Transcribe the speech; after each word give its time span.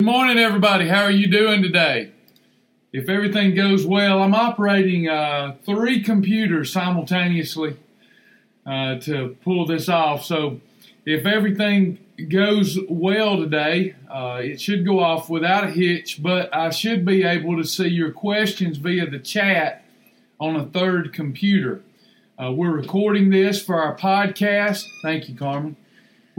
Good 0.00 0.06
morning, 0.06 0.38
everybody. 0.38 0.88
How 0.88 1.02
are 1.02 1.10
you 1.10 1.26
doing 1.26 1.62
today? 1.62 2.12
If 2.90 3.10
everything 3.10 3.54
goes 3.54 3.84
well, 3.84 4.22
I'm 4.22 4.34
operating 4.34 5.10
uh, 5.10 5.56
three 5.66 6.02
computers 6.02 6.72
simultaneously 6.72 7.76
uh, 8.64 8.98
to 9.00 9.36
pull 9.44 9.66
this 9.66 9.90
off. 9.90 10.24
So, 10.24 10.62
if 11.04 11.26
everything 11.26 11.98
goes 12.30 12.78
well 12.88 13.36
today, 13.36 13.94
uh, 14.10 14.40
it 14.42 14.58
should 14.58 14.86
go 14.86 15.00
off 15.00 15.28
without 15.28 15.64
a 15.64 15.70
hitch, 15.70 16.22
but 16.22 16.48
I 16.56 16.70
should 16.70 17.04
be 17.04 17.22
able 17.22 17.58
to 17.58 17.64
see 17.64 17.88
your 17.88 18.10
questions 18.10 18.78
via 18.78 19.04
the 19.04 19.18
chat 19.18 19.84
on 20.40 20.56
a 20.56 20.64
third 20.64 21.12
computer. 21.12 21.82
Uh, 22.42 22.52
we're 22.52 22.70
recording 22.70 23.28
this 23.28 23.62
for 23.62 23.74
our 23.74 23.94
podcast. 23.98 24.82
Thank 25.02 25.28
you, 25.28 25.36
Carmen. 25.36 25.76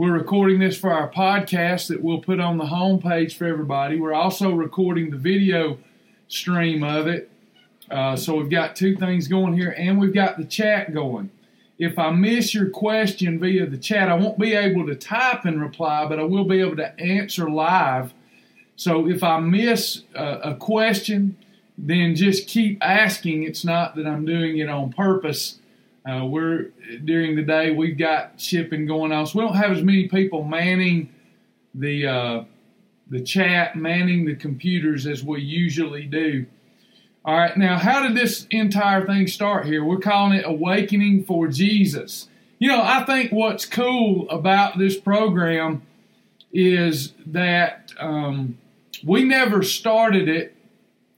We're 0.02 0.14
recording 0.14 0.58
this 0.58 0.76
for 0.76 0.92
our 0.92 1.08
podcast 1.08 1.86
that 1.86 2.02
we'll 2.02 2.18
put 2.18 2.40
on 2.40 2.58
the 2.58 2.64
homepage 2.64 3.34
for 3.34 3.46
everybody. 3.46 4.00
We're 4.00 4.12
also 4.12 4.50
recording 4.50 5.10
the 5.10 5.16
video 5.16 5.78
stream 6.26 6.82
of 6.82 7.06
it. 7.06 7.30
Uh, 7.88 8.16
so 8.16 8.34
we've 8.34 8.50
got 8.50 8.74
two 8.74 8.96
things 8.96 9.28
going 9.28 9.56
here, 9.56 9.72
and 9.78 10.00
we've 10.00 10.12
got 10.12 10.38
the 10.38 10.44
chat 10.44 10.92
going. 10.92 11.30
If 11.78 12.00
I 12.00 12.10
miss 12.10 12.52
your 12.52 12.68
question 12.68 13.38
via 13.38 13.64
the 13.64 13.78
chat, 13.78 14.08
I 14.08 14.14
won't 14.14 14.40
be 14.40 14.54
able 14.54 14.88
to 14.88 14.96
type 14.96 15.44
and 15.44 15.60
reply, 15.60 16.04
but 16.08 16.18
I 16.18 16.24
will 16.24 16.46
be 16.46 16.58
able 16.58 16.78
to 16.78 16.98
answer 17.00 17.48
live. 17.48 18.12
So 18.74 19.08
if 19.08 19.22
I 19.22 19.38
miss 19.38 20.02
uh, 20.16 20.40
a 20.42 20.56
question, 20.56 21.36
then 21.78 22.16
just 22.16 22.48
keep 22.48 22.78
asking. 22.82 23.44
It's 23.44 23.64
not 23.64 23.94
that 23.94 24.08
I'm 24.08 24.24
doing 24.24 24.58
it 24.58 24.68
on 24.68 24.92
purpose. 24.92 25.60
Uh, 26.04 26.24
we're 26.24 26.70
during 27.04 27.36
the 27.36 27.42
day 27.42 27.70
we've 27.70 27.98
got 27.98 28.40
shipping 28.40 28.86
going 28.86 29.12
on, 29.12 29.26
so 29.26 29.38
we 29.38 29.44
don't 29.44 29.56
have 29.56 29.70
as 29.70 29.82
many 29.82 30.08
people 30.08 30.42
manning 30.42 31.12
the 31.74 32.06
uh, 32.06 32.44
the 33.08 33.20
chat, 33.20 33.76
manning 33.76 34.24
the 34.24 34.34
computers 34.34 35.06
as 35.06 35.22
we 35.22 35.40
usually 35.40 36.04
do. 36.04 36.46
All 37.24 37.36
right, 37.36 37.56
now 37.56 37.78
how 37.78 38.02
did 38.02 38.16
this 38.16 38.46
entire 38.50 39.06
thing 39.06 39.28
start 39.28 39.66
here? 39.66 39.84
We're 39.84 39.98
calling 39.98 40.38
it 40.38 40.44
Awakening 40.44 41.24
for 41.24 41.46
Jesus. 41.46 42.28
You 42.58 42.68
know, 42.68 42.82
I 42.82 43.04
think 43.04 43.30
what's 43.30 43.64
cool 43.64 44.28
about 44.28 44.78
this 44.78 44.98
program 44.98 45.82
is 46.52 47.12
that 47.26 47.92
um, 47.98 48.58
we 49.04 49.22
never 49.24 49.62
started 49.62 50.28
it 50.28 50.56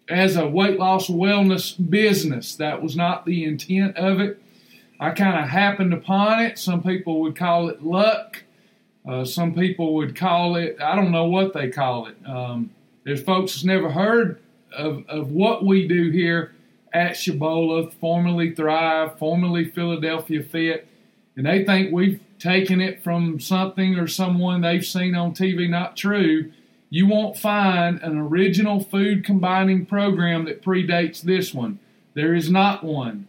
as 0.09 0.37
a 0.37 0.47
weight 0.47 0.79
loss 0.79 1.09
wellness 1.09 1.75
business. 1.91 2.55
That 2.57 2.83
was 2.83 2.97
not 2.97 3.25
the 3.25 3.45
intent 3.45 3.97
of 3.97 4.21
it. 4.21 4.43
I 5.05 5.11
kind 5.11 5.39
of 5.39 5.51
happened 5.51 5.93
upon 5.93 6.41
it. 6.41 6.59
Some 6.59 6.83
people 6.83 7.21
would 7.21 7.37
call 7.37 7.69
it 7.69 7.85
luck. 7.85 8.43
Uh, 9.07 9.27
some 9.27 9.55
people 9.55 9.93
would 9.97 10.17
call 10.17 10.57
it, 10.57 10.79
I 10.81 10.97
don't 10.97 11.11
know 11.11 11.27
what 11.27 11.53
they 11.53 11.69
call 11.69 12.07
it. 12.07 12.17
Um, 12.27 12.71
there's 13.05 13.23
folks 13.23 13.53
that's 13.53 13.65
never 13.65 13.91
heard 13.91 14.41
of, 14.75 15.05
of 15.07 15.31
what 15.31 15.63
we 15.63 15.87
do 15.87 16.11
here 16.11 16.55
at 16.95 17.19
Shibboleth, 17.19 17.93
formerly 18.01 18.55
Thrive, 18.55 19.19
formerly 19.19 19.67
Philadelphia 19.67 20.43
Fit, 20.43 20.89
and 21.37 21.45
they 21.45 21.67
think 21.67 21.93
we've 21.93 22.21
taken 22.39 22.81
it 22.81 23.05
from 23.05 23.39
something 23.39 23.99
or 23.99 24.07
someone 24.07 24.63
they've 24.63 24.87
seen 24.87 25.15
on 25.15 25.35
TV. 25.35 25.69
Not 25.69 25.99
true. 25.99 26.51
You 26.89 27.09
won't 27.09 27.37
find 27.37 28.01
an 28.01 28.17
original 28.17 28.83
food 28.83 29.23
combining 29.23 29.85
program 29.85 30.47
that 30.47 30.63
predates 30.63 31.21
this 31.21 31.53
one. 31.53 31.79
There 32.15 32.35
is 32.35 32.51
not 32.51 32.83
one. 32.83 33.29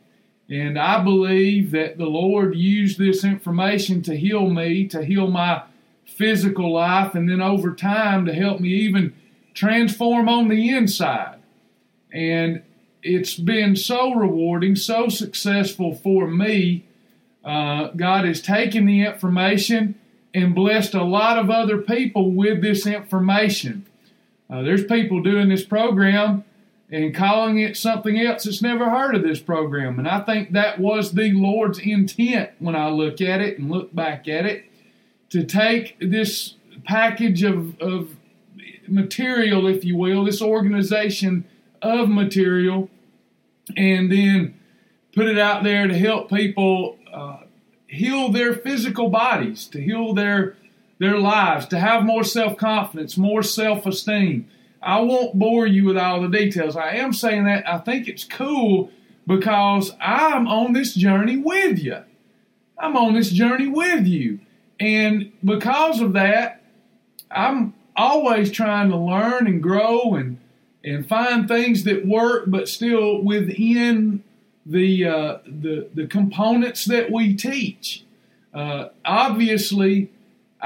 And 0.49 0.77
I 0.77 1.03
believe 1.03 1.71
that 1.71 1.97
the 1.97 2.05
Lord 2.05 2.55
used 2.55 2.99
this 2.99 3.23
information 3.23 4.01
to 4.03 4.15
heal 4.15 4.49
me, 4.49 4.87
to 4.87 5.03
heal 5.03 5.27
my 5.27 5.63
physical 6.05 6.73
life, 6.73 7.15
and 7.15 7.29
then 7.29 7.41
over 7.41 7.73
time 7.73 8.25
to 8.25 8.33
help 8.33 8.59
me 8.59 8.69
even 8.69 9.15
transform 9.53 10.29
on 10.29 10.49
the 10.49 10.69
inside. 10.69 11.39
And 12.13 12.61
it's 13.01 13.35
been 13.35 13.75
so 13.75 14.13
rewarding, 14.13 14.75
so 14.75 15.09
successful 15.09 15.95
for 15.95 16.27
me. 16.27 16.85
Uh, 17.43 17.87
God 17.89 18.25
has 18.25 18.41
taken 18.41 18.85
the 18.85 19.05
information 19.05 19.95
and 20.33 20.53
blessed 20.53 20.93
a 20.93 21.03
lot 21.03 21.37
of 21.37 21.49
other 21.49 21.77
people 21.77 22.31
with 22.31 22.61
this 22.61 22.85
information. 22.85 23.85
Uh, 24.49 24.61
there's 24.61 24.83
people 24.85 25.23
doing 25.23 25.49
this 25.49 25.63
program 25.63 26.43
and 26.91 27.15
calling 27.15 27.59
it 27.59 27.75
something 27.75 28.19
else 28.19 28.43
that's 28.43 28.61
never 28.61 28.89
heard 28.89 29.15
of 29.15 29.23
this 29.23 29.39
program. 29.39 29.97
And 29.97 30.07
I 30.07 30.21
think 30.21 30.51
that 30.51 30.79
was 30.79 31.13
the 31.13 31.31
Lord's 31.33 31.79
intent 31.79 32.51
when 32.59 32.75
I 32.75 32.89
look 32.89 33.21
at 33.21 33.41
it 33.41 33.57
and 33.57 33.71
look 33.71 33.93
back 33.93 34.27
at 34.27 34.45
it 34.45 34.65
to 35.29 35.43
take 35.43 35.97
this 35.99 36.55
package 36.83 37.43
of, 37.43 37.79
of 37.81 38.15
material, 38.87 39.67
if 39.67 39.83
you 39.83 39.97
will, 39.97 40.25
this 40.25 40.41
organization 40.41 41.45
of 41.81 42.09
material, 42.09 42.89
and 43.75 44.11
then 44.11 44.59
put 45.13 45.27
it 45.27 45.39
out 45.39 45.63
there 45.63 45.87
to 45.87 45.97
help 45.97 46.29
people 46.29 46.97
uh, 47.11 47.39
heal 47.87 48.31
their 48.31 48.53
physical 48.53 49.09
bodies, 49.09 49.67
to 49.67 49.81
heal 49.81 50.13
their 50.13 50.55
their 50.97 51.19
lives, 51.19 51.65
to 51.67 51.79
have 51.79 52.05
more 52.05 52.23
self 52.23 52.57
confidence, 52.57 53.17
more 53.17 53.43
self 53.43 53.85
esteem. 53.85 54.47
I 54.85 55.01
won't 55.01 55.37
bore 55.39 55.65
you 55.65 55.83
with 55.85 55.97
all 55.97 56.21
the 56.21 56.29
details. 56.29 56.77
I 56.77 56.91
am 56.91 57.11
saying 57.11 57.45
that 57.45 57.67
I 57.67 57.79
think 57.79 58.07
it's 58.07 58.23
cool 58.23 58.91
because 59.25 59.91
I'm 59.99 60.47
on 60.47 60.73
this 60.73 60.93
journey 60.93 61.37
with 61.37 61.79
you. 61.79 62.03
I'm 62.77 62.95
on 62.95 63.15
this 63.15 63.31
journey 63.31 63.67
with 63.67 64.05
you. 64.05 64.39
And 64.79 65.31
because 65.43 66.01
of 66.01 66.13
that, 66.13 66.61
I'm 67.31 67.73
always 67.95 68.51
trying 68.51 68.89
to 68.91 68.97
learn 68.97 69.47
and 69.47 69.61
grow 69.61 70.13
and 70.13 70.37
and 70.83 71.07
find 71.07 71.47
things 71.47 71.83
that 71.85 72.05
work, 72.05 72.43
but 72.47 72.69
still 72.69 73.23
within 73.23 74.23
the 74.65 75.05
uh, 75.05 75.37
the 75.45 75.89
the 75.95 76.05
components 76.05 76.85
that 76.85 77.11
we 77.11 77.33
teach. 77.33 78.03
Uh, 78.53 78.89
obviously, 79.03 80.11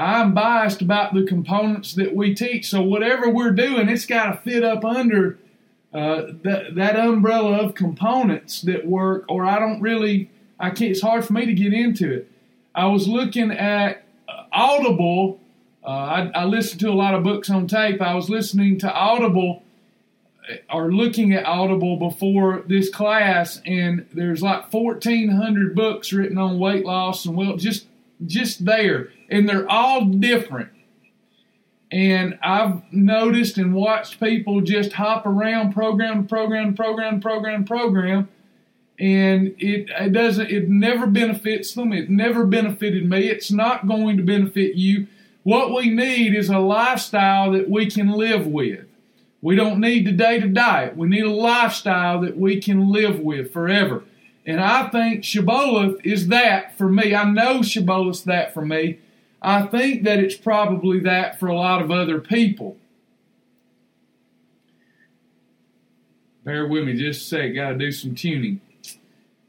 I'm 0.00 0.32
biased 0.32 0.80
about 0.80 1.12
the 1.12 1.24
components 1.24 1.92
that 1.94 2.16
we 2.16 2.34
teach. 2.34 2.70
So 2.70 2.80
whatever 2.80 3.28
we're 3.28 3.52
doing, 3.52 3.90
it's 3.90 4.06
got 4.06 4.30
to 4.30 4.36
fit 4.38 4.64
up 4.64 4.82
under 4.82 5.38
uh, 5.92 6.22
that 6.42 6.74
that 6.76 6.96
umbrella 6.98 7.58
of 7.58 7.74
components 7.74 8.62
that 8.62 8.86
work. 8.86 9.26
Or 9.28 9.44
I 9.44 9.58
don't 9.58 9.80
really, 9.82 10.30
I 10.58 10.70
can't. 10.70 10.92
It's 10.92 11.02
hard 11.02 11.26
for 11.26 11.34
me 11.34 11.44
to 11.44 11.52
get 11.52 11.74
into 11.74 12.10
it. 12.10 12.32
I 12.74 12.86
was 12.86 13.08
looking 13.08 13.50
at 13.50 14.04
uh, 14.26 14.44
Audible. 14.52 15.38
Uh, 15.84 15.88
I, 15.88 16.30
I 16.34 16.44
listened 16.44 16.80
to 16.80 16.88
a 16.88 16.94
lot 16.94 17.14
of 17.14 17.22
books 17.22 17.50
on 17.50 17.66
tape. 17.66 18.00
I 18.00 18.14
was 18.14 18.30
listening 18.30 18.78
to 18.78 18.90
Audible 18.90 19.62
uh, 20.50 20.74
or 20.74 20.90
looking 20.90 21.34
at 21.34 21.44
Audible 21.44 21.98
before 21.98 22.62
this 22.66 22.88
class, 22.88 23.60
and 23.66 24.06
there's 24.14 24.42
like 24.42 24.72
1,400 24.72 25.74
books 25.74 26.10
written 26.10 26.38
on 26.38 26.58
weight 26.58 26.86
loss 26.86 27.26
and 27.26 27.36
well, 27.36 27.58
just 27.58 27.86
just 28.26 28.64
there, 28.64 29.10
and 29.30 29.48
they're 29.48 29.70
all 29.70 30.04
different. 30.04 30.70
And 31.92 32.38
I've 32.42 32.82
noticed 32.92 33.58
and 33.58 33.74
watched 33.74 34.20
people 34.20 34.60
just 34.60 34.92
hop 34.92 35.26
around 35.26 35.72
program, 35.72 36.26
program, 36.26 36.74
program, 36.74 37.20
program, 37.20 37.64
program, 37.64 38.28
and 38.98 39.54
it, 39.58 39.90
it 39.98 40.12
doesn't. 40.12 40.50
It 40.50 40.68
never 40.68 41.06
benefits 41.06 41.72
them. 41.74 41.92
It 41.92 42.10
never 42.10 42.44
benefited 42.44 43.08
me. 43.08 43.28
It's 43.28 43.50
not 43.50 43.88
going 43.88 44.18
to 44.18 44.22
benefit 44.22 44.76
you. 44.76 45.08
What 45.42 45.74
we 45.74 45.88
need 45.90 46.34
is 46.34 46.50
a 46.50 46.58
lifestyle 46.58 47.52
that 47.52 47.68
we 47.68 47.90
can 47.90 48.10
live 48.12 48.46
with. 48.46 48.84
We 49.42 49.56
don't 49.56 49.80
need 49.80 50.06
the 50.06 50.12
day 50.12 50.38
to 50.38 50.48
diet. 50.48 50.96
We 50.96 51.08
need 51.08 51.24
a 51.24 51.30
lifestyle 51.30 52.20
that 52.20 52.36
we 52.36 52.60
can 52.60 52.92
live 52.92 53.20
with 53.20 53.52
forever. 53.52 54.04
And 54.44 54.60
I 54.60 54.88
think 54.90 55.24
Shibboleth 55.24 56.04
is 56.04 56.28
that 56.28 56.76
for 56.76 56.88
me. 56.88 57.14
I 57.14 57.24
know 57.24 57.60
Shibboleth's 57.60 58.22
that 58.24 58.52
for 58.52 58.64
me. 58.64 58.98
I 59.42 59.62
think 59.66 60.04
that 60.04 60.18
it's 60.18 60.36
probably 60.36 61.00
that 61.00 61.40
for 61.40 61.48
a 61.48 61.54
lot 61.54 61.80
of 61.80 61.90
other 61.90 62.20
people. 62.20 62.76
Bear 66.44 66.66
with 66.66 66.84
me 66.84 66.94
just 66.94 67.22
a 67.22 67.24
sec. 67.24 67.54
Got 67.54 67.70
to 67.70 67.78
do 67.78 67.92
some 67.92 68.14
tuning. 68.14 68.60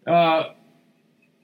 Uh, 0.06 0.52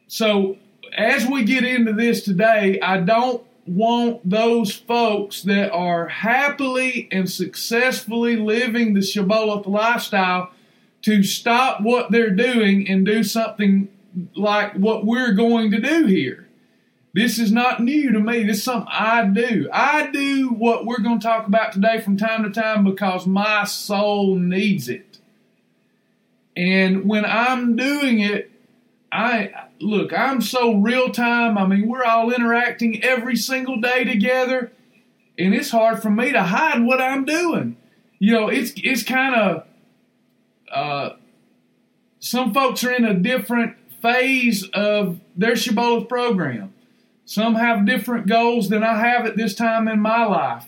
so 0.08 0.58
as 0.96 1.26
we 1.26 1.44
get 1.44 1.64
into 1.64 1.94
this 1.94 2.24
today, 2.24 2.80
I 2.82 2.98
don't 3.00 3.44
want 3.66 4.28
those 4.30 4.74
folks 4.74 5.44
that 5.44 5.72
are 5.72 6.08
happily 6.08 7.10
and 7.12 7.30
successfully 7.30 8.38
living 8.38 8.94
the 8.94 9.02
Shibboleth 9.02 9.68
lifestyle 9.68 10.52
to 11.02 11.24
stop 11.24 11.82
what 11.82 12.12
they're 12.12 12.32
doing 12.32 12.88
and 12.90 13.06
do 13.06 13.24
something 13.24 13.90
like 14.36 14.74
what 14.74 15.06
we're 15.06 15.34
going 15.34 15.72
to 15.72 15.80
do 15.80 16.06
here. 16.06 16.47
This 17.14 17.40
is 17.40 17.52
not 17.52 17.82
new 17.82 18.12
to 18.12 18.20
me. 18.20 18.44
This 18.44 18.58
is 18.58 18.64
something 18.64 18.92
I 18.92 19.26
do. 19.26 19.70
I 19.74 20.12
do 20.12 20.50
what 20.50 20.86
we're 20.86 21.00
going 21.00 21.20
to 21.20 21.28
talk 21.28 21.48
about 21.48 21.72
today 21.72 22.00
from 22.00 22.18
time 22.18 22.44
to 22.44 22.50
time 22.50 22.84
because 22.84 23.26
my 23.26 23.64
soul 23.64 24.36
needs 24.36 24.88
it. 24.88 25.18
And 26.56 27.06
when 27.06 27.26
I'm 27.26 27.76
doing 27.76 28.20
it, 28.20 28.52
I 29.12 29.68
look, 29.80 30.12
I'm 30.12 30.42
so 30.42 30.76
real 30.76 31.12
time. 31.12 31.58
I 31.58 31.66
mean, 31.66 31.88
we're 31.88 32.04
all 32.04 32.32
interacting 32.32 33.04
every 33.04 33.36
single 33.36 33.80
day 33.80 34.04
together, 34.04 34.72
and 35.38 35.54
it's 35.54 35.70
hard 35.70 36.02
for 36.02 36.10
me 36.10 36.32
to 36.32 36.44
hide 36.44 36.84
what 36.84 37.02
I'm 37.02 37.26
doing. 37.26 37.78
You 38.20 38.34
know, 38.34 38.48
it's 38.48 38.74
it's 38.76 39.04
kind 39.04 39.36
of 39.36 39.64
uh, 40.72 41.16
some 42.20 42.54
folks 42.54 42.84
are 42.84 42.92
in 42.92 43.06
a 43.06 43.14
different 43.14 43.78
phase 44.02 44.68
of 44.74 45.20
their 45.36 45.56
Shibboleth 45.56 46.10
program. 46.10 46.74
Some 47.28 47.56
have 47.56 47.86
different 47.86 48.26
goals 48.26 48.70
than 48.70 48.84
I 48.84 49.00
have 49.00 49.26
at 49.26 49.36
this 49.36 49.54
time 49.54 49.90
in 49.90 50.00
my 50.00 50.26
life. 50.26 50.66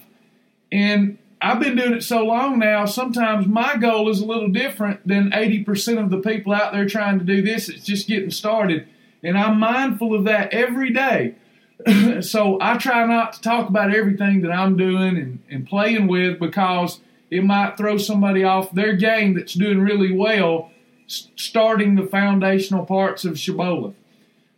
And 0.70 1.18
I've 1.42 1.62
been 1.62 1.78
doing 1.78 1.94
it 1.94 2.04
so 2.04 2.26
long 2.26 2.60
now, 2.60 2.84
sometimes 2.84 3.48
my 3.48 3.78
goal 3.78 4.10
is 4.10 4.20
a 4.20 4.26
little 4.26 4.50
different 4.50 5.08
than 5.08 5.32
80% 5.32 6.04
of 6.04 6.10
the 6.10 6.20
people 6.20 6.52
out 6.52 6.74
there 6.74 6.86
trying 6.86 7.18
to 7.18 7.24
do 7.24 7.42
this. 7.42 7.70
It's 7.70 7.86
just 7.86 8.10
getting 8.10 8.30
started. 8.30 8.90
And 9.24 9.38
I'm 9.38 9.58
mindful 9.58 10.14
of 10.14 10.26
that 10.26 10.54
every 10.54 10.92
day. 10.92 11.36
so 12.20 12.58
I 12.60 12.78
try 12.78 13.06
not 13.06 13.32
to 13.34 13.42
talk 13.42 13.70
about 13.70 13.96
everything 13.96 14.42
that 14.42 14.52
I'm 14.52 14.76
doing 14.76 15.16
and, 15.16 15.40
and 15.50 15.66
playing 15.66 16.08
with 16.08 16.40
because 16.40 17.00
it 17.32 17.46
might 17.46 17.78
throw 17.78 17.98
somebody 17.98 18.44
off 18.44 18.74
their 18.74 18.98
game 18.98 19.34
that's 19.34 19.54
doing 19.54 19.80
really 19.80 20.12
well, 20.12 20.72
starting 21.08 21.96
the 21.96 22.06
foundational 22.06 22.86
parts 22.86 23.24
of 23.24 23.36
Shibboleth. 23.36 23.96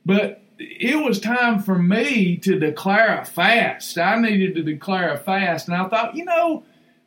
But 0.03 0.42
it 0.62 1.04
was 1.04 1.19
time 1.19 1.60
for 1.60 1.78
me 1.78 2.38
to 2.38 2.60
declare 2.60 3.19
a 3.19 3.25
fast. 3.25 3.98
I 3.98 4.19
needed 4.19 4.56
to 4.56 4.63
declare 4.63 5.13
a 5.13 5.18
fast. 5.18 5.68
And 5.68 5.75
I 5.75 5.88
thought, 5.88 6.16
you 6.16 6.25
know, 6.25 6.63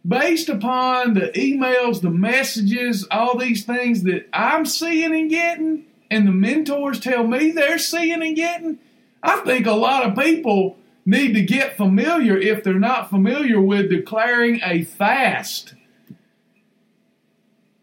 based 0.07 0.49
upon 0.49 1.15
the 1.15 1.31
emails, 1.35 2.01
the 2.01 2.11
messages, 2.11 3.07
all 3.11 3.39
these 3.39 3.65
things 3.65 4.03
that 4.03 4.29
I'm 4.33 4.67
seeing 4.67 5.15
and 5.15 5.31
getting, 5.31 5.85
and 6.11 6.27
the 6.27 6.33
mentors 6.33 7.01
tell 7.01 7.27
me 7.27 7.51
they're 7.51 7.79
seeing 7.79 8.23
and 8.23 8.37
getting, 8.37 8.79
I 9.23 9.39
think 9.41 9.67
a 9.67 9.73
lot 9.73 10.05
of 10.05 10.19
people 10.19 10.77
need 11.07 11.35
to 11.35 11.43
get 11.43 11.77
familiar 11.77 12.37
if 12.37 12.65
they're 12.65 12.75
not 12.75 13.11
familiar 13.11 13.61
with 13.61 13.91
declaring 13.91 14.61
a 14.65 14.83
fast. 14.83 15.75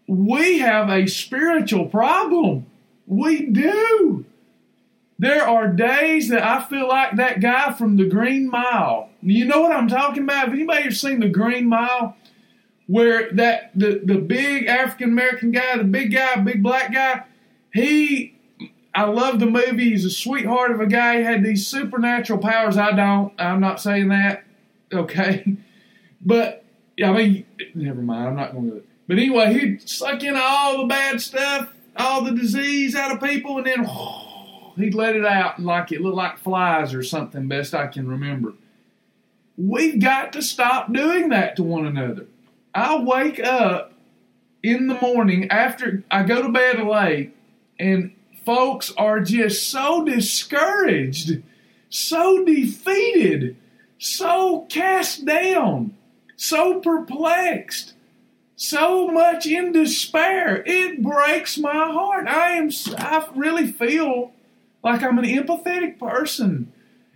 We 0.08 0.60
have 0.60 0.90
a 0.90 1.08
spiritual 1.08 1.86
problem. 1.86 2.66
We 3.08 3.46
do. 3.46 4.26
There 5.22 5.48
are 5.48 5.68
days 5.68 6.30
that 6.30 6.44
I 6.44 6.64
feel 6.64 6.88
like 6.88 7.16
that 7.18 7.42
guy 7.42 7.74
from 7.74 7.96
the 7.96 8.06
Green 8.06 8.50
Mile. 8.50 9.12
You 9.22 9.46
know 9.46 9.62
what 9.62 9.72
I'm 9.72 9.88
talking 9.88 10.24
about? 10.24 10.46
Have 10.46 10.54
anybody 10.54 10.86
ever 10.86 10.96
seen 10.96 11.20
the 11.20 11.30
Green 11.30 11.70
Mile? 11.70 12.18
Where 12.88 13.32
that 13.34 13.70
the, 13.76 14.02
the 14.04 14.16
big 14.16 14.66
African 14.66 15.10
American 15.10 15.52
guy, 15.52 15.78
the 15.78 15.84
big 15.84 16.12
guy, 16.12 16.38
big 16.38 16.64
black 16.64 16.92
guy, 16.92 17.26
he 17.72 18.34
I 18.96 19.04
love 19.04 19.40
the 19.40 19.46
movie. 19.46 19.92
He's 19.92 20.06
a 20.06 20.10
sweetheart 20.10 20.72
of 20.72 20.80
a 20.80 20.88
guy. 20.88 21.18
He 21.18 21.24
had 21.24 21.44
these 21.44 21.68
supernatural 21.68 22.40
powers. 22.40 22.76
I 22.76 22.92
don't. 22.92 23.32
I'm 23.40 23.60
not 23.60 23.80
saying 23.80 24.10
that. 24.10 24.44
Okay. 24.92 25.58
But 26.24 26.64
I 27.04 27.12
mean, 27.12 27.48
never 27.74 28.00
mind. 28.00 28.28
I'm 28.28 28.36
not 28.36 28.52
going 28.52 28.66
to 28.66 28.72
do 28.74 28.78
it. 28.78 28.86
But 29.08 29.18
anyway, 29.18 29.54
he'd 29.54 29.90
suck 29.90 30.22
in 30.22 30.36
all 30.38 30.84
the 30.84 30.88
bad 30.88 31.20
stuff, 31.20 31.74
all 31.98 32.24
the 32.24 32.30
disease 32.30 32.96
out 32.96 33.12
of 33.12 33.28
people, 33.28 33.58
and 33.58 33.66
then 33.66 33.86
he'd 34.76 34.94
let 34.94 35.16
it 35.16 35.26
out 35.26 35.60
like 35.60 35.92
it 35.92 36.02
looked 36.02 36.18
like 36.18 36.38
flies 36.38 36.94
or 36.94 37.04
something, 37.04 37.48
best 37.48 37.74
I 37.74 37.88
can 37.88 38.08
remember. 38.08 38.54
We've 39.58 40.00
got 40.00 40.34
to 40.34 40.42
stop 40.42 40.92
doing 40.92 41.30
that 41.30 41.56
to 41.56 41.64
one 41.64 41.86
another. 41.86 42.28
I 42.74 43.02
wake 43.02 43.40
up 43.40 43.94
in 44.64 44.88
the 44.88 45.00
morning 45.02 45.50
after 45.50 46.04
I 46.10 46.24
go 46.24 46.42
to 46.42 46.50
bed 46.50 46.82
late, 46.86 47.36
and 47.80 48.14
folks 48.46 48.94
are 48.98 49.20
just 49.20 49.70
so 49.70 50.04
discouraged, 50.06 51.44
so 51.90 52.44
defeated, 52.46 53.58
so 53.98 54.66
cast 54.70 55.26
down, 55.26 55.96
so 56.36 56.80
perplexed 56.80 57.94
so 58.62 59.08
much 59.08 59.48
in 59.48 59.72
despair. 59.72 60.64
It 60.68 61.02
breaks 61.02 61.58
my 61.58 61.72
heart. 61.92 62.28
I 62.28 62.52
am 62.52 62.70
I 62.96 63.28
really 63.34 63.72
feel 63.72 64.34
like 64.84 65.04
I'm 65.04 65.18
an 65.18 65.26
empathetic 65.26 66.00
person. 66.00 66.72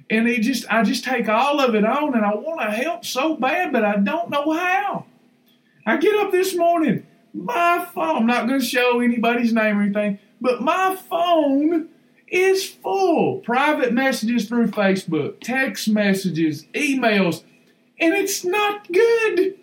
And 0.09 0.27
it 0.27 0.41
just 0.41 0.71
I 0.71 0.83
just 0.83 1.03
take 1.03 1.27
all 1.27 1.59
of 1.59 1.73
it 1.73 1.83
on 1.83 2.15
and 2.15 2.25
I 2.25 2.35
want 2.35 2.61
to 2.61 2.69
help 2.69 3.05
so 3.05 3.35
bad, 3.35 3.71
but 3.71 3.83
I 3.83 3.97
don't 3.97 4.29
know 4.29 4.53
how. 4.53 5.05
I 5.85 5.97
get 5.97 6.15
up 6.15 6.31
this 6.31 6.55
morning, 6.55 7.05
my 7.33 7.87
phone, 7.93 8.17
I'm 8.17 8.25
not 8.27 8.47
gonna 8.47 8.61
show 8.61 8.99
anybody's 8.99 9.53
name 9.53 9.79
or 9.79 9.83
anything, 9.83 10.19
but 10.39 10.61
my 10.61 10.95
phone 10.95 11.89
is 12.27 12.67
full. 12.67 13.39
Private 13.39 13.93
messages 13.93 14.47
through 14.47 14.67
Facebook, 14.67 15.39
text 15.41 15.89
messages, 15.89 16.65
emails, 16.73 17.43
and 17.99 18.13
it's 18.13 18.43
not 18.43 18.91
good. 18.91 19.57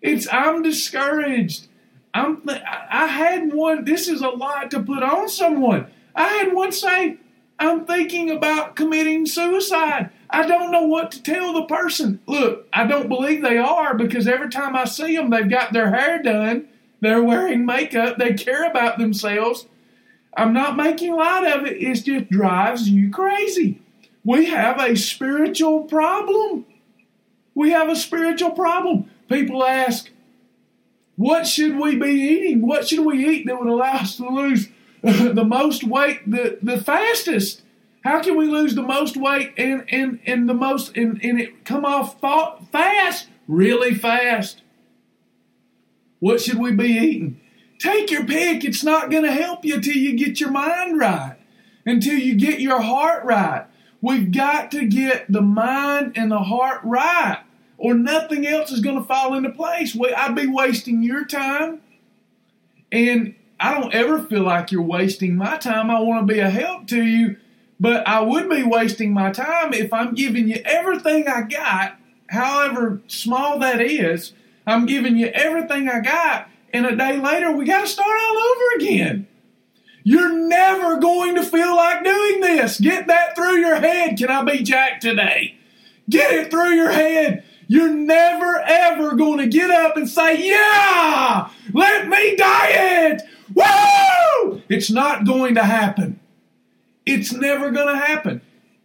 It's 0.00 0.26
I'm 0.32 0.62
discouraged. 0.62 1.68
I'm 2.12 2.42
I 2.48 3.06
had 3.06 3.52
one 3.52 3.84
this 3.84 4.08
is 4.08 4.20
a 4.20 4.28
lot 4.28 4.70
to 4.70 4.82
put 4.82 5.02
on 5.02 5.28
someone. 5.28 5.86
I 6.14 6.28
had 6.28 6.52
one 6.52 6.72
say, 6.72 7.18
I'm 7.58 7.86
thinking 7.86 8.30
about 8.30 8.76
committing 8.76 9.26
suicide. 9.26 10.10
I 10.28 10.46
don't 10.46 10.72
know 10.72 10.82
what 10.82 11.12
to 11.12 11.22
tell 11.22 11.52
the 11.52 11.64
person. 11.64 12.20
Look, 12.26 12.66
I 12.72 12.86
don't 12.86 13.08
believe 13.08 13.42
they 13.42 13.58
are 13.58 13.94
because 13.94 14.26
every 14.26 14.48
time 14.48 14.74
I 14.74 14.84
see 14.84 15.16
them, 15.16 15.30
they've 15.30 15.48
got 15.48 15.72
their 15.72 15.94
hair 15.94 16.20
done, 16.20 16.68
they're 17.00 17.22
wearing 17.22 17.64
makeup, 17.64 18.18
they 18.18 18.34
care 18.34 18.68
about 18.68 18.98
themselves. 18.98 19.66
I'm 20.36 20.52
not 20.52 20.76
making 20.76 21.14
light 21.14 21.46
of 21.46 21.64
it, 21.66 21.80
it 21.80 22.04
just 22.04 22.30
drives 22.30 22.88
you 22.88 23.10
crazy. 23.10 23.80
We 24.24 24.46
have 24.46 24.80
a 24.80 24.96
spiritual 24.96 25.84
problem. 25.84 26.66
We 27.54 27.70
have 27.70 27.88
a 27.88 27.94
spiritual 27.94 28.50
problem. 28.50 29.10
People 29.28 29.64
ask, 29.64 30.10
what 31.16 31.46
should 31.46 31.76
we 31.76 31.94
be 31.94 32.10
eating? 32.10 32.66
What 32.66 32.88
should 32.88 33.04
we 33.04 33.24
eat 33.24 33.46
that 33.46 33.58
would 33.58 33.68
allow 33.68 33.98
us 33.98 34.16
to 34.16 34.28
lose 34.28 34.68
the 35.34 35.44
most 35.44 35.84
weight 35.84 36.30
the, 36.30 36.58
the 36.62 36.82
fastest. 36.82 37.60
How 38.04 38.22
can 38.22 38.38
we 38.38 38.46
lose 38.46 38.74
the 38.74 38.82
most 38.82 39.18
weight 39.18 39.52
and, 39.58 39.84
and, 39.88 40.18
and 40.24 40.48
the 40.48 40.54
most 40.54 40.96
and, 40.96 41.22
and 41.22 41.38
it 41.38 41.64
come 41.66 41.84
off 41.84 42.18
fast, 42.20 43.28
really 43.46 43.94
fast? 43.94 44.62
What 46.20 46.40
should 46.40 46.58
we 46.58 46.72
be 46.72 46.88
eating? 46.88 47.40
Take 47.78 48.10
your 48.10 48.24
pick. 48.24 48.64
It's 48.64 48.82
not 48.82 49.10
going 49.10 49.24
to 49.24 49.32
help 49.32 49.62
you 49.62 49.78
till 49.78 49.96
you 49.96 50.16
get 50.16 50.40
your 50.40 50.50
mind 50.50 50.98
right, 50.98 51.36
until 51.84 52.14
you 52.14 52.34
get 52.34 52.60
your 52.60 52.80
heart 52.80 53.24
right. 53.24 53.66
We've 54.00 54.32
got 54.32 54.70
to 54.70 54.86
get 54.86 55.30
the 55.30 55.42
mind 55.42 56.12
and 56.16 56.30
the 56.30 56.38
heart 56.38 56.80
right, 56.82 57.42
or 57.76 57.92
nothing 57.92 58.46
else 58.46 58.70
is 58.70 58.80
going 58.80 58.96
to 58.96 59.04
fall 59.04 59.34
into 59.34 59.50
place. 59.50 59.94
I'd 60.16 60.34
be 60.34 60.46
wasting 60.46 61.02
your 61.02 61.26
time. 61.26 61.82
And 62.90 63.34
I 63.58 63.78
don't 63.78 63.94
ever 63.94 64.22
feel 64.22 64.42
like 64.42 64.72
you're 64.72 64.82
wasting 64.82 65.36
my 65.36 65.56
time. 65.56 65.90
I 65.90 66.00
want 66.00 66.26
to 66.26 66.32
be 66.32 66.40
a 66.40 66.50
help 66.50 66.86
to 66.88 67.02
you, 67.02 67.36
but 67.78 68.06
I 68.06 68.20
would 68.20 68.48
be 68.48 68.62
wasting 68.62 69.12
my 69.12 69.30
time 69.30 69.72
if 69.72 69.92
I'm 69.92 70.14
giving 70.14 70.48
you 70.48 70.60
everything 70.64 71.28
I 71.28 71.42
got, 71.42 71.96
however 72.28 73.00
small 73.06 73.58
that 73.60 73.80
is. 73.80 74.32
I'm 74.66 74.86
giving 74.86 75.16
you 75.16 75.26
everything 75.26 75.88
I 75.88 76.00
got, 76.00 76.48
and 76.72 76.86
a 76.86 76.96
day 76.96 77.18
later 77.18 77.52
we 77.52 77.64
got 77.64 77.82
to 77.82 77.86
start 77.86 78.20
all 78.20 78.38
over 78.38 78.76
again. 78.76 79.26
You're 80.02 80.32
never 80.32 80.98
going 80.98 81.34
to 81.36 81.42
feel 81.42 81.74
like 81.74 82.04
doing 82.04 82.40
this. 82.40 82.78
Get 82.78 83.06
that 83.06 83.34
through 83.34 83.56
your 83.56 83.76
head. 83.76 84.18
Can 84.18 84.30
I 84.30 84.42
be 84.44 84.62
Jack 84.62 85.00
today? 85.00 85.56
Get 86.08 86.32
it 86.32 86.50
through 86.50 86.74
your 86.74 86.90
head. 86.90 87.44
You're 87.66 87.92
never 87.92 88.62
ever 88.66 89.14
going 89.14 89.38
to 89.38 89.46
get 89.46 89.70
up 89.70 89.96
and 89.96 90.08
say, 90.08 90.48
Yeah, 90.48 91.50
let 91.72 92.08
me 92.08 92.36
diet. 92.36 93.22
Woo! 93.54 94.62
It's 94.68 94.90
not 94.90 95.26
going 95.26 95.54
to 95.54 95.64
happen. 95.64 96.20
It's 97.06 97.32
never 97.32 97.70
going 97.70 97.94
to 97.94 98.04
happen. 98.04 98.40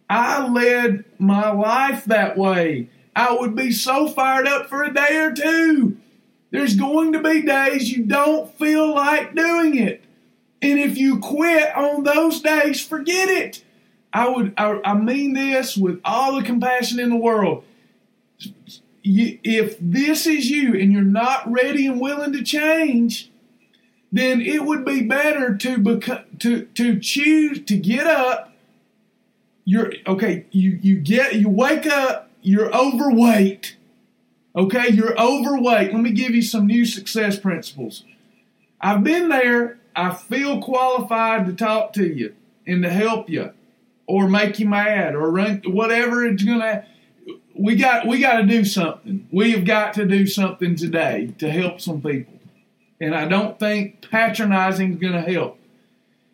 I 0.08 0.46
led 0.48 1.04
my 1.18 1.50
life 1.50 2.04
that 2.06 2.36
way. 2.36 2.90
I 3.14 3.32
would 3.32 3.54
be 3.54 3.70
so 3.70 4.08
fired 4.08 4.46
up 4.46 4.68
for 4.68 4.82
a 4.82 4.92
day 4.92 5.16
or 5.16 5.32
two. 5.32 5.96
There's 6.50 6.74
going 6.74 7.12
to 7.12 7.22
be 7.22 7.42
days 7.42 7.92
you 7.92 8.04
don't 8.04 8.52
feel 8.58 8.92
like 8.94 9.34
doing 9.34 9.76
it. 9.78 10.02
And 10.62 10.78
if 10.78 10.98
you 10.98 11.18
quit 11.20 11.74
on 11.76 12.02
those 12.02 12.40
days, 12.40 12.84
forget 12.84 13.28
it. 13.28 13.64
I 14.12 14.28
would 14.28 14.54
I, 14.58 14.80
I 14.84 14.94
mean 14.94 15.34
this 15.34 15.76
with 15.76 16.00
all 16.04 16.36
the 16.36 16.42
compassion 16.42 16.98
in 16.98 17.10
the 17.10 17.16
world. 17.16 17.64
You, 19.02 19.38
if 19.42 19.76
this 19.80 20.26
is 20.26 20.50
you 20.50 20.74
and 20.78 20.92
you're 20.92 21.02
not 21.02 21.50
ready 21.50 21.86
and 21.86 22.00
willing 22.00 22.32
to 22.32 22.42
change, 22.42 23.30
then 24.12 24.40
it 24.40 24.64
would 24.64 24.84
be 24.84 25.02
better 25.02 25.56
to 25.56 25.78
beco- 25.78 26.24
to 26.40 26.66
to 26.66 26.98
choose 27.00 27.64
to 27.64 27.76
get 27.76 28.06
up. 28.06 28.52
You're 29.64 29.92
okay. 30.06 30.46
You 30.50 30.78
you 30.82 30.96
get 30.96 31.36
you 31.36 31.48
wake 31.48 31.86
up. 31.86 32.30
You're 32.42 32.74
overweight. 32.74 33.76
Okay, 34.54 34.88
you're 34.90 35.18
overweight. 35.20 35.92
Let 35.92 36.02
me 36.02 36.10
give 36.10 36.34
you 36.34 36.42
some 36.42 36.66
new 36.66 36.84
success 36.84 37.38
principles. 37.38 38.04
I've 38.80 39.04
been 39.04 39.28
there. 39.28 39.78
I 39.94 40.14
feel 40.14 40.60
qualified 40.60 41.46
to 41.46 41.52
talk 41.52 41.92
to 41.94 42.06
you 42.06 42.34
and 42.66 42.82
to 42.82 42.90
help 42.90 43.28
you 43.28 43.52
or 44.06 44.28
make 44.28 44.58
you 44.58 44.68
mad 44.68 45.14
or 45.14 45.30
run 45.30 45.62
whatever 45.66 46.24
it's 46.24 46.42
gonna 46.42 46.84
we 47.60 47.76
got 47.76 48.06
we 48.06 48.18
got 48.18 48.38
to 48.38 48.46
do 48.46 48.64
something. 48.64 49.28
We 49.30 49.52
have 49.52 49.66
got 49.66 49.94
to 49.94 50.06
do 50.06 50.26
something 50.26 50.76
today 50.76 51.34
to 51.38 51.50
help 51.50 51.80
some 51.80 52.00
people. 52.00 52.38
And 53.00 53.14
I 53.14 53.28
don't 53.28 53.58
think 53.58 54.08
patronizing 54.10 54.94
is 54.94 54.98
going 54.98 55.12
to 55.12 55.32
help. 55.32 55.58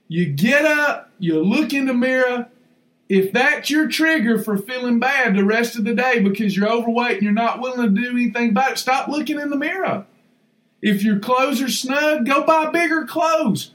You 0.09 0.27
get 0.27 0.65
up, 0.65 1.11
you 1.19 1.43
look 1.43 1.73
in 1.73 1.87
the 1.87 1.95
mirror. 1.95 2.49
If 3.09 3.33
that's 3.33 3.71
your 3.71 3.89
trigger 3.89 4.43
for 4.43 4.57
feeling 4.57 4.99
bad 4.99 5.37
the 5.37 5.45
rest 5.45 5.77
of 5.77 5.85
the 5.85 5.95
day 5.95 6.21
because 6.21 6.57
you're 6.57 6.71
overweight 6.71 7.15
and 7.15 7.23
you're 7.23 7.33
not 7.33 7.61
willing 7.61 7.95
to 7.95 8.01
do 8.03 8.11
anything 8.11 8.51
about 8.51 8.73
it, 8.73 8.79
stop 8.79 9.09
looking 9.09 9.41
in 9.41 9.51
the 9.51 9.57
mirror. 9.57 10.07
If 10.83 11.03
your 11.03 11.19
clothes 11.19 11.63
are 11.63 11.69
snug, 11.69 12.27
go 12.27 12.45
buy 12.45 12.71
bigger 12.71 13.05
clothes. 13.05 13.73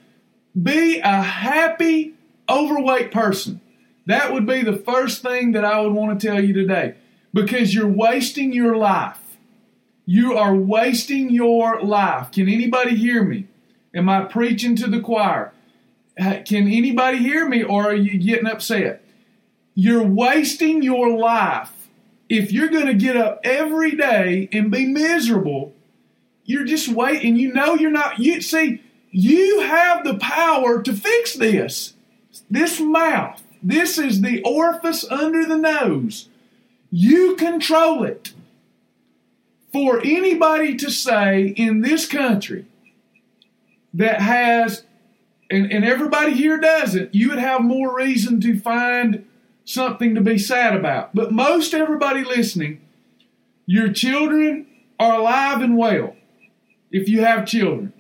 Be 0.62 1.00
a 1.00 1.22
happy, 1.22 2.14
overweight 2.50 3.12
person. 3.12 3.62
That 4.06 4.34
would 4.34 4.46
be 4.46 4.64
the 4.64 4.76
first 4.76 5.22
thing 5.22 5.54
that 5.54 5.64
I 5.64 5.80
would 5.80 5.94
want 5.94 6.20
to 6.20 6.28
tell 6.28 6.44
you 6.44 6.54
today 6.54 6.96
because 7.34 7.74
you're 7.74 7.88
wasting 7.88 8.54
your 8.54 8.76
life. 8.76 9.18
You 10.06 10.38
are 10.38 10.56
wasting 10.56 11.30
your 11.30 11.82
life. 11.82 12.32
Can 12.32 12.50
anybody 12.50 12.96
hear 12.96 13.24
me? 13.24 13.48
Am 13.94 14.10
I 14.10 14.26
preaching 14.26 14.76
to 14.78 14.88
the 14.88 15.00
choir? 15.00 15.54
Uh, 16.20 16.40
can 16.46 16.68
anybody 16.68 17.18
hear 17.18 17.48
me 17.48 17.64
or 17.64 17.84
are 17.90 17.96
you 17.96 18.18
getting 18.18 18.48
upset? 18.48 19.04
You're 19.74 20.04
wasting 20.04 20.82
your 20.82 21.18
life. 21.18 21.72
If 22.30 22.52
you're 22.52 22.70
going 22.70 22.88
to 22.88 22.94
get 22.94 23.18
up 23.18 23.42
every 23.44 23.92
day 23.92 24.50
and 24.52 24.72
be 24.72 24.86
miserable, 24.86 25.74
you're 26.46 26.66
just 26.66 26.90
waiting. 26.90 27.36
You 27.36 27.54
know 27.54 27.76
you're 27.76 27.92
not. 27.92 28.20
You 28.20 28.42
see, 28.42 28.82
you 29.12 29.62
have 29.62 30.04
the 30.04 30.16
power 30.16 30.82
to 30.82 30.94
fix 30.94 31.36
this. 31.36 31.94
This 32.50 32.80
mouth. 32.80 33.42
This 33.64 33.98
is 33.98 34.22
the 34.22 34.42
orifice 34.44 35.10
under 35.10 35.46
the 35.46 35.58
nose. 35.58 36.30
You 36.92 37.36
control 37.38 38.04
it. 38.04 38.34
For 39.72 40.02
anybody 40.04 40.76
to 40.76 40.92
say 40.92 41.48
in 41.56 41.80
this 41.80 42.06
country 42.06 42.66
that 43.94 44.20
has, 44.20 44.84
and, 45.50 45.72
and 45.72 45.86
everybody 45.86 46.34
here 46.34 46.58
does 46.60 46.94
it, 46.94 47.16
you 47.16 47.30
would 47.30 47.40
have 47.40 47.62
more 47.62 47.96
reason 47.96 48.42
to 48.42 48.60
find 48.60 49.26
something 49.64 50.14
to 50.16 50.22
be 50.22 50.38
sad 50.38 50.76
about. 50.76 51.16
But 51.16 51.32
most 51.32 51.74
everybody 51.74 52.26
listening, 52.26 52.82
your 53.66 53.94
children 53.94 54.68
are 55.00 55.20
alive 55.20 55.62
and 55.62 55.78
well 55.78 56.16
if 56.92 57.08
you 57.08 57.22
have 57.22 57.46
children. 57.46 57.94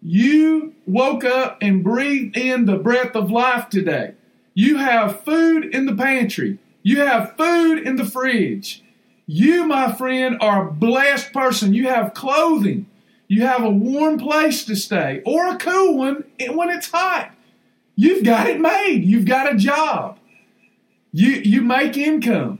You 0.00 0.74
woke 0.86 1.24
up 1.24 1.58
and 1.60 1.84
breathed 1.84 2.36
in 2.36 2.64
the 2.64 2.76
breath 2.76 3.14
of 3.14 3.30
life 3.30 3.68
today. 3.68 4.14
You 4.54 4.78
have 4.78 5.24
food 5.24 5.66
in 5.74 5.86
the 5.86 5.94
pantry. 5.94 6.58
You 6.88 7.00
have 7.00 7.36
food 7.36 7.86
in 7.86 7.96
the 7.96 8.04
fridge. 8.06 8.82
You, 9.26 9.66
my 9.66 9.92
friend, 9.92 10.38
are 10.40 10.66
a 10.66 10.72
blessed 10.72 11.34
person. 11.34 11.74
You 11.74 11.88
have 11.88 12.14
clothing. 12.14 12.86
You 13.26 13.42
have 13.42 13.62
a 13.62 13.68
warm 13.68 14.18
place 14.18 14.64
to 14.64 14.74
stay 14.74 15.20
or 15.26 15.48
a 15.48 15.58
cool 15.58 15.98
one 15.98 16.24
when 16.48 16.70
it's 16.70 16.90
hot. 16.90 17.34
You've 17.94 18.24
got 18.24 18.46
it 18.46 18.58
made. 18.58 19.04
You've 19.04 19.26
got 19.26 19.52
a 19.52 19.58
job. 19.58 20.18
You 21.12 21.32
you 21.32 21.60
make 21.60 21.98
income. 21.98 22.58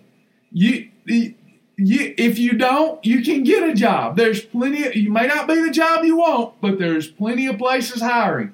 You, 0.53 0.91
you 1.07 1.35
if 1.79 2.39
you 2.39 2.53
don't, 2.53 3.03
you 3.07 3.23
can 3.23 3.45
get 3.45 3.67
a 3.67 3.73
job. 3.73 4.19
There's 4.19 4.43
plenty. 4.43 4.85
Of, 4.85 4.95
you 4.95 5.11
may 5.11 5.27
not 5.27 5.49
be 5.49 5.55
the 5.55 5.71
job 5.71 6.05
you 6.05 6.19
want, 6.19 6.61
but 6.61 6.79
there's 6.79 7.07
plenty 7.07 7.47
of 7.47 7.57
places 7.57 8.03
hiring. 8.03 8.53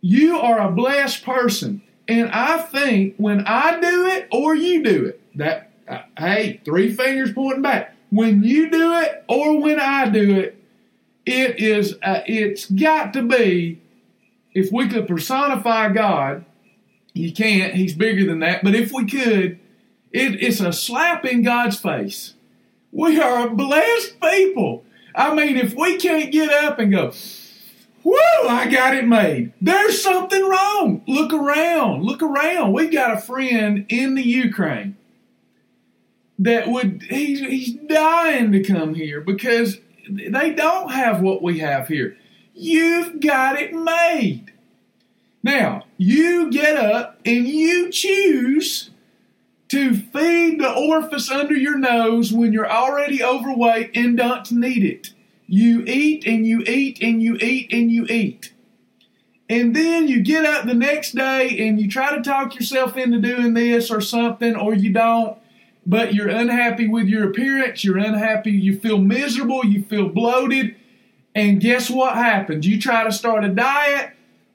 You 0.00 0.36
are 0.40 0.58
a 0.58 0.72
blessed 0.72 1.22
person. 1.22 1.82
And 2.08 2.30
I 2.30 2.58
think 2.58 3.16
when 3.18 3.44
I 3.46 3.78
do 3.80 4.06
it 4.06 4.28
or 4.32 4.56
you 4.56 4.82
do 4.82 5.04
it, 5.06 5.20
that, 5.36 5.70
uh, 5.86 6.02
hey, 6.16 6.60
three 6.64 6.92
fingers 6.92 7.32
pointing 7.32 7.62
back. 7.62 7.94
When 8.10 8.42
you 8.42 8.70
do 8.70 8.94
it 8.94 9.24
or 9.28 9.60
when 9.60 9.78
I 9.78 10.08
do 10.08 10.38
it, 10.38 10.56
it 11.26 11.58
is, 11.60 11.94
uh, 12.02 12.22
it's 12.26 12.70
got 12.70 13.12
to 13.12 13.22
be, 13.22 13.82
if 14.54 14.72
we 14.72 14.88
could 14.88 15.06
personify 15.06 15.90
God, 15.90 16.46
you 17.12 17.32
can't, 17.32 17.74
He's 17.74 17.94
bigger 17.94 18.26
than 18.26 18.40
that, 18.40 18.64
but 18.64 18.74
if 18.74 18.90
we 18.90 19.04
could, 19.04 19.58
it, 20.10 20.42
it's 20.42 20.60
a 20.60 20.72
slap 20.72 21.26
in 21.26 21.42
God's 21.42 21.78
face. 21.78 22.34
We 22.90 23.20
are 23.20 23.46
a 23.46 23.50
blessed 23.50 24.18
people. 24.20 24.84
I 25.14 25.34
mean, 25.34 25.58
if 25.58 25.74
we 25.74 25.98
can't 25.98 26.32
get 26.32 26.50
up 26.50 26.78
and 26.78 26.90
go, 26.90 27.12
Woo, 28.08 28.48
I 28.48 28.68
got 28.70 28.94
it 28.94 29.06
made. 29.06 29.52
There's 29.60 30.02
something 30.02 30.42
wrong. 30.42 31.02
Look 31.06 31.30
around. 31.30 32.04
Look 32.04 32.22
around. 32.22 32.72
We've 32.72 32.90
got 32.90 33.12
a 33.12 33.20
friend 33.20 33.84
in 33.90 34.14
the 34.14 34.22
Ukraine 34.22 34.96
that 36.38 36.68
would, 36.68 37.02
he's, 37.10 37.40
he's 37.40 37.74
dying 37.74 38.50
to 38.52 38.64
come 38.64 38.94
here 38.94 39.20
because 39.20 39.80
they 40.08 40.54
don't 40.54 40.90
have 40.90 41.20
what 41.20 41.42
we 41.42 41.58
have 41.58 41.88
here. 41.88 42.16
You've 42.54 43.20
got 43.20 43.60
it 43.60 43.74
made. 43.74 44.54
Now, 45.42 45.84
you 45.98 46.50
get 46.50 46.78
up 46.78 47.20
and 47.26 47.46
you 47.46 47.90
choose 47.90 48.88
to 49.68 49.94
feed 49.94 50.62
the 50.62 50.72
orifice 50.74 51.30
under 51.30 51.54
your 51.54 51.76
nose 51.76 52.32
when 52.32 52.54
you're 52.54 52.70
already 52.70 53.22
overweight 53.22 53.90
and 53.94 54.16
don't 54.16 54.50
need 54.50 54.82
it. 54.82 55.12
You 55.50 55.82
eat 55.86 56.26
and 56.26 56.46
you 56.46 56.60
eat 56.60 57.00
and 57.00 57.22
you 57.22 57.36
eat 57.36 57.72
and 57.72 57.90
you 57.90 58.04
eat. 58.04 58.52
And 59.48 59.74
then 59.74 60.06
you 60.06 60.22
get 60.22 60.44
up 60.44 60.66
the 60.66 60.74
next 60.74 61.12
day 61.12 61.66
and 61.66 61.80
you 61.80 61.88
try 61.88 62.14
to 62.14 62.22
talk 62.22 62.54
yourself 62.54 62.98
into 62.98 63.18
doing 63.18 63.54
this 63.54 63.90
or 63.90 64.02
something, 64.02 64.54
or 64.54 64.74
you 64.74 64.92
don't, 64.92 65.38
but 65.86 66.12
you're 66.12 66.28
unhappy 66.28 66.86
with 66.86 67.06
your 67.06 67.30
appearance, 67.30 67.82
you're 67.82 67.96
unhappy, 67.96 68.50
you 68.50 68.78
feel 68.78 68.98
miserable, 68.98 69.64
you 69.64 69.82
feel 69.82 70.10
bloated. 70.10 70.76
And 71.34 71.62
guess 71.62 71.88
what 71.88 72.14
happens? 72.16 72.66
You 72.66 72.78
try 72.78 73.04
to 73.04 73.12
start 73.12 73.42
a 73.42 73.48
diet, 73.48 74.10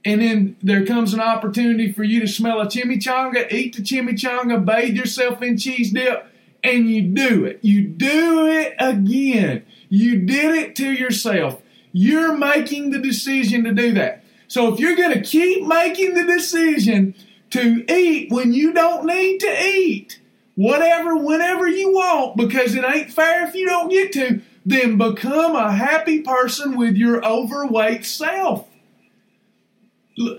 and 0.05 0.21
then 0.21 0.57
there 0.61 0.85
comes 0.85 1.15
an 1.15 1.21
opportunity 1.21 1.91
for 1.91 2.03
you 2.03 2.19
to 2.19 2.27
smell 2.27 2.61
a 2.61 2.67
chimichanga, 2.67 3.51
eat 3.51 3.75
the 3.75 3.81
chimichanga, 3.81 4.63
bathe 4.63 4.95
yourself 4.95 5.41
in 5.41 5.57
cheese 5.57 5.91
dip, 5.91 6.27
and 6.63 6.87
you 6.87 7.01
do 7.01 7.45
it. 7.45 7.59
You 7.63 7.81
do 7.81 8.47
it 8.47 8.75
again. 8.77 9.65
You 9.93 10.17
did 10.21 10.55
it 10.55 10.75
to 10.77 10.91
yourself. 10.91 11.61
You're 11.91 12.35
making 12.35 12.89
the 12.89 12.97
decision 12.97 13.63
to 13.65 13.73
do 13.73 13.91
that. 13.93 14.23
So 14.47 14.73
if 14.73 14.79
you're 14.79 14.95
going 14.95 15.13
to 15.13 15.21
keep 15.21 15.67
making 15.67 16.15
the 16.15 16.23
decision 16.23 17.13
to 17.51 17.85
eat 17.87 18.31
when 18.31 18.53
you 18.53 18.73
don't 18.73 19.05
need 19.05 19.37
to 19.41 19.63
eat, 19.63 20.19
whatever, 20.55 21.15
whenever 21.15 21.67
you 21.67 21.93
want, 21.93 22.37
because 22.37 22.73
it 22.73 22.83
ain't 22.83 23.11
fair 23.11 23.47
if 23.47 23.53
you 23.53 23.67
don't 23.67 23.89
get 23.89 24.11
to, 24.13 24.41
then 24.65 24.97
become 24.97 25.55
a 25.55 25.71
happy 25.71 26.23
person 26.23 26.75
with 26.75 26.95
your 26.95 27.23
overweight 27.23 28.03
self. 28.03 28.67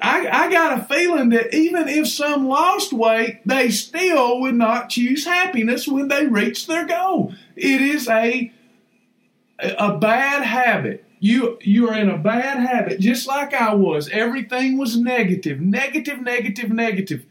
I, 0.02 0.26
I 0.32 0.50
got 0.50 0.80
a 0.80 0.82
feeling 0.82 1.28
that 1.28 1.54
even 1.54 1.87
if 1.87 2.08
some 2.08 2.49
lost 2.49 2.92
weight, 2.92 3.40
they 3.46 3.70
still 3.70 4.40
would 4.40 4.56
not 4.56 4.88
choose 4.88 5.25
happiness 5.25 5.87
when 5.87 6.08
they 6.08 6.26
reach 6.26 6.66
their 6.66 6.87
goal. 6.87 7.34
It 7.54 7.80
is 7.80 8.08
a 8.08 8.52
a 9.58 9.96
bad 9.99 10.42
habit. 10.42 11.04
You 11.20 11.58
you 11.62 11.88
are 11.88 11.96
in 11.96 12.11
a 12.11 12.18
bad 12.18 12.58
habit, 12.58 13.00
just 13.00 13.26
like 13.26 13.54
I 13.54 13.75
was. 13.75 14.11
Everything 14.11 14.78
was 14.78 14.96
negative, 14.96 15.61
negative, 15.61 16.20
negative, 16.20 16.70
negative. 16.70 17.25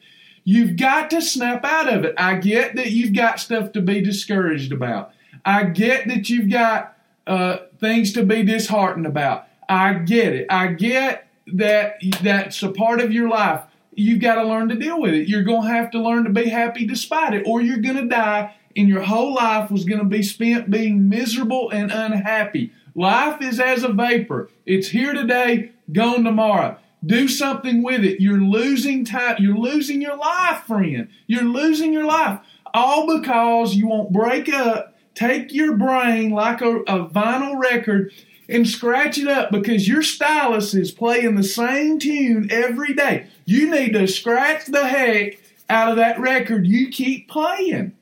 You've 0.43 0.75
got 0.75 1.09
to 1.11 1.21
snap 1.21 1.63
out 1.63 1.91
of 1.91 2.03
it. 2.03 2.15
I 2.17 2.35
get 2.35 2.75
that 2.75 2.91
you've 2.91 3.13
got 3.13 3.39
stuff 3.39 3.71
to 3.73 3.81
be 3.81 4.01
discouraged 4.01 4.73
about. 4.73 5.13
I 5.45 5.65
get 5.65 6.07
that 6.07 6.29
you've 6.29 6.49
got 6.49 6.97
uh, 7.27 7.57
things 7.79 8.13
to 8.13 8.25
be 8.25 8.43
disheartened 8.43 9.05
about. 9.05 9.47
I 9.69 9.93
get 9.93 10.33
it. 10.33 10.47
I 10.49 10.67
get 10.67 11.27
that 11.53 12.01
that's 12.21 12.63
a 12.63 12.71
part 12.71 12.99
of 12.99 13.11
your 13.11 13.29
life. 13.29 13.61
You've 13.95 14.21
got 14.21 14.35
to 14.35 14.43
learn 14.43 14.69
to 14.69 14.75
deal 14.75 14.99
with 14.99 15.13
it. 15.13 15.27
You're 15.27 15.43
going 15.43 15.67
to 15.67 15.73
have 15.73 15.91
to 15.91 15.99
learn 15.99 16.23
to 16.23 16.31
be 16.31 16.49
happy 16.49 16.85
despite 16.87 17.33
it, 17.33 17.43
or 17.45 17.61
you're 17.61 17.77
going 17.77 17.97
to 17.97 18.07
die 18.07 18.55
and 18.75 18.87
your 18.87 19.03
whole 19.03 19.33
life 19.33 19.71
was 19.71 19.85
going 19.85 19.99
to 19.99 20.05
be 20.05 20.23
spent 20.23 20.69
being 20.69 21.09
miserable 21.09 21.69
and 21.69 21.91
unhappy. 21.91 22.71
Life 22.95 23.41
is 23.41 23.59
as 23.59 23.83
a 23.83 23.91
vapor. 23.91 24.49
It's 24.65 24.89
here 24.89 25.13
today, 25.13 25.71
gone 25.91 26.23
tomorrow. 26.23 26.77
Do 27.05 27.27
something 27.27 27.83
with 27.83 28.03
it. 28.03 28.21
You're 28.21 28.41
losing 28.41 29.03
time. 29.03 29.37
You're 29.39 29.57
losing 29.57 30.01
your 30.01 30.15
life, 30.15 30.63
friend. 30.65 31.09
You're 31.27 31.43
losing 31.43 31.91
your 31.91 32.05
life. 32.05 32.39
All 32.73 33.19
because 33.19 33.75
you 33.75 33.87
won't 33.87 34.13
break 34.13 34.51
up, 34.51 34.95
take 35.13 35.53
your 35.53 35.75
brain 35.75 36.31
like 36.31 36.61
a, 36.61 36.77
a 36.81 37.07
vinyl 37.07 37.59
record 37.59 38.11
and 38.49 38.67
scratch 38.67 39.17
it 39.17 39.27
up 39.27 39.51
because 39.51 39.87
your 39.87 40.01
stylus 40.01 40.73
is 40.73 40.91
playing 40.91 41.35
the 41.35 41.43
same 41.43 41.99
tune 41.99 42.47
every 42.51 42.93
day. 42.93 43.27
You 43.45 43.69
need 43.69 43.93
to 43.93 44.07
scratch 44.07 44.65
the 44.65 44.87
heck 44.87 45.39
out 45.69 45.89
of 45.89 45.97
that 45.97 46.19
record 46.19 46.67
you 46.67 46.89
keep 46.89 47.29
playing. 47.29 47.93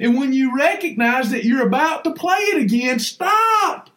And 0.00 0.16
when 0.16 0.32
you 0.32 0.56
recognize 0.56 1.30
that 1.30 1.44
you're 1.44 1.66
about 1.66 2.04
to 2.04 2.12
play 2.12 2.38
it 2.38 2.62
again, 2.62 2.98
stop. 2.98 3.90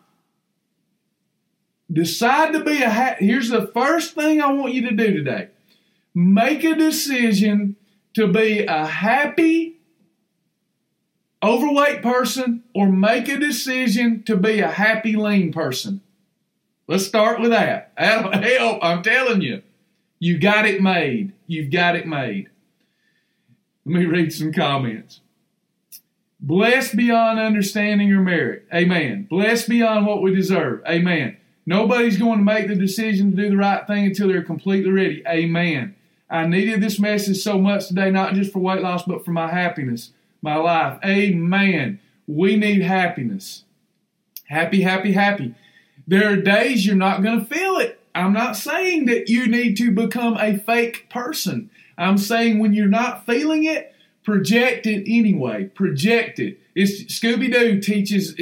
Decide 1.91 2.53
to 2.53 2.63
be 2.63 2.81
a 2.81 2.89
ha- 2.89 3.15
here's 3.19 3.49
the 3.49 3.67
first 3.67 4.15
thing 4.15 4.41
I 4.41 4.51
want 4.51 4.73
you 4.73 4.89
to 4.89 4.95
do 4.95 5.13
today. 5.13 5.49
Make 6.13 6.63
a 6.63 6.75
decision 6.75 7.75
to 8.13 8.27
be 8.27 8.65
a 8.65 8.85
happy 8.85 9.77
overweight 11.43 12.01
person 12.01 12.63
or 12.73 12.87
make 12.87 13.27
a 13.27 13.37
decision 13.37 14.23
to 14.23 14.37
be 14.37 14.59
a 14.59 14.71
happy 14.71 15.15
lean 15.15 15.51
person. 15.51 16.01
Let's 16.87 17.05
start 17.05 17.39
with 17.39 17.51
that. 17.51 17.91
Help. 17.97 18.79
I'm 18.81 19.03
telling 19.03 19.41
you. 19.41 19.61
You 20.19 20.37
got 20.37 20.67
it 20.67 20.81
made. 20.81 21.33
You've 21.47 21.71
got 21.71 21.95
it 21.95 22.05
made. 22.05 22.49
Let 23.85 23.95
me 23.95 24.05
read 24.05 24.31
some 24.31 24.53
comments. 24.53 25.21
Blessed 26.41 26.95
beyond 26.95 27.39
understanding 27.39 28.11
or 28.11 28.21
merit. 28.21 28.65
Amen. 28.73 29.27
Blessed 29.29 29.69
beyond 29.69 30.07
what 30.07 30.23
we 30.23 30.33
deserve. 30.33 30.81
Amen. 30.87 31.37
Nobody's 31.67 32.17
going 32.17 32.39
to 32.39 32.43
make 32.43 32.67
the 32.67 32.75
decision 32.75 33.31
to 33.31 33.37
do 33.37 33.49
the 33.51 33.57
right 33.57 33.85
thing 33.85 34.05
until 34.05 34.27
they're 34.27 34.43
completely 34.43 34.91
ready. 34.91 35.23
Amen. 35.27 35.95
I 36.29 36.47
needed 36.47 36.81
this 36.81 36.99
message 36.99 37.37
so 37.37 37.59
much 37.59 37.87
today, 37.87 38.09
not 38.09 38.33
just 38.33 38.51
for 38.51 38.59
weight 38.59 38.81
loss, 38.81 39.03
but 39.03 39.23
for 39.23 39.31
my 39.31 39.51
happiness, 39.51 40.11
my 40.41 40.55
life. 40.55 40.97
Amen. 41.05 41.99
We 42.25 42.55
need 42.55 42.81
happiness. 42.81 43.65
Happy, 44.47 44.81
happy, 44.81 45.11
happy. 45.11 45.53
There 46.07 46.31
are 46.31 46.37
days 46.37 46.85
you're 46.85 46.95
not 46.95 47.21
going 47.21 47.39
to 47.39 47.45
feel 47.45 47.77
it. 47.77 47.99
I'm 48.15 48.33
not 48.33 48.57
saying 48.57 49.05
that 49.05 49.29
you 49.29 49.47
need 49.47 49.77
to 49.77 49.91
become 49.91 50.37
a 50.37 50.57
fake 50.57 51.07
person. 51.09 51.69
I'm 51.97 52.17
saying 52.17 52.57
when 52.57 52.73
you're 52.73 52.87
not 52.87 53.25
feeling 53.25 53.63
it, 53.63 53.90
project 54.23 54.85
it 54.87 55.03
anyway. 55.07 55.65
Project 55.65 56.39
it. 56.39 56.59
It's 56.75 57.03
Scooby 57.03 57.51
Doo 57.51 57.79
teaches. 57.81 58.35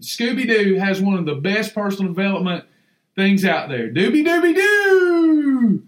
Scooby 0.00 0.46
Doo 0.46 0.76
has 0.76 1.00
one 1.00 1.18
of 1.18 1.26
the 1.26 1.34
best 1.34 1.74
personal 1.74 2.12
development 2.12 2.64
things 3.16 3.44
out 3.44 3.68
there. 3.68 3.90
Dooby 3.90 4.24
Dooby 4.24 4.54
Doo! 4.54 5.82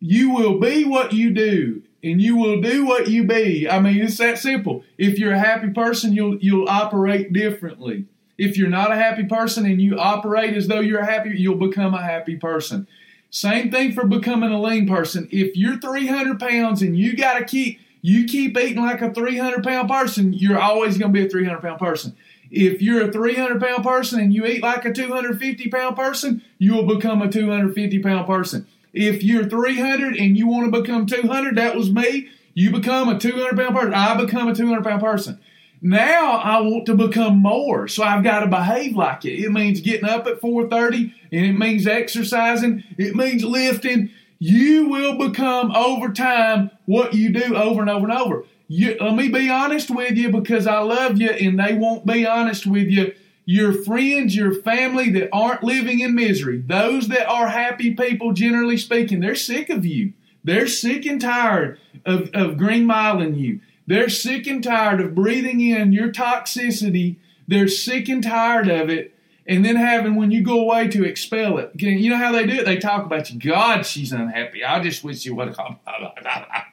You 0.00 0.30
will 0.30 0.60
be 0.60 0.84
what 0.84 1.12
you 1.12 1.30
do, 1.30 1.82
and 2.02 2.20
you 2.20 2.36
will 2.36 2.60
do 2.60 2.84
what 2.84 3.08
you 3.08 3.24
be. 3.24 3.68
I 3.68 3.80
mean, 3.80 4.02
it's 4.02 4.18
that 4.18 4.38
simple. 4.38 4.84
If 4.98 5.18
you're 5.18 5.32
a 5.32 5.38
happy 5.38 5.70
person, 5.70 6.12
you'll 6.12 6.36
you'll 6.38 6.68
operate 6.68 7.32
differently. 7.32 8.06
If 8.38 8.58
you're 8.58 8.68
not 8.68 8.92
a 8.92 8.96
happy 8.96 9.24
person 9.24 9.64
and 9.64 9.80
you 9.80 9.98
operate 9.98 10.54
as 10.54 10.68
though 10.68 10.80
you're 10.80 11.04
happy, 11.04 11.30
you'll 11.36 11.56
become 11.56 11.94
a 11.94 12.02
happy 12.02 12.36
person. 12.36 12.86
Same 13.30 13.70
thing 13.70 13.92
for 13.92 14.06
becoming 14.06 14.52
a 14.52 14.60
lean 14.60 14.86
person. 14.86 15.28
If 15.32 15.56
you're 15.56 15.78
300 15.78 16.38
pounds 16.38 16.82
and 16.82 16.96
you 16.96 17.16
got 17.16 17.38
to 17.38 17.44
keep 17.44 17.80
you 18.06 18.24
keep 18.24 18.56
eating 18.56 18.80
like 18.84 19.02
a 19.02 19.12
300 19.12 19.64
pound 19.64 19.88
person, 19.88 20.32
you're 20.32 20.60
always 20.60 20.96
going 20.96 21.12
to 21.12 21.18
be 21.18 21.26
a 21.26 21.28
300 21.28 21.60
pound 21.60 21.80
person. 21.80 22.16
If 22.52 22.80
you're 22.80 23.08
a 23.08 23.12
300 23.12 23.60
pound 23.60 23.82
person 23.82 24.20
and 24.20 24.32
you 24.32 24.46
eat 24.46 24.62
like 24.62 24.84
a 24.84 24.92
250 24.92 25.68
pound 25.70 25.96
person, 25.96 26.40
you'll 26.58 26.86
become 26.86 27.20
a 27.20 27.28
250 27.28 27.98
pound 27.98 28.28
person. 28.28 28.64
If 28.92 29.24
you're 29.24 29.48
300 29.48 30.16
and 30.16 30.38
you 30.38 30.46
want 30.46 30.72
to 30.72 30.80
become 30.80 31.06
200, 31.06 31.56
that 31.56 31.74
was 31.74 31.90
me. 31.90 32.28
You 32.54 32.70
become 32.70 33.08
a 33.08 33.18
200 33.18 33.56
pound 33.56 33.74
person. 33.74 33.94
I 33.94 34.14
become 34.14 34.46
a 34.46 34.54
200 34.54 34.84
pound 34.84 35.02
person. 35.02 35.40
Now 35.82 36.36
I 36.36 36.60
want 36.60 36.86
to 36.86 36.94
become 36.94 37.38
more, 37.38 37.88
so 37.88 38.04
I've 38.04 38.22
got 38.22 38.40
to 38.40 38.46
behave 38.46 38.94
like 38.94 39.24
it. 39.24 39.44
It 39.44 39.50
means 39.50 39.80
getting 39.80 40.08
up 40.08 40.28
at 40.28 40.40
4:30, 40.40 41.12
and 41.32 41.44
it 41.44 41.58
means 41.58 41.88
exercising. 41.88 42.84
It 42.96 43.16
means 43.16 43.44
lifting. 43.44 44.10
You 44.38 44.88
will 44.88 45.16
become 45.16 45.72
over 45.72 46.12
time 46.12 46.70
what 46.84 47.14
you 47.14 47.30
do 47.30 47.56
over 47.56 47.80
and 47.80 47.90
over 47.90 48.08
and 48.08 48.18
over. 48.18 48.44
You, 48.68 48.96
let 49.00 49.14
me 49.14 49.28
be 49.28 49.48
honest 49.48 49.90
with 49.90 50.16
you 50.16 50.30
because 50.30 50.66
I 50.66 50.80
love 50.80 51.20
you, 51.20 51.30
and 51.30 51.58
they 51.58 51.74
won't 51.74 52.04
be 52.04 52.26
honest 52.26 52.66
with 52.66 52.88
you. 52.88 53.14
Your 53.44 53.72
friends, 53.72 54.34
your 54.34 54.52
family 54.52 55.08
that 55.10 55.28
aren't 55.32 55.62
living 55.62 56.00
in 56.00 56.16
misery, 56.16 56.64
those 56.66 57.06
that 57.08 57.28
are 57.28 57.48
happy 57.48 57.94
people, 57.94 58.32
generally 58.32 58.76
speaking, 58.76 59.20
they're 59.20 59.36
sick 59.36 59.70
of 59.70 59.86
you. 59.86 60.14
They're 60.42 60.66
sick 60.66 61.06
and 61.06 61.20
tired 61.20 61.78
of, 62.04 62.30
of 62.34 62.58
green 62.58 62.86
miling 62.86 63.38
you. 63.38 63.60
They're 63.86 64.08
sick 64.08 64.48
and 64.48 64.62
tired 64.62 65.00
of 65.00 65.14
breathing 65.14 65.60
in 65.60 65.92
your 65.92 66.10
toxicity. 66.10 67.16
They're 67.46 67.68
sick 67.68 68.08
and 68.08 68.22
tired 68.22 68.68
of 68.68 68.90
it. 68.90 69.14
And 69.48 69.64
then 69.64 69.76
having, 69.76 70.16
when 70.16 70.30
you 70.32 70.42
go 70.42 70.60
away, 70.60 70.88
to 70.88 71.04
expel 71.04 71.58
it. 71.58 71.70
You 71.74 72.10
know 72.10 72.16
how 72.16 72.32
they 72.32 72.46
do 72.46 72.54
it? 72.54 72.64
They 72.64 72.78
talk 72.78 73.06
about 73.06 73.30
you. 73.30 73.38
God, 73.38 73.86
she's 73.86 74.12
unhappy. 74.12 74.64
I 74.64 74.82
just 74.82 75.04
wish 75.04 75.24
you 75.24 75.36
would 75.36 75.56
have. 75.56 75.76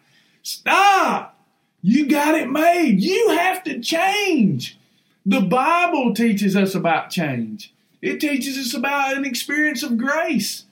Stop! 0.43 1.37
You 1.81 2.07
got 2.07 2.35
it 2.35 2.49
made. 2.49 2.99
You 2.99 3.29
have 3.37 3.63
to 3.65 3.79
change. 3.79 4.77
The 5.25 5.41
Bible 5.41 6.13
teaches 6.13 6.55
us 6.55 6.73
about 6.73 7.09
change. 7.09 7.73
It 8.01 8.19
teaches 8.19 8.57
us 8.57 8.73
about 8.73 9.15
an 9.15 9.25
experience 9.25 9.83
of 9.83 9.97
grace. 9.97 10.65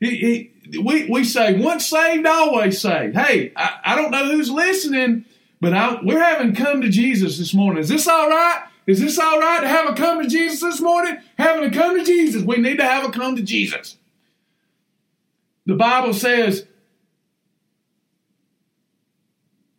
It, 0.00 0.50
it, 0.72 0.84
we, 0.84 1.10
we 1.10 1.24
say, 1.24 1.58
once 1.58 1.86
saved, 1.86 2.26
always 2.26 2.80
saved. 2.80 3.16
Hey, 3.16 3.52
I, 3.56 3.80
I 3.84 3.96
don't 3.96 4.10
know 4.10 4.26
who's 4.26 4.50
listening, 4.50 5.26
but 5.60 5.74
I, 5.74 5.98
we're 6.02 6.22
having 6.22 6.54
come 6.54 6.80
to 6.80 6.88
Jesus 6.88 7.38
this 7.38 7.52
morning. 7.52 7.82
Is 7.82 7.88
this 7.88 8.08
all 8.08 8.28
right? 8.30 8.64
Is 8.86 9.00
this 9.00 9.18
all 9.18 9.38
right 9.38 9.60
to 9.60 9.68
have 9.68 9.88
a 9.88 9.94
come 9.94 10.22
to 10.22 10.28
Jesus 10.28 10.60
this 10.60 10.80
morning? 10.80 11.18
Having 11.38 11.70
a 11.70 11.72
come 11.72 11.98
to 11.98 12.04
Jesus. 12.04 12.42
We 12.42 12.56
need 12.56 12.78
to 12.78 12.84
have 12.84 13.04
a 13.04 13.10
come 13.10 13.36
to 13.36 13.42
Jesus. 13.42 13.96
The 15.66 15.74
Bible 15.76 16.14
says 16.14 16.66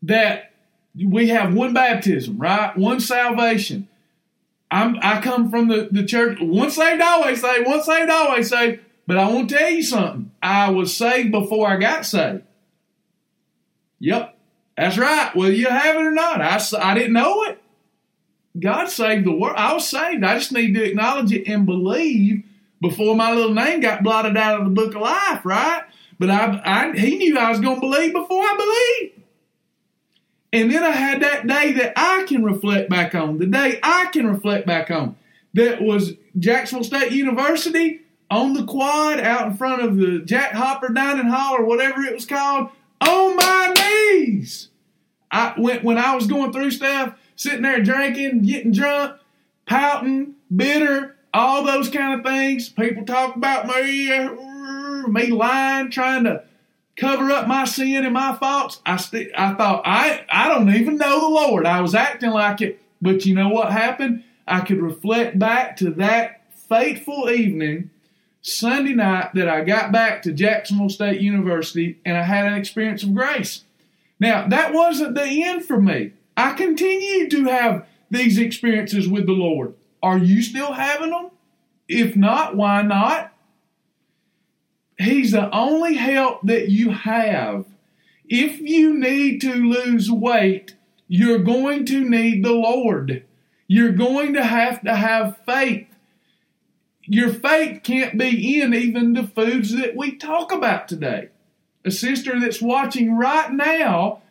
that 0.04 0.54
we 0.96 1.30
have 1.30 1.54
one 1.54 1.74
baptism, 1.74 2.38
right? 2.38 2.76
One 2.78 3.00
salvation. 3.00 3.88
I'm, 4.70 4.98
I 5.02 5.22
come 5.22 5.50
from 5.50 5.68
the, 5.68 5.90
the 5.92 6.06
church. 6.06 6.38
Once 6.40 6.76
saved, 6.76 7.02
always 7.02 7.42
saved. 7.42 7.68
Once 7.68 7.86
saved, 7.86 8.10
always 8.10 8.50
saved. 8.50 8.82
But 9.06 9.18
I 9.18 9.30
want 9.30 9.50
to 9.50 9.58
tell 9.58 9.70
you 9.70 9.84
something. 9.84 10.32
I 10.42 10.70
was 10.70 10.96
saved 10.96 11.32
before 11.32 11.68
I 11.68 11.78
got 11.78 12.06
saved. 12.06 12.44
Yep. 14.00 14.38
That's 14.78 14.98
right. 14.98 15.36
Whether 15.36 15.54
you 15.54 15.68
have 15.68 15.96
it 15.96 16.06
or 16.06 16.12
not, 16.12 16.42
I, 16.42 16.62
I 16.80 16.94
didn't 16.94 17.14
know 17.14 17.44
it. 17.44 17.61
God 18.60 18.90
saved 18.90 19.26
the 19.26 19.32
world. 19.32 19.56
I 19.58 19.74
was 19.74 19.88
saved. 19.88 20.24
I 20.24 20.36
just 20.36 20.52
need 20.52 20.74
to 20.74 20.84
acknowledge 20.84 21.32
it 21.32 21.48
and 21.48 21.66
believe 21.66 22.44
before 22.82 23.16
my 23.16 23.32
little 23.34 23.54
name 23.54 23.80
got 23.80 24.04
blotted 24.04 24.36
out 24.36 24.60
of 24.60 24.66
the 24.66 24.72
book 24.72 24.96
of 24.96 25.02
life, 25.02 25.46
right? 25.46 25.84
But 26.20 26.30
I, 26.30 26.62
I 26.64 26.98
he 26.98 27.18
knew 27.18 27.38
I 27.38 27.50
was 27.50 27.60
going 27.60 27.76
to 27.76 27.82
believe 27.82 28.14
before 28.14 28.44
I 28.44 28.56
believed. 28.58 29.22
And 30.54 30.72
then 30.72 30.84
I 30.84 30.92
had 30.92 31.22
that 31.22 31.48
day 31.48 31.72
that 31.74 31.94
I 31.96 32.26
can 32.28 32.44
reflect 32.44 32.90
back 32.90 33.16
on, 33.16 33.38
the 33.38 33.46
day 33.46 33.80
I 33.82 34.08
can 34.12 34.28
reflect 34.28 34.68
back 34.68 34.92
on. 34.92 35.16
That 35.54 35.82
was 35.82 36.14
Jacksonville 36.38 36.84
State 36.84 37.12
University 37.12 38.02
on 38.30 38.54
the 38.54 38.66
quad 38.66 39.20
out 39.20 39.48
in 39.48 39.54
front 39.58 39.82
of 39.82 39.98
the 39.98 40.20
Jack 40.20 40.54
Hopper 40.54 40.90
Dining 40.90 41.28
Hall 41.28 41.56
or 41.58 41.66
whatever 41.66 42.02
it 42.02 42.14
was 42.14 42.26
called 42.26 42.70
on 43.02 43.36
my 43.36 43.74
knees. 43.78 44.70
I 45.30 45.54
went 45.58 45.84
when 45.84 45.98
I 45.98 46.16
was 46.16 46.28
going 46.28 46.52
through 46.52 46.72
stuff, 46.72 47.18
sitting 47.42 47.64
there 47.64 47.82
drinking, 47.82 48.44
getting 48.44 48.72
drunk, 48.72 49.20
pouting, 49.66 50.36
bitter, 50.56 51.16
all 51.34 51.64
those 51.64 51.90
kind 51.90 52.20
of 52.20 52.26
things. 52.26 52.70
People 52.70 53.04
talk 53.04 53.36
about 53.36 53.66
me, 53.66 54.14
uh, 54.14 55.08
me 55.08 55.32
lying, 55.32 55.90
trying 55.90 56.26
to 56.26 56.44
cover 56.96 57.32
up 57.32 57.48
my 57.48 57.66
sin 57.66 58.06
and 58.06 58.14
my 58.14 58.36
faults. 58.36 58.80
I 58.86 58.98
st- 58.98 59.32
I 59.36 59.56
thought 59.56 59.82
I 59.86 60.24
I 60.30 60.50
don't 60.50 60.70
even 60.70 60.98
know 60.98 61.20
the 61.20 61.30
Lord. 61.30 61.66
I 61.66 61.82
was 61.82 61.96
acting 61.96 62.30
like 62.30 62.62
it, 62.62 62.80
but 63.02 63.26
you 63.26 63.34
know 63.34 63.50
what 63.50 63.72
happened? 63.72 64.24
I 64.48 64.60
could 64.62 64.80
reflect 64.80 65.40
back 65.40 65.78
to 65.78 65.90
that 65.92 66.44
fateful 66.70 67.28
evening 67.28 67.90
Sunday 68.44 68.94
night 68.94 69.34
that 69.34 69.50
I 69.50 69.64
got 69.64 69.92
back 69.92 70.22
to 70.24 70.32
Jacksonville 70.32 70.90
State 70.90 71.22
University 71.22 71.98
and 72.06 72.18
I 72.18 72.24
had 72.24 72.46
an 72.46 72.54
experience 72.54 73.02
of 73.02 73.16
grace. 73.16 73.64
Now, 74.20 74.48
that 74.48 74.74
wasn't 74.74 75.16
the 75.16 75.44
end 75.44 75.66
for 75.66 75.82
me. 75.82 76.14
I 76.36 76.54
continue 76.54 77.30
to 77.30 77.46
have 77.46 77.88
these 78.10 78.38
experiences 78.38 79.08
with 79.08 79.26
the 79.26 79.34
Lord. 79.34 79.76
Are 80.02 80.18
you 80.18 80.42
still 80.42 80.74
having 80.74 81.12
them? 81.12 81.30
If 81.88 82.16
not, 82.16 82.56
why 82.56 82.82
not? 82.82 83.34
He's 84.98 85.32
the 85.32 85.50
only 85.54 85.96
help 85.96 86.42
that 86.44 86.70
you 86.70 86.92
have. 86.92 87.66
If 88.28 88.60
you 88.60 88.98
need 88.98 89.42
to 89.42 89.54
lose 89.54 90.12
weight, 90.12 90.76
you're 91.08 91.40
going 91.40 91.86
to 91.86 92.08
need 92.08 92.46
the 92.46 92.54
Lord. 92.54 93.26
You're 93.68 93.92
going 93.92 94.34
to 94.34 94.44
have 94.44 94.82
to 94.84 94.96
have 94.96 95.38
faith 95.46 95.88
your 97.14 97.34
faith 97.34 97.84
can't 97.84 98.18
be 98.18 98.62
in 98.62 98.74
even 98.74 99.14
the 99.14 99.28
foods 99.28 99.76
that 99.76 99.98
we 99.98 100.16
talk 100.16 100.52
about 100.52 100.88
today. 100.88 101.28
A 101.84 101.92
sister 101.92 102.40
that's 102.40 102.62
watching 102.62 103.18
right 103.18 103.52
now, 103.52 104.22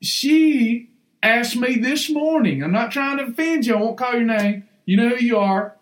she 0.00 0.87
asked 1.22 1.56
me 1.56 1.76
this 1.76 2.10
morning, 2.10 2.62
I'm 2.62 2.72
not 2.72 2.92
trying 2.92 3.18
to 3.18 3.24
offend 3.24 3.66
you, 3.66 3.74
I 3.74 3.80
won't 3.80 3.98
call 3.98 4.14
your 4.14 4.24
name, 4.24 4.68
you 4.84 4.96
know 4.96 5.10
who 5.10 5.24
you 5.24 5.38
are. 5.38 5.76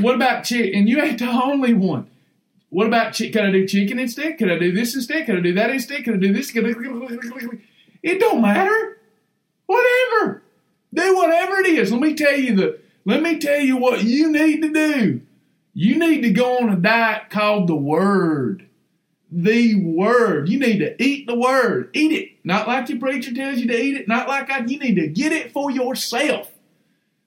What 0.00 0.14
about 0.14 0.44
chicken? 0.44 0.78
And 0.78 0.88
you 0.88 1.00
ain't 1.02 1.18
the 1.18 1.28
only 1.28 1.74
one. 1.74 2.08
What 2.70 2.86
about 2.86 3.14
chicken? 3.14 3.32
Can 3.32 3.46
I 3.46 3.52
do 3.52 3.66
chicken 3.66 3.98
instead? 3.98 4.38
Can 4.38 4.50
I 4.50 4.58
do 4.58 4.72
this 4.72 4.94
instead? 4.94 5.26
Can 5.26 5.38
I 5.38 5.40
do 5.40 5.54
that 5.54 5.70
instead? 5.70 6.04
Can 6.04 6.14
I 6.14 6.16
do 6.18 6.32
this? 6.32 6.52
It 8.02 8.20
don't 8.20 8.42
matter. 8.42 8.98
Whatever. 9.66 10.42
Do 10.92 11.16
whatever 11.16 11.60
it 11.60 11.66
is. 11.66 11.90
Let 11.90 12.00
me 12.00 12.14
tell 12.14 12.38
you 12.38 12.54
the. 12.54 12.78
Let 13.04 13.22
me 13.22 13.38
tell 13.38 13.60
you 13.60 13.76
what 13.76 14.04
you 14.04 14.30
need 14.30 14.60
to 14.62 14.72
do. 14.72 15.22
You 15.72 15.98
need 15.98 16.22
to 16.22 16.30
go 16.30 16.58
on 16.58 16.70
a 16.70 16.76
diet 16.76 17.30
called 17.30 17.68
the 17.68 17.74
Word. 17.74 18.67
The 19.30 19.74
Word. 19.76 20.48
You 20.48 20.58
need 20.58 20.78
to 20.78 21.02
eat 21.02 21.26
the 21.26 21.34
Word. 21.34 21.90
Eat 21.92 22.12
it. 22.12 22.30
Not 22.44 22.66
like 22.66 22.88
your 22.88 22.98
preacher 22.98 23.34
tells 23.34 23.58
you 23.58 23.66
to 23.68 23.78
eat 23.78 23.96
it. 23.96 24.08
Not 24.08 24.28
like 24.28 24.50
I. 24.50 24.64
You 24.64 24.78
need 24.78 24.96
to 24.96 25.08
get 25.08 25.32
it 25.32 25.52
for 25.52 25.70
yourself. 25.70 26.52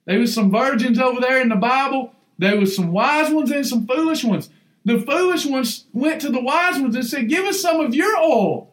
There 0.04 0.18
was 0.18 0.34
some 0.34 0.50
virgins 0.50 0.98
over 0.98 1.20
there 1.20 1.40
in 1.40 1.48
the 1.48 1.56
Bible. 1.56 2.12
There 2.38 2.58
was 2.58 2.74
some 2.74 2.92
wise 2.92 3.30
ones 3.30 3.50
and 3.50 3.66
some 3.66 3.86
foolish 3.86 4.24
ones. 4.24 4.50
The 4.84 5.00
foolish 5.00 5.46
ones 5.46 5.84
went 5.92 6.20
to 6.22 6.30
the 6.30 6.40
wise 6.40 6.80
ones 6.80 6.96
and 6.96 7.04
said, 7.04 7.28
Give 7.28 7.44
us 7.44 7.60
some 7.60 7.80
of 7.80 7.94
your 7.94 8.16
oil. 8.16 8.72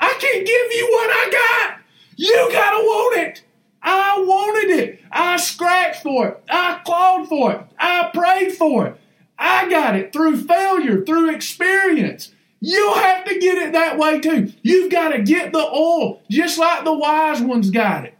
I 0.00 0.08
can't 0.18 0.46
give 0.46 0.72
you 0.72 0.88
what 0.90 1.10
I 1.10 1.30
got. 1.30 1.78
You 2.16 2.48
gotta 2.50 2.78
want 2.78 3.18
it. 3.18 3.44
I 3.82 4.24
wanted 4.26 4.78
it. 4.78 5.00
I 5.10 5.36
scratched 5.36 6.02
for 6.02 6.28
it. 6.28 6.42
I 6.48 6.80
clawed 6.84 7.28
for 7.28 7.52
it. 7.52 7.60
I 7.78 8.10
prayed 8.14 8.52
for 8.52 8.86
it. 8.86 9.00
I 9.38 9.68
got 9.68 9.96
it 9.96 10.12
through 10.12 10.42
failure, 10.42 11.04
through 11.04 11.34
experience. 11.34 12.32
You'll 12.64 12.94
have 12.94 13.24
to 13.24 13.40
get 13.40 13.58
it 13.58 13.72
that 13.72 13.98
way 13.98 14.20
too. 14.20 14.52
You've 14.62 14.92
got 14.92 15.08
to 15.08 15.20
get 15.20 15.52
the 15.52 15.58
oil 15.58 16.22
just 16.30 16.58
like 16.58 16.84
the 16.84 16.94
wise 16.94 17.42
ones 17.42 17.70
got 17.70 18.04
it. 18.04 18.16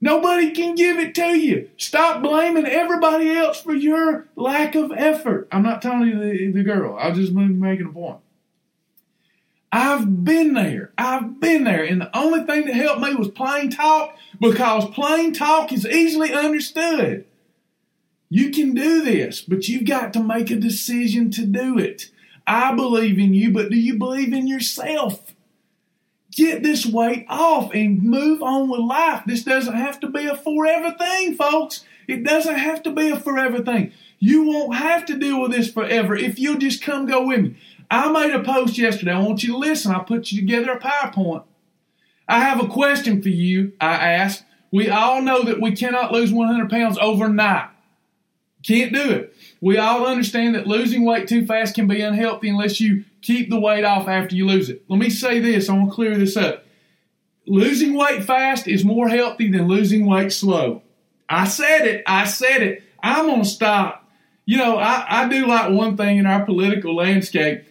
Nobody 0.00 0.50
can 0.50 0.74
give 0.74 0.98
it 0.98 1.14
to 1.14 1.38
you. 1.38 1.70
Stop 1.76 2.20
blaming 2.20 2.66
everybody 2.66 3.30
else 3.30 3.60
for 3.60 3.74
your 3.74 4.26
lack 4.34 4.74
of 4.74 4.90
effort. 4.90 5.46
I'm 5.52 5.62
not 5.62 5.80
telling 5.80 6.08
you 6.08 6.18
the, 6.18 6.50
the 6.50 6.64
girl. 6.64 6.98
I 6.98 7.10
am 7.10 7.14
just 7.14 7.32
making 7.32 7.86
a 7.86 7.92
point. 7.92 8.18
I've 9.70 10.24
been 10.24 10.54
there. 10.54 10.90
I've 10.98 11.38
been 11.38 11.62
there. 11.62 11.84
And 11.84 12.00
the 12.00 12.18
only 12.18 12.40
thing 12.40 12.66
that 12.66 12.74
helped 12.74 13.02
me 13.02 13.14
was 13.14 13.28
plain 13.28 13.70
talk 13.70 14.16
because 14.40 14.90
plain 14.90 15.32
talk 15.32 15.72
is 15.72 15.86
easily 15.86 16.32
understood. 16.32 17.24
You 18.28 18.50
can 18.50 18.74
do 18.74 19.04
this, 19.04 19.40
but 19.40 19.68
you've 19.68 19.86
got 19.86 20.12
to 20.14 20.20
make 20.24 20.50
a 20.50 20.56
decision 20.56 21.30
to 21.30 21.46
do 21.46 21.78
it. 21.78 22.10
I 22.46 22.74
believe 22.74 23.18
in 23.18 23.34
you, 23.34 23.50
but 23.50 23.70
do 23.70 23.76
you 23.76 23.98
believe 23.98 24.32
in 24.32 24.46
yourself? 24.46 25.34
Get 26.32 26.62
this 26.62 26.86
weight 26.86 27.26
off 27.28 27.72
and 27.74 28.02
move 28.02 28.42
on 28.42 28.70
with 28.70 28.80
life. 28.80 29.22
This 29.26 29.44
doesn't 29.44 29.74
have 29.74 30.00
to 30.00 30.08
be 30.08 30.26
a 30.26 30.36
forever 30.36 30.96
thing, 30.98 31.34
folks. 31.34 31.84
It 32.08 32.24
doesn't 32.24 32.56
have 32.56 32.82
to 32.84 32.90
be 32.90 33.10
a 33.10 33.20
forever 33.20 33.62
thing. 33.62 33.92
You 34.18 34.44
won't 34.44 34.76
have 34.76 35.04
to 35.06 35.18
deal 35.18 35.40
with 35.40 35.52
this 35.52 35.70
forever 35.70 36.16
if 36.16 36.38
you'll 36.38 36.58
just 36.58 36.82
come 36.82 37.06
go 37.06 37.26
with 37.26 37.40
me. 37.40 37.56
I 37.90 38.10
made 38.10 38.32
a 38.32 38.42
post 38.42 38.78
yesterday. 38.78 39.12
I 39.12 39.20
want 39.20 39.42
you 39.42 39.52
to 39.52 39.58
listen. 39.58 39.92
I 39.92 39.98
put 39.98 40.32
you 40.32 40.40
together 40.40 40.72
a 40.72 40.80
PowerPoint. 40.80 41.44
I 42.26 42.40
have 42.40 42.62
a 42.62 42.68
question 42.68 43.20
for 43.20 43.28
you. 43.28 43.72
I 43.80 44.12
asked. 44.12 44.44
We 44.70 44.88
all 44.88 45.20
know 45.20 45.42
that 45.42 45.60
we 45.60 45.72
cannot 45.72 46.12
lose 46.12 46.32
100 46.32 46.70
pounds 46.70 46.96
overnight. 46.98 47.68
Can't 48.62 48.92
do 48.92 49.10
it. 49.10 49.36
We 49.60 49.78
all 49.78 50.06
understand 50.06 50.54
that 50.54 50.66
losing 50.66 51.04
weight 51.04 51.28
too 51.28 51.46
fast 51.46 51.74
can 51.74 51.86
be 51.86 52.00
unhealthy 52.00 52.48
unless 52.48 52.80
you 52.80 53.04
keep 53.20 53.50
the 53.50 53.60
weight 53.60 53.84
off 53.84 54.08
after 54.08 54.34
you 54.34 54.46
lose 54.46 54.68
it. 54.68 54.84
Let 54.88 54.98
me 54.98 55.10
say 55.10 55.40
this. 55.40 55.68
I 55.68 55.74
want 55.74 55.90
to 55.90 55.94
clear 55.94 56.16
this 56.16 56.36
up. 56.36 56.64
Losing 57.46 57.94
weight 57.94 58.24
fast 58.24 58.68
is 58.68 58.84
more 58.84 59.08
healthy 59.08 59.50
than 59.50 59.66
losing 59.66 60.06
weight 60.06 60.32
slow. 60.32 60.82
I 61.28 61.46
said 61.46 61.86
it. 61.86 62.04
I 62.06 62.24
said 62.26 62.62
it. 62.62 62.84
I'm 63.02 63.26
going 63.26 63.42
to 63.42 63.48
stop. 63.48 64.08
You 64.44 64.58
know, 64.58 64.76
I, 64.76 65.22
I 65.22 65.28
do 65.28 65.46
like 65.46 65.72
one 65.72 65.96
thing 65.96 66.18
in 66.18 66.26
our 66.26 66.44
political 66.44 66.94
landscape. 66.94 67.64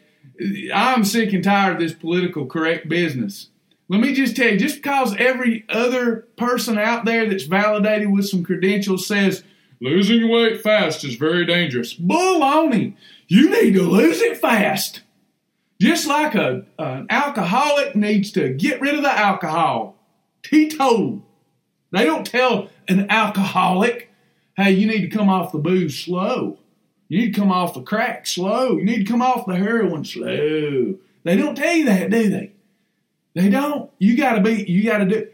I'm 0.74 1.06
sick 1.06 1.32
and 1.34 1.44
tired 1.44 1.74
of 1.74 1.80
this 1.80 1.94
political 1.94 2.46
correct 2.46 2.90
business. 2.90 3.48
Let 3.88 4.02
me 4.02 4.14
just 4.14 4.36
tell 4.36 4.50
you, 4.50 4.58
just 4.58 4.78
because 4.78 5.16
every 5.18 5.66
other 5.68 6.28
person 6.38 6.78
out 6.78 7.04
there 7.04 7.30
that's 7.30 7.44
validated 7.44 8.10
with 8.10 8.28
some 8.28 8.44
credentials 8.44 9.06
says 9.06 9.44
losing 9.82 10.30
weight 10.30 10.62
fast 10.62 11.04
is 11.04 11.16
very 11.16 11.46
dangerous, 11.46 11.94
baloney. 11.94 12.96
You 13.28 13.50
need 13.50 13.74
to 13.74 13.82
lose 13.82 14.22
it 14.22 14.38
fast. 14.38 15.02
Just 15.82 16.08
like 16.08 16.36
a, 16.36 16.64
an 16.78 17.08
alcoholic 17.10 17.96
needs 17.96 18.32
to 18.34 18.50
get 18.50 18.80
rid 18.80 18.96
of 18.96 19.02
the 19.02 19.12
alcohol. 19.12 19.98
Teetotal. 20.44 21.26
They 21.92 22.06
don't 22.06 22.26
tell 22.26 22.70
an 22.88 23.10
alcoholic, 23.10 24.10
hey, 24.56 24.72
you 24.72 24.86
need 24.86 25.02
to 25.02 25.18
come 25.18 25.28
off 25.28 25.52
the 25.52 25.58
booze 25.58 25.98
slow. 25.98 26.60
You 27.10 27.20
need 27.20 27.34
to 27.34 27.40
come 27.42 27.52
off 27.52 27.74
the 27.74 27.82
crack 27.82 28.28
slow. 28.28 28.78
You 28.78 28.86
need 28.86 29.06
to 29.06 29.12
come 29.12 29.22
off 29.22 29.46
the 29.46 29.56
heroin 29.56 30.06
slow. 30.06 30.96
They 31.24 31.36
don't 31.36 31.56
tell 31.56 31.74
you 31.74 31.86
that, 31.86 32.10
do 32.10 32.30
they? 32.30 32.54
They 33.34 33.50
don't. 33.50 33.90
You 33.98 34.16
got 34.16 34.36
to 34.36 34.42
be, 34.42 34.64
you 34.70 34.84
got 34.84 35.00
to 35.00 35.06
do. 35.06 35.28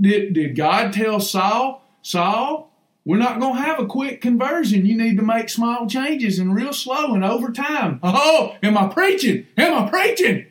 Did, 0.00 0.34
did 0.34 0.56
God 0.56 0.92
tell 0.92 1.20
Saul, 1.20 1.82
Saul, 2.02 2.70
we're 3.06 3.18
not 3.18 3.38
going 3.38 3.54
to 3.54 3.62
have 3.62 3.78
a 3.78 3.86
quick 3.86 4.20
conversion. 4.20 4.84
You 4.84 4.96
need 4.98 5.16
to 5.16 5.22
make 5.22 5.48
small 5.48 5.86
changes 5.86 6.40
and 6.40 6.52
real 6.52 6.72
slow 6.72 7.14
and 7.14 7.24
over 7.24 7.52
time. 7.52 8.00
Oh, 8.02 8.56
am 8.64 8.76
I 8.76 8.88
preaching? 8.88 9.46
Am 9.56 9.74
I 9.74 9.88
preaching? 9.88 10.46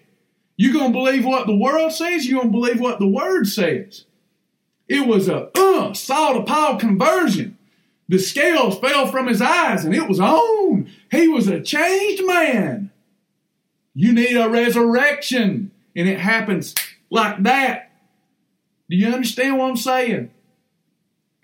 You're 0.55 0.71
going 0.71 0.93
to 0.93 0.97
believe 0.97 1.25
what 1.25 1.47
the 1.47 1.55
world 1.55 1.91
says? 1.91 2.25
You're 2.25 2.39
going 2.39 2.53
to 2.53 2.57
believe 2.57 2.79
what 2.79 2.99
the 2.99 3.09
word 3.09 3.49
says? 3.49 4.05
It 4.87 5.05
was 5.05 5.27
a 5.27 5.49
uh, 5.53 5.93
Saul 5.93 6.35
to 6.35 6.43
Paul 6.43 6.77
conversion. 6.77 7.57
The 8.07 8.19
scales 8.19 8.79
fell 8.79 9.07
from 9.07 9.27
his 9.27 9.41
eyes 9.41 9.83
and 9.83 9.93
it 9.93 10.07
was 10.07 10.21
on. 10.21 10.89
He 11.11 11.27
was 11.27 11.49
a 11.49 11.59
changed 11.59 12.25
man. 12.25 12.89
You 13.93 14.13
need 14.13 14.37
a 14.37 14.47
resurrection. 14.47 15.71
And 15.93 16.07
it 16.07 16.21
happens 16.21 16.73
like 17.09 17.43
that. 17.43 17.91
Do 18.89 18.95
you 18.95 19.07
understand 19.07 19.57
what 19.57 19.71
I'm 19.71 19.77
saying? 19.77 20.31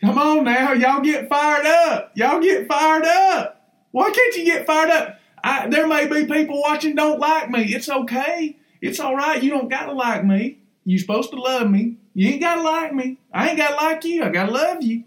Come 0.01 0.17
on 0.17 0.43
now, 0.43 0.73
y'all 0.73 1.01
get 1.01 1.29
fired 1.29 1.65
up. 1.65 2.11
Y'all 2.15 2.41
get 2.41 2.67
fired 2.67 3.05
up. 3.05 3.69
Why 3.91 4.09
can't 4.09 4.35
you 4.35 4.45
get 4.45 4.65
fired 4.65 4.89
up? 4.89 5.19
I, 5.43 5.67
there 5.67 5.87
may 5.87 6.07
be 6.07 6.25
people 6.25 6.59
watching 6.61 6.95
don't 6.95 7.19
like 7.19 7.49
me. 7.49 7.73
It's 7.73 7.89
okay. 7.89 8.57
It's 8.81 8.99
all 8.99 9.15
right. 9.15 9.41
You 9.41 9.51
don't 9.51 9.69
got 9.69 9.85
to 9.85 9.93
like 9.93 10.25
me. 10.25 10.59
You're 10.85 10.99
supposed 10.99 11.31
to 11.31 11.39
love 11.39 11.69
me. 11.69 11.97
You 12.13 12.29
ain't 12.29 12.41
got 12.41 12.55
to 12.55 12.61
like 12.63 12.93
me. 12.93 13.19
I 13.33 13.49
ain't 13.49 13.57
got 13.57 13.69
to 13.69 13.85
like 13.85 14.03
you. 14.03 14.23
I 14.23 14.29
got 14.29 14.47
to 14.47 14.51
love 14.51 14.83
you. 14.83 15.03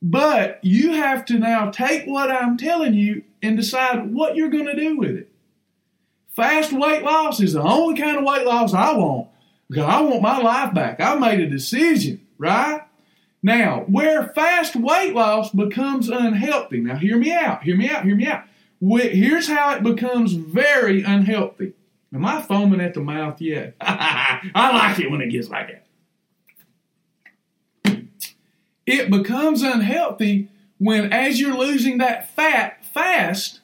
But 0.00 0.58
you 0.62 0.92
have 0.92 1.24
to 1.26 1.38
now 1.38 1.70
take 1.70 2.06
what 2.06 2.30
I'm 2.30 2.56
telling 2.56 2.94
you 2.94 3.22
and 3.42 3.56
decide 3.56 4.12
what 4.12 4.36
you're 4.36 4.50
going 4.50 4.66
to 4.66 4.74
do 4.74 4.96
with 4.96 5.10
it. 5.10 5.28
Fast 6.34 6.72
weight 6.72 7.02
loss 7.02 7.40
is 7.40 7.52
the 7.52 7.62
only 7.62 8.00
kind 8.00 8.16
of 8.16 8.24
weight 8.24 8.46
loss 8.46 8.72
I 8.72 8.94
want 8.94 9.28
because 9.68 9.84
I 9.84 10.00
want 10.00 10.22
my 10.22 10.38
life 10.38 10.74
back. 10.74 11.00
I 11.00 11.14
made 11.14 11.40
a 11.40 11.48
decision, 11.48 12.21
right? 12.42 12.82
Now, 13.42 13.84
where 13.88 14.28
fast 14.28 14.76
weight 14.76 15.14
loss 15.14 15.50
becomes 15.50 16.08
unhealthy, 16.08 16.80
now 16.80 16.96
hear 16.96 17.16
me 17.16 17.32
out, 17.32 17.62
hear 17.62 17.76
me 17.76 17.88
out, 17.88 18.04
hear 18.04 18.14
me 18.14 18.26
out. 18.26 18.44
Here's 18.80 19.48
how 19.48 19.74
it 19.74 19.82
becomes 19.82 20.34
very 20.34 21.02
unhealthy. 21.02 21.72
Am 22.14 22.24
I 22.24 22.42
foaming 22.42 22.80
at 22.80 22.94
the 22.94 23.00
mouth 23.00 23.40
yet? 23.40 23.74
I 23.80 24.50
like 24.54 24.98
it 25.00 25.10
when 25.10 25.20
it 25.20 25.30
gets 25.30 25.48
like 25.48 25.68
that. 25.68 25.86
it 28.86 29.10
becomes 29.10 29.62
unhealthy 29.62 30.48
when, 30.78 31.12
as 31.12 31.40
you're 31.40 31.56
losing 31.56 31.98
that 31.98 32.34
fat 32.34 32.84
fast, 32.84 33.60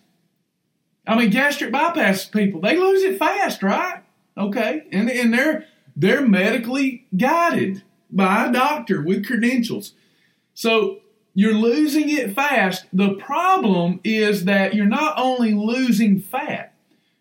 I 1.06 1.16
mean, 1.16 1.30
gastric 1.30 1.72
bypass 1.72 2.26
people, 2.26 2.60
they 2.60 2.76
lose 2.76 3.02
it 3.02 3.18
fast, 3.18 3.62
right? 3.62 4.02
Okay. 4.36 4.84
And, 4.92 5.10
and 5.10 5.32
they're, 5.32 5.66
they're 5.96 6.26
medically 6.26 7.06
guided 7.16 7.82
by 8.10 8.46
a 8.46 8.52
doctor 8.52 9.02
with 9.02 9.26
credentials. 9.26 9.92
So 10.54 11.00
you're 11.34 11.54
losing 11.54 12.10
it 12.10 12.34
fast. 12.34 12.86
The 12.92 13.14
problem 13.14 14.00
is 14.02 14.44
that 14.46 14.74
you're 14.74 14.86
not 14.86 15.18
only 15.18 15.54
losing 15.54 16.20
fat, 16.20 16.74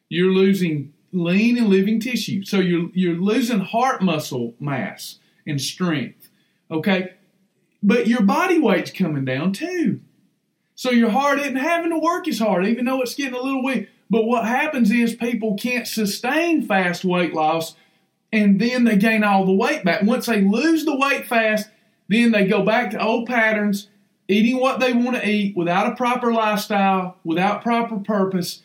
you're 0.09 0.31
losing 0.31 0.93
lean 1.11 1.57
and 1.57 1.67
living 1.67 1.99
tissue. 1.99 2.43
So 2.43 2.59
you're, 2.59 2.89
you're 2.93 3.15
losing 3.15 3.59
heart 3.59 4.01
muscle 4.01 4.55
mass 4.59 5.19
and 5.45 5.61
strength. 5.61 6.29
Okay. 6.71 7.13
But 7.83 8.07
your 8.07 8.23
body 8.23 8.59
weight's 8.59 8.91
coming 8.91 9.25
down 9.25 9.53
too. 9.53 10.01
So 10.75 10.91
your 10.91 11.09
heart 11.09 11.39
isn't 11.39 11.55
having 11.55 11.91
to 11.91 11.97
work 11.97 12.27
as 12.27 12.39
hard, 12.39 12.65
even 12.67 12.85
though 12.85 13.01
it's 13.01 13.15
getting 13.15 13.33
a 13.33 13.41
little 13.41 13.63
weak. 13.63 13.89
But 14.09 14.25
what 14.25 14.45
happens 14.45 14.91
is 14.91 15.15
people 15.15 15.55
can't 15.57 15.87
sustain 15.87 16.61
fast 16.61 17.03
weight 17.03 17.33
loss 17.33 17.75
and 18.31 18.59
then 18.59 18.83
they 18.83 18.97
gain 18.97 19.23
all 19.23 19.45
the 19.45 19.53
weight 19.53 19.83
back. 19.83 20.03
Once 20.03 20.25
they 20.25 20.41
lose 20.41 20.85
the 20.85 20.95
weight 20.95 21.25
fast, 21.25 21.69
then 22.07 22.31
they 22.31 22.45
go 22.45 22.63
back 22.63 22.91
to 22.91 23.01
old 23.01 23.27
patterns 23.27 23.89
eating 24.27 24.59
what 24.59 24.79
they 24.79 24.93
want 24.93 25.15
to 25.15 25.27
eat 25.27 25.55
without 25.55 25.91
a 25.91 25.95
proper 25.95 26.33
lifestyle, 26.33 27.17
without 27.23 27.63
proper 27.63 27.97
purpose, 27.97 28.61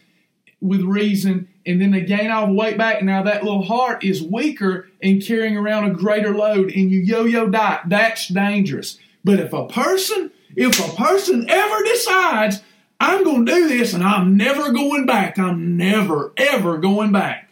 with 0.61 0.81
reason, 0.83 1.49
and 1.67 1.81
then 1.81 1.91
they 1.93 2.01
gain 2.01 2.31
all 2.31 2.47
the 2.47 2.53
weight 2.53 2.77
back. 2.77 3.03
Now 3.03 3.23
that 3.23 3.45
little 3.45 3.65
heart 3.65 4.05
is 4.05 4.23
weaker 4.23 4.89
and 5.03 5.25
carrying 5.25 5.57
around 5.57 5.85
a 5.85 5.95
greater 5.95 6.35
load, 6.35 6.73
and 6.73 6.91
you 6.91 7.01
yo-yo 7.01 7.49
diet. 7.49 7.83
That's 7.87 8.29
dangerous. 8.29 8.99
But 9.25 9.39
if 9.39 9.53
a 9.53 9.67
person, 9.67 10.33
if 10.57 10.79
a 10.79 10.97
person 10.97 11.49
ever 11.49 11.85
decides, 11.85 12.63
I'm 12.99 13.25
going 13.25 13.47
to 13.47 13.53
do 13.53 13.69
this 13.69 13.95
and 13.95 14.05
I'm 14.05 14.37
never 14.37 14.73
going 14.73 15.07
back, 15.07 15.39
I'm 15.39 15.77
never, 15.77 16.33
ever 16.37 16.79
going 16.79 17.13
back. 17.13 17.49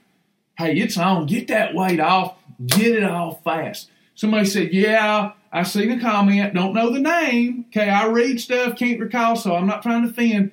Hey, 0.60 0.76
it's 0.76 0.98
on. 0.98 1.24
Get 1.24 1.48
that 1.48 1.74
weight 1.74 2.00
off. 2.00 2.36
Get 2.66 2.94
it 2.96 3.02
off 3.02 3.42
fast. 3.42 3.90
Somebody 4.14 4.44
said, 4.44 4.74
Yeah, 4.74 5.32
I 5.50 5.62
seen 5.62 5.90
a 5.90 5.98
comment. 5.98 6.52
Don't 6.52 6.74
know 6.74 6.92
the 6.92 7.00
name. 7.00 7.64
Okay, 7.68 7.88
I 7.88 8.08
read 8.08 8.38
stuff, 8.42 8.76
can't 8.76 9.00
recall, 9.00 9.36
so 9.36 9.56
I'm 9.56 9.66
not 9.66 9.82
trying 9.82 10.02
to 10.02 10.10
offend. 10.10 10.52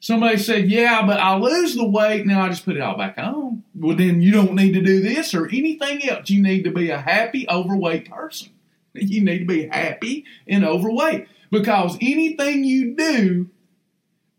Somebody 0.00 0.36
said, 0.36 0.68
Yeah, 0.70 1.06
but 1.06 1.18
I 1.18 1.34
lose 1.38 1.74
the 1.74 1.88
weight. 1.88 2.26
Now 2.26 2.42
I 2.42 2.50
just 2.50 2.66
put 2.66 2.76
it 2.76 2.82
all 2.82 2.98
back 2.98 3.16
on. 3.16 3.62
Well, 3.74 3.96
then 3.96 4.20
you 4.20 4.32
don't 4.32 4.52
need 4.52 4.72
to 4.72 4.82
do 4.82 5.00
this 5.00 5.32
or 5.32 5.46
anything 5.46 6.06
else. 6.06 6.28
You 6.28 6.42
need 6.42 6.64
to 6.64 6.70
be 6.70 6.90
a 6.90 6.98
happy, 6.98 7.48
overweight 7.48 8.10
person. 8.10 8.50
You 8.94 9.22
need 9.24 9.38
to 9.38 9.44
be 9.44 9.68
happy 9.68 10.24
and 10.46 10.64
overweight 10.64 11.28
because 11.50 11.96
anything 12.00 12.64
you 12.64 12.96
do 12.96 13.48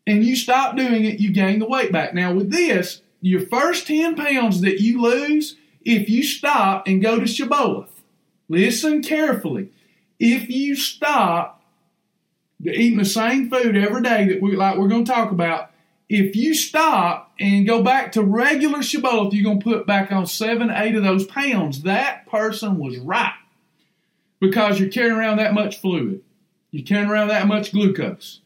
and 0.05 0.23
you 0.23 0.35
stop 0.35 0.75
doing 0.75 1.05
it, 1.05 1.19
you 1.19 1.31
gain 1.31 1.59
the 1.59 1.67
weight 1.67 1.91
back. 1.91 2.13
Now, 2.13 2.33
with 2.33 2.51
this, 2.51 3.01
your 3.21 3.41
first 3.41 3.87
10 3.87 4.15
pounds 4.15 4.61
that 4.61 4.79
you 4.79 5.01
lose, 5.01 5.55
if 5.83 6.09
you 6.09 6.23
stop 6.23 6.87
and 6.87 7.01
go 7.01 7.19
to 7.19 7.25
Shibboleth, 7.25 7.89
listen 8.47 9.01
carefully. 9.01 9.69
If 10.19 10.49
you 10.49 10.75
stop 10.75 11.63
eating 12.61 12.97
the 12.97 13.05
same 13.05 13.49
food 13.49 13.77
every 13.77 14.01
day 14.01 14.27
that 14.27 14.41
we 14.41 14.55
like 14.55 14.77
we're 14.77 14.87
going 14.87 15.05
to 15.05 15.11
talk 15.11 15.31
about, 15.31 15.71
if 16.09 16.35
you 16.35 16.55
stop 16.55 17.31
and 17.39 17.67
go 17.67 17.83
back 17.83 18.11
to 18.13 18.23
regular 18.23 18.79
Shibboleth, 18.79 19.33
you're 19.33 19.43
going 19.43 19.59
to 19.59 19.63
put 19.63 19.85
back 19.85 20.11
on 20.11 20.25
seven, 20.25 20.71
eight 20.71 20.95
of 20.95 21.03
those 21.03 21.25
pounds. 21.25 21.83
That 21.83 22.27
person 22.27 22.77
was 22.77 22.97
right 22.97 23.33
because 24.39 24.79
you're 24.79 24.89
carrying 24.89 25.15
around 25.15 25.37
that 25.37 25.53
much 25.53 25.79
fluid. 25.79 26.21
You're 26.71 26.85
carrying 26.85 27.09
around 27.09 27.29
that 27.29 27.47
much 27.47 27.71
glucose. 27.71 28.41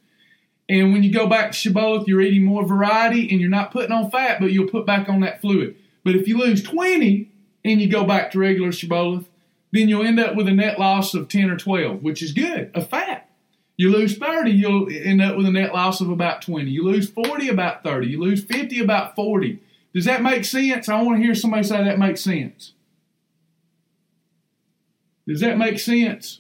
And 0.73 0.91
when 0.91 1.03
you 1.03 1.13
go 1.13 1.27
back 1.27 1.51
to 1.51 1.55
Shibboleth, 1.55 2.07
you're 2.07 2.19
eating 2.19 2.45
more 2.45 2.65
variety 2.65 3.29
and 3.29 3.39
you're 3.39 3.47
not 3.47 3.69
putting 3.69 3.91
on 3.91 4.09
fat, 4.09 4.39
but 4.41 4.51
you'll 4.51 4.67
put 4.67 4.87
back 4.87 5.07
on 5.07 5.19
that 5.19 5.39
fluid. 5.39 5.75
But 6.03 6.15
if 6.15 6.27
you 6.27 6.39
lose 6.39 6.63
20 6.63 7.31
and 7.63 7.79
you 7.79 7.87
go 7.87 8.05
back 8.05 8.31
to 8.31 8.39
regular 8.39 8.69
Shibboleth, 8.69 9.27
then 9.71 9.87
you'll 9.87 10.03
end 10.03 10.19
up 10.19 10.35
with 10.35 10.47
a 10.47 10.51
net 10.51 10.79
loss 10.79 11.13
of 11.13 11.27
10 11.27 11.51
or 11.51 11.57
12, 11.57 12.01
which 12.01 12.23
is 12.23 12.31
good, 12.31 12.71
a 12.73 12.83
fat. 12.83 13.29
You 13.77 13.91
lose 13.91 14.17
30, 14.17 14.49
you'll 14.49 14.89
end 14.91 15.21
up 15.21 15.37
with 15.37 15.45
a 15.45 15.51
net 15.51 15.75
loss 15.75 16.01
of 16.01 16.09
about 16.09 16.41
20. 16.41 16.71
You 16.71 16.83
lose 16.85 17.07
40, 17.07 17.49
about 17.49 17.83
30. 17.83 18.07
You 18.07 18.19
lose 18.19 18.43
50, 18.43 18.79
about 18.79 19.15
40. 19.15 19.59
Does 19.93 20.05
that 20.05 20.23
make 20.23 20.43
sense? 20.43 20.89
I 20.89 20.99
want 21.03 21.19
to 21.19 21.23
hear 21.23 21.35
somebody 21.35 21.61
say 21.61 21.83
that 21.83 21.99
makes 21.99 22.21
sense. 22.21 22.73
Does 25.27 25.41
that 25.41 25.59
make 25.59 25.77
sense? 25.77 26.39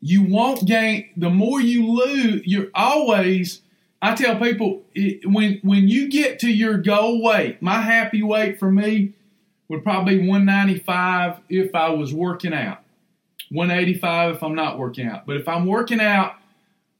You 0.00 0.22
won't 0.22 0.66
gain, 0.66 1.10
the 1.16 1.30
more 1.30 1.60
you 1.60 1.92
lose, 1.92 2.42
you're 2.44 2.68
always, 2.74 3.62
I 4.00 4.14
tell 4.14 4.38
people, 4.38 4.82
when, 5.24 5.58
when 5.62 5.88
you 5.88 6.08
get 6.08 6.38
to 6.40 6.48
your 6.48 6.78
goal 6.78 7.22
weight, 7.22 7.60
my 7.60 7.80
happy 7.80 8.22
weight 8.22 8.58
for 8.58 8.70
me 8.70 9.14
would 9.68 9.82
probably 9.82 10.18
be 10.18 10.28
195 10.28 11.40
if 11.48 11.74
I 11.74 11.90
was 11.90 12.14
working 12.14 12.54
out, 12.54 12.80
185 13.50 14.36
if 14.36 14.42
I'm 14.42 14.54
not 14.54 14.78
working 14.78 15.06
out. 15.06 15.26
But 15.26 15.36
if 15.36 15.48
I'm 15.48 15.66
working 15.66 16.00
out 16.00 16.36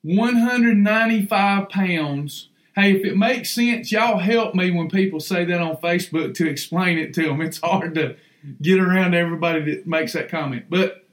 195 0.02 1.68
pounds, 1.68 2.48
hey, 2.74 2.92
if 2.92 3.04
it 3.04 3.16
makes 3.16 3.50
sense, 3.50 3.90
y'all 3.90 4.18
help 4.18 4.54
me 4.54 4.70
when 4.70 4.88
people 4.88 5.20
say 5.20 5.44
that 5.44 5.60
on 5.60 5.76
Facebook 5.76 6.34
to 6.34 6.48
explain 6.48 6.98
it 6.98 7.14
to 7.14 7.24
them. 7.24 7.40
It's 7.40 7.60
hard 7.60 7.94
to 7.94 8.16
get 8.62 8.78
around 8.78 9.14
everybody 9.14 9.60
that 9.74 9.86
makes 9.86 10.12
that 10.12 10.28
comment. 10.28 10.66
But 10.68 11.07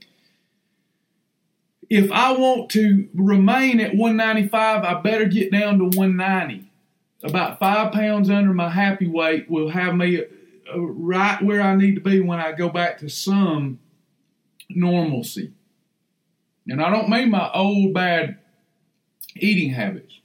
if 1.90 2.12
I 2.12 2.32
want 2.34 2.70
to 2.72 3.08
remain 3.14 3.80
at 3.80 3.96
195, 3.96 4.84
I 4.84 5.02
better 5.02 5.26
get 5.26 5.52
down 5.52 5.78
to 5.80 5.86
190. 5.98 6.70
About 7.24 7.60
five 7.60 7.92
pounds 7.92 8.30
under 8.30 8.54
my 8.54 8.70
happy 8.70 9.08
weight 9.08 9.50
will 9.50 9.70
have 9.70 9.96
me 9.96 10.22
uh, 10.22 10.80
right 10.80 11.42
where 11.42 11.62
I 11.62 11.76
need 11.76 11.96
to 11.96 12.02
be 12.02 12.20
when 12.20 12.40
I 12.40 12.52
go 12.52 12.70
back 12.70 13.00
to 13.00 13.10
some 13.10 13.80
normalcy. 14.70 15.52
And 16.68 16.82
I 16.82 16.90
don't 16.90 17.10
mean 17.10 17.32
my 17.32 17.52
old 17.54 17.94
bad 17.94 18.40
eating 19.36 19.72
habits. 19.72 20.20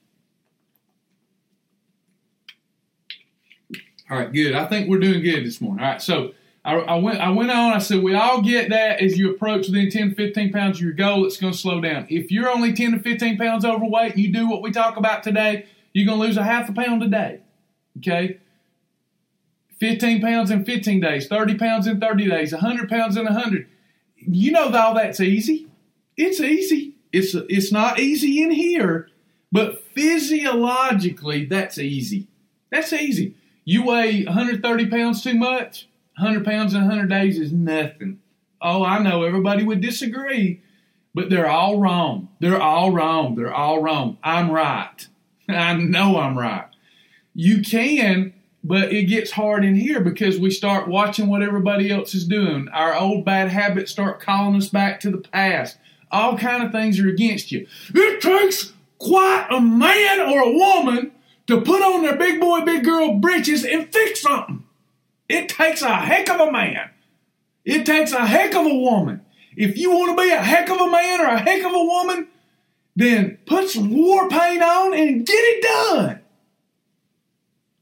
All 4.10 4.18
right, 4.18 4.32
good. 4.32 4.54
I 4.54 4.66
think 4.66 4.88
we're 4.88 4.98
doing 4.98 5.22
good 5.22 5.44
this 5.44 5.60
morning. 5.60 5.84
All 5.84 5.92
right, 5.92 6.02
so 6.02 6.32
I, 6.70 6.78
I, 6.78 6.98
went 6.98 7.20
I 7.20 7.30
went 7.30 7.50
on. 7.50 7.72
I 7.72 7.78
said 7.78 8.02
we 8.02 8.14
all 8.14 8.42
get 8.42 8.70
that 8.70 9.00
as 9.00 9.18
you 9.18 9.32
approach 9.32 9.66
within 9.66 9.90
10 9.90 10.14
15 10.14 10.52
pounds 10.52 10.78
of 10.78 10.82
your 10.82 10.92
goal, 10.92 11.26
it's 11.26 11.36
going 11.36 11.52
to 11.52 11.58
slow 11.58 11.80
down. 11.80 12.06
If 12.08 12.30
you're 12.30 12.48
only 12.48 12.72
10 12.72 12.92
to 12.92 12.98
15 13.00 13.38
pounds 13.38 13.64
overweight 13.64 14.16
you 14.16 14.32
do 14.32 14.48
what 14.48 14.62
we 14.62 14.70
talk 14.70 14.96
about 14.96 15.24
today, 15.24 15.66
you're 15.92 16.06
going 16.06 16.20
to 16.20 16.26
lose 16.26 16.36
a 16.36 16.44
half 16.44 16.68
a 16.68 16.72
pound 16.72 17.02
a 17.02 17.08
day. 17.08 17.40
Okay? 17.98 18.38
15 19.80 20.20
pounds 20.20 20.50
in 20.50 20.64
15 20.64 21.00
days, 21.00 21.26
30 21.26 21.58
pounds 21.58 21.86
in 21.86 21.98
30 21.98 22.28
days, 22.28 22.52
100 22.52 22.88
pounds 22.88 23.16
in 23.16 23.24
100. 23.24 23.66
You 24.16 24.52
know 24.52 24.70
all 24.70 24.94
that's 24.94 25.20
easy. 25.20 25.66
It's 26.16 26.38
easy. 26.38 26.94
It's 27.12 27.34
it's 27.34 27.72
not 27.72 27.98
easy 27.98 28.42
in 28.42 28.52
here, 28.52 29.08
but 29.50 29.82
physiologically 29.94 31.46
that's 31.46 31.78
easy. 31.78 32.28
That's 32.70 32.92
easy. 32.92 33.34
You 33.64 33.84
weigh 33.86 34.24
130 34.24 34.86
pounds 34.86 35.22
too 35.22 35.34
much, 35.34 35.88
100 36.20 36.44
pounds 36.44 36.74
in 36.74 36.80
100 36.86 37.08
days 37.08 37.38
is 37.38 37.52
nothing. 37.52 38.20
Oh, 38.60 38.84
I 38.84 39.02
know 39.02 39.22
everybody 39.22 39.64
would 39.64 39.80
disagree, 39.80 40.60
but 41.14 41.30
they're 41.30 41.48
all 41.48 41.80
wrong. 41.80 42.28
They're 42.40 42.60
all 42.60 42.92
wrong. 42.92 43.34
They're 43.34 43.52
all 43.52 43.82
wrong. 43.82 44.18
I'm 44.22 44.50
right. 44.50 45.08
I 45.48 45.74
know 45.74 46.18
I'm 46.18 46.38
right. 46.38 46.66
You 47.34 47.62
can, 47.62 48.34
but 48.62 48.92
it 48.92 49.04
gets 49.04 49.30
hard 49.30 49.64
in 49.64 49.74
here 49.74 50.00
because 50.00 50.38
we 50.38 50.50
start 50.50 50.88
watching 50.88 51.28
what 51.28 51.42
everybody 51.42 51.90
else 51.90 52.14
is 52.14 52.26
doing. 52.26 52.68
Our 52.68 52.94
old 52.94 53.24
bad 53.24 53.48
habits 53.48 53.90
start 53.90 54.20
calling 54.20 54.56
us 54.56 54.68
back 54.68 55.00
to 55.00 55.10
the 55.10 55.18
past. 55.18 55.78
All 56.12 56.36
kind 56.36 56.62
of 56.62 56.70
things 56.70 57.00
are 57.00 57.08
against 57.08 57.50
you. 57.50 57.66
It 57.94 58.20
takes 58.20 58.72
quite 58.98 59.46
a 59.50 59.60
man 59.60 60.20
or 60.20 60.42
a 60.42 60.52
woman 60.52 61.12
to 61.46 61.62
put 61.62 61.82
on 61.82 62.02
their 62.02 62.16
big 62.16 62.40
boy, 62.40 62.60
big 62.60 62.84
girl 62.84 63.14
britches 63.14 63.64
and 63.64 63.90
fix 63.90 64.20
something. 64.20 64.64
It 65.30 65.48
takes 65.48 65.80
a 65.80 65.94
heck 65.94 66.28
of 66.28 66.40
a 66.40 66.50
man. 66.50 66.90
It 67.64 67.86
takes 67.86 68.10
a 68.10 68.26
heck 68.26 68.52
of 68.52 68.66
a 68.66 68.74
woman. 68.74 69.20
If 69.56 69.78
you 69.78 69.92
want 69.92 70.18
to 70.18 70.24
be 70.24 70.28
a 70.28 70.42
heck 70.42 70.68
of 70.68 70.80
a 70.80 70.90
man 70.90 71.20
or 71.20 71.26
a 71.26 71.38
heck 71.38 71.64
of 71.64 71.72
a 71.72 71.84
woman, 71.84 72.26
then 72.96 73.38
put 73.46 73.68
some 73.70 73.94
war 73.94 74.28
paint 74.28 74.60
on 74.60 74.92
and 74.92 75.24
get 75.24 75.32
it 75.32 75.62
done. 75.62 76.20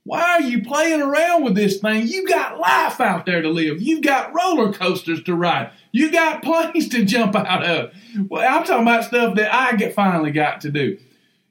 Why 0.04 0.20
are 0.20 0.42
you 0.42 0.62
playing 0.62 1.00
around 1.00 1.44
with 1.44 1.54
this 1.54 1.80
thing? 1.80 2.06
You 2.06 2.28
got 2.28 2.58
life 2.58 3.00
out 3.00 3.24
there 3.24 3.40
to 3.40 3.48
live. 3.48 3.80
You've 3.80 4.02
got 4.02 4.34
roller 4.34 4.70
coasters 4.70 5.22
to 5.22 5.34
ride. 5.34 5.70
You 5.90 6.12
got 6.12 6.42
planes 6.44 6.90
to 6.90 7.02
jump 7.06 7.34
out 7.34 7.64
of. 7.64 7.94
Well, 8.28 8.46
I'm 8.46 8.64
talking 8.64 8.82
about 8.82 9.04
stuff 9.04 9.36
that 9.36 9.54
I 9.54 9.74
get 9.76 9.94
finally 9.94 10.32
got 10.32 10.60
to 10.62 10.70
do. 10.70 10.98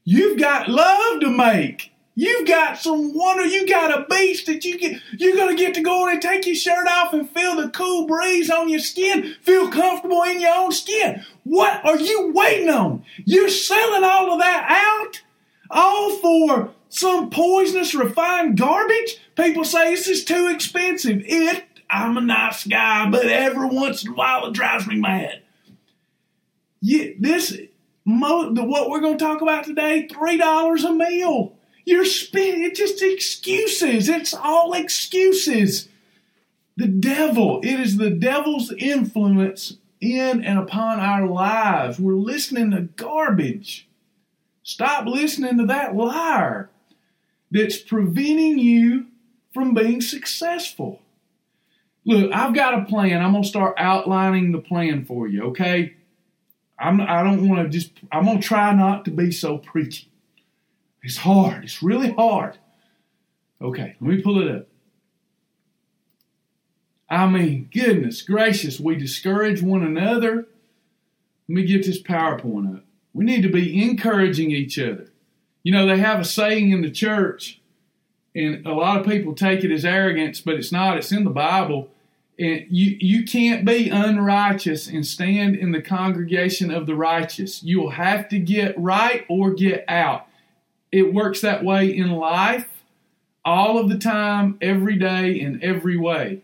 You've 0.04 0.38
got 0.38 0.70
love 0.70 1.22
to 1.22 1.30
make. 1.32 1.92
You've 2.19 2.47
got 2.47 2.80
some 2.80 3.13
wonder. 3.13 3.45
You 3.45 3.67
got 3.67 3.95
a 3.95 4.03
beast 4.10 4.47
that 4.47 4.65
you 4.65 4.80
get. 4.80 4.99
You're 5.19 5.36
gonna 5.36 5.56
get 5.56 5.75
to 5.75 5.84
go 5.84 6.08
in 6.08 6.13
and 6.13 6.21
take 6.21 6.47
your 6.47 6.56
shirt 6.56 6.88
off 6.88 7.13
and 7.13 7.30
feel 7.30 7.56
the 7.56 7.69
cool 7.69 8.08
breeze 8.08 8.49
on 8.49 8.69
your 8.69 8.80
skin. 8.80 9.36
Feel 9.43 9.69
comfortable 9.69 10.23
in 10.23 10.41
your 10.41 10.56
own 10.56 10.71
skin. 10.71 11.23
What 11.43 11.86
are 11.86 11.99
you 11.99 12.32
waiting 12.34 12.69
on? 12.69 13.03
You're 13.23 13.49
selling 13.49 14.03
all 14.03 14.34
of 14.34 14.39
that 14.39 14.65
out, 14.67 15.21
all 15.69 16.17
for 16.17 16.71
some 16.89 17.30
poisonous 17.30 17.93
refined 17.93 18.58
garbage. 18.58 19.19
People 19.36 19.63
say 19.63 19.91
this 19.91 20.08
is 20.08 20.25
too 20.25 20.47
expensive. 20.51 21.21
It. 21.23 21.65
I'm 21.88 22.17
a 22.17 22.21
nice 22.21 22.65
guy, 22.65 23.08
but 23.12 23.27
every 23.27 23.67
once 23.67 24.03
in 24.03 24.13
a 24.13 24.15
while 24.15 24.47
it 24.47 24.53
drives 24.56 24.88
me 24.88 24.99
mad. 24.99 25.43
Yeah, 26.82 27.12
this. 27.19 27.56
Mo, 28.06 28.53
the, 28.53 28.63
what 28.63 28.89
we're 28.89 29.01
going 29.01 29.19
to 29.19 29.23
talk 29.23 29.41
about 29.41 29.65
today, 29.65 30.08
three 30.08 30.38
dollars 30.38 30.84
a 30.84 30.91
meal. 30.91 31.57
You're 31.88 32.04
spinning. 32.04 32.65
it's 32.65 32.78
just 32.78 33.02
excuses. 33.02 34.10
It's 34.10 34.34
all 34.34 34.73
excuses. 34.73 35.88
The 36.76 36.86
devil, 36.88 37.62
it 37.63 37.80
is 37.80 37.95
the 37.95 38.10
devil's 38.10 38.73
influence 38.73 39.78
in 40.02 40.43
and 40.43 40.60
upon 40.60 41.00
our 41.00 41.26
lives. 41.26 41.97
We're 41.97 42.15
listening 42.15 42.71
to 42.71 42.82
garbage. 42.82 43.88
Stop 44.63 45.08
listening 45.08 45.60
to 45.60 45.65
that 45.67 45.95
liar 45.95 46.69
that's 47.52 47.78
preventing 47.78 48.60
you 48.60 49.06
from 49.54 49.73
being 49.73 50.02
successful. 50.02 51.02
Look, 52.04 52.34
I've 52.34 52.54
got 52.54 52.82
a 52.82 52.84
plan. 52.84 53.21
I'm 53.21 53.32
gonna 53.32 53.45
start 53.45 53.76
outlining 53.78 54.52
the 54.52 54.60
plan 54.60 55.06
for 55.06 55.26
you. 55.26 55.43
Okay. 55.52 55.95
I'm. 56.78 57.00
I 57.00 57.23
don't 57.23 57.47
want 57.47 57.63
to 57.63 57.69
just. 57.69 57.93
I'm 58.12 58.26
gonna 58.26 58.41
try 58.41 58.73
not 58.73 59.06
to 59.06 59.12
be 59.12 59.32
so 59.32 59.58
preachy. 59.58 60.12
It's 61.08 61.15
hard. 61.15 61.63
It's 61.63 61.82
really 61.82 62.12
hard. 62.12 62.58
Okay, 63.62 63.96
let 64.02 64.10
me 64.10 64.22
pull 64.22 64.41
it 64.41 64.54
up. 64.54 64.67
I 67.10 67.26
mean, 67.28 67.70
goodness 67.74 68.22
gracious, 68.22 68.78
we 68.78 68.98
discourage 68.98 69.62
one 69.62 69.84
another. 69.84 70.48
Let 71.48 71.56
me 71.56 71.63
get 71.63 71.86
this 71.86 72.04
PowerPoint 72.04 72.76
up. 72.76 72.84
We 73.13 73.24
need 73.24 73.41
to 73.43 73.50
be 73.50 73.82
encouraging 73.82 74.52
each 74.52 74.78
other. 74.78 75.10
You 75.63 75.72
know, 75.72 75.88
they 75.88 75.98
have 75.98 76.20
a 76.20 76.26
saying 76.26 76.72
in 76.72 76.82
the 76.82 76.91
church, 76.91 77.62
and 78.36 78.67
a 78.67 78.74
lot 78.74 79.00
of 79.00 79.08
people 79.08 79.34
take 79.34 79.63
it 79.63 79.72
as 79.72 79.86
arrogance, 79.86 80.41
but 80.41 80.56
it's 80.56 80.74
not. 80.74 80.98
It's 80.98 81.13
in 81.13 81.24
the 81.24 81.30
Bible. 81.30 81.88
And 82.38 82.65
you, 82.70 82.98
you 83.00 83.24
can't 83.24 83.63
be 83.63 83.89
unrighteous 83.89 84.88
and 84.88 85.06
stand 85.06 85.56
in 85.56 85.72
the 85.72 85.82
congregation 85.82 86.70
of 86.70 86.86
the 86.86 86.96
righteous. 86.96 87.63
You 87.63 87.80
will 87.80 87.91
have 87.91 88.28
to 88.28 88.39
get 88.39 88.78
right 88.78 89.26
or 89.30 89.54
get 89.54 89.86
out. 89.88 90.27
It 90.98 91.14
works 91.14 91.42
that 91.42 91.64
way 91.64 91.96
in 91.96 92.10
life 92.10 92.68
all 93.46 93.78
of 93.78 93.88
the 93.88 94.00
time, 94.00 94.58
every 94.62 94.98
day, 94.98 95.40
in 95.40 95.64
every 95.64 95.96
way. 95.96 96.42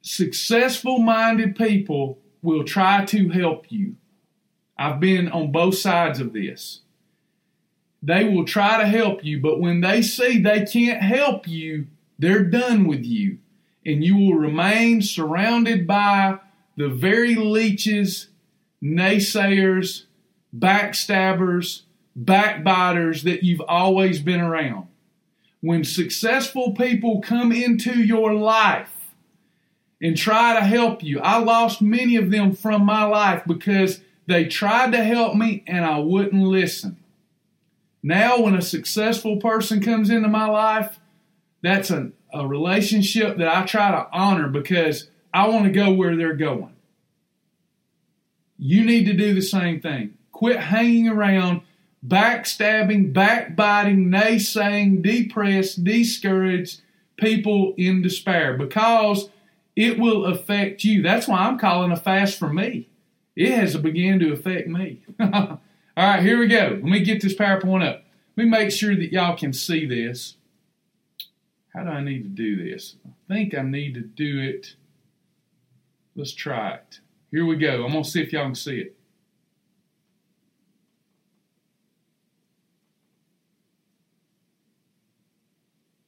Successful 0.00 1.00
minded 1.00 1.56
people 1.56 2.20
will 2.40 2.62
try 2.62 3.04
to 3.06 3.30
help 3.30 3.66
you. 3.72 3.96
I've 4.78 5.00
been 5.00 5.28
on 5.28 5.50
both 5.50 5.74
sides 5.76 6.20
of 6.20 6.32
this. 6.32 6.82
They 8.00 8.22
will 8.28 8.44
try 8.44 8.80
to 8.80 8.86
help 8.86 9.24
you, 9.24 9.40
but 9.40 9.58
when 9.58 9.80
they 9.80 10.00
see 10.00 10.38
they 10.38 10.64
can't 10.64 11.02
help 11.02 11.48
you, 11.48 11.88
they're 12.16 12.44
done 12.44 12.86
with 12.86 13.04
you. 13.04 13.38
And 13.84 14.04
you 14.04 14.16
will 14.16 14.36
remain 14.36 15.02
surrounded 15.02 15.84
by 15.84 16.38
the 16.76 16.88
very 16.88 17.34
leeches, 17.34 18.28
naysayers, 18.80 20.04
backstabbers, 20.56 21.82
backbiters 22.14 23.22
that 23.24 23.42
you've 23.42 23.62
always 23.62 24.20
been 24.20 24.40
around. 24.40 24.88
When 25.60 25.84
successful 25.84 26.72
people 26.72 27.20
come 27.20 27.52
into 27.52 28.02
your 28.02 28.34
life, 28.34 29.02
and 30.02 30.16
try 30.16 30.54
to 30.54 30.60
help 30.60 31.02
you. 31.02 31.20
I 31.20 31.38
lost 31.38 31.80
many 31.80 32.16
of 32.16 32.30
them 32.30 32.54
from 32.54 32.84
my 32.84 33.04
life 33.04 33.44
because 33.46 34.00
they 34.26 34.46
tried 34.46 34.92
to 34.92 35.02
help 35.02 35.36
me 35.36 35.62
and 35.66 35.84
I 35.84 36.00
wouldn't 36.00 36.42
listen. 36.42 36.98
Now, 38.02 38.40
when 38.40 38.56
a 38.56 38.62
successful 38.62 39.36
person 39.36 39.80
comes 39.80 40.10
into 40.10 40.28
my 40.28 40.46
life, 40.46 40.98
that's 41.62 41.90
a, 41.90 42.10
a 42.34 42.46
relationship 42.46 43.38
that 43.38 43.56
I 43.56 43.64
try 43.64 43.92
to 43.92 44.08
honor 44.12 44.48
because 44.48 45.08
I 45.32 45.48
want 45.48 45.64
to 45.66 45.70
go 45.70 45.92
where 45.92 46.16
they're 46.16 46.34
going. 46.34 46.74
You 48.58 48.84
need 48.84 49.06
to 49.06 49.12
do 49.12 49.34
the 49.34 49.42
same 49.42 49.80
thing. 49.80 50.14
Quit 50.32 50.58
hanging 50.58 51.08
around, 51.08 51.60
backstabbing, 52.06 53.12
backbiting, 53.12 54.10
naysaying, 54.10 55.02
depressed, 55.02 55.84
discouraged 55.84 56.80
people 57.16 57.74
in 57.76 58.02
despair 58.02 58.56
because 58.56 59.30
it 59.76 59.98
will 59.98 60.26
affect 60.26 60.84
you. 60.84 61.02
That's 61.02 61.28
why 61.28 61.38
I'm 61.38 61.58
calling 61.58 61.92
a 61.92 61.96
fast 61.96 62.38
for 62.38 62.52
me. 62.52 62.88
It 63.36 63.52
has 63.52 63.76
begun 63.76 64.18
to 64.18 64.32
affect 64.32 64.68
me. 64.68 65.02
All 65.20 65.58
right, 65.96 66.22
here 66.22 66.38
we 66.38 66.48
go. 66.48 66.78
Let 66.82 66.82
me 66.82 67.00
get 67.02 67.22
this 67.22 67.34
PowerPoint 67.34 67.86
up. 67.86 68.04
Let 68.36 68.44
me 68.44 68.50
make 68.50 68.70
sure 68.70 68.94
that 68.94 69.12
y'all 69.12 69.36
can 69.36 69.52
see 69.52 69.86
this. 69.86 70.36
How 71.74 71.84
do 71.84 71.90
I 71.90 72.02
need 72.02 72.22
to 72.24 72.28
do 72.28 72.56
this? 72.56 72.96
I 73.06 73.34
think 73.34 73.54
I 73.54 73.62
need 73.62 73.94
to 73.94 74.00
do 74.00 74.40
it. 74.40 74.74
Let's 76.14 76.32
try 76.32 76.74
it. 76.74 77.00
Here 77.30 77.46
we 77.46 77.56
go. 77.56 77.84
I'm 77.84 77.92
going 77.92 78.04
to 78.04 78.10
see 78.10 78.22
if 78.22 78.32
y'all 78.32 78.44
can 78.44 78.54
see 78.54 78.80
it. 78.80 78.96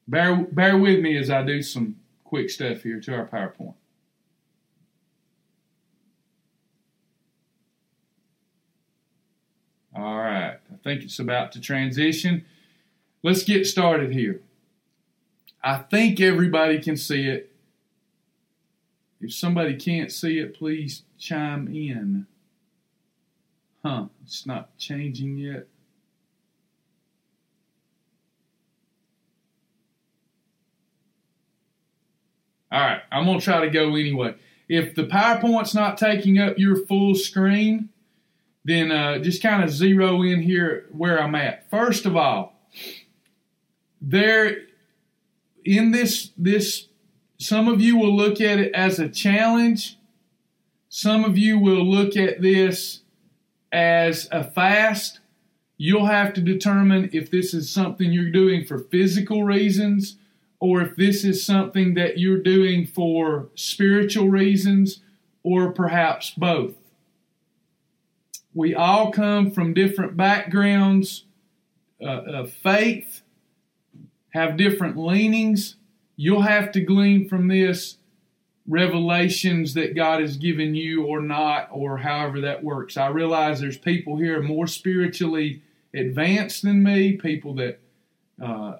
Bear, 0.07 0.37
bear 0.37 0.77
with 0.77 1.01
me 1.01 1.17
as 1.17 1.31
I 1.31 1.43
do 1.43 1.62
some 1.62 1.97
quick 2.25 2.51
stuff 2.51 2.83
here 2.83 3.01
to 3.01 3.14
our 3.14 3.27
PowerPoint. 3.27 3.75
All 9.97 10.17
right, 10.19 10.59
I 10.73 10.77
think 10.83 11.05
it's 11.05 11.21
about 11.21 11.53
to 11.53 11.61
transition. 11.61 12.45
Let's 13.23 13.45
get 13.45 13.67
started 13.67 14.12
here. 14.12 14.40
I 15.62 15.79
think 15.79 16.21
everybody 16.21 16.81
can 16.81 16.97
see 16.97 17.29
it. 17.29 17.51
If 19.21 19.33
somebody 19.33 19.77
can't 19.77 20.12
see 20.12 20.38
it, 20.38 20.55
please 20.55 21.05
chime 21.19 21.69
in. 21.69 22.27
Huh, 23.83 24.07
it's 24.25 24.45
not 24.45 24.77
changing 24.77 25.38
yet. 25.38 25.67
All 32.74 32.80
right, 32.80 33.02
I'm 33.12 33.26
to 33.26 33.38
try 33.38 33.60
to 33.60 33.70
go 33.70 33.90
anyway. 33.94 34.34
If 34.68 34.96
the 34.96 35.04
PowerPoint's 35.04 35.76
not 35.76 35.96
taking 35.96 36.40
up 36.40 36.58
your 36.58 36.74
full 36.87 37.14
screen, 37.14 37.90
then 38.64 38.90
uh, 38.90 39.20
just 39.20 39.40
kind 39.40 39.62
of 39.62 39.70
zero 39.70 40.22
in 40.22 40.42
here 40.42 40.87
where 40.90 41.22
I'm 41.22 41.37
at. 41.37 41.70
First 41.70 42.04
of 42.04 42.16
all, 42.16 42.58
there 44.00 44.56
in 45.64 45.92
this 45.92 46.32
this 46.37 46.88
some 47.38 47.68
of 47.68 47.80
you 47.80 47.96
will 47.96 48.14
look 48.14 48.40
at 48.40 48.58
it 48.58 48.74
as 48.74 48.98
a 48.98 49.08
challenge. 49.08 49.96
Some 50.88 51.24
of 51.24 51.38
you 51.38 51.60
will 51.60 51.88
look 51.88 52.16
at 52.16 52.42
this 52.42 53.02
as 53.70 54.26
a 54.32 54.42
fast. 54.42 55.20
You'll 55.76 56.06
have 56.06 56.34
to 56.34 56.40
determine 56.40 57.10
if 57.12 57.30
this 57.30 57.54
is 57.54 57.70
something 57.70 58.10
you're 58.10 58.32
doing 58.32 58.64
for 58.64 58.80
physical 58.80 59.44
reasons 59.44 60.16
or 60.64 60.81
if 60.81 60.96
this 60.96 61.24
is 61.24 61.44
something 61.44 61.92
that 61.92 62.16
you're 62.16 62.38
doing 62.38 62.87
for 62.87 63.50
spiritual 63.55 64.31
reasons 64.31 65.00
or 65.42 65.70
perhaps 65.70 66.31
both. 66.31 66.72
We 68.55 68.74
all 68.74 69.12
come 69.12 69.50
from 69.50 69.74
different 69.74 70.16
backgrounds 70.16 71.27
uh, 72.00 72.22
of 72.22 72.50
faith, 72.50 73.20
have 74.31 74.57
different 74.57 74.96
leanings. 74.96 75.77
You'll 76.16 76.40
have 76.40 76.72
to 76.72 76.81
glean 76.81 77.29
from 77.29 77.48
this 77.48 77.98
revelations 78.66 79.74
that 79.74 79.94
God 79.94 80.22
has 80.22 80.38
given 80.38 80.74
you 80.74 81.05
or 81.05 81.20
not, 81.20 81.68
or 81.72 81.98
however 81.98 82.40
that 82.40 82.64
works. 82.64 82.96
I 82.96 83.09
realize 83.09 83.61
there's 83.61 83.77
people 83.77 84.16
here 84.16 84.40
more 84.40 84.66
spiritually 84.66 85.61
advanced 85.92 86.62
than 86.62 86.83
me, 86.83 87.18
people 87.18 87.53
that 87.57 87.81
uh, 88.42 88.79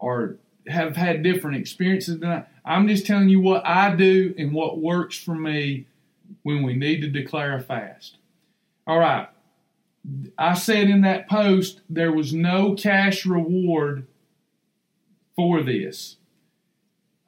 are 0.00 0.36
have 0.68 0.96
had 0.96 1.22
different 1.22 1.56
experiences 1.56 2.18
than 2.18 2.30
I. 2.30 2.44
I'm 2.64 2.88
just 2.88 3.06
telling 3.06 3.28
you 3.28 3.40
what 3.40 3.66
I 3.66 3.94
do 3.94 4.34
and 4.38 4.52
what 4.52 4.78
works 4.78 5.16
for 5.16 5.34
me 5.34 5.86
when 6.42 6.62
we 6.62 6.74
need 6.74 7.00
to 7.00 7.08
declare 7.08 7.56
a 7.56 7.60
fast. 7.60 8.16
All 8.86 8.98
right. 8.98 9.28
I 10.38 10.54
said 10.54 10.88
in 10.88 11.02
that 11.02 11.28
post 11.28 11.80
there 11.88 12.12
was 12.12 12.32
no 12.32 12.74
cash 12.74 13.26
reward 13.26 14.06
for 15.36 15.62
this. 15.62 16.16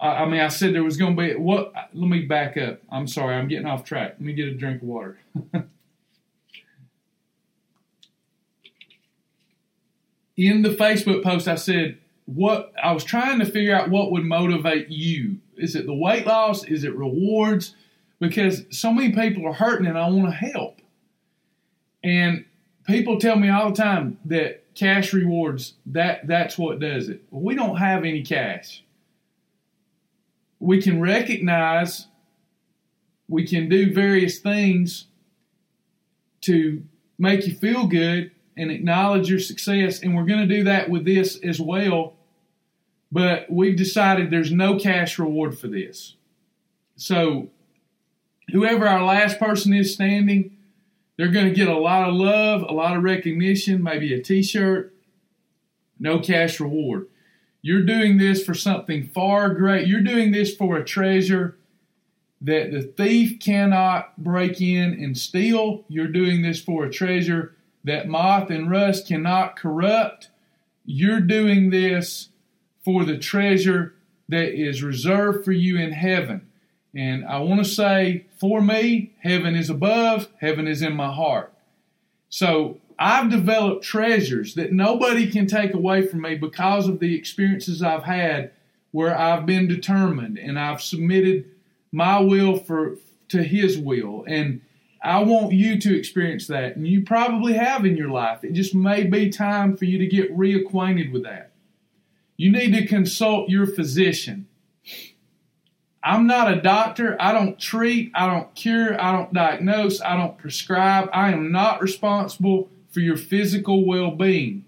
I, 0.01 0.25
mean, 0.25 0.41
I 0.41 0.49
said 0.49 0.75
there 0.75 0.83
was 0.83 0.97
going 0.97 1.17
to 1.17 1.23
be 1.23 1.35
what? 1.37 1.73
Let 1.93 2.09
me 2.09 2.23
back 2.23 2.57
up. 2.57 2.81
I'm 2.91 3.07
sorry, 3.07 3.37
I'm 3.37 3.47
getting 3.47 3.67
off 3.67 3.85
track. 3.85 4.15
Let 4.15 4.21
me 4.21 4.33
get 4.33 4.49
a 4.49 4.55
drink 4.55 4.83
of 4.83 4.89
water. 4.89 5.19
in 10.37 10.63
the 10.63 10.71
Facebook 10.71 11.23
post, 11.23 11.47
I 11.47 11.55
said 11.55 11.99
what 12.35 12.73
I 12.83 12.93
was 12.93 13.05
trying 13.05 13.39
to 13.41 13.47
figure 13.47 13.75
out 13.75 13.91
what 13.91 14.13
would 14.13 14.25
motivate 14.25 14.89
you. 14.89 15.39
Is 15.57 15.75
it 15.75 15.87
the 15.87 15.95
weight 15.95 16.27
loss? 16.27 16.65
Is 16.65 16.85
it 16.85 16.97
rewards? 16.97 17.75
Because 18.21 18.65
so 18.71 18.93
many 18.93 19.13
people 19.13 19.47
are 19.47 19.53
hurting 19.53 19.87
and 19.87 19.99
I 19.99 20.09
want 20.09 20.27
to 20.27 20.53
help. 20.53 20.81
And 22.05 22.45
people 22.87 23.19
tell 23.19 23.37
me 23.37 23.49
all 23.49 23.71
the 23.71 23.77
time 23.77 24.19
that 24.27 24.63
cash 24.75 25.13
rewards 25.13 25.75
that 25.87 26.27
that's 26.27 26.57
what 26.57 26.81
does 26.81 27.09
it. 27.09 27.23
We 27.31 27.55
don't 27.55 27.77
have 27.77 28.05
any 28.05 28.23
cash. 28.23 28.85
We 30.59 30.81
can 30.81 31.01
recognize 31.01 32.07
we 33.29 33.47
can 33.47 33.69
do 33.69 33.93
various 33.93 34.39
things 34.39 35.07
to 36.43 36.83
make 37.19 37.47
you 37.47 37.55
feel 37.55 37.87
good 37.87 38.31
and 38.57 38.71
acknowledge 38.71 39.31
your 39.31 39.39
success. 39.39 40.03
And 40.03 40.15
we're 40.15 40.27
going 40.27 40.47
to 40.47 40.55
do 40.55 40.65
that 40.65 40.91
with 40.91 41.05
this 41.05 41.39
as 41.43 41.61
well. 41.61 42.15
But 43.13 43.51
we've 43.51 43.77
decided 43.77 44.31
there's 44.31 44.51
no 44.51 44.79
cash 44.79 45.19
reward 45.19 45.59
for 45.59 45.69
this. 45.69 46.17
So, 46.97 47.51
whoever 48.51 48.89
our 48.89 49.05
last 49.05 49.39
person 49.39 49.75
is 49.75 49.93
standing, 49.93 50.57
they're 51.17 51.29
going 51.29 51.47
to 51.47 51.55
get 51.55 51.69
a 51.69 51.79
lot 51.79 52.09
of 52.09 52.15
love, 52.15 52.63
a 52.63 52.73
lot 52.73 52.97
of 52.97 53.03
recognition, 53.03 53.83
maybe 53.83 54.15
a 54.15 54.23
t 54.23 54.43
shirt, 54.43 54.95
no 56.01 56.21
cash 56.21 56.59
reward. 56.59 57.09
You're 57.61 57.85
doing 57.85 58.17
this 58.17 58.45
for 58.45 58.55
something 58.55 59.09
far 59.09 59.51
great. 59.51 59.87
You're 59.87 60.01
doing 60.01 60.33
this 60.33 60.55
for 60.55 60.77
a 60.77 60.85
treasure 60.85 61.59
that 62.41 62.73
the 62.73 62.83
thief 62.83 63.39
cannot 63.39 64.21
break 64.21 64.61
in 64.61 64.95
and 64.95 65.17
steal. 65.17 65.85
You're 65.87 66.09
doing 66.09 66.43
this 66.43 66.61
for 66.61 66.85
a 66.85 66.91
treasure 66.91 67.55
that 67.85 68.09
moth 68.09 68.51
and 68.51 68.71
rust 68.71 69.07
cannot 69.07 69.55
corrupt. 69.55 70.31
You're 70.85 71.21
doing 71.21 71.71
this 71.71 72.31
for 72.85 73.05
the 73.05 73.19
treasure 73.19 73.95
that 74.29 74.53
is 74.55 74.83
reserved 74.83 75.45
for 75.45 75.53
you 75.53 75.79
in 75.79 75.93
heaven. 75.93 76.49
And 76.95 77.25
I 77.25 77.39
want 77.39 77.65
to 77.65 77.71
say, 77.71 78.27
for 78.39 78.61
me, 78.61 79.13
heaven 79.21 79.55
is 79.55 79.71
above, 79.71 80.29
heaven 80.41 80.67
is 80.67 80.83
in 80.83 80.95
my 80.95 81.13
heart. 81.13 81.53
So 82.29 82.79
I've 82.99 83.31
developed 83.31 83.85
treasures 83.85 84.55
that 84.55 84.73
nobody 84.73 85.31
can 85.31 85.47
take 85.47 85.75
away 85.75 86.07
from 86.07 86.23
me 86.23 86.35
because 86.35 86.89
of 86.89 86.99
the 86.99 87.15
experiences 87.15 87.83
I've 87.83 88.05
had 88.05 88.53
where 88.91 89.17
I've 89.19 89.47
been 89.47 89.69
determined 89.69 90.39
and 90.39 90.59
I've 90.59 90.83
submitted 90.83 91.51
my 91.91 92.21
will 92.21 92.57
for 92.57 92.97
to 93.29 93.43
his 93.43 93.79
will 93.79 94.25
and 94.29 94.61
I 95.03 95.23
want 95.23 95.53
you 95.53 95.81
to 95.81 95.99
experience 95.99 96.47
that 96.47 96.77
and 96.77 96.87
you 96.87 97.03
probably 97.03 97.55
have 97.55 97.85
in 97.85 97.97
your 97.97 98.11
life. 98.11 98.45
It 98.45 98.53
just 98.53 98.75
may 98.75 99.05
be 99.05 99.31
time 99.31 99.77
for 99.77 99.85
you 99.85 99.99
to 99.99 100.07
get 100.07 100.37
reacquainted 100.37 101.13
with 101.13 101.25
that. 101.25 101.52
You 102.37 102.51
need 102.51 102.73
to 102.73 102.87
consult 102.87 103.49
your 103.49 103.67
physician. 103.67 104.47
I'm 106.05 106.27
not 106.27 106.53
a 106.53 106.61
doctor. 106.61 107.17
I 107.21 107.33
don't 107.33 107.59
treat, 107.61 108.11
I 108.15 108.27
don't 108.27 108.53
cure, 108.55 109.01
I 109.01 109.13
don't 109.13 109.33
diagnose, 109.33 110.01
I 110.01 110.17
don't 110.17 110.37
prescribe. 110.37 111.09
I 111.13 111.33
am 111.33 111.53
not 111.53 111.81
responsible 111.81 112.69
for 112.91 113.01
your 113.01 113.17
physical 113.17 113.87
well 113.87 114.11
being. 114.11 114.65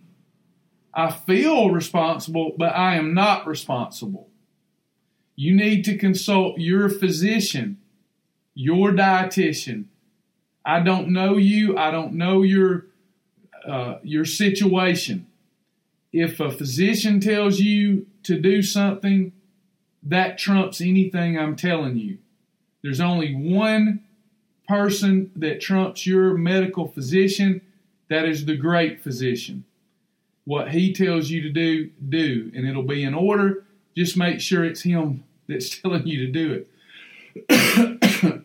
I 0.92 1.10
feel 1.10 1.70
responsible, 1.70 2.52
but 2.56 2.74
I 2.74 2.94
am 2.94 3.14
not 3.14 3.48
responsible. 3.48 4.28
You 5.34 5.56
need 5.56 5.84
to 5.86 5.98
consult 5.98 6.58
your 6.58 6.88
physician, 6.88 7.78
your 8.54 8.92
dietitian. 8.92 9.86
I 10.64 10.80
don't 10.80 11.08
know 11.08 11.36
you. 11.36 11.76
I 11.76 11.90
don't 11.90 12.14
know 12.14 12.42
your 12.42 12.86
uh, 13.68 13.98
your 14.02 14.24
situation. 14.24 15.26
If 16.14 16.38
a 16.38 16.48
physician 16.48 17.18
tells 17.18 17.58
you 17.58 18.06
to 18.22 18.38
do 18.38 18.62
something, 18.62 19.32
that 20.00 20.38
trumps 20.38 20.80
anything 20.80 21.36
I'm 21.36 21.56
telling 21.56 21.96
you. 21.96 22.18
There's 22.84 23.00
only 23.00 23.34
one 23.34 24.04
person 24.68 25.32
that 25.34 25.60
trumps 25.60 26.06
your 26.06 26.34
medical 26.34 26.86
physician. 26.86 27.62
That 28.08 28.26
is 28.26 28.44
the 28.44 28.56
great 28.56 29.02
physician. 29.02 29.64
What 30.44 30.70
he 30.70 30.92
tells 30.92 31.30
you 31.30 31.42
to 31.42 31.50
do, 31.50 31.90
do, 32.08 32.52
and 32.54 32.64
it'll 32.64 32.84
be 32.84 33.02
in 33.02 33.14
order. 33.14 33.64
Just 33.96 34.16
make 34.16 34.40
sure 34.40 34.64
it's 34.64 34.82
him 34.82 35.24
that's 35.48 35.80
telling 35.80 36.06
you 36.06 36.26
to 36.26 36.32
do 36.32 36.64
it. 37.50 38.44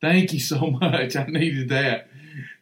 Thank 0.00 0.32
you 0.32 0.40
so 0.40 0.70
much. 0.80 1.16
I 1.16 1.26
needed 1.26 1.68
that. 1.68 2.08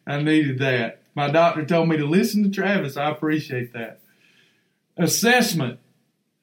I 0.04 0.20
needed 0.20 0.58
that. 0.58 1.02
My 1.16 1.30
doctor 1.30 1.64
told 1.64 1.88
me 1.88 1.96
to 1.96 2.04
listen 2.04 2.42
to 2.42 2.50
Travis. 2.50 2.98
I 2.98 3.10
appreciate 3.10 3.72
that. 3.72 4.00
Assessment. 4.98 5.80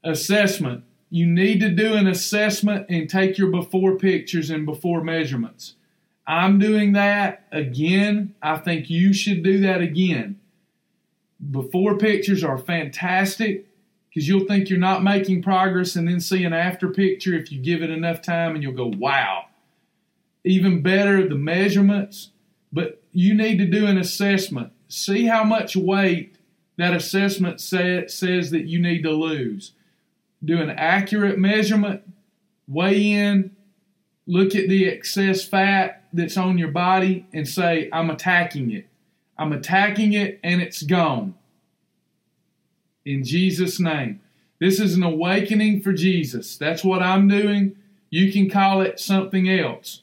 Assessment. 0.03 0.83
You 1.11 1.27
need 1.27 1.59
to 1.59 1.69
do 1.69 1.93
an 1.93 2.07
assessment 2.07 2.87
and 2.89 3.07
take 3.07 3.37
your 3.37 3.51
before 3.51 3.97
pictures 3.97 4.49
and 4.49 4.65
before 4.65 5.03
measurements. 5.03 5.75
I'm 6.25 6.57
doing 6.57 6.93
that 6.93 7.45
again. 7.51 8.33
I 8.41 8.57
think 8.57 8.89
you 8.89 9.13
should 9.13 9.43
do 9.43 9.59
that 9.59 9.81
again. 9.81 10.39
Before 11.51 11.95
pictures 11.95 12.43
are 12.43 12.57
fantastic 12.57 13.67
because 14.09 14.27
you'll 14.27 14.47
think 14.47 14.69
you're 14.69 14.79
not 14.79 15.03
making 15.03 15.43
progress 15.43 15.95
and 15.95 16.07
then 16.07 16.19
see 16.19 16.45
an 16.45 16.53
after 16.53 16.89
picture 16.89 17.35
if 17.35 17.51
you 17.51 17.61
give 17.61 17.83
it 17.83 17.91
enough 17.91 18.23
time 18.23 18.55
and 18.55 18.63
you'll 18.63 18.73
go, 18.73 18.91
wow. 18.97 19.45
Even 20.43 20.81
better, 20.81 21.27
the 21.27 21.35
measurements, 21.35 22.31
but 22.71 23.02
you 23.13 23.33
need 23.33 23.57
to 23.59 23.65
do 23.65 23.85
an 23.85 23.97
assessment. 23.97 24.71
See 24.89 25.25
how 25.25 25.43
much 25.43 25.75
weight 25.75 26.35
that 26.77 26.93
assessment 26.93 27.61
say, 27.61 28.07
says 28.07 28.51
that 28.51 28.65
you 28.65 28.81
need 28.81 29.03
to 29.03 29.11
lose. 29.11 29.73
Do 30.43 30.61
an 30.61 30.71
accurate 30.71 31.39
measurement, 31.39 32.01
weigh 32.67 33.11
in, 33.11 33.55
look 34.27 34.55
at 34.55 34.67
the 34.67 34.87
excess 34.87 35.43
fat 35.43 36.03
that's 36.11 36.37
on 36.37 36.57
your 36.57 36.71
body, 36.71 37.25
and 37.33 37.47
say, 37.47 37.89
I'm 37.93 38.09
attacking 38.09 38.71
it. 38.71 38.87
I'm 39.37 39.53
attacking 39.53 40.13
it 40.13 40.39
and 40.43 40.61
it's 40.61 40.83
gone 40.83 41.35
in 43.05 43.23
Jesus' 43.23 43.79
name. 43.79 44.21
This 44.59 44.79
is 44.79 44.95
an 44.95 45.03
awakening 45.03 45.81
for 45.81 45.93
Jesus. 45.93 46.57
That's 46.57 46.83
what 46.83 47.01
I'm 47.01 47.27
doing. 47.27 47.75
You 48.09 48.31
can 48.31 48.49
call 48.49 48.81
it 48.81 48.99
something 48.99 49.49
else. 49.49 50.02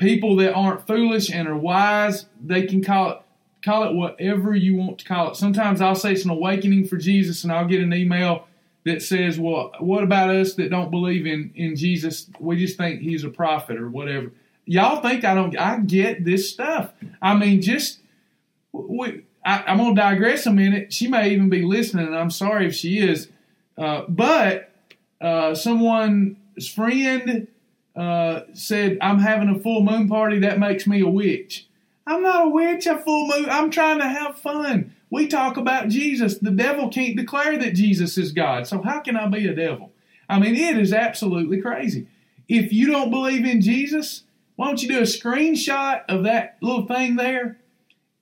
People 0.00 0.36
that 0.36 0.54
aren't 0.54 0.86
foolish 0.86 1.30
and 1.30 1.46
are 1.46 1.56
wise, 1.56 2.24
they 2.42 2.66
can 2.66 2.82
call 2.82 3.10
it 3.10 3.18
call 3.62 3.84
it 3.84 3.94
whatever 3.94 4.54
you 4.54 4.74
want 4.74 4.98
to 4.98 5.04
call 5.04 5.30
it. 5.30 5.36
Sometimes 5.36 5.82
I'll 5.82 5.94
say 5.94 6.12
it's 6.12 6.24
an 6.24 6.30
awakening 6.30 6.86
for 6.86 6.96
Jesus 6.96 7.44
and 7.44 7.52
I'll 7.52 7.66
get 7.66 7.82
an 7.82 7.92
email 7.92 8.46
that 8.86 9.02
says, 9.02 9.38
"Well, 9.38 9.72
what 9.78 10.02
about 10.02 10.30
us 10.30 10.54
that 10.54 10.70
don't 10.70 10.90
believe 10.90 11.26
in 11.26 11.52
in 11.54 11.76
Jesus? 11.76 12.30
We 12.40 12.56
just 12.56 12.78
think 12.78 13.02
he's 13.02 13.24
a 13.24 13.28
prophet 13.28 13.76
or 13.76 13.90
whatever." 13.90 14.32
Y'all 14.64 15.02
think 15.02 15.24
I 15.24 15.34
don't 15.34 15.56
I 15.58 15.80
get 15.80 16.24
this 16.24 16.50
stuff. 16.50 16.92
I 17.20 17.36
mean, 17.36 17.60
just 17.60 18.00
we 18.72 19.24
I, 19.44 19.72
am 19.72 19.78
to 19.78 19.94
digress 19.94 20.46
a 20.46 20.52
minute. 20.52 20.92
She 20.92 21.08
may 21.08 21.30
even 21.30 21.50
be 21.50 21.62
listening, 21.62 22.06
and 22.06 22.16
I'm 22.16 22.30
sorry 22.30 22.66
if 22.66 22.74
she 22.74 22.98
is. 22.98 23.28
Uh, 23.76 24.02
but 24.08 24.72
uh, 25.20 25.54
someone's 25.54 26.68
friend 26.68 27.48
uh, 27.96 28.42
said, 28.54 28.98
I'm 29.00 29.18
having 29.18 29.48
a 29.48 29.58
full 29.58 29.82
moon 29.82 30.08
party. 30.08 30.38
That 30.38 30.58
makes 30.58 30.86
me 30.86 31.00
a 31.00 31.08
witch. 31.08 31.66
I'm 32.06 32.22
not 32.22 32.46
a 32.46 32.48
witch, 32.48 32.86
a 32.86 32.98
full 32.98 33.26
moon. 33.28 33.48
I'm 33.48 33.70
trying 33.70 33.98
to 33.98 34.08
have 34.08 34.38
fun. 34.38 34.94
We 35.10 35.26
talk 35.26 35.56
about 35.56 35.88
Jesus. 35.88 36.38
The 36.38 36.50
devil 36.50 36.88
can't 36.88 37.16
declare 37.16 37.58
that 37.58 37.74
Jesus 37.74 38.16
is 38.16 38.32
God. 38.32 38.66
So 38.66 38.82
how 38.82 39.00
can 39.00 39.16
I 39.16 39.26
be 39.28 39.46
a 39.46 39.54
devil? 39.54 39.92
I 40.28 40.38
mean, 40.38 40.54
it 40.54 40.78
is 40.78 40.92
absolutely 40.92 41.60
crazy. 41.60 42.06
If 42.48 42.72
you 42.72 42.90
don't 42.90 43.10
believe 43.10 43.44
in 43.44 43.60
Jesus, 43.60 44.22
why 44.56 44.66
don't 44.66 44.82
you 44.82 44.88
do 44.88 44.98
a 44.98 45.02
screenshot 45.02 46.02
of 46.08 46.24
that 46.24 46.56
little 46.60 46.86
thing 46.86 47.16
there 47.16 47.58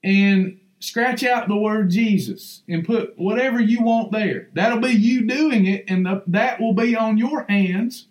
and 0.03 0.59
scratch 0.79 1.23
out 1.23 1.47
the 1.47 1.57
word 1.57 1.89
Jesus 1.89 2.63
and 2.67 2.85
put 2.85 3.17
whatever 3.17 3.59
you 3.59 3.81
want 3.83 4.11
there. 4.11 4.49
That'll 4.53 4.79
be 4.79 4.89
you 4.89 5.27
doing 5.27 5.65
it, 5.65 5.85
and 5.87 6.05
the, 6.05 6.23
that 6.27 6.59
will 6.59 6.73
be 6.73 6.95
on 6.95 7.17
your 7.17 7.45
hands. 7.49 8.07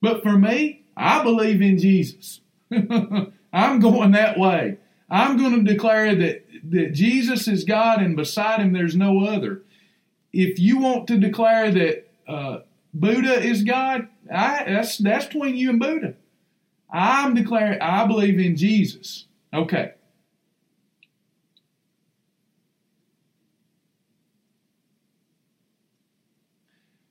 But 0.00 0.22
for 0.22 0.36
me, 0.36 0.84
I 0.98 1.22
believe 1.22 1.62
in 1.62 1.78
Jesus. 1.78 2.40
I'm 3.52 3.78
going 3.80 4.10
that 4.10 4.38
way. 4.38 4.78
I'm 5.08 5.38
going 5.38 5.64
to 5.64 5.72
declare 5.72 6.14
that, 6.14 6.44
that 6.70 6.92
Jesus 6.92 7.48
is 7.48 7.64
God 7.64 8.02
and 8.02 8.16
beside 8.16 8.60
him 8.60 8.72
there's 8.72 8.96
no 8.96 9.24
other. 9.24 9.62
If 10.32 10.58
you 10.58 10.78
want 10.78 11.06
to 11.08 11.18
declare 11.18 11.70
that 11.70 12.10
uh, 12.26 12.58
Buddha 12.92 13.40
is 13.40 13.62
God, 13.62 14.08
I, 14.30 14.64
that's, 14.66 14.98
that's 14.98 15.26
between 15.26 15.56
you 15.56 15.70
and 15.70 15.80
Buddha. 15.80 16.14
I'm 16.90 17.34
declaring 17.34 17.80
I 17.80 18.06
believe 18.06 18.38
in 18.38 18.56
Jesus. 18.56 19.26
Okay. 19.54 19.92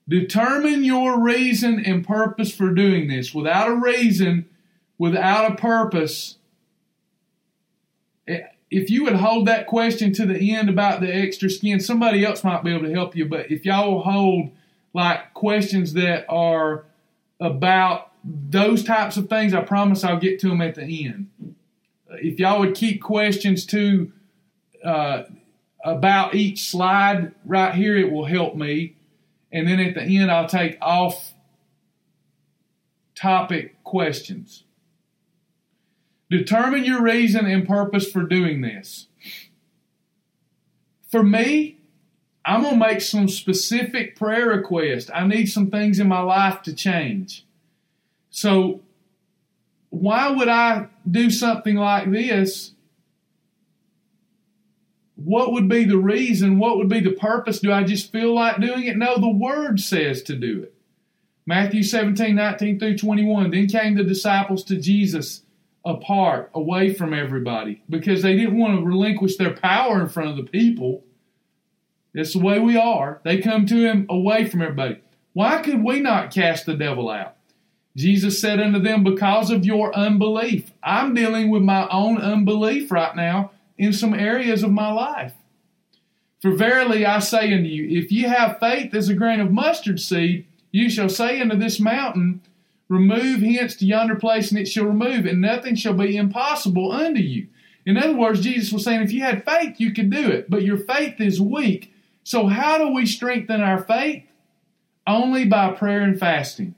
Determine 0.09 0.83
your 0.83 1.21
reason 1.21 1.83
and 1.83 2.05
purpose 2.05 2.53
for 2.53 2.69
doing 2.73 3.07
this. 3.07 3.33
Without 3.33 3.67
a 3.69 3.75
reason, 3.75 4.47
without 4.97 5.51
a 5.51 5.55
purpose, 5.55 6.37
if 8.69 8.89
you 8.89 9.03
would 9.03 9.15
hold 9.15 9.47
that 9.47 9.67
question 9.67 10.13
to 10.13 10.25
the 10.25 10.53
end 10.53 10.69
about 10.69 11.01
the 11.01 11.13
extra 11.13 11.49
skin, 11.49 11.79
somebody 11.79 12.25
else 12.25 12.43
might 12.43 12.63
be 12.63 12.73
able 12.73 12.85
to 12.85 12.93
help 12.93 13.15
you. 13.15 13.25
But 13.25 13.51
if 13.51 13.65
y'all 13.65 14.01
hold 14.01 14.51
like 14.93 15.33
questions 15.33 15.93
that 15.93 16.25
are 16.29 16.85
about 17.39 18.11
those 18.23 18.83
types 18.83 19.15
of 19.15 19.29
things, 19.29 19.53
I 19.53 19.61
promise 19.61 20.03
I'll 20.03 20.19
get 20.19 20.39
to 20.41 20.49
them 20.49 20.61
at 20.61 20.75
the 20.75 21.05
end. 21.05 21.29
If 22.09 22.39
y'all 22.39 22.59
would 22.59 22.75
keep 22.75 23.01
questions 23.01 23.65
to 23.67 24.11
uh, 24.83 25.23
about 25.83 26.35
each 26.35 26.69
slide 26.69 27.33
right 27.45 27.73
here, 27.73 27.97
it 27.97 28.11
will 28.11 28.25
help 28.25 28.55
me. 28.55 28.96
And 29.51 29.67
then 29.67 29.79
at 29.79 29.95
the 29.95 30.17
end, 30.17 30.31
I'll 30.31 30.47
take 30.47 30.77
off 30.81 31.33
topic 33.15 33.83
questions. 33.83 34.63
Determine 36.29 36.83
your 36.83 37.01
reason 37.01 37.45
and 37.45 37.67
purpose 37.67 38.09
for 38.09 38.23
doing 38.23 38.61
this. 38.61 39.07
For 41.09 41.23
me, 41.23 41.77
I'm 42.45 42.61
going 42.61 42.79
to 42.79 42.79
make 42.79 43.01
some 43.01 43.29
specific 43.29 44.15
prayer 44.15 44.47
requests. 44.47 45.09
I 45.13 45.25
need 45.25 45.47
some 45.47 45.69
things 45.69 45.99
in 45.99 46.07
my 46.07 46.19
life 46.19 46.61
to 46.63 46.73
change. 46.73 47.45
So, 48.29 48.81
why 49.89 50.29
would 50.29 50.49
I 50.49 50.87
do 51.09 51.29
something 51.29 51.75
like 51.75 52.11
this 52.11 52.73
what 55.17 55.51
would 55.51 55.67
be 55.67 55.83
the 55.83 55.97
reason? 55.97 56.59
What 56.59 56.77
would 56.77 56.89
be 56.89 56.99
the 56.99 57.11
purpose? 57.11 57.59
Do 57.59 57.71
I 57.71 57.83
just 57.83 58.11
feel 58.11 58.35
like 58.35 58.61
doing 58.61 58.83
it? 58.83 58.97
No, 58.97 59.19
the 59.19 59.29
word 59.29 59.79
says 59.79 60.21
to 60.23 60.35
do 60.35 60.61
it. 60.63 60.75
Matthew 61.45 61.81
17, 61.81 62.35
19 62.35 62.79
through 62.79 62.97
21. 62.97 63.49
Then 63.49 63.67
came 63.67 63.95
the 63.95 64.03
disciples 64.03 64.63
to 64.65 64.79
Jesus 64.79 65.41
apart, 65.83 66.51
away 66.53 66.93
from 66.93 67.13
everybody, 67.13 67.81
because 67.89 68.21
they 68.21 68.35
didn't 68.35 68.59
want 68.59 68.77
to 68.77 68.85
relinquish 68.85 69.37
their 69.37 69.53
power 69.53 70.01
in 70.01 70.09
front 70.09 70.29
of 70.29 70.37
the 70.37 70.43
people. 70.43 71.03
That's 72.13 72.33
the 72.33 72.39
way 72.39 72.59
we 72.59 72.77
are. 72.77 73.19
They 73.23 73.39
come 73.39 73.65
to 73.67 73.75
him 73.75 74.05
away 74.09 74.45
from 74.45 74.61
everybody. 74.61 75.01
Why 75.33 75.61
could 75.61 75.83
we 75.83 75.99
not 75.99 76.31
cast 76.31 76.65
the 76.65 76.75
devil 76.75 77.09
out? 77.09 77.37
Jesus 77.95 78.39
said 78.39 78.59
unto 78.59 78.79
them, 78.79 79.03
Because 79.03 79.49
of 79.49 79.65
your 79.65 79.95
unbelief. 79.95 80.71
I'm 80.83 81.15
dealing 81.15 81.49
with 81.49 81.63
my 81.63 81.87
own 81.89 82.19
unbelief 82.19 82.91
right 82.91 83.15
now 83.15 83.51
in 83.77 83.93
some 83.93 84.13
areas 84.13 84.63
of 84.63 84.71
my 84.71 84.91
life. 84.91 85.33
For 86.41 86.51
verily 86.51 87.05
I 87.05 87.19
say 87.19 87.53
unto 87.53 87.67
you, 87.67 87.99
if 87.99 88.11
you 88.11 88.27
have 88.27 88.59
faith 88.59 88.93
as 88.93 89.09
a 89.09 89.15
grain 89.15 89.39
of 89.39 89.51
mustard 89.51 89.99
seed, 89.99 90.45
you 90.71 90.89
shall 90.89 91.09
say 91.09 91.41
unto 91.41 91.55
this 91.57 91.79
mountain, 91.79 92.41
Remove 92.89 93.41
hence 93.41 93.75
to 93.75 93.85
yonder 93.85 94.15
place, 94.15 94.49
and 94.49 94.59
it 94.59 94.67
shall 94.67 94.85
remove, 94.85 95.25
and 95.25 95.41
nothing 95.41 95.75
shall 95.75 95.93
be 95.93 96.15
impossible 96.15 96.91
unto 96.91 97.19
you. 97.19 97.47
In 97.85 97.97
other 97.97 98.15
words, 98.15 98.41
Jesus 98.41 98.71
was 98.71 98.83
saying, 98.83 99.01
if 99.01 99.11
you 99.11 99.21
had 99.21 99.45
faith, 99.45 99.79
you 99.79 99.93
could 99.93 100.09
do 100.09 100.29
it, 100.29 100.49
but 100.49 100.63
your 100.63 100.77
faith 100.77 101.19
is 101.19 101.41
weak. 101.41 101.93
So, 102.23 102.47
how 102.47 102.77
do 102.77 102.89
we 102.89 103.05
strengthen 103.05 103.61
our 103.61 103.81
faith? 103.81 104.23
Only 105.05 105.45
by 105.45 105.71
prayer 105.71 106.01
and 106.01 106.19
fasting. 106.19 106.75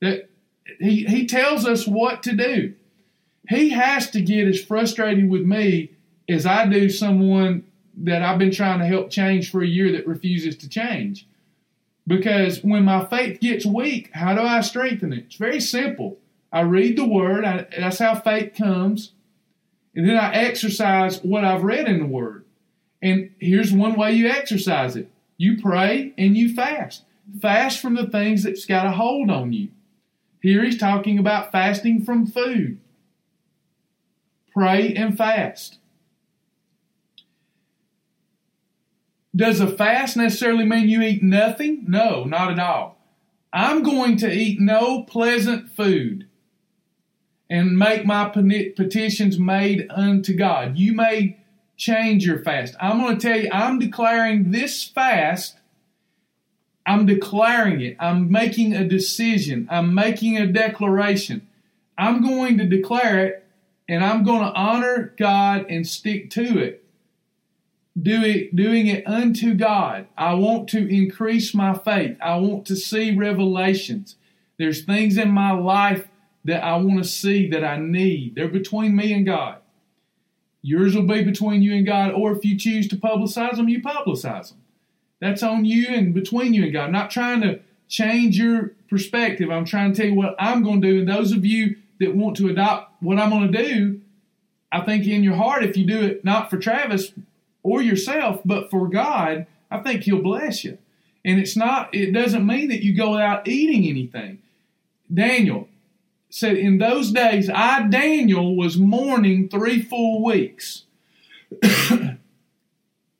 That 0.00 0.28
he, 0.78 1.04
he 1.04 1.26
tells 1.26 1.66
us 1.66 1.86
what 1.86 2.22
to 2.24 2.32
do. 2.34 2.74
He 3.48 3.70
has 3.70 4.10
to 4.10 4.20
get 4.20 4.46
as 4.46 4.62
frustrated 4.62 5.30
with 5.30 5.42
me 5.42 5.92
as 6.28 6.44
I 6.44 6.66
do 6.66 6.90
someone 6.90 7.64
that 7.96 8.22
I've 8.22 8.38
been 8.38 8.52
trying 8.52 8.78
to 8.80 8.86
help 8.86 9.10
change 9.10 9.50
for 9.50 9.62
a 9.62 9.66
year 9.66 9.90
that 9.92 10.06
refuses 10.06 10.56
to 10.58 10.68
change. 10.68 11.26
Because 12.06 12.62
when 12.62 12.84
my 12.84 13.04
faith 13.06 13.40
gets 13.40 13.66
weak, 13.66 14.10
how 14.12 14.34
do 14.34 14.40
I 14.42 14.60
strengthen 14.60 15.12
it? 15.12 15.24
It's 15.26 15.36
very 15.36 15.60
simple. 15.60 16.18
I 16.52 16.60
read 16.60 16.96
the 16.96 17.06
Word, 17.06 17.44
I, 17.44 17.66
that's 17.76 17.98
how 17.98 18.14
faith 18.14 18.54
comes, 18.54 19.12
and 19.94 20.08
then 20.08 20.16
I 20.16 20.32
exercise 20.32 21.22
what 21.22 21.44
I've 21.44 21.64
read 21.64 21.88
in 21.88 21.98
the 21.98 22.06
Word. 22.06 22.44
And 23.02 23.30
here's 23.38 23.72
one 23.72 23.96
way 23.96 24.12
you 24.12 24.28
exercise 24.28 24.96
it 24.96 25.10
you 25.36 25.60
pray 25.60 26.12
and 26.18 26.36
you 26.36 26.54
fast. 26.54 27.04
Fast 27.40 27.80
from 27.80 27.94
the 27.94 28.06
things 28.06 28.42
that's 28.42 28.64
got 28.64 28.86
a 28.86 28.92
hold 28.92 29.30
on 29.30 29.52
you. 29.52 29.68
Here 30.40 30.64
he's 30.64 30.78
talking 30.78 31.18
about 31.18 31.52
fasting 31.52 32.04
from 32.04 32.26
food. 32.26 32.80
Pray 34.58 34.92
and 34.92 35.16
fast. 35.16 35.78
Does 39.36 39.60
a 39.60 39.68
fast 39.68 40.16
necessarily 40.16 40.64
mean 40.64 40.88
you 40.88 41.00
eat 41.00 41.22
nothing? 41.22 41.84
No, 41.86 42.24
not 42.24 42.50
at 42.50 42.58
all. 42.58 42.98
I'm 43.52 43.84
going 43.84 44.16
to 44.16 44.28
eat 44.28 44.58
no 44.60 45.04
pleasant 45.04 45.70
food 45.70 46.26
and 47.48 47.78
make 47.78 48.04
my 48.04 48.28
petitions 48.28 49.38
made 49.38 49.86
unto 49.90 50.34
God. 50.34 50.76
You 50.76 50.92
may 50.92 51.38
change 51.76 52.26
your 52.26 52.40
fast. 52.40 52.74
I'm 52.80 52.98
going 52.98 53.16
to 53.16 53.28
tell 53.28 53.40
you, 53.40 53.50
I'm 53.52 53.78
declaring 53.78 54.50
this 54.50 54.82
fast. 54.82 55.56
I'm 56.84 57.06
declaring 57.06 57.80
it. 57.80 57.96
I'm 58.00 58.28
making 58.28 58.74
a 58.74 58.82
decision. 58.82 59.68
I'm 59.70 59.94
making 59.94 60.36
a 60.36 60.48
declaration. 60.48 61.46
I'm 61.96 62.20
going 62.26 62.58
to 62.58 62.66
declare 62.66 63.24
it 63.24 63.44
and 63.88 64.04
I'm 64.04 64.22
going 64.22 64.42
to 64.42 64.52
honor 64.52 65.14
God 65.18 65.66
and 65.68 65.86
stick 65.86 66.30
to 66.30 66.58
it 66.58 66.84
doing, 68.00 68.50
doing 68.54 68.86
it 68.86 69.06
unto 69.06 69.54
God. 69.54 70.06
I 70.16 70.34
want 70.34 70.68
to 70.70 70.94
increase 70.94 71.54
my 71.54 71.74
faith. 71.74 72.16
I 72.20 72.36
want 72.36 72.66
to 72.66 72.76
see 72.76 73.16
revelations. 73.16 74.16
There's 74.58 74.84
things 74.84 75.16
in 75.16 75.30
my 75.30 75.52
life 75.52 76.08
that 76.44 76.64
I 76.64 76.76
want 76.76 76.98
to 76.98 77.08
see 77.08 77.48
that 77.50 77.64
I 77.64 77.76
need. 77.78 78.34
They're 78.34 78.48
between 78.48 78.96
me 78.96 79.12
and 79.12 79.26
God. 79.26 79.58
Yours 80.62 80.94
will 80.94 81.06
be 81.06 81.22
between 81.22 81.62
you 81.62 81.74
and 81.74 81.86
God, 81.86 82.12
or 82.12 82.32
if 82.32 82.44
you 82.44 82.58
choose 82.58 82.88
to 82.88 82.96
publicize 82.96 83.56
them, 83.56 83.68
you 83.68 83.80
publicize 83.80 84.50
them. 84.50 84.58
That's 85.20 85.42
on 85.42 85.64
you 85.64 85.86
and 85.88 86.12
between 86.12 86.52
you 86.52 86.64
and 86.64 86.72
God. 86.72 86.86
I'm 86.86 86.92
not 86.92 87.10
trying 87.10 87.40
to 87.42 87.60
change 87.88 88.38
your 88.38 88.74
perspective. 88.90 89.50
I'm 89.50 89.64
trying 89.64 89.92
to 89.92 89.96
tell 89.96 90.10
you 90.10 90.16
what 90.16 90.36
I'm 90.38 90.62
going 90.62 90.82
to 90.82 90.88
do. 90.88 90.98
And 91.00 91.08
those 91.08 91.32
of 91.32 91.44
you 91.44 91.76
that 92.00 92.14
want 92.14 92.36
to 92.36 92.48
adopt 92.48 92.87
what 93.00 93.18
I'm 93.18 93.30
going 93.30 93.50
to 93.52 93.62
do, 93.62 94.00
I 94.70 94.80
think 94.82 95.06
in 95.06 95.22
your 95.22 95.36
heart, 95.36 95.64
if 95.64 95.76
you 95.76 95.86
do 95.86 96.00
it 96.00 96.24
not 96.24 96.50
for 96.50 96.58
Travis, 96.58 97.12
or 97.62 97.82
yourself, 97.82 98.40
but 98.44 98.70
for 98.70 98.88
God, 98.88 99.46
I 99.70 99.78
think 99.78 100.02
He'll 100.02 100.22
bless 100.22 100.64
you. 100.64 100.78
And 101.24 101.38
it's 101.38 101.56
not, 101.56 101.94
it 101.94 102.12
doesn't 102.12 102.46
mean 102.46 102.68
that 102.68 102.82
you 102.82 102.96
go 102.96 103.18
out 103.18 103.46
eating 103.48 103.88
anything. 103.88 104.38
Daniel 105.12 105.68
said, 106.30 106.56
In 106.56 106.78
those 106.78 107.12
days, 107.12 107.50
I, 107.50 107.86
Daniel, 107.88 108.56
was 108.56 108.76
mourning 108.76 109.48
three 109.48 109.82
full 109.82 110.24
weeks. 110.24 110.84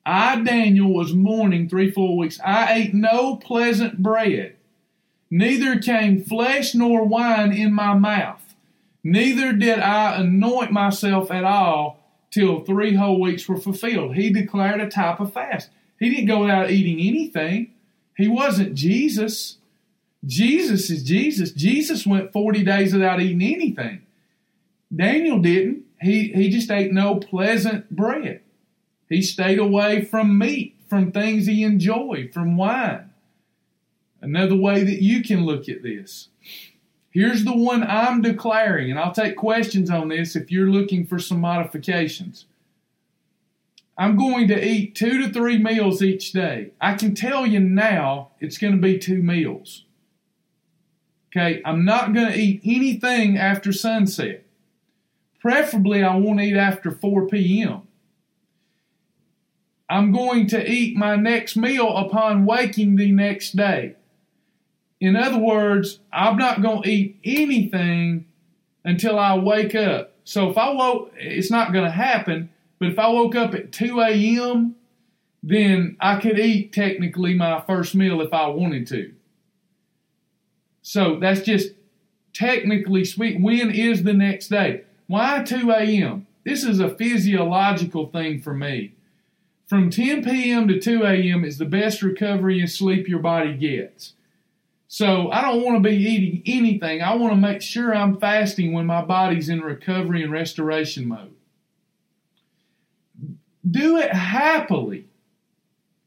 I, 0.07 0.41
Daniel, 0.43 0.93
was 0.93 1.13
mourning 1.13 1.69
three 1.69 1.91
full 1.91 2.17
weeks. 2.17 2.41
I 2.45 2.75
ate 2.75 2.95
no 2.95 3.37
pleasant 3.37 4.03
bread, 4.03 4.57
neither 5.31 5.79
came 5.79 6.23
flesh 6.23 6.75
nor 6.75 7.05
wine 7.05 7.53
in 7.53 7.75
my 7.75 7.95
mouth, 7.95 8.48
neither 9.03 9.53
did 9.53 9.79
I 9.79 10.17
anoint 10.21 10.73
myself 10.73 11.31
at 11.31 11.45
all 11.45 11.99
till 12.31 12.65
three 12.65 12.95
whole 12.95 13.21
weeks 13.21 13.49
were 13.49 13.57
fulfilled. 13.57 14.15
He 14.15 14.31
declared 14.31 14.81
a 14.81 14.89
type 14.89 15.21
of 15.21 15.33
fast. 15.33 15.71
He 15.99 16.11
didn't 16.11 16.27
go 16.27 16.49
out 16.49 16.71
eating 16.71 17.01
anything. 17.07 17.73
He 18.17 18.29
wasn't 18.29 18.75
Jesus. 18.75 19.57
Jesus 20.25 20.91
is 20.91 21.03
Jesus. 21.03 21.53
Jesus 21.53 22.07
went 22.07 22.33
40 22.33 22.65
days 22.65 22.93
without 22.93 23.21
eating 23.21 23.43
anything. 23.43 24.03
Daniel 24.95 25.39
didn't. 25.39 25.85
He, 26.01 26.29
he 26.29 26.49
just 26.49 26.71
ate 26.71 26.93
no 26.93 27.17
pleasant 27.17 27.91
bread. 27.91 28.43
He 29.09 29.23
stayed 29.23 29.59
away 29.59 30.05
from 30.05 30.39
meat, 30.39 30.77
from 30.89 31.13
things 31.13 31.47
he 31.47 31.65
enjoyed, 31.65 32.33
from 32.33 32.57
wine. 32.57 33.11
Another 34.21 34.57
way 34.57 34.83
that 34.83 35.03
you 35.03 35.23
can 35.23 35.45
look 35.45 35.69
at 35.69 35.83
this. 35.83 36.29
Here's 37.11 37.45
the 37.45 37.57
one 37.57 37.83
I'm 37.83 38.21
declaring, 38.21 38.91
and 38.91 38.99
I'll 38.99 39.13
take 39.13 39.37
questions 39.37 39.91
on 39.91 40.09
this 40.09 40.37
if 40.37 40.51
you're 40.51 40.71
looking 40.71 41.07
for 41.07 41.19
some 41.19 41.41
modifications. 41.41 42.47
I'm 43.97 44.17
going 44.17 44.47
to 44.49 44.65
eat 44.65 44.95
two 44.95 45.23
to 45.23 45.33
three 45.33 45.59
meals 45.59 46.03
each 46.03 46.33
day. 46.33 46.71
I 46.81 46.95
can 46.95 47.15
tell 47.15 47.47
you 47.47 47.59
now 47.59 48.31
it's 48.39 48.59
going 48.59 48.75
to 48.75 48.81
be 48.81 48.99
two 48.99 49.23
meals. 49.23 49.85
Okay, 51.31 51.61
I'm 51.65 51.85
not 51.85 52.15
going 52.15 52.33
to 52.33 52.39
eat 52.39 52.63
anything 52.65 53.37
after 53.37 53.73
sunset. 53.73 54.45
Preferably, 55.41 56.03
I 56.03 56.17
won't 56.17 56.41
eat 56.41 56.57
after 56.57 56.91
4 56.91 57.27
p.m. 57.29 57.83
I'm 59.91 60.13
going 60.13 60.47
to 60.49 60.71
eat 60.71 60.97
my 60.97 61.17
next 61.17 61.57
meal 61.57 61.97
upon 61.97 62.45
waking 62.45 62.97
the 62.97 63.11
next 63.13 63.57
day. 63.57 63.97
In 65.01 65.17
other 65.17 65.39
words, 65.39 66.01
I'm 66.13 66.37
not 66.37 66.63
going 66.63 66.83
to 66.83 66.91
eat 66.91 67.21
anything 67.25 68.27
until 68.85 69.19
I 69.19 69.37
wake 69.37 69.75
up. 69.75 70.13
So 70.25 70.51
if 70.51 70.59
I 70.59 70.71
woke, 70.71 71.13
it's 71.17 71.51
not 71.51 71.73
going 71.73 71.85
to 71.85 71.91
happen. 71.91 72.51
But 72.79 72.89
if 72.89 72.99
I 72.99 73.09
woke 73.09 73.35
up 73.35 73.55
at 73.55 73.73
2 73.73 74.01
a.m., 74.01 74.75
then 75.43 75.97
I 76.01 76.21
could 76.21 76.39
eat 76.39 76.73
technically 76.73 77.35
my 77.35 77.61
first 77.61 77.95
meal 77.95 78.21
if 78.21 78.33
I 78.33 78.49
wanted 78.49 78.87
to. 78.89 79.13
So 80.83 81.19
that's 81.21 81.43
just 81.43 81.73
technically 82.33 83.05
sweet. 83.05 83.41
When 83.41 83.71
is 83.71 84.03
the 84.03 84.13
next 84.13 84.49
day? 84.49 84.83
Why 85.07 85.43
2 85.43 85.71
a.m.? 85.71 86.27
This 86.45 86.65
is 86.65 86.81
a 86.81 86.95
physiological 86.95 88.07
thing 88.07 88.41
for 88.41 88.55
me. 88.55 88.95
From 89.67 89.91
10 89.91 90.25
p.m. 90.25 90.67
to 90.69 90.81
2 90.81 91.05
a.m. 91.05 91.45
is 91.45 91.59
the 91.59 91.67
best 91.67 92.01
recovery 92.03 92.59
and 92.59 92.71
sleep 92.71 93.07
your 93.07 93.19
body 93.19 93.55
gets. 93.55 94.15
So 94.89 95.31
I 95.31 95.43
don't 95.43 95.63
want 95.63 95.83
to 95.83 95.89
be 95.89 95.97
eating 95.97 96.43
anything. 96.47 97.03
I 97.03 97.15
want 97.15 97.33
to 97.33 97.37
make 97.37 97.61
sure 97.61 97.95
I'm 97.95 98.19
fasting 98.19 98.73
when 98.73 98.87
my 98.87 99.03
body's 99.03 99.51
in 99.51 99.61
recovery 99.61 100.23
and 100.23 100.33
restoration 100.33 101.07
mode. 101.07 101.35
Do 103.71 103.99
it 103.99 104.13
happily. 104.15 105.07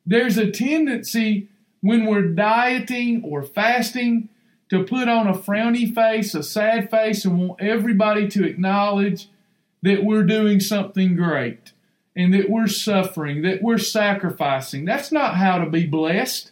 There's 0.04 0.40
a 0.40 0.50
tendency 0.50 1.50
when 1.82 2.08
we're 2.08 2.30
dieting 2.30 3.24
or 3.24 3.44
fasting 3.44 4.30
to 4.70 4.84
put 4.84 5.08
on 5.08 5.28
a 5.28 5.34
frowny 5.34 5.94
face, 5.94 6.34
a 6.34 6.42
sad 6.42 6.90
face, 6.90 7.24
and 7.24 7.38
want 7.38 7.62
everybody 7.62 8.28
to 8.30 8.48
acknowledge 8.48 9.30
that 9.84 10.04
we're 10.04 10.24
doing 10.24 10.60
something 10.60 11.16
great 11.16 11.72
and 12.16 12.34
that 12.34 12.50
we're 12.50 12.68
suffering, 12.68 13.44
that 13.44 13.62
we're 13.62 13.78
sacrificing. 13.78 14.86
That's 14.86 15.12
not 15.12 15.36
how 15.36 15.60
to 15.60 15.70
be 15.70 15.86
blessed. 15.86 16.51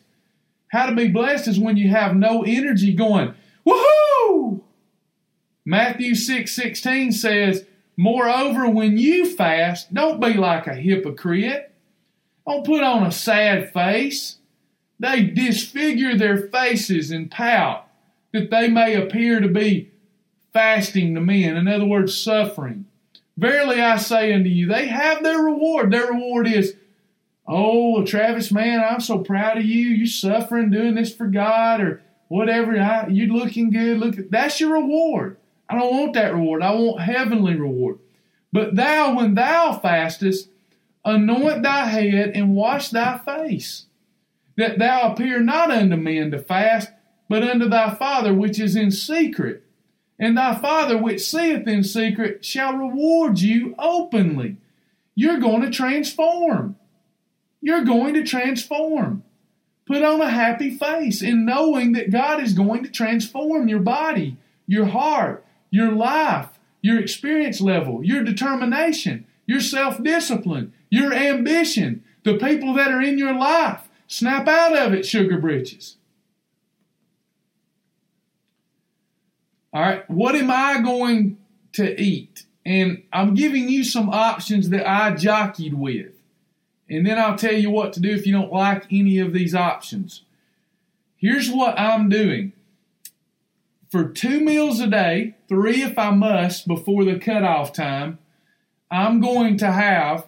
How 0.69 0.85
to 0.85 0.95
be 0.95 1.07
blessed 1.07 1.47
is 1.47 1.59
when 1.59 1.77
you 1.77 1.89
have 1.89 2.15
no 2.15 2.43
energy 2.43 2.93
going, 2.93 3.33
woohoo! 3.65 4.61
Matthew 5.65 6.15
6 6.15 6.51
16 6.51 7.11
says, 7.11 7.65
Moreover, 7.97 8.69
when 8.69 8.97
you 8.97 9.29
fast, 9.29 9.93
don't 9.93 10.21
be 10.21 10.33
like 10.33 10.67
a 10.67 10.73
hypocrite. 10.73 11.75
Don't 12.47 12.65
put 12.65 12.81
on 12.81 13.03
a 13.03 13.11
sad 13.11 13.73
face. 13.73 14.37
They 14.99 15.23
disfigure 15.23 16.17
their 16.17 16.37
faces 16.37 17.11
and 17.11 17.29
pout 17.29 17.87
that 18.31 18.49
they 18.51 18.69
may 18.69 18.95
appear 18.95 19.39
to 19.39 19.47
be 19.47 19.91
fasting 20.53 21.15
to 21.15 21.21
men. 21.21 21.57
In 21.57 21.67
other 21.67 21.85
words, 21.85 22.17
suffering. 22.17 22.85
Verily 23.37 23.81
I 23.81 23.97
say 23.97 24.33
unto 24.33 24.49
you, 24.49 24.67
they 24.67 24.87
have 24.87 25.23
their 25.23 25.39
reward. 25.39 25.91
Their 25.91 26.07
reward 26.07 26.47
is, 26.47 26.75
oh, 27.49 28.05
Travis, 28.05 28.51
man, 28.51 28.81
I'm 28.81 28.99
so 29.01 29.19
proud 29.19 29.57
of 29.57 29.65
you. 29.65 29.89
You 29.89 30.07
suffering, 30.07 30.71
doing 30.71 30.95
this 30.95 31.13
for 31.13 31.27
God, 31.27 31.81
or 31.81 32.01
whatever. 32.27 32.79
I, 32.79 33.07
you 33.07 33.33
looking 33.33 33.71
good. 33.71 33.97
Look, 33.97 34.15
that's 34.29 34.59
your 34.59 34.73
reward. 34.73 35.37
I 35.67 35.77
don't 35.77 35.91
want 35.91 36.13
that 36.13 36.33
reward. 36.33 36.63
I 36.63 36.73
want 36.73 37.01
heavenly 37.01 37.55
reward. 37.55 37.99
But 38.53 38.75
thou, 38.75 39.15
when 39.15 39.35
thou 39.35 39.77
fastest, 39.77 40.49
anoint 41.03 41.63
thy 41.63 41.85
head 41.85 42.31
and 42.35 42.55
wash 42.55 42.89
thy 42.89 43.17
face, 43.17 43.85
that 44.55 44.79
thou 44.79 45.11
appear 45.11 45.39
not 45.39 45.71
unto 45.71 45.95
men 45.95 46.31
to 46.31 46.39
fast, 46.39 46.89
but 47.27 47.43
unto 47.43 47.67
thy 47.67 47.93
Father 47.95 48.33
which 48.33 48.59
is 48.59 48.75
in 48.75 48.91
secret 48.91 49.63
and 50.19 50.37
thy 50.37 50.53
Father 50.55 50.97
which 50.97 51.21
seeth 51.21 51.65
in 51.65 51.83
secret 51.83 52.43
shall 52.43 52.75
reward 52.75 53.39
you 53.39 53.73
openly. 53.79 54.57
You're 55.15 55.39
going 55.39 55.61
to 55.61 55.69
transform. 55.69 56.75
You're 57.61 57.83
going 57.83 58.13
to 58.13 58.23
transform. 58.23 59.23
Put 59.85 60.03
on 60.03 60.21
a 60.21 60.29
happy 60.29 60.77
face 60.77 61.21
in 61.21 61.45
knowing 61.45 61.93
that 61.93 62.11
God 62.11 62.41
is 62.41 62.53
going 62.53 62.83
to 62.83 62.91
transform 62.91 63.67
your 63.67 63.79
body, 63.79 64.37
your 64.67 64.85
heart, 64.85 65.43
your 65.71 65.91
life, 65.91 66.59
your 66.81 66.99
experience 66.99 67.59
level, 67.59 68.03
your 68.03 68.23
determination, 68.23 69.25
your 69.45 69.59
self 69.59 70.01
discipline, 70.03 70.73
your 70.89 71.11
ambition, 71.13 72.03
the 72.23 72.37
people 72.37 72.73
that 72.75 72.91
are 72.91 73.01
in 73.01 73.17
your 73.17 73.33
life. 73.33 73.89
Snap 74.07 74.47
out 74.47 74.77
of 74.77 74.93
it, 74.93 75.05
sugar 75.05 75.37
britches. 75.37 75.97
All 79.71 79.81
right, 79.81 80.09
what 80.09 80.35
am 80.35 80.49
I 80.49 80.81
going 80.81 81.37
to 81.73 81.99
eat? 81.99 82.45
And 82.65 83.03
I'm 83.13 83.35
giving 83.35 83.69
you 83.69 83.83
some 83.83 84.09
options 84.09 84.69
that 84.69 84.87
I 84.87 85.15
jockeyed 85.15 85.73
with. 85.73 86.18
And 86.89 87.05
then 87.05 87.19
I'll 87.19 87.37
tell 87.37 87.53
you 87.53 87.69
what 87.69 87.93
to 87.93 87.99
do 87.99 88.09
if 88.09 88.25
you 88.25 88.33
don't 88.33 88.51
like 88.51 88.85
any 88.91 89.19
of 89.19 89.33
these 89.33 89.53
options. 89.53 90.23
Here's 91.17 91.51
what 91.51 91.77
I'm 91.77 92.09
doing. 92.09 92.53
For 93.91 94.07
two 94.07 94.39
meals 94.39 94.79
a 94.79 94.87
day, 94.87 95.35
three 95.47 95.81
if 95.81 95.97
I 95.97 96.11
must 96.11 96.67
before 96.67 97.03
the 97.03 97.19
cutoff 97.19 97.73
time, 97.73 98.19
I'm 98.89 99.19
going 99.19 99.57
to 99.57 99.71
have 99.71 100.27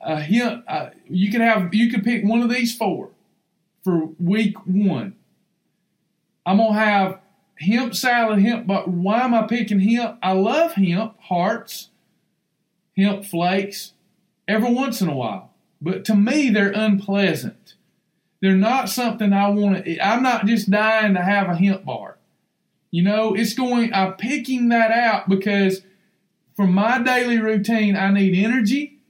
a 0.00 0.20
hint. 0.20 0.64
Uh, 0.66 0.90
you 1.08 1.30
can 1.30 1.40
have 1.40 1.72
you 1.72 1.90
can 1.90 2.02
pick 2.02 2.24
one 2.24 2.42
of 2.42 2.50
these 2.50 2.76
four 2.76 3.10
for 3.84 4.10
week 4.18 4.56
one. 4.66 5.14
I'm 6.44 6.58
gonna 6.58 6.74
have 6.74 7.20
hemp 7.58 7.94
salad, 7.94 8.40
hemp, 8.40 8.66
but 8.66 8.88
why 8.88 9.20
am 9.20 9.34
I 9.34 9.46
picking 9.46 9.80
hemp? 9.80 10.18
I 10.22 10.32
love 10.32 10.72
hemp 10.72 11.18
hearts, 11.20 11.90
hemp 12.96 13.24
flakes 13.24 13.92
every 14.48 14.72
once 14.72 15.00
in 15.00 15.08
a 15.08 15.14
while. 15.14 15.51
But 15.82 16.04
to 16.06 16.14
me, 16.14 16.48
they're 16.48 16.70
unpleasant. 16.70 17.74
They're 18.40 18.56
not 18.56 18.88
something 18.88 19.32
I 19.32 19.48
want 19.50 19.84
to 19.84 20.00
I'm 20.00 20.22
not 20.22 20.46
just 20.46 20.70
dying 20.70 21.14
to 21.14 21.22
have 21.22 21.48
a 21.48 21.56
hemp 21.56 21.84
bar. 21.84 22.18
You 22.90 23.02
know, 23.02 23.34
it's 23.34 23.54
going, 23.54 23.92
I'm 23.92 24.14
picking 24.14 24.68
that 24.68 24.90
out 24.90 25.28
because 25.28 25.82
for 26.54 26.66
my 26.66 27.02
daily 27.02 27.38
routine, 27.38 27.96
I 27.96 28.12
need 28.12 28.44
energy, 28.44 29.00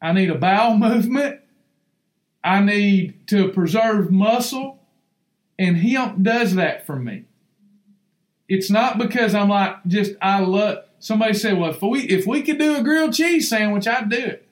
I 0.00 0.12
need 0.12 0.30
a 0.30 0.34
bowel 0.34 0.76
movement, 0.78 1.40
I 2.44 2.60
need 2.60 3.26
to 3.28 3.48
preserve 3.48 4.10
muscle, 4.10 4.80
and 5.58 5.76
hemp 5.76 6.22
does 6.22 6.54
that 6.54 6.86
for 6.86 6.96
me. 6.96 7.24
It's 8.48 8.70
not 8.70 8.98
because 8.98 9.34
I'm 9.34 9.48
like 9.48 9.76
just 9.86 10.12
I 10.20 10.40
love. 10.40 10.84
Somebody 10.98 11.34
said, 11.34 11.58
"Well, 11.58 11.70
if 11.70 11.80
we 11.80 12.02
if 12.02 12.26
we 12.26 12.42
could 12.42 12.58
do 12.58 12.76
a 12.76 12.82
grilled 12.82 13.14
cheese 13.14 13.48
sandwich, 13.48 13.88
I'd 13.88 14.10
do 14.10 14.18
it." 14.18 14.48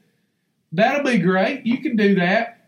That'll 0.72 1.04
be 1.04 1.18
great. 1.18 1.66
You 1.66 1.78
can 1.78 1.96
do 1.96 2.14
that. 2.16 2.58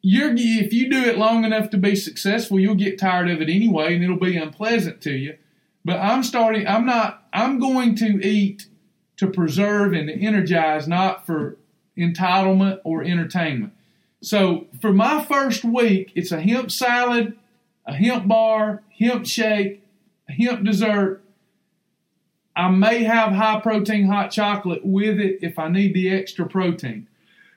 You're 0.00 0.34
if 0.36 0.72
you 0.72 0.90
do 0.90 1.02
it 1.02 1.18
long 1.18 1.44
enough 1.44 1.70
to 1.70 1.76
be 1.76 1.96
successful, 1.96 2.60
you'll 2.60 2.74
get 2.74 2.98
tired 2.98 3.28
of 3.28 3.40
it 3.40 3.50
anyway, 3.50 3.94
and 3.94 4.02
it'll 4.02 4.18
be 4.18 4.36
unpleasant 4.36 5.00
to 5.02 5.12
you. 5.12 5.36
But 5.84 5.98
I'm 5.98 6.22
starting. 6.22 6.66
I'm 6.66 6.86
not. 6.86 7.26
I'm 7.32 7.58
going 7.58 7.94
to 7.96 8.24
eat 8.26 8.66
to 9.16 9.26
preserve 9.26 9.92
and 9.92 10.08
to 10.08 10.14
energize, 10.14 10.86
not 10.86 11.26
for 11.26 11.58
entitlement 11.96 12.80
or 12.84 13.02
entertainment. 13.02 13.72
So 14.20 14.66
for 14.80 14.92
my 14.92 15.24
first 15.24 15.64
week, 15.64 16.12
it's 16.14 16.32
a 16.32 16.40
hemp 16.40 16.70
salad, 16.70 17.36
a 17.84 17.94
hemp 17.94 18.28
bar, 18.28 18.82
hemp 18.98 19.26
shake, 19.26 19.82
a 20.28 20.32
hemp 20.32 20.64
dessert. 20.64 21.22
I 22.56 22.70
may 22.70 23.04
have 23.04 23.32
high 23.32 23.60
protein 23.60 24.06
hot 24.06 24.30
chocolate 24.30 24.84
with 24.84 25.20
it 25.20 25.38
if 25.42 25.58
I 25.58 25.68
need 25.68 25.94
the 25.94 26.10
extra 26.10 26.46
protein. 26.46 27.06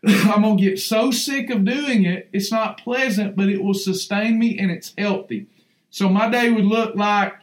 I'm 0.05 0.41
going 0.41 0.57
to 0.57 0.63
get 0.63 0.79
so 0.79 1.11
sick 1.11 1.49
of 1.51 1.63
doing 1.63 2.05
it, 2.05 2.27
it's 2.33 2.51
not 2.51 2.81
pleasant, 2.81 3.35
but 3.35 3.49
it 3.49 3.63
will 3.63 3.75
sustain 3.75 4.39
me 4.39 4.57
and 4.57 4.71
it's 4.71 4.93
healthy. 4.97 5.45
So 5.91 6.09
my 6.09 6.29
day 6.29 6.49
would 6.49 6.65
look 6.65 6.95
like 6.95 7.33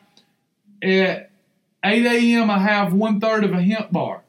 at 0.82 1.30
8 1.84 2.06
a.m., 2.06 2.50
I 2.50 2.58
have 2.58 2.92
one 2.92 3.20
third 3.20 3.44
of 3.44 3.52
a 3.52 3.62
hemp 3.62 3.92
bar. 3.92 4.22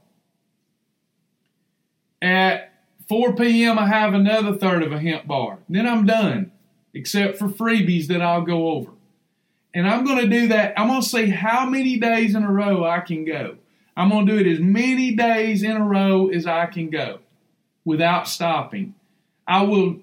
At 2.22 2.74
4 3.08 3.36
p.m., 3.36 3.80
I 3.80 3.88
have 3.88 4.14
another 4.14 4.56
third 4.56 4.84
of 4.84 4.92
a 4.92 5.00
hemp 5.00 5.26
bar. 5.26 5.60
Then 5.68 5.88
I'm 5.88 6.06
done, 6.06 6.52
except 6.94 7.40
for 7.40 7.48
freebies 7.48 8.08
that 8.08 8.22
I'll 8.22 8.44
go 8.44 8.70
over. 8.70 8.92
And 9.74 9.88
I'm 9.88 10.06
going 10.06 10.20
to 10.20 10.28
do 10.28 10.50
that. 10.50 10.74
I'm 10.78 10.88
going 10.88 11.02
to 11.02 11.08
see 11.08 11.30
how 11.30 11.66
many 11.68 11.98
days 11.98 12.36
in 12.36 12.44
a 12.44 12.52
row 12.52 12.86
I 12.86 13.00
can 13.00 13.26
go. 13.26 13.56
I'm 13.98 14.10
going 14.10 14.28
to 14.28 14.32
do 14.34 14.40
it 14.40 14.52
as 14.52 14.60
many 14.60 15.16
days 15.16 15.64
in 15.64 15.78
a 15.78 15.84
row 15.84 16.28
as 16.28 16.46
I 16.46 16.68
can 16.68 16.90
go 16.92 17.20
without 17.86 18.28
stopping. 18.28 18.96
I 19.48 19.64
will 19.64 19.98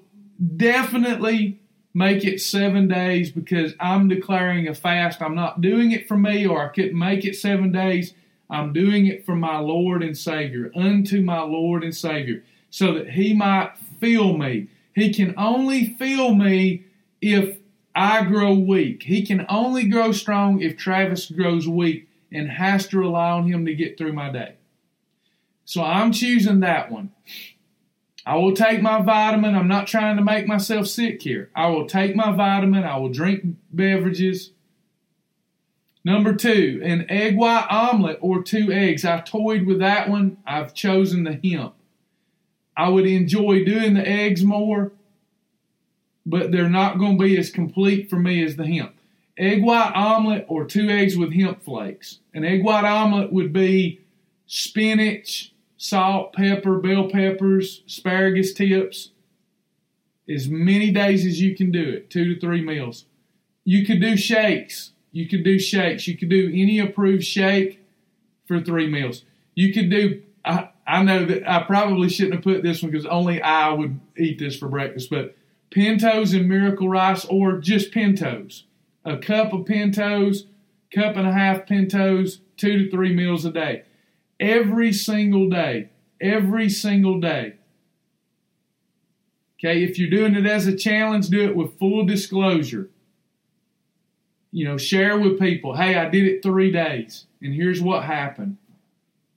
definitely 0.57 1.61
make 1.95 2.25
it 2.25 2.41
seven 2.41 2.89
days 2.89 3.31
because 3.31 3.75
I'm 3.81 4.09
declaring 4.09 4.69
a 4.69 4.75
fast. 4.75 5.23
I'm 5.23 5.35
not 5.35 5.61
doing 5.61 5.93
it 5.93 6.07
for 6.07 6.17
me 6.17 6.47
or 6.47 6.65
I 6.65 6.69
couldn't 6.69 6.99
make 6.99 7.25
it 7.25 7.37
seven 7.37 7.73
days. 7.73 8.13
I'm 8.51 8.73
doing 8.73 9.07
it 9.07 9.25
for 9.25 9.35
my 9.35 9.59
Lord 9.59 10.03
and 10.03 10.17
Savior, 10.17 10.71
unto 10.77 11.21
my 11.21 11.41
Lord 11.41 11.83
and 11.83 11.95
Savior, 11.95 12.45
so 12.71 12.95
that 12.95 13.11
He 13.11 13.35
might 13.35 13.77
feel 13.99 14.37
me. 14.37 14.69
He 14.95 15.13
can 15.13 15.35
only 15.37 15.95
feel 15.95 16.35
me 16.35 16.85
if 17.21 17.59
I 17.95 18.25
grow 18.25 18.55
weak. 18.55 19.03
He 19.03 19.25
can 19.25 19.47
only 19.49 19.89
grow 19.89 20.13
strong 20.13 20.61
if 20.61 20.77
Travis 20.77 21.31
grows 21.31 21.67
weak 21.67 22.09
and 22.31 22.51
has 22.51 22.87
to 22.89 22.99
rely 22.99 23.31
on 23.31 23.51
him 23.51 23.65
to 23.65 23.75
get 23.75 23.97
through 23.97 24.13
my 24.13 24.31
day. 24.31 24.55
So 25.65 25.83
I'm 25.83 26.13
choosing 26.13 26.61
that 26.61 26.91
one. 26.91 27.11
I 28.27 28.35
will 28.35 28.55
take 28.55 28.83
my 28.83 29.01
vitamin. 29.01 29.55
I'm 29.55 29.69
not 29.69 29.87
trying 29.87 30.17
to 30.17 30.25
make 30.25 30.49
myself 30.49 30.89
sick 30.89 31.23
here. 31.23 31.49
I 31.55 31.69
will 31.69 31.87
take 31.87 32.17
my 32.17 32.33
vitamin. 32.33 32.83
I 32.83 32.97
will 32.97 33.09
drink 33.09 33.45
beverages. 33.73 34.51
Number 36.05 36.35
two, 36.35 36.81
an 36.85 37.07
egg 37.09 37.37
white 37.37 37.69
omelet 37.71 38.19
or 38.21 38.43
two 38.43 38.73
eggs. 38.73 39.05
I 39.05 39.21
toyed 39.21 39.65
with 39.65 39.79
that 39.79 40.11
one. 40.11 40.39
I've 40.45 40.75
chosen 40.75 41.23
the 41.23 41.41
hemp. 41.43 41.75
I 42.77 42.89
would 42.89 43.07
enjoy 43.07 43.65
doing 43.65 43.95
the 43.95 44.07
eggs 44.07 44.45
more, 44.45 44.93
but 46.25 46.51
they're 46.51 46.69
not 46.69 46.99
going 46.99 47.19
to 47.19 47.25
be 47.25 47.39
as 47.39 47.51
complete 47.51 48.11
for 48.11 48.17
me 48.17 48.45
as 48.45 48.57
the 48.57 48.67
hemp. 48.67 48.95
Egg 49.39 49.63
white 49.63 49.93
omelet 49.95 50.47
or 50.49 50.65
two 50.65 50.89
eggs 50.89 51.17
with 51.17 51.33
hemp 51.33 51.63
flakes. 51.63 52.19
An 52.35 52.45
egg 52.45 52.65
white 52.65 52.85
omelet 52.85 53.33
would 53.33 53.53
be 53.53 54.01
spinach, 54.47 55.53
salt, 55.89 56.33
pepper, 56.33 56.79
bell 56.79 57.09
peppers, 57.09 57.83
asparagus 57.87 58.53
tips. 58.53 59.11
As 60.29 60.49
many 60.49 60.91
days 60.91 61.25
as 61.25 61.41
you 61.41 61.55
can 61.55 61.71
do 61.71 61.89
it, 61.89 62.11
two 62.11 62.35
to 62.35 62.41
three 62.41 62.61
meals. 62.61 63.05
You 63.65 63.87
could 63.87 64.01
do 64.01 64.17
shakes. 64.17 64.93
You 65.13 65.29
could 65.29 65.45
do 65.45 65.59
shakes. 65.61 66.09
You 66.09 66.17
could 66.17 66.29
do 66.29 66.51
any 66.53 66.81
approved 66.81 67.25
shake 67.25 67.85
for 68.47 68.61
three 68.61 68.89
meals. 68.89 69.23
You 69.55 69.73
could 69.73 69.89
do, 69.89 70.23
I, 70.45 70.71
I 70.87 71.05
know 71.05 71.25
that 71.25 71.49
I 71.49 71.63
probably 71.63 72.09
shouldn't 72.09 72.35
have 72.35 72.45
put 72.45 72.65
this 72.65 72.83
one 72.83 72.91
because 72.91 73.07
only 73.07 73.41
I 73.41 73.71
would 73.71 74.01
eat 74.17 74.41
this 74.41 74.59
for 74.59 74.69
breakfast, 74.69 75.09
but 75.09 75.37
pintos 75.71 76.33
and 76.33 76.49
miracle 76.49 76.89
rice 76.89 77.25
or 77.27 77.59
just 77.59 77.93
pintos. 77.93 78.65
A 79.05 79.19
cup 79.19 79.53
of 79.53 79.67
pintos, 79.67 80.47
cup 80.93 81.17
and 81.17 81.29
a 81.29 81.33
half 81.33 81.67
pintos, 81.67 82.41
two 82.57 82.85
to 82.85 82.91
three 82.91 83.15
meals 83.15 83.45
a 83.45 83.53
day. 83.53 83.85
Every 84.39 84.93
single 84.93 85.49
day. 85.49 85.91
Every 86.21 86.69
single 86.69 87.21
day. 87.21 87.55
Okay, 89.59 89.83
if 89.83 89.99
you're 89.99 90.11
doing 90.11 90.35
it 90.35 90.47
as 90.47 90.67
a 90.67 90.77
challenge, 90.77 91.29
do 91.29 91.45
it 91.45 91.57
with 91.57 91.79
full 91.79 92.05
disclosure. 92.05 92.91
You 94.53 94.67
know, 94.67 94.77
share 94.77 95.19
with 95.19 95.39
people, 95.39 95.77
hey, 95.77 95.97
I 95.97 96.09
did 96.09 96.27
it 96.27 96.43
three 96.43 96.71
days, 96.71 97.27
and 97.41 97.55
here's 97.55 97.81
what 97.81 98.05
happened. 98.05 98.59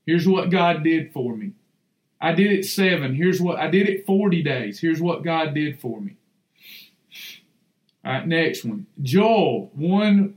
Here's 0.06 0.28
what 0.28 0.50
God 0.50 0.84
did 0.84 1.14
for 1.14 1.36
me. 1.36 1.54
I 2.22 2.34
did 2.34 2.52
it 2.52 2.66
seven. 2.66 3.16
Here's 3.16 3.42
what 3.42 3.60
I 3.60 3.70
did 3.70 3.88
it 3.88 4.06
40 4.06 4.44
days. 4.44 4.80
Here's 4.80 5.02
what 5.02 5.24
God 5.24 5.54
did 5.54 5.80
for 5.80 6.02
me. 6.02 6.16
All 8.04 8.12
right, 8.12 8.28
next 8.28 8.66
one. 8.66 8.88
Joel 9.02 9.72
1 9.76 10.34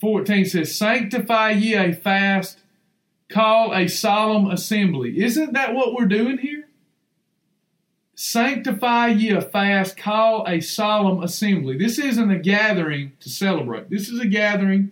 14 0.00 0.44
says, 0.44 0.76
Sanctify 0.76 1.50
ye 1.50 1.74
a 1.74 1.92
fast, 1.92 2.60
call 3.28 3.74
a 3.74 3.88
solemn 3.88 4.50
assembly. 4.50 5.22
Isn't 5.22 5.52
that 5.52 5.74
what 5.74 5.94
we're 5.94 6.06
doing 6.06 6.38
here? 6.38 6.68
Sanctify 8.14 9.08
ye 9.08 9.30
a 9.30 9.40
fast, 9.40 9.96
call 9.96 10.44
a 10.48 10.60
solemn 10.60 11.22
assembly. 11.22 11.78
This 11.78 11.98
isn't 11.98 12.30
a 12.30 12.38
gathering 12.38 13.12
to 13.20 13.28
celebrate. 13.28 13.90
This 13.90 14.08
is 14.08 14.20
a 14.20 14.26
gathering. 14.26 14.90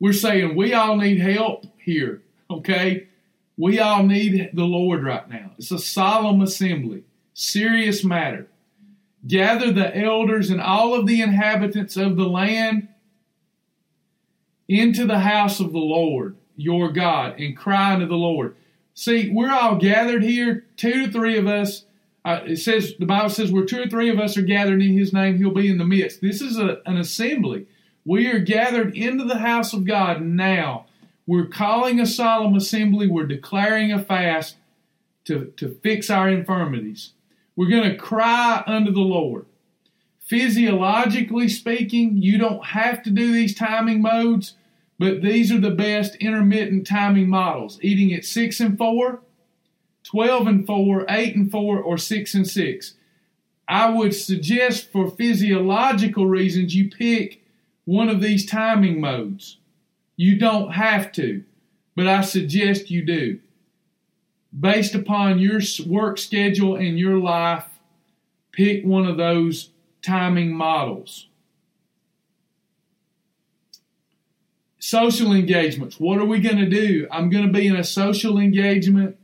We're 0.00 0.12
saying 0.12 0.56
we 0.56 0.74
all 0.74 0.96
need 0.96 1.20
help 1.20 1.66
here, 1.78 2.22
okay? 2.50 3.08
We 3.56 3.78
all 3.78 4.02
need 4.02 4.50
the 4.52 4.64
Lord 4.64 5.04
right 5.04 5.28
now. 5.30 5.52
It's 5.56 5.70
a 5.70 5.78
solemn 5.78 6.40
assembly, 6.40 7.04
serious 7.32 8.02
matter. 8.02 8.48
Gather 9.26 9.72
the 9.72 9.96
elders 9.96 10.50
and 10.50 10.60
all 10.60 10.94
of 10.94 11.06
the 11.06 11.22
inhabitants 11.22 11.96
of 11.96 12.16
the 12.16 12.28
land 12.28 12.88
into 14.68 15.06
the 15.06 15.20
house 15.20 15.60
of 15.60 15.72
the 15.72 15.78
Lord 15.78 16.36
your 16.56 16.90
God 16.90 17.38
and 17.38 17.56
cry 17.56 17.94
unto 17.94 18.06
the 18.06 18.14
Lord. 18.14 18.56
See, 18.94 19.30
we're 19.30 19.52
all 19.52 19.76
gathered 19.76 20.22
here, 20.22 20.66
two 20.76 21.06
to 21.06 21.12
three 21.12 21.36
of 21.36 21.46
us. 21.46 21.84
Uh, 22.24 22.40
it 22.46 22.56
says 22.56 22.94
the 22.98 23.06
Bible 23.06 23.28
says 23.28 23.52
where 23.52 23.64
two 23.64 23.82
or 23.82 23.86
three 23.86 24.08
of 24.08 24.18
us 24.18 24.36
are 24.36 24.42
gathered 24.42 24.82
in 24.82 24.96
His 24.96 25.12
name, 25.12 25.36
He'll 25.36 25.50
be 25.50 25.68
in 25.68 25.78
the 25.78 25.84
midst. 25.84 26.20
This 26.20 26.40
is 26.40 26.58
a, 26.58 26.80
an 26.86 26.96
assembly. 26.96 27.66
We 28.04 28.28
are 28.28 28.38
gathered 28.38 28.96
into 28.96 29.24
the 29.24 29.38
house 29.38 29.72
of 29.72 29.84
God 29.84 30.22
now. 30.22 30.86
We're 31.26 31.46
calling 31.46 32.00
a 32.00 32.06
solemn 32.06 32.54
assembly. 32.54 33.06
We're 33.06 33.26
declaring 33.26 33.92
a 33.92 34.02
fast 34.02 34.56
to, 35.24 35.52
to 35.56 35.78
fix 35.82 36.10
our 36.10 36.28
infirmities. 36.28 37.12
We're 37.56 37.70
going 37.70 37.90
to 37.90 37.96
cry 37.96 38.62
unto 38.66 38.92
the 38.92 39.00
Lord. 39.00 39.46
Physiologically 40.20 41.48
speaking, 41.48 42.16
you 42.16 42.38
don't 42.38 42.64
have 42.66 43.02
to 43.04 43.10
do 43.10 43.32
these 43.32 43.54
timing 43.54 44.02
modes, 44.02 44.54
but 44.98 45.22
these 45.22 45.50
are 45.50 45.60
the 45.60 45.70
best 45.70 46.14
intermittent 46.16 46.86
timing 46.86 47.28
models. 47.28 47.78
Eating 47.82 48.12
at 48.12 48.24
6 48.24 48.60
and 48.60 48.78
4, 48.78 49.20
12 50.04 50.46
and 50.46 50.66
4, 50.66 51.06
8 51.08 51.36
and 51.36 51.50
4, 51.50 51.78
or 51.78 51.98
6 51.98 52.34
and 52.34 52.46
6. 52.46 52.94
I 53.66 53.88
would 53.90 54.14
suggest 54.14 54.92
for 54.92 55.10
physiological 55.10 56.26
reasons 56.26 56.74
you 56.74 56.90
pick 56.90 57.42
one 57.84 58.08
of 58.08 58.20
these 58.20 58.46
timing 58.46 59.00
modes. 59.00 59.58
You 60.16 60.38
don't 60.38 60.72
have 60.72 61.10
to, 61.12 61.44
but 61.96 62.06
I 62.06 62.20
suggest 62.20 62.90
you 62.90 63.04
do. 63.04 63.40
Based 64.58 64.94
upon 64.94 65.40
your 65.40 65.60
work 65.86 66.18
schedule 66.18 66.76
and 66.76 66.98
your 66.98 67.18
life, 67.18 67.64
pick 68.52 68.84
one 68.84 69.06
of 69.06 69.16
those 69.16 69.70
timing 70.02 70.54
models. 70.54 71.28
Social 74.86 75.32
engagements. 75.32 75.98
What 75.98 76.18
are 76.18 76.26
we 76.26 76.40
going 76.40 76.58
to 76.58 76.68
do? 76.68 77.08
I'm 77.10 77.30
going 77.30 77.46
to 77.46 77.50
be 77.50 77.66
in 77.66 77.74
a 77.74 77.82
social 77.82 78.38
engagement. 78.38 79.16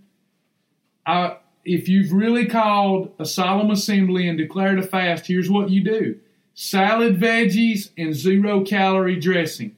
I, 1.04 1.36
if 1.66 1.86
you've 1.86 2.14
really 2.14 2.46
called 2.46 3.12
a 3.18 3.26
solemn 3.26 3.70
assembly 3.70 4.26
and 4.26 4.38
declared 4.38 4.78
a 4.78 4.82
fast, 4.82 5.26
here's 5.26 5.50
what 5.50 5.68
you 5.68 5.84
do 5.84 6.18
salad, 6.54 7.20
veggies, 7.20 7.90
and 7.98 8.14
zero 8.14 8.64
calorie 8.64 9.20
dressing. 9.20 9.76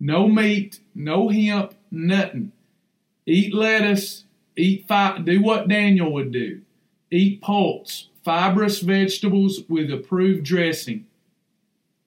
No 0.00 0.26
meat, 0.26 0.80
no 0.92 1.28
hemp, 1.28 1.74
nothing. 1.88 2.50
Eat 3.26 3.54
lettuce, 3.54 4.24
eat 4.56 4.88
fi- 4.88 5.18
do 5.18 5.40
what 5.40 5.68
Daniel 5.68 6.12
would 6.12 6.32
do. 6.32 6.62
Eat 7.12 7.40
pulse, 7.40 8.08
fibrous 8.24 8.80
vegetables 8.80 9.60
with 9.68 9.88
approved 9.88 10.42
dressing. 10.42 11.06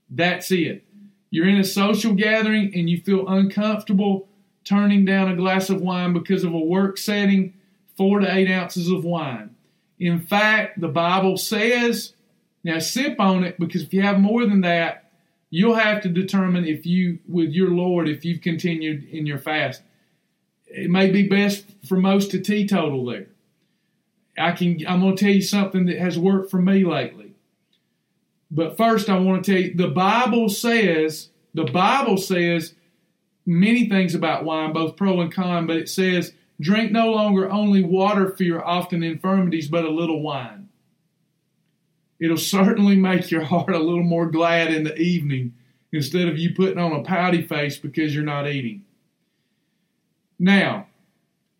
That's 0.10 0.51
it. 0.51 0.83
You're 1.34 1.48
in 1.48 1.58
a 1.58 1.64
social 1.64 2.14
gathering 2.14 2.72
and 2.76 2.88
you 2.88 3.02
feel 3.02 3.28
uncomfortable 3.28 4.28
turning 4.64 5.04
down 5.04 5.32
a 5.32 5.36
glass 5.36 5.72
of 5.72 5.82
wine 5.82 6.14
because 6.14 6.44
of 6.44 6.54
a 6.54 6.60
work 6.60 6.96
setting, 7.00 7.56
four 7.98 8.20
to 8.20 8.32
eight 8.32 8.52
ounces 8.52 8.88
of 8.88 9.04
wine. 9.04 9.56
In 9.98 10.20
fact, 10.20 10.80
the 10.80 10.90
Bible 10.90 11.38
says, 11.38 12.14
now 12.64 12.78
sip 12.78 13.20
on 13.20 13.44
it 13.44 13.60
because 13.60 13.82
if 13.82 13.96
you 13.96 14.04
have 14.04 14.20
more 14.20 14.46
than 14.46 14.62
that, 14.62 15.10
you'll 15.50 15.74
have 15.74 16.04
to 16.04 16.10
determine 16.10 16.66
if 16.66 16.86
you, 16.86 17.18
with 17.28 17.50
your 17.50 17.72
Lord, 17.72 18.08
if 18.08 18.24
you've 18.24 18.42
continued 18.42 19.04
in 19.06 19.26
your 19.26 19.40
fast. 19.40 19.82
It 20.68 20.92
may 20.92 21.10
be 21.10 21.28
best 21.28 21.66
for 21.88 21.98
most 21.98 22.30
to 22.30 22.42
teetotal 22.42 23.06
there. 23.06 23.26
I 24.38 24.52
can 24.52 24.86
I'm 24.88 25.02
going 25.02 25.16
to 25.16 25.26
tell 25.26 25.34
you 25.34 25.42
something 25.42 25.88
that 25.88 25.98
has 25.98 26.20
worked 26.20 26.52
for 26.52 26.62
me 26.62 26.86
lately. 26.86 27.23
But 28.54 28.78
first 28.78 29.10
I 29.10 29.18
want 29.18 29.43
to 29.43 29.51
tell 29.51 29.62
you 29.62 29.74
the 29.74 29.88
Bible 29.88 30.47
says 30.47 31.30
the 31.56 31.64
Bible 31.66 32.18
says 32.18 32.76
many 33.47 33.89
things 33.89 34.14
about 34.14 34.45
wine, 34.45 34.74
both 34.74 34.95
pro 34.95 35.20
and 35.22 35.34
con, 35.34 35.66
but 35.66 35.78
it 35.78 35.89
says 35.89 36.34
drink 36.62 36.91
no 36.91 37.12
longer 37.12 37.49
only 37.49 37.84
water 37.84 38.30
for 38.30 38.43
your 38.43 38.64
often 38.64 39.01
infirmities, 39.01 39.68
but 39.68 39.86
a 39.86 39.89
little 39.89 40.22
wine. 40.22 40.70
It'll 42.20 42.38
certainly 42.58 42.95
make 42.95 43.32
your 43.32 43.43
heart 43.43 43.74
a 43.74 43.80
little 43.80 44.04
more 44.04 44.28
glad 44.28 44.72
in 44.72 44.84
the 44.84 44.95
evening 44.97 45.56
instead 45.91 46.28
of 46.28 46.38
you 46.38 46.54
putting 46.54 46.78
on 46.78 46.93
a 46.93 47.04
pouty 47.04 47.41
face 47.41 47.78
because 47.78 48.14
you're 48.14 48.24
not 48.24 48.47
eating. 48.47 48.86
Now, 50.38 50.88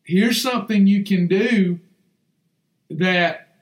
here's 0.04 0.42
something 0.42 0.86
you 0.86 1.04
can 1.04 1.28
do 1.28 1.80
that 2.90 3.53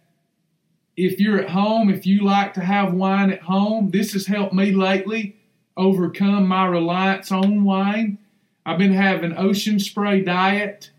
if 0.96 1.20
you're 1.20 1.40
at 1.40 1.50
home, 1.50 1.90
if 1.90 2.06
you 2.06 2.24
like 2.24 2.54
to 2.56 2.62
have 2.62 2.94
wine 2.94 3.32
at 3.32 3.42
home, 3.42 3.90
this 3.92 4.14
has 4.14 4.26
helped 4.26 4.54
me 4.54 4.72
lately 4.72 5.38
overcome 5.78 6.48
my 6.48 6.66
reliance 6.66 7.32
on 7.32 7.64
wine. 7.64 8.18
I've 8.66 8.78
been 8.78 8.94
having 8.94 9.38
ocean 9.38 9.80
spray 9.80 10.22
diet 10.22 10.92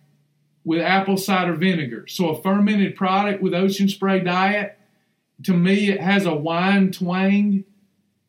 with 0.64 0.80
apple 0.80 1.16
cider 1.16 1.54
vinegar. 1.54 2.06
So 2.08 2.30
a 2.30 2.42
fermented 2.42 2.96
product 2.96 3.42
with 3.42 3.54
ocean 3.54 3.88
spray 3.88 4.20
diet, 4.20 4.78
to 5.44 5.52
me, 5.52 5.90
it 5.90 6.00
has 6.00 6.24
a 6.24 6.34
wine 6.34 6.92
twang, 6.92 7.64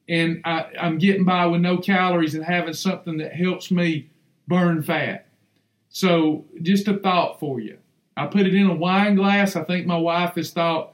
and 0.09 0.41
I, 0.43 0.65
I'm 0.79 0.97
getting 0.97 1.25
by 1.25 1.45
with 1.45 1.61
no 1.61 1.77
calories 1.77 2.35
and 2.35 2.43
having 2.43 2.73
something 2.73 3.17
that 3.17 3.33
helps 3.33 3.71
me 3.71 4.09
burn 4.47 4.83
fat. 4.83 5.27
So 5.89 6.45
just 6.61 6.87
a 6.87 6.97
thought 6.97 7.39
for 7.39 7.59
you. 7.59 7.77
I 8.17 8.27
put 8.27 8.47
it 8.47 8.55
in 8.55 8.67
a 8.67 8.75
wine 8.75 9.15
glass. 9.15 9.55
I 9.55 9.63
think 9.63 9.85
my 9.85 9.97
wife 9.97 10.35
has 10.35 10.51
thought, 10.51 10.92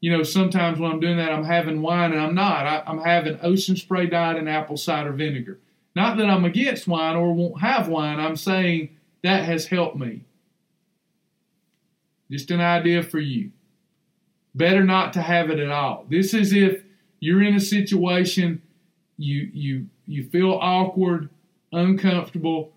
you 0.00 0.10
know, 0.10 0.22
sometimes 0.22 0.78
when 0.78 0.90
I'm 0.90 1.00
doing 1.00 1.18
that, 1.18 1.32
I'm 1.32 1.44
having 1.44 1.82
wine, 1.82 2.12
and 2.12 2.20
I'm 2.20 2.34
not. 2.34 2.66
I, 2.66 2.82
am 2.86 2.98
having 2.98 3.38
ocean 3.42 3.76
spray 3.76 4.06
diet 4.06 4.38
and 4.38 4.48
apple 4.48 4.76
cider 4.76 5.12
vinegar. 5.12 5.58
Not 5.94 6.16
that 6.16 6.30
I'm 6.30 6.44
against 6.44 6.88
wine 6.88 7.16
or 7.16 7.32
won't 7.32 7.60
have 7.60 7.88
wine. 7.88 8.18
I'm 8.18 8.36
saying 8.36 8.96
that 9.22 9.44
has 9.44 9.66
helped 9.66 9.96
me. 9.96 10.24
Just 12.30 12.50
an 12.50 12.60
idea 12.60 13.02
for 13.02 13.18
you. 13.18 13.50
Better 14.54 14.84
not 14.84 15.12
to 15.14 15.22
have 15.22 15.50
it 15.50 15.58
at 15.58 15.70
all. 15.70 16.06
This 16.08 16.32
is 16.32 16.52
if 16.52 16.82
you're 17.18 17.42
in 17.42 17.54
a 17.54 17.60
situation 17.60 18.62
you 19.18 19.50
you 19.52 19.86
you 20.06 20.28
feel 20.28 20.52
awkward, 20.60 21.28
uncomfortable, 21.72 22.72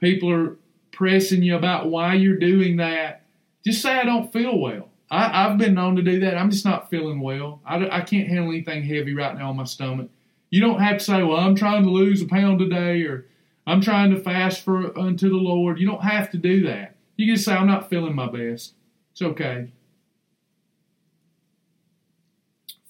people 0.00 0.30
are 0.32 0.56
pressing 0.90 1.42
you 1.42 1.56
about 1.56 1.88
why 1.90 2.14
you're 2.14 2.38
doing 2.38 2.76
that 2.78 3.24
just 3.64 3.80
say 3.80 3.98
I 3.98 4.04
don't 4.04 4.32
feel 4.32 4.58
well. 4.58 4.90
I, 5.14 5.48
have 5.48 5.58
been 5.58 5.74
known 5.74 5.96
to 5.96 6.02
do 6.02 6.20
that. 6.20 6.36
I'm 6.36 6.50
just 6.50 6.64
not 6.64 6.90
feeling 6.90 7.20
well. 7.20 7.60
I, 7.64 7.98
I 7.98 8.00
can't 8.00 8.28
handle 8.28 8.50
anything 8.50 8.82
heavy 8.82 9.14
right 9.14 9.36
now 9.36 9.50
on 9.50 9.56
my 9.56 9.64
stomach. 9.64 10.10
You 10.50 10.60
don't 10.60 10.80
have 10.80 10.98
to 10.98 11.04
say, 11.04 11.22
well, 11.22 11.38
I'm 11.38 11.54
trying 11.54 11.82
to 11.84 11.90
lose 11.90 12.22
a 12.22 12.26
pound 12.26 12.58
today 12.58 13.02
or 13.02 13.26
I'm 13.66 13.80
trying 13.80 14.10
to 14.10 14.20
fast 14.20 14.62
for 14.62 14.96
unto 14.98 15.28
the 15.28 15.36
Lord. 15.36 15.78
You 15.78 15.86
don't 15.86 16.02
have 16.02 16.30
to 16.32 16.36
do 16.36 16.66
that. 16.66 16.96
You 17.16 17.32
can 17.32 17.40
say, 17.40 17.54
I'm 17.54 17.66
not 17.66 17.88
feeling 17.88 18.14
my 18.14 18.26
best. 18.26 18.74
It's 19.12 19.22
okay. 19.22 19.72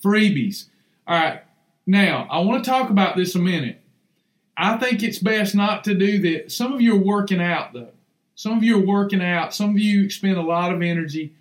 Freebies. 0.02 0.66
All 1.06 1.18
right. 1.18 1.42
Now, 1.86 2.26
I 2.30 2.40
want 2.40 2.64
to 2.64 2.70
talk 2.70 2.90
about 2.90 3.16
this 3.16 3.34
a 3.34 3.38
minute. 3.38 3.80
I 4.56 4.78
think 4.78 5.02
it's 5.02 5.18
best 5.18 5.54
not 5.54 5.84
to 5.84 5.94
do 5.94 6.18
that. 6.20 6.52
Some 6.52 6.72
of 6.72 6.80
you 6.80 6.94
are 6.94 7.04
working 7.04 7.42
out, 7.42 7.72
though. 7.72 7.92
Some 8.34 8.56
of 8.56 8.62
you 8.64 8.78
are 8.78 8.86
working 8.86 9.22
out. 9.22 9.54
Some 9.54 9.70
of 9.70 9.78
you 9.78 10.04
expend 10.04 10.36
a 10.38 10.42
lot 10.42 10.72
of 10.72 10.80
energy. 10.80 11.34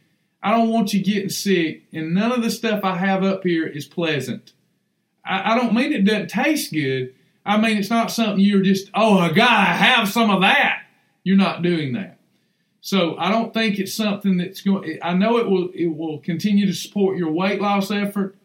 I 0.43 0.51
don't 0.51 0.69
want 0.69 0.93
you 0.93 1.01
getting 1.01 1.29
sick, 1.29 1.83
and 1.93 2.13
none 2.13 2.33
of 2.33 2.43
the 2.43 2.51
stuff 2.51 2.83
I 2.83 2.97
have 2.97 3.23
up 3.23 3.43
here 3.43 3.65
is 3.65 3.85
pleasant. 3.85 4.51
I, 5.25 5.53
I 5.53 5.57
don't 5.57 5.73
mean 5.73 5.93
it 5.93 6.03
doesn't 6.03 6.29
taste 6.29 6.73
good. 6.73 7.15
I 7.45 7.57
mean 7.57 7.77
it's 7.77 7.89
not 7.89 8.11
something 8.11 8.43
you're 8.43 8.61
just, 8.61 8.91
oh, 8.93 9.17
I 9.17 9.31
gotta 9.31 9.71
have 9.71 10.09
some 10.09 10.29
of 10.29 10.41
that. 10.41 10.83
You're 11.23 11.37
not 11.37 11.61
doing 11.61 11.93
that. 11.93 12.19
So 12.81 13.17
I 13.17 13.31
don't 13.31 13.53
think 13.53 13.79
it's 13.79 13.93
something 13.93 14.35
that's 14.35 14.59
going. 14.59 14.99
I 15.01 15.13
know 15.13 15.37
it 15.37 15.49
will. 15.49 15.69
It 15.73 15.87
will 15.87 16.19
continue 16.19 16.65
to 16.65 16.73
support 16.73 17.17
your 17.17 17.31
weight 17.31 17.61
loss 17.61 17.89
effort, 17.89 18.35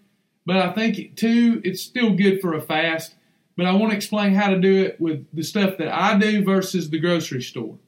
but 0.46 0.56
I 0.56 0.72
think 0.72 0.96
it, 0.96 1.16
too 1.16 1.60
it's 1.64 1.82
still 1.82 2.14
good 2.14 2.40
for 2.40 2.54
a 2.54 2.60
fast. 2.60 3.16
But 3.56 3.66
I 3.66 3.72
want 3.72 3.90
to 3.90 3.96
explain 3.96 4.34
how 4.34 4.50
to 4.50 4.60
do 4.60 4.84
it 4.84 5.00
with 5.00 5.26
the 5.32 5.42
stuff 5.42 5.78
that 5.78 5.92
I 5.92 6.16
do 6.16 6.44
versus 6.44 6.88
the 6.88 7.00
grocery 7.00 7.42
store. 7.42 7.78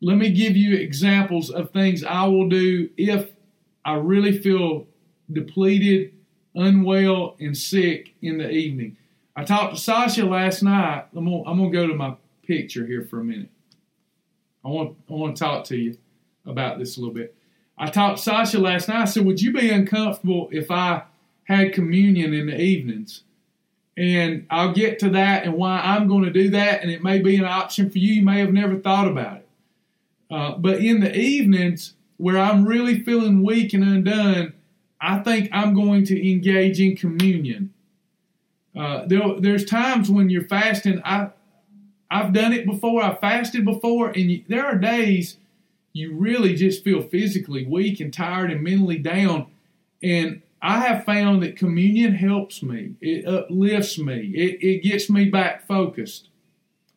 Let 0.00 0.16
me 0.16 0.30
give 0.30 0.56
you 0.56 0.76
examples 0.76 1.50
of 1.50 1.70
things 1.70 2.04
I 2.04 2.26
will 2.26 2.48
do 2.48 2.88
if 2.96 3.30
I 3.84 3.94
really 3.94 4.38
feel 4.38 4.86
depleted, 5.30 6.14
unwell, 6.54 7.36
and 7.40 7.56
sick 7.56 8.14
in 8.22 8.38
the 8.38 8.50
evening. 8.50 8.96
I 9.34 9.44
talked 9.44 9.74
to 9.74 9.80
Sasha 9.80 10.24
last 10.24 10.62
night. 10.62 11.06
I'm 11.16 11.24
gonna, 11.24 11.42
I'm 11.48 11.58
gonna 11.58 11.70
go 11.70 11.86
to 11.86 11.94
my 11.94 12.16
picture 12.46 12.86
here 12.86 13.04
for 13.04 13.20
a 13.20 13.24
minute. 13.24 13.50
I 14.64 14.68
want 14.68 14.96
I 15.08 15.12
want 15.12 15.36
to 15.36 15.42
talk 15.42 15.64
to 15.66 15.76
you 15.76 15.98
about 16.46 16.78
this 16.78 16.96
a 16.96 17.00
little 17.00 17.14
bit. 17.14 17.34
I 17.76 17.88
talked 17.88 18.18
to 18.18 18.22
Sasha 18.22 18.58
last 18.58 18.88
night. 18.88 19.02
I 19.02 19.04
said, 19.04 19.24
"Would 19.24 19.40
you 19.40 19.52
be 19.52 19.70
uncomfortable 19.70 20.48
if 20.52 20.70
I 20.70 21.04
had 21.44 21.72
communion 21.72 22.34
in 22.34 22.46
the 22.46 22.60
evenings?" 22.60 23.24
And 23.96 24.46
I'll 24.48 24.72
get 24.72 25.00
to 25.00 25.10
that 25.10 25.44
and 25.44 25.54
why 25.54 25.80
I'm 25.80 26.06
going 26.06 26.24
to 26.24 26.30
do 26.30 26.50
that, 26.50 26.82
and 26.82 26.90
it 26.90 27.02
may 27.02 27.20
be 27.20 27.36
an 27.36 27.44
option 27.44 27.90
for 27.90 27.98
you. 27.98 28.14
You 28.14 28.22
may 28.22 28.38
have 28.38 28.52
never 28.52 28.76
thought 28.76 29.08
about 29.08 29.38
it. 29.38 29.47
Uh, 30.30 30.52
but 30.56 30.78
in 30.78 31.00
the 31.00 31.14
evenings, 31.16 31.94
where 32.16 32.38
I'm 32.38 32.66
really 32.66 33.02
feeling 33.02 33.42
weak 33.42 33.72
and 33.72 33.84
undone, 33.84 34.52
I 35.00 35.20
think 35.20 35.48
I'm 35.52 35.74
going 35.74 36.04
to 36.06 36.30
engage 36.30 36.80
in 36.80 36.96
communion. 36.96 37.72
Uh, 38.76 39.06
there, 39.06 39.22
there's 39.38 39.64
times 39.64 40.10
when 40.10 40.28
you're 40.28 40.44
fasting. 40.44 41.00
I, 41.04 41.30
I've 42.10 42.32
done 42.32 42.52
it 42.52 42.66
before. 42.66 43.02
I've 43.02 43.20
fasted 43.20 43.64
before, 43.64 44.08
and 44.08 44.30
you, 44.30 44.44
there 44.48 44.66
are 44.66 44.76
days 44.76 45.36
you 45.92 46.14
really 46.14 46.54
just 46.54 46.84
feel 46.84 47.02
physically 47.02 47.64
weak 47.64 48.00
and 48.00 48.12
tired 48.12 48.50
and 48.50 48.62
mentally 48.62 48.98
down. 48.98 49.46
And 50.02 50.42
I 50.60 50.80
have 50.80 51.04
found 51.04 51.42
that 51.42 51.56
communion 51.56 52.14
helps 52.14 52.62
me. 52.62 52.94
It 53.00 53.26
uplifts 53.26 53.98
me. 53.98 54.32
It, 54.34 54.62
it 54.62 54.82
gets 54.82 55.08
me 55.08 55.26
back 55.26 55.66
focused. 55.66 56.28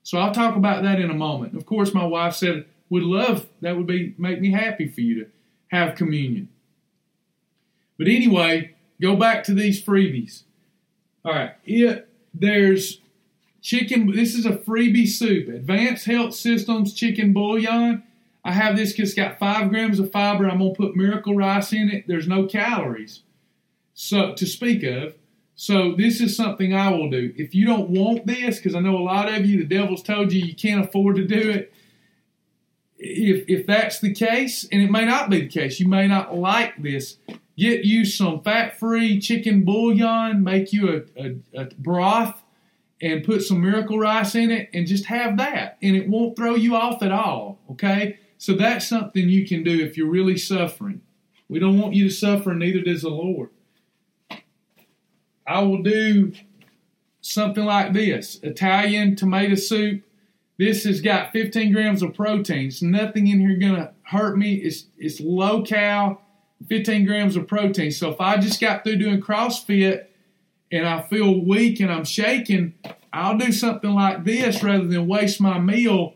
So 0.03 0.17
I'll 0.17 0.33
talk 0.33 0.55
about 0.55 0.83
that 0.83 0.99
in 0.99 1.09
a 1.09 1.15
moment. 1.15 1.55
Of 1.55 1.65
course, 1.65 1.93
my 1.93 2.05
wife 2.05 2.35
said 2.35 2.65
would 2.91 3.03
love 3.03 3.47
that 3.61 3.75
would 3.75 3.87
be 3.87 4.13
make 4.19 4.39
me 4.39 4.51
happy 4.51 4.87
for 4.87 5.01
you 5.01 5.23
to 5.23 5.31
have 5.69 5.95
communion. 5.95 6.49
But 7.97 8.07
anyway, 8.07 8.75
go 9.01 9.15
back 9.15 9.43
to 9.45 9.53
these 9.53 9.81
freebies. 9.81 10.43
All 11.25 11.31
right, 11.31 11.53
it 11.65 12.07
there's 12.33 12.99
chicken. 13.61 14.11
This 14.13 14.35
is 14.35 14.45
a 14.45 14.57
freebie 14.57 15.07
soup. 15.07 15.47
Advanced 15.47 16.05
Health 16.05 16.35
Systems 16.35 16.93
chicken 16.93 17.33
bouillon. 17.33 18.03
I 18.43 18.51
have 18.51 18.75
this 18.75 18.91
because 18.91 19.09
it's 19.09 19.15
got 19.15 19.39
five 19.39 19.69
grams 19.69 19.99
of 19.99 20.11
fiber. 20.11 20.47
I'm 20.49 20.59
gonna 20.59 20.73
put 20.73 20.95
miracle 20.95 21.35
rice 21.35 21.71
in 21.71 21.89
it. 21.89 22.05
There's 22.07 22.27
no 22.27 22.45
calories, 22.45 23.21
so 23.93 24.33
to 24.33 24.45
speak 24.45 24.83
of. 24.83 25.15
So 25.55 25.93
this 25.95 26.19
is 26.19 26.35
something 26.35 26.73
I 26.73 26.89
will 26.89 27.09
do. 27.09 27.33
If 27.37 27.55
you 27.55 27.65
don't 27.65 27.89
want 27.89 28.25
this, 28.25 28.57
because 28.57 28.75
I 28.75 28.79
know 28.79 28.97
a 28.97 29.03
lot 29.03 29.31
of 29.31 29.45
you, 29.45 29.59
the 29.59 29.75
devil's 29.75 30.01
told 30.01 30.33
you 30.33 30.43
you 30.43 30.55
can't 30.55 30.83
afford 30.83 31.17
to 31.17 31.25
do 31.25 31.51
it 31.51 31.71
if 33.01 33.45
if 33.47 33.65
that's 33.65 33.99
the 33.99 34.13
case, 34.13 34.67
and 34.71 34.81
it 34.81 34.91
may 34.91 35.05
not 35.05 35.29
be 35.29 35.41
the 35.41 35.47
case, 35.47 35.79
you 35.79 35.87
may 35.87 36.07
not 36.07 36.35
like 36.35 36.81
this. 36.81 37.17
Get 37.57 37.83
you 37.83 38.05
some 38.05 38.41
fat-free 38.41 39.19
chicken 39.19 39.63
bouillon, 39.63 40.43
make 40.43 40.71
you 40.71 40.89
a, 40.89 41.21
a, 41.21 41.35
a 41.61 41.65
broth, 41.77 42.41
and 43.01 43.23
put 43.23 43.43
some 43.43 43.61
miracle 43.61 43.99
rice 43.99 44.35
in 44.35 44.51
it, 44.51 44.69
and 44.73 44.87
just 44.87 45.05
have 45.05 45.37
that, 45.37 45.77
and 45.81 45.95
it 45.95 46.07
won't 46.07 46.35
throw 46.35 46.55
you 46.55 46.75
off 46.75 47.03
at 47.03 47.11
all. 47.11 47.59
Okay, 47.71 48.19
so 48.37 48.53
that's 48.53 48.87
something 48.87 49.29
you 49.29 49.47
can 49.47 49.63
do 49.63 49.83
if 49.83 49.97
you're 49.97 50.09
really 50.09 50.37
suffering. 50.37 51.01
We 51.49 51.59
don't 51.59 51.79
want 51.79 51.93
you 51.93 52.07
to 52.07 52.13
suffer, 52.13 52.53
neither 52.53 52.81
does 52.81 53.01
the 53.01 53.09
Lord. 53.09 53.49
I 55.45 55.61
will 55.61 55.83
do 55.83 56.31
something 57.19 57.65
like 57.65 57.93
this 57.93 58.39
Italian 58.41 59.15
tomato 59.15 59.55
soup 59.55 60.03
this 60.57 60.83
has 60.83 61.01
got 61.01 61.31
15 61.31 61.71
grams 61.73 62.01
of 62.01 62.13
protein. 62.13 62.67
It's 62.67 62.81
nothing 62.81 63.27
in 63.27 63.39
here 63.39 63.57
gonna 63.57 63.93
hurt 64.03 64.37
me. 64.37 64.55
It's 64.55 64.85
it's 64.97 65.19
low 65.19 65.63
cal, 65.63 66.21
15 66.69 67.05
grams 67.05 67.35
of 67.35 67.47
protein. 67.47 67.91
So 67.91 68.09
if 68.11 68.21
I 68.21 68.37
just 68.37 68.61
got 68.61 68.83
through 68.83 68.97
doing 68.97 69.21
CrossFit 69.21 70.05
and 70.71 70.87
I 70.87 71.01
feel 71.01 71.43
weak 71.43 71.79
and 71.79 71.91
I'm 71.91 72.05
shaking, 72.05 72.73
I'll 73.11 73.37
do 73.37 73.51
something 73.51 73.91
like 73.91 74.23
this 74.23 74.63
rather 74.63 74.85
than 74.85 75.07
waste 75.07 75.41
my 75.41 75.59
meal 75.59 76.13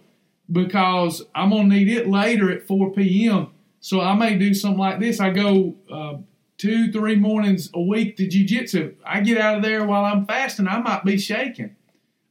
because 0.51 1.23
I'm 1.33 1.49
gonna 1.49 1.69
need 1.69 1.89
it 1.89 2.07
later 2.07 2.51
at 2.51 2.67
4 2.67 2.91
p.m. 2.91 3.47
So 3.79 4.01
I 4.01 4.15
may 4.15 4.37
do 4.37 4.53
something 4.53 4.79
like 4.79 4.99
this. 4.99 5.19
I 5.19 5.31
go 5.31 5.75
uh, 5.91 6.17
two, 6.57 6.91
three 6.91 7.15
mornings 7.15 7.69
a 7.73 7.81
week 7.81 8.17
to 8.17 8.27
jujitsu. 8.27 8.95
I 9.05 9.21
get 9.21 9.37
out 9.37 9.57
of 9.57 9.63
there 9.63 9.85
while 9.85 10.05
I'm 10.05 10.25
fasting. 10.25 10.67
I 10.67 10.79
might 10.79 11.03
be 11.03 11.17
shaking. 11.17 11.75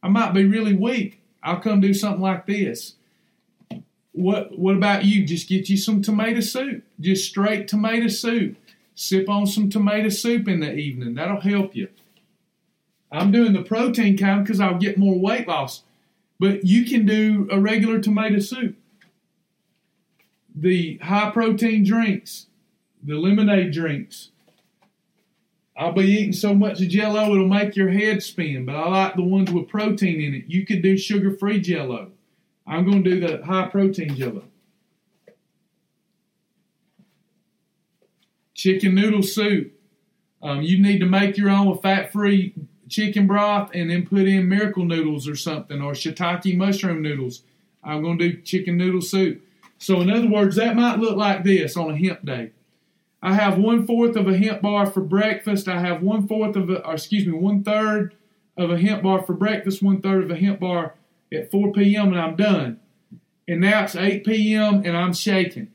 I 0.03 0.09
might 0.09 0.33
be 0.33 0.45
really 0.45 0.75
weak. 0.75 1.21
I'll 1.45 1.61
come 1.61 1.81
do 1.81 1.93
something 1.93 2.23
like 2.23 2.47
this. 2.47 2.95
What 4.13 4.59
what 4.59 4.75
about 4.75 5.05
you? 5.05 5.25
Just 5.25 5.49
get 5.49 5.69
you 5.69 5.77
some 5.77 6.01
tomato 6.01 6.41
soup. 6.41 6.85
Just 6.99 7.29
straight 7.29 7.69
tomato 7.69 8.09
soup. 8.09 8.57
Sip 8.95 9.29
on 9.29 9.47
some 9.47 9.69
tomato 9.69 10.09
soup 10.09 10.49
in 10.49 10.61
the 10.61 10.73
evening. 10.73 11.15
That'll 11.15 11.41
help 11.41 11.77
you. 11.77 11.89
I'm 13.13 13.31
doing 13.31 13.53
the 13.53 13.63
protein 13.63 14.17
kind 14.17 14.45
because 14.45 14.61
I'll 14.61 14.79
get 14.79 14.99
more 14.99 15.19
weight 15.19 15.47
loss. 15.47 15.83
But 16.41 16.65
you 16.65 16.85
can 16.85 17.07
do 17.07 17.49
a 17.51 17.61
regular 17.61 18.01
tomato 18.01 18.39
soup. 18.39 18.77
The 20.55 20.99
high 20.99 21.31
protein 21.31 21.85
drinks, 21.85 22.47
the 23.03 23.17
lemonade 23.17 23.73
drinks, 23.73 24.31
I'll 25.77 25.93
be 25.93 26.05
eating 26.05 26.33
so 26.33 26.55
much 26.55 26.79
jello 26.79 27.35
it'll 27.35 27.49
make 27.49 27.75
your 27.75 27.89
head 27.89 28.23
spin, 28.23 28.65
but 28.65 28.77
I 28.77 28.89
like 28.89 29.17
the 29.17 29.25
ones 29.25 29.51
with 29.51 29.69
protein 29.69 30.21
in 30.21 30.35
it. 30.35 30.45
You 30.47 30.65
could 30.65 30.83
do 30.83 30.97
sugar 30.97 31.37
free 31.37 31.61
jello. 31.61 32.13
I'm 32.67 32.89
going 32.89 33.03
to 33.03 33.11
do 33.11 33.21
the 33.21 33.45
high 33.45 33.67
protein 33.67 34.15
jello. 34.15 34.45
Chicken 38.55 38.95
noodle 38.95 39.23
soup. 39.23 39.73
Um, 40.41 40.63
you 40.63 40.81
need 40.81 41.01
to 41.01 41.07
make 41.07 41.37
your 41.37 41.51
own 41.51 41.67
with 41.67 41.83
fat 41.83 42.13
free 42.13 42.55
chicken 42.89 43.27
broth 43.27 43.71
and 43.75 43.91
then 43.91 44.07
put 44.07 44.29
in 44.29 44.49
miracle 44.49 44.85
noodles 44.85 45.27
or 45.27 45.35
something 45.35 45.83
or 45.83 45.93
shiitake 45.93 46.57
mushroom 46.57 47.03
noodles. 47.03 47.43
I'm 47.83 48.03
going 48.03 48.19
to 48.19 48.31
do 48.31 48.43
chicken 48.43 48.77
noodle 48.77 49.03
soup. 49.03 49.43
So, 49.79 50.01
in 50.01 50.11
other 50.11 50.29
words, 50.29 50.57
that 50.57 50.77
might 50.77 50.99
look 50.99 51.17
like 51.17 51.45
this 51.45 51.77
on 51.77 51.91
a 51.91 51.97
hemp 51.97 52.25
day. 52.25 52.53
I 53.25 53.33
have 53.33 53.57
one 53.57 53.87
fourth 53.87 54.17
of 54.17 54.29
a 54.29 54.37
hemp 54.37 54.61
bar 54.61 54.85
for 54.85 55.01
breakfast. 55.01 55.67
I 55.67 55.81
have 55.81 56.03
one 56.03 56.29
fourth 56.29 56.57
of 56.57 56.69
a, 56.69 56.83
excuse 56.91 57.27
me, 57.27 57.33
one 57.33 57.65
third 57.65 58.15
of 58.55 58.71
a 58.71 58.79
hemp 58.79 59.03
bar 59.03 59.23
for 59.23 59.33
breakfast, 59.33 59.83
one 59.83 60.03
third 60.03 60.25
of 60.25 60.31
a 60.31 60.37
hemp 60.37 60.61
bar 60.61 60.95
at 61.33 61.51
4 61.51 61.73
p.m. 61.73 62.09
and 62.09 62.21
I'm 62.21 62.37
done. 62.37 62.81
And 63.49 63.63
now 63.63 63.85
it's 63.85 63.97
8 63.97 64.27
p.m. 64.27 64.83
and 64.85 64.95
I'm 64.95 65.15
shaking. 65.15 65.69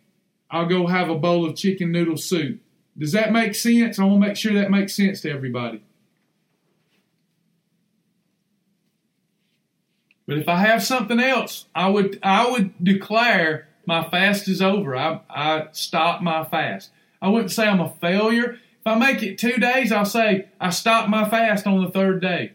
I'll 0.52 0.68
go 0.68 0.86
have 0.86 1.10
a 1.10 1.18
bowl 1.18 1.50
of 1.50 1.56
chicken 1.56 1.91
noodle 1.91 2.18
soup. 2.18 2.62
Does 2.95 3.14
that 3.14 3.32
make 3.32 3.56
sense? 3.56 3.97
I 3.97 4.04
want 4.04 4.22
to 4.22 4.28
make 4.28 4.38
sure 4.38 4.54
that 4.54 4.70
makes 4.70 4.93
sense 4.93 5.22
to 5.22 5.32
everybody. 5.32 5.82
But 10.28 10.38
if 10.38 10.47
I 10.47 10.58
have 10.58 10.84
something 10.84 11.20
else, 11.20 11.66
I 11.74 11.89
would 11.89 12.20
I 12.22 12.52
would 12.52 12.84
declare 12.84 13.70
my 13.88 14.08
fast 14.08 14.47
is 14.47 14.62
over. 14.62 14.95
I 14.95 15.22
I 15.28 15.68
stop 15.72 16.22
my 16.22 16.43
fast. 16.45 16.91
I 17.22 17.30
wouldn't 17.30 17.51
say 17.51 17.67
I'm 17.67 17.82
a 17.82 17.89
failure. 17.89 18.53
If 18.53 18.88
I 18.88 18.95
make 18.95 19.22
it 19.22 19.38
two 19.38 19.57
days, 19.57 19.91
I'll 19.91 20.05
say 20.05 20.47
I 20.59 20.70
stopped 20.70 21.09
my 21.09 21.28
fast 21.30 21.67
on 21.67 21.84
the 21.84 21.91
third 21.91 22.22
day. 22.22 22.53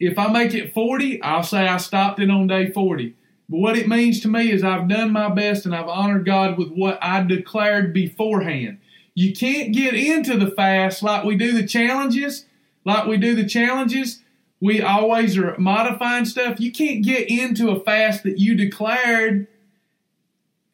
If 0.00 0.18
I 0.18 0.28
make 0.28 0.54
it 0.54 0.74
40, 0.74 1.22
I'll 1.22 1.42
say 1.42 1.68
I 1.68 1.76
stopped 1.76 2.18
it 2.18 2.30
on 2.30 2.46
day 2.46 2.72
40. 2.72 3.14
But 3.48 3.58
what 3.58 3.76
it 3.76 3.86
means 3.86 4.20
to 4.20 4.28
me 4.28 4.50
is 4.50 4.64
I've 4.64 4.88
done 4.88 5.12
my 5.12 5.28
best 5.28 5.66
and 5.66 5.74
I've 5.74 5.88
honored 5.88 6.24
God 6.24 6.58
with 6.58 6.70
what 6.70 6.98
I 7.02 7.22
declared 7.22 7.92
beforehand. 7.92 8.78
You 9.14 9.32
can't 9.34 9.74
get 9.74 9.94
into 9.94 10.38
the 10.38 10.50
fast 10.50 11.02
like 11.02 11.24
we 11.24 11.36
do 11.36 11.52
the 11.52 11.66
challenges, 11.66 12.46
like 12.84 13.06
we 13.06 13.18
do 13.18 13.36
the 13.36 13.46
challenges. 13.46 14.22
We 14.60 14.80
always 14.80 15.36
are 15.36 15.56
modifying 15.58 16.24
stuff. 16.24 16.58
You 16.58 16.72
can't 16.72 17.04
get 17.04 17.28
into 17.28 17.70
a 17.70 17.78
fast 17.78 18.22
that 18.22 18.38
you 18.38 18.56
declared 18.56 19.46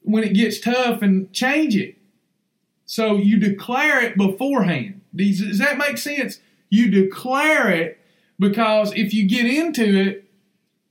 when 0.03 0.25
it 0.25 0.33
gets 0.35 0.61
tough 0.61 1.03
and 1.03 1.31
change 1.33 1.77
it. 1.77 1.98
So 2.89 3.17
you 3.19 3.39
declare 3.39 4.03
it 4.03 4.17
beforehand. 4.17 5.03
Does 5.15 5.59
that 5.59 5.77
make 5.77 5.99
sense? 5.99 6.41
You 6.71 6.91
declare 6.91 7.71
it 7.71 8.01
because 8.39 8.95
if 8.95 9.13
you 9.13 9.29
get 9.29 9.45
into 9.45 9.85
it 9.85 10.25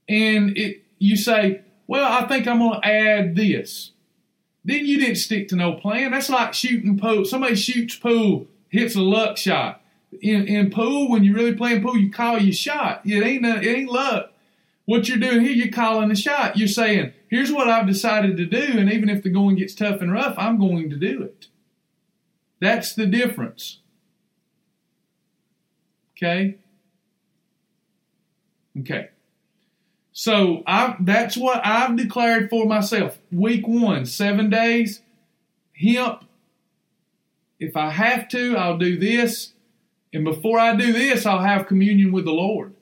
and 0.08 0.56
it, 0.56 0.84
you 1.00 1.16
say, 1.16 1.62
well, 1.88 2.10
I 2.10 2.28
think 2.28 2.46
I'm 2.46 2.60
going 2.60 2.80
to 2.80 2.86
add 2.86 3.34
this. 3.34 3.90
Then 4.64 4.86
you 4.86 4.98
didn't 4.98 5.16
stick 5.16 5.48
to 5.48 5.56
no 5.56 5.72
plan. 5.72 6.12
That's 6.12 6.30
like 6.30 6.54
shooting 6.54 7.00
pool. 7.00 7.24
Somebody 7.24 7.56
shoots 7.56 7.96
pool, 7.96 8.46
hits 8.68 8.94
a 8.94 9.00
luck 9.00 9.36
shot. 9.36 9.80
In, 10.22 10.46
in 10.46 10.70
pool, 10.70 11.10
when 11.10 11.24
you're 11.24 11.34
really 11.34 11.56
playing 11.56 11.82
pool, 11.82 11.98
you 11.98 12.12
call 12.12 12.38
your 12.38 12.52
shot. 12.52 13.00
It 13.04 13.24
ain't, 13.24 13.44
it 13.44 13.66
ain't 13.66 13.90
luck. 13.90 14.32
What 14.84 15.08
you're 15.08 15.18
doing 15.18 15.40
here, 15.40 15.50
you're 15.50 15.72
calling 15.72 16.10
the 16.10 16.14
shot. 16.14 16.56
You're 16.56 16.68
saying, 16.68 17.12
here's 17.28 17.50
what 17.50 17.68
I've 17.68 17.88
decided 17.88 18.36
to 18.36 18.46
do, 18.46 18.78
and 18.78 18.90
even 18.90 19.08
if 19.08 19.24
the 19.24 19.30
going 19.30 19.56
gets 19.56 19.74
tough 19.74 20.00
and 20.00 20.12
rough, 20.12 20.36
I'm 20.38 20.60
going 20.60 20.90
to 20.90 20.96
do 20.96 21.22
it. 21.22 21.48
That's 22.60 22.94
the 22.94 23.06
difference. 23.06 23.80
Okay? 26.16 26.58
Okay. 28.80 29.08
So 30.12 30.64
I 30.66 30.96
that's 30.98 31.36
what 31.36 31.64
I've 31.64 31.96
declared 31.96 32.50
for 32.50 32.66
myself. 32.66 33.18
Week 33.30 33.68
one, 33.68 34.04
seven 34.04 34.50
days, 34.50 35.02
hemp. 35.80 36.24
If 37.60 37.76
I 37.76 37.90
have 37.90 38.28
to, 38.30 38.56
I'll 38.56 38.78
do 38.78 38.98
this. 38.98 39.52
And 40.12 40.24
before 40.24 40.58
I 40.58 40.74
do 40.74 40.92
this, 40.92 41.26
I'll 41.26 41.38
have 41.38 41.66
communion 41.66 42.12
with 42.12 42.24
the 42.24 42.32
Lord. 42.32 42.74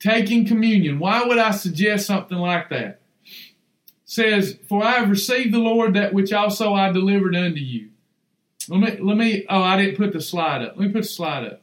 Taking 0.00 0.46
communion. 0.46 0.98
Why 0.98 1.24
would 1.24 1.38
I 1.38 1.52
suggest 1.52 2.06
something 2.06 2.36
like 2.36 2.68
that? 2.70 3.00
Says, 4.04 4.58
For 4.68 4.82
I 4.82 4.92
have 4.92 5.10
received 5.10 5.52
the 5.52 5.58
Lord 5.58 5.94
that 5.94 6.12
which 6.12 6.32
also 6.32 6.74
I 6.74 6.92
delivered 6.92 7.34
unto 7.34 7.60
you. 7.60 7.90
Let 8.68 8.80
me, 8.80 9.02
let 9.02 9.16
me, 9.16 9.44
oh, 9.48 9.62
I 9.62 9.76
didn't 9.76 9.96
put 9.96 10.12
the 10.12 10.20
slide 10.20 10.62
up. 10.62 10.76
Let 10.76 10.86
me 10.86 10.92
put 10.92 11.02
the 11.02 11.08
slide 11.08 11.44
up. 11.44 11.60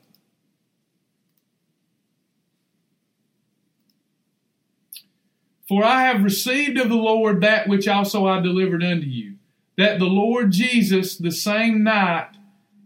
For 5.68 5.86
I 5.86 6.04
have 6.04 6.24
received 6.24 6.78
of 6.78 6.90
the 6.90 6.96
Lord 6.96 7.42
that 7.42 7.70
which 7.70 7.88
also 7.88 8.28
I 8.28 8.42
delivered 8.42 8.84
unto 8.84 9.08
you, 9.08 9.36
that 9.78 10.00
the 10.00 10.06
Lord 10.06 10.52
Jesus, 10.52 11.16
the 11.16 11.32
same 11.32 11.82
night 11.84 12.28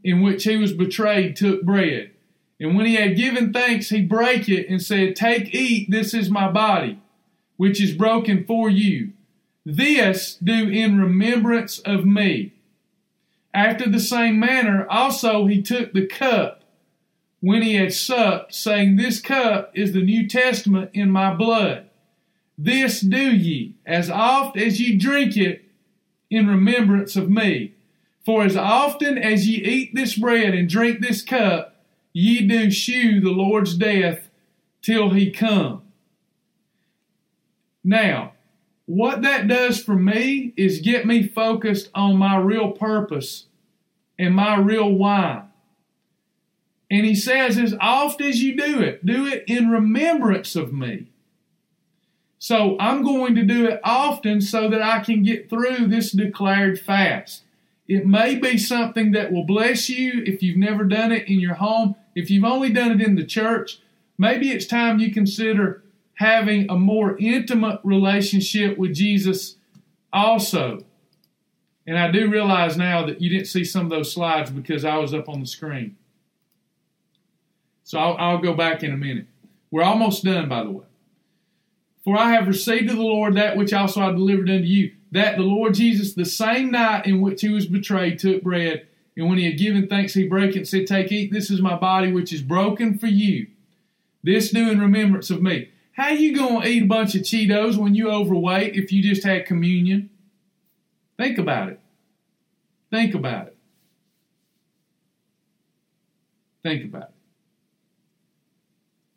in 0.03 0.21
which 0.21 0.43
he 0.43 0.55
was 0.55 0.71
betrayed, 0.71 1.35
took 1.35 1.63
bread. 1.63 2.11
And 2.59 2.77
when 2.77 2.85
he 2.85 2.95
had 2.95 3.17
given 3.17 3.51
thanks, 3.51 3.89
he 3.89 4.03
brake 4.03 4.47
it 4.47 4.69
and 4.69 4.81
said, 4.81 5.15
Take, 5.15 5.53
eat, 5.53 5.89
this 5.89 6.13
is 6.13 6.29
my 6.29 6.49
body, 6.49 7.01
which 7.57 7.81
is 7.81 7.91
broken 7.91 8.45
for 8.45 8.69
you. 8.69 9.13
This 9.65 10.35
do 10.35 10.69
in 10.69 10.99
remembrance 10.99 11.79
of 11.79 12.05
me. 12.05 12.53
After 13.53 13.89
the 13.89 13.99
same 13.99 14.39
manner, 14.39 14.85
also 14.89 15.47
he 15.47 15.61
took 15.61 15.93
the 15.93 16.05
cup 16.05 16.63
when 17.39 17.61
he 17.61 17.75
had 17.75 17.93
supped, 17.93 18.53
saying, 18.53 18.95
This 18.95 19.19
cup 19.19 19.71
is 19.73 19.93
the 19.93 20.03
New 20.03 20.27
Testament 20.27 20.91
in 20.93 21.09
my 21.09 21.33
blood. 21.33 21.89
This 22.57 23.01
do 23.01 23.35
ye, 23.35 23.75
as 23.85 24.09
oft 24.09 24.57
as 24.57 24.79
ye 24.79 24.97
drink 24.97 25.35
it, 25.35 25.63
in 26.29 26.47
remembrance 26.47 27.15
of 27.15 27.29
me. 27.29 27.73
For 28.25 28.43
as 28.43 28.55
often 28.55 29.17
as 29.17 29.47
ye 29.47 29.57
eat 29.57 29.95
this 29.95 30.17
bread 30.17 30.53
and 30.53 30.67
drink 30.67 30.99
this 30.99 31.21
cup, 31.21 31.75
ye 32.13 32.47
do 32.47 32.71
shew 32.71 33.19
the 33.19 33.31
Lord's 33.31 33.75
death 33.75 34.29
till 34.81 35.11
he 35.11 35.31
come. 35.31 35.83
Now, 37.83 38.33
what 38.85 39.23
that 39.23 39.47
does 39.47 39.81
for 39.81 39.95
me 39.95 40.53
is 40.55 40.79
get 40.79 41.05
me 41.05 41.27
focused 41.27 41.89
on 41.95 42.17
my 42.17 42.37
real 42.37 42.71
purpose 42.71 43.45
and 44.17 44.35
my 44.35 44.57
real 44.57 44.91
why. 44.91 45.45
And 46.89 47.05
he 47.05 47.15
says, 47.15 47.57
as 47.57 47.75
oft 47.81 48.21
as 48.21 48.43
you 48.43 48.55
do 48.55 48.79
it, 48.79 49.05
do 49.05 49.25
it 49.25 49.43
in 49.47 49.69
remembrance 49.69 50.55
of 50.55 50.71
me. 50.71 51.07
So 52.37 52.77
I'm 52.79 53.03
going 53.03 53.33
to 53.35 53.43
do 53.43 53.65
it 53.65 53.79
often 53.83 54.39
so 54.39 54.69
that 54.69 54.81
I 54.81 54.99
can 54.99 55.23
get 55.23 55.49
through 55.49 55.87
this 55.87 56.11
declared 56.11 56.79
fast. 56.79 57.41
It 57.87 58.05
may 58.05 58.35
be 58.35 58.57
something 58.59 59.11
that 59.13 59.31
will 59.31 59.45
bless 59.45 59.89
you 59.89 60.23
if 60.25 60.43
you've 60.43 60.57
never 60.57 60.83
done 60.83 61.11
it 61.11 61.27
in 61.27 61.39
your 61.39 61.55
home. 61.55 61.95
If 62.13 62.29
you've 62.29 62.43
only 62.43 62.71
done 62.71 62.91
it 62.91 63.01
in 63.01 63.15
the 63.15 63.25
church, 63.25 63.79
maybe 64.17 64.51
it's 64.51 64.67
time 64.67 64.99
you 64.99 65.11
consider 65.11 65.83
having 66.15 66.69
a 66.69 66.75
more 66.75 67.17
intimate 67.17 67.79
relationship 67.83 68.77
with 68.77 68.93
Jesus 68.93 69.55
also. 70.11 70.83
And 71.87 71.97
I 71.97 72.09
do 72.09 72.29
realize 72.29 72.77
now 72.77 73.05
that 73.05 73.21
you 73.21 73.29
didn't 73.29 73.47
see 73.47 73.63
some 73.63 73.85
of 73.85 73.89
those 73.89 74.11
slides 74.11 74.49
because 74.49 74.85
I 74.85 74.97
was 74.97 75.13
up 75.13 75.29
on 75.29 75.39
the 75.39 75.45
screen. 75.45 75.97
So 77.83 77.99
I'll, 77.99 78.15
I'll 78.17 78.37
go 78.39 78.53
back 78.53 78.81
in 78.81 78.91
a 78.91 78.97
minute. 78.97 79.27
We're 79.69 79.83
almost 79.83 80.23
done, 80.23 80.49
by 80.49 80.63
the 80.63 80.71
way. 80.71 80.85
For 82.03 82.17
I 82.17 82.31
have 82.31 82.47
received 82.47 82.89
of 82.89 82.97
the 82.97 83.01
Lord 83.01 83.35
that 83.35 83.57
which 83.57 83.73
also 83.73 84.01
I 84.01 84.11
delivered 84.11 84.49
unto 84.49 84.65
you, 84.65 84.93
that 85.11 85.37
the 85.37 85.43
Lord 85.43 85.73
Jesus, 85.73 86.13
the 86.13 86.25
same 86.25 86.71
night 86.71 87.05
in 87.05 87.21
which 87.21 87.41
he 87.41 87.49
was 87.49 87.65
betrayed, 87.65 88.19
took 88.19 88.41
bread, 88.43 88.87
and 89.17 89.29
when 89.29 89.37
he 89.37 89.45
had 89.45 89.57
given 89.57 89.87
thanks, 89.87 90.13
he 90.13 90.27
brake 90.27 90.51
it 90.51 90.59
and 90.59 90.67
said, 90.67 90.87
Take, 90.87 91.11
eat, 91.11 91.31
this 91.31 91.49
is 91.49 91.61
my 91.61 91.75
body 91.75 92.11
which 92.11 92.33
is 92.33 92.41
broken 92.41 92.97
for 92.97 93.07
you. 93.07 93.47
This 94.23 94.51
do 94.51 94.69
in 94.69 94.79
remembrance 94.79 95.29
of 95.29 95.41
me. 95.41 95.69
How 95.95 96.09
you 96.09 96.35
gonna 96.35 96.65
eat 96.65 96.83
a 96.83 96.87
bunch 96.87 97.15
of 97.15 97.21
Cheetos 97.21 97.77
when 97.77 97.95
you 97.95 98.11
overweight 98.11 98.75
if 98.75 98.91
you 98.91 99.01
just 99.01 99.23
had 99.25 99.45
communion? 99.45 100.09
Think 101.17 101.37
about 101.37 101.69
it. 101.69 101.79
Think 102.91 103.15
about 103.15 103.47
it. 103.47 103.57
Think 106.63 106.83
about 106.83 107.03
it. 107.03 107.15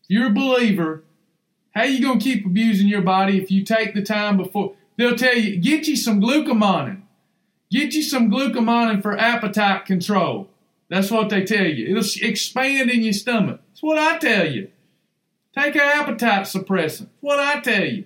If 0.04 0.10
you're 0.10 0.28
a 0.28 0.32
believer, 0.32 1.02
how 1.74 1.82
you 1.82 2.00
gonna 2.00 2.20
keep 2.20 2.46
abusing 2.46 2.86
your 2.86 3.02
body 3.02 3.38
if 3.38 3.50
you 3.50 3.64
take 3.64 3.94
the 3.94 4.02
time 4.02 4.36
before 4.36 4.74
they'll 4.96 5.16
tell 5.16 5.36
you, 5.36 5.56
get 5.56 5.88
you 5.88 5.96
some 5.96 6.20
glucomannan. 6.20 7.02
Get 7.72 7.92
you 7.92 8.02
some 8.02 8.30
glucomannan 8.30 9.02
for 9.02 9.18
appetite 9.18 9.84
control. 9.84 10.48
That's 10.88 11.10
what 11.10 11.28
they 11.28 11.44
tell 11.44 11.66
you. 11.66 11.88
It'll 11.88 12.28
expand 12.28 12.88
in 12.88 13.02
your 13.02 13.12
stomach. 13.12 13.60
That's 13.68 13.82
what 13.82 13.98
I 13.98 14.18
tell 14.18 14.48
you. 14.48 14.70
Take 15.58 15.74
an 15.74 15.82
appetite 15.82 16.46
suppressant. 16.46 17.08
What 17.20 17.40
I 17.40 17.58
tell 17.58 17.84
you. 17.84 18.04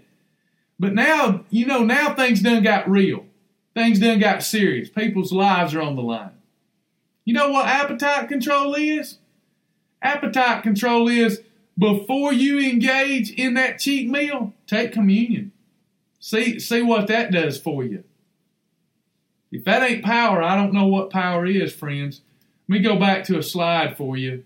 But 0.78 0.94
now, 0.94 1.44
you 1.50 1.66
know, 1.66 1.84
now 1.84 2.14
things 2.14 2.40
done 2.40 2.62
got 2.62 2.88
real. 2.88 3.26
Things 3.74 3.98
done 3.98 4.20
got 4.20 4.42
serious. 4.42 4.88
People's 4.88 5.32
lives 5.32 5.74
are 5.74 5.82
on 5.82 5.94
the 5.94 6.03
line. 6.03 6.32
You 7.26 7.34
know 7.34 7.50
what 7.50 7.66
appetite 7.66 8.28
control 8.28 8.74
is? 8.74 9.18
Appetite 10.00 10.62
control 10.62 11.09
is 11.09 11.42
before 11.78 12.32
you 12.32 12.59
engage 12.59 13.30
in 13.32 13.53
that 13.55 13.78
cheat 13.78 14.09
meal, 14.09 14.55
take 14.66 14.92
communion. 14.92 15.53
See, 16.20 16.59
see 16.59 16.80
what 16.80 17.07
that 17.09 17.32
does 17.32 17.61
for 17.61 17.84
you. 17.84 18.03
If 19.50 19.64
that 19.64 19.82
ain't 19.82 20.05
power, 20.05 20.42
I 20.42 20.57
don't 20.57 20.72
know 20.72 20.86
what 20.86 21.11
power 21.11 21.44
is, 21.44 21.72
friends. 21.72 22.22
Let 22.66 22.78
me 22.78 22.82
go 22.82 22.96
back 22.96 23.24
to 23.24 23.38
a 23.38 23.42
slide 23.42 23.98
for 23.98 24.16
you 24.16 24.44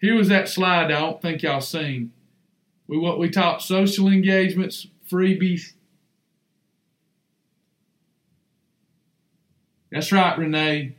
Here 0.00 0.14
was 0.14 0.28
that 0.28 0.48
slide 0.48 0.86
I 0.86 1.00
don't 1.00 1.20
think 1.20 1.42
y'all 1.42 1.60
seen. 1.60 2.12
We 2.86 2.96
what 2.98 3.18
we 3.18 3.28
taught 3.30 3.62
social 3.62 4.08
engagements, 4.08 4.86
freebies. 5.10 5.72
That's 9.90 10.12
right, 10.12 10.38
Renee. 10.38 10.96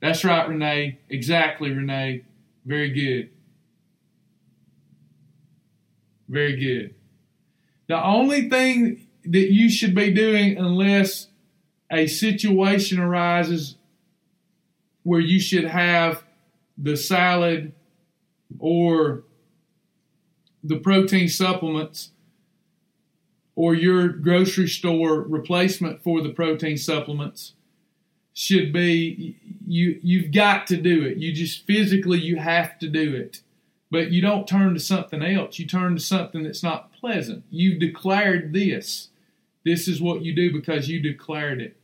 That's 0.00 0.24
right, 0.24 0.48
Renee. 0.48 0.98
Exactly, 1.08 1.70
Renee. 1.70 2.24
Very 2.64 2.90
good. 2.90 3.30
Very 6.28 6.56
good. 6.56 6.94
The 7.88 8.02
only 8.02 8.48
thing 8.48 9.06
that 9.24 9.52
you 9.52 9.70
should 9.70 9.94
be 9.94 10.12
doing, 10.12 10.58
unless 10.58 11.28
a 11.90 12.06
situation 12.06 12.98
arises 12.98 13.76
where 15.04 15.20
you 15.20 15.38
should 15.38 15.64
have 15.64 16.22
the 16.78 16.96
salad 16.96 17.72
or 18.58 19.24
the 20.62 20.78
protein 20.78 21.28
supplements 21.28 22.10
or 23.54 23.74
your 23.74 24.08
grocery 24.08 24.68
store 24.68 25.20
replacement 25.22 26.02
for 26.02 26.20
the 26.20 26.28
protein 26.30 26.76
supplements 26.76 27.54
should 28.34 28.72
be 28.72 29.36
you 29.66 29.98
you've 30.02 30.32
got 30.32 30.66
to 30.66 30.76
do 30.76 31.04
it. 31.04 31.16
You 31.16 31.32
just 31.32 31.66
physically 31.66 32.18
you 32.18 32.36
have 32.36 32.78
to 32.80 32.88
do 32.88 33.14
it. 33.14 33.40
But 33.90 34.10
you 34.10 34.20
don't 34.20 34.48
turn 34.48 34.74
to 34.74 34.80
something 34.80 35.22
else. 35.22 35.58
You 35.58 35.66
turn 35.66 35.94
to 35.94 36.00
something 36.00 36.42
that's 36.42 36.62
not 36.62 36.92
pleasant. 36.92 37.44
You've 37.50 37.78
declared 37.78 38.52
this. 38.52 39.08
This 39.64 39.88
is 39.88 40.02
what 40.02 40.22
you 40.22 40.34
do 40.34 40.52
because 40.52 40.88
you 40.88 41.00
declared 41.00 41.62
it. 41.62 41.76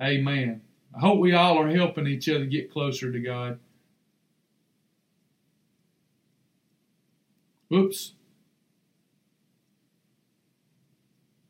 Amen 0.00 0.62
I 0.96 1.00
hope 1.00 1.18
we 1.18 1.34
all 1.34 1.58
are 1.58 1.68
helping 1.68 2.06
each 2.06 2.28
other 2.28 2.46
get 2.46 2.72
closer 2.72 3.12
to 3.12 3.20
God. 3.20 3.58
Whoops. 7.68 8.12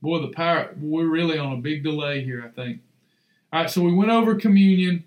Boy, 0.03 0.20
the 0.20 0.28
power, 0.28 0.74
we're 0.80 1.07
really 1.07 1.38
on 1.38 1.53
a 1.53 1.57
big 1.57 1.84
delay 1.84 2.24
here, 2.24 2.44
I 2.44 2.49
think. 2.49 2.80
All 3.53 3.62
right, 3.62 3.70
so 3.70 3.82
we 3.82 3.92
went 3.92 4.11
over 4.11 4.34
communion. 4.34 5.05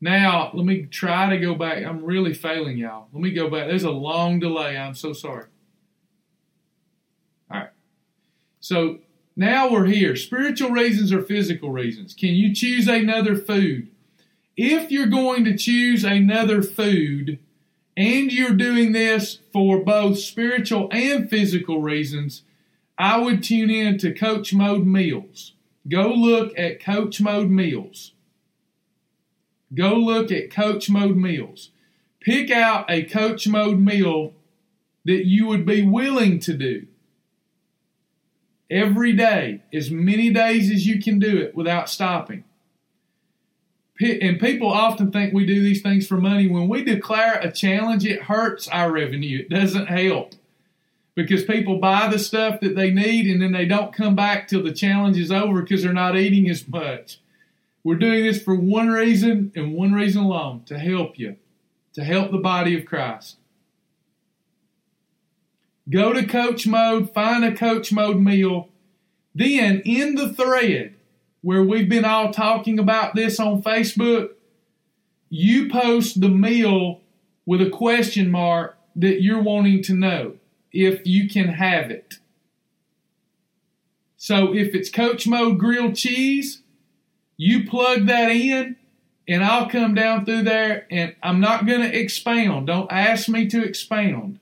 Now, 0.00 0.50
let 0.52 0.66
me 0.66 0.82
try 0.82 1.30
to 1.30 1.38
go 1.38 1.54
back. 1.54 1.84
I'm 1.84 2.04
really 2.04 2.34
failing 2.34 2.76
y'all. 2.76 3.08
Let 3.12 3.22
me 3.22 3.30
go 3.30 3.48
back. 3.48 3.68
There's 3.68 3.84
a 3.84 3.90
long 3.90 4.38
delay. 4.40 4.76
I'm 4.76 4.94
so 4.94 5.12
sorry. 5.12 5.46
All 7.50 7.60
right. 7.60 7.70
So 8.60 8.98
now 9.36 9.70
we're 9.70 9.86
here. 9.86 10.16
Spiritual 10.16 10.70
reasons 10.70 11.12
or 11.12 11.22
physical 11.22 11.70
reasons. 11.70 12.14
Can 12.14 12.30
you 12.30 12.54
choose 12.54 12.88
another 12.88 13.36
food? 13.36 13.88
If 14.56 14.90
you're 14.90 15.06
going 15.06 15.44
to 15.44 15.56
choose 15.56 16.04
another 16.04 16.62
food 16.62 17.38
and 17.96 18.32
you're 18.32 18.54
doing 18.54 18.92
this 18.92 19.40
for 19.52 19.78
both 19.82 20.18
spiritual 20.18 20.88
and 20.92 21.28
physical 21.28 21.80
reasons, 21.80 22.42
I 22.96 23.18
would 23.18 23.42
tune 23.42 23.70
in 23.70 23.98
to 23.98 24.14
Coach 24.14 24.54
Mode 24.54 24.86
Meals. 24.86 25.52
Go 25.88 26.08
look 26.10 26.56
at 26.56 26.82
Coach 26.82 27.20
Mode 27.20 27.50
Meals. 27.50 28.12
Go 29.74 29.94
look 29.94 30.30
at 30.30 30.50
coach 30.50 30.88
mode 30.88 31.16
meals. 31.16 31.70
Pick 32.20 32.50
out 32.50 32.90
a 32.90 33.02
coach 33.02 33.48
mode 33.48 33.78
meal 33.78 34.32
that 35.04 35.26
you 35.26 35.46
would 35.46 35.66
be 35.66 35.82
willing 35.82 36.38
to 36.40 36.54
do 36.54 36.86
every 38.70 39.12
day, 39.12 39.62
as 39.72 39.90
many 39.90 40.30
days 40.30 40.70
as 40.70 40.86
you 40.86 41.00
can 41.00 41.18
do 41.18 41.38
it 41.38 41.54
without 41.54 41.88
stopping. 41.88 42.44
And 44.00 44.40
people 44.40 44.68
often 44.68 45.12
think 45.12 45.32
we 45.32 45.46
do 45.46 45.62
these 45.62 45.80
things 45.80 46.06
for 46.06 46.16
money. 46.16 46.48
When 46.48 46.68
we 46.68 46.82
declare 46.82 47.34
a 47.34 47.52
challenge, 47.52 48.04
it 48.04 48.22
hurts 48.22 48.66
our 48.68 48.90
revenue. 48.90 49.40
It 49.40 49.50
doesn't 49.50 49.86
help 49.86 50.34
because 51.14 51.44
people 51.44 51.78
buy 51.78 52.08
the 52.08 52.18
stuff 52.18 52.60
that 52.60 52.74
they 52.74 52.90
need 52.90 53.26
and 53.30 53.40
then 53.40 53.52
they 53.52 53.66
don't 53.66 53.94
come 53.94 54.16
back 54.16 54.48
till 54.48 54.62
the 54.62 54.72
challenge 54.72 55.16
is 55.16 55.30
over 55.30 55.62
because 55.62 55.82
they're 55.82 55.92
not 55.92 56.16
eating 56.16 56.50
as 56.50 56.66
much. 56.66 57.20
We're 57.84 57.94
doing 57.96 58.24
this 58.24 58.42
for 58.42 58.56
one 58.56 58.88
reason 58.88 59.52
and 59.54 59.74
one 59.74 59.92
reason 59.92 60.24
alone 60.24 60.62
to 60.66 60.78
help 60.78 61.18
you, 61.18 61.36
to 61.92 62.02
help 62.02 62.32
the 62.32 62.38
body 62.38 62.76
of 62.76 62.86
Christ. 62.86 63.36
Go 65.88 66.12
to 66.12 66.26
coach 66.26 66.66
mode, 66.66 67.12
find 67.12 67.44
a 67.44 67.54
coach 67.54 67.92
mode 67.92 68.20
meal. 68.20 68.68
Then 69.34 69.82
in 69.84 70.14
the 70.14 70.32
thread 70.32 70.94
where 71.42 71.62
we've 71.62 71.88
been 71.88 72.04
all 72.04 72.32
talking 72.32 72.78
about 72.78 73.14
this 73.14 73.38
on 73.38 73.62
Facebook, 73.62 74.30
you 75.28 75.68
post 75.68 76.20
the 76.20 76.28
meal 76.28 77.00
with 77.44 77.60
a 77.60 77.70
question 77.70 78.30
mark 78.30 78.78
that 78.96 79.20
you're 79.20 79.42
wanting 79.42 79.82
to 79.82 79.94
know 79.94 80.34
if 80.72 81.06
you 81.06 81.28
can 81.28 81.48
have 81.48 81.90
it. 81.90 82.14
So 84.16 84.54
if 84.54 84.74
it's 84.74 84.88
coach 84.88 85.26
mode 85.26 85.58
grilled 85.58 85.96
cheese, 85.96 86.62
you 87.36 87.68
plug 87.68 88.06
that 88.06 88.30
in 88.30 88.76
and 89.28 89.44
I'll 89.44 89.68
come 89.68 89.94
down 89.94 90.24
through 90.24 90.44
there 90.44 90.86
and 90.90 91.14
I'm 91.22 91.40
not 91.40 91.66
going 91.66 91.82
to 91.82 91.98
expound. 91.98 92.68
Don't 92.68 92.90
ask 92.90 93.28
me 93.28 93.48
to 93.48 93.62
expound. 93.62 94.38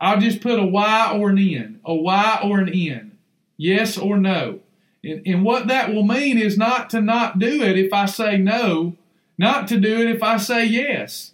I'll 0.00 0.20
just 0.20 0.40
put 0.40 0.58
a 0.58 0.64
Y 0.64 1.12
or 1.14 1.30
an 1.30 1.38
N, 1.38 1.80
a 1.84 1.94
Y 1.94 2.40
or 2.42 2.60
an 2.60 2.70
N, 2.70 3.18
yes 3.56 3.98
or 3.98 4.16
no. 4.16 4.60
And, 5.04 5.22
and 5.26 5.44
what 5.44 5.68
that 5.68 5.92
will 5.92 6.04
mean 6.04 6.38
is 6.38 6.56
not 6.56 6.90
to 6.90 7.00
not 7.00 7.38
do 7.38 7.62
it 7.62 7.78
if 7.78 7.92
I 7.92 8.06
say 8.06 8.38
no, 8.38 8.96
not 9.36 9.68
to 9.68 9.78
do 9.78 10.00
it 10.00 10.14
if 10.14 10.22
I 10.22 10.38
say 10.38 10.64
yes. 10.64 11.32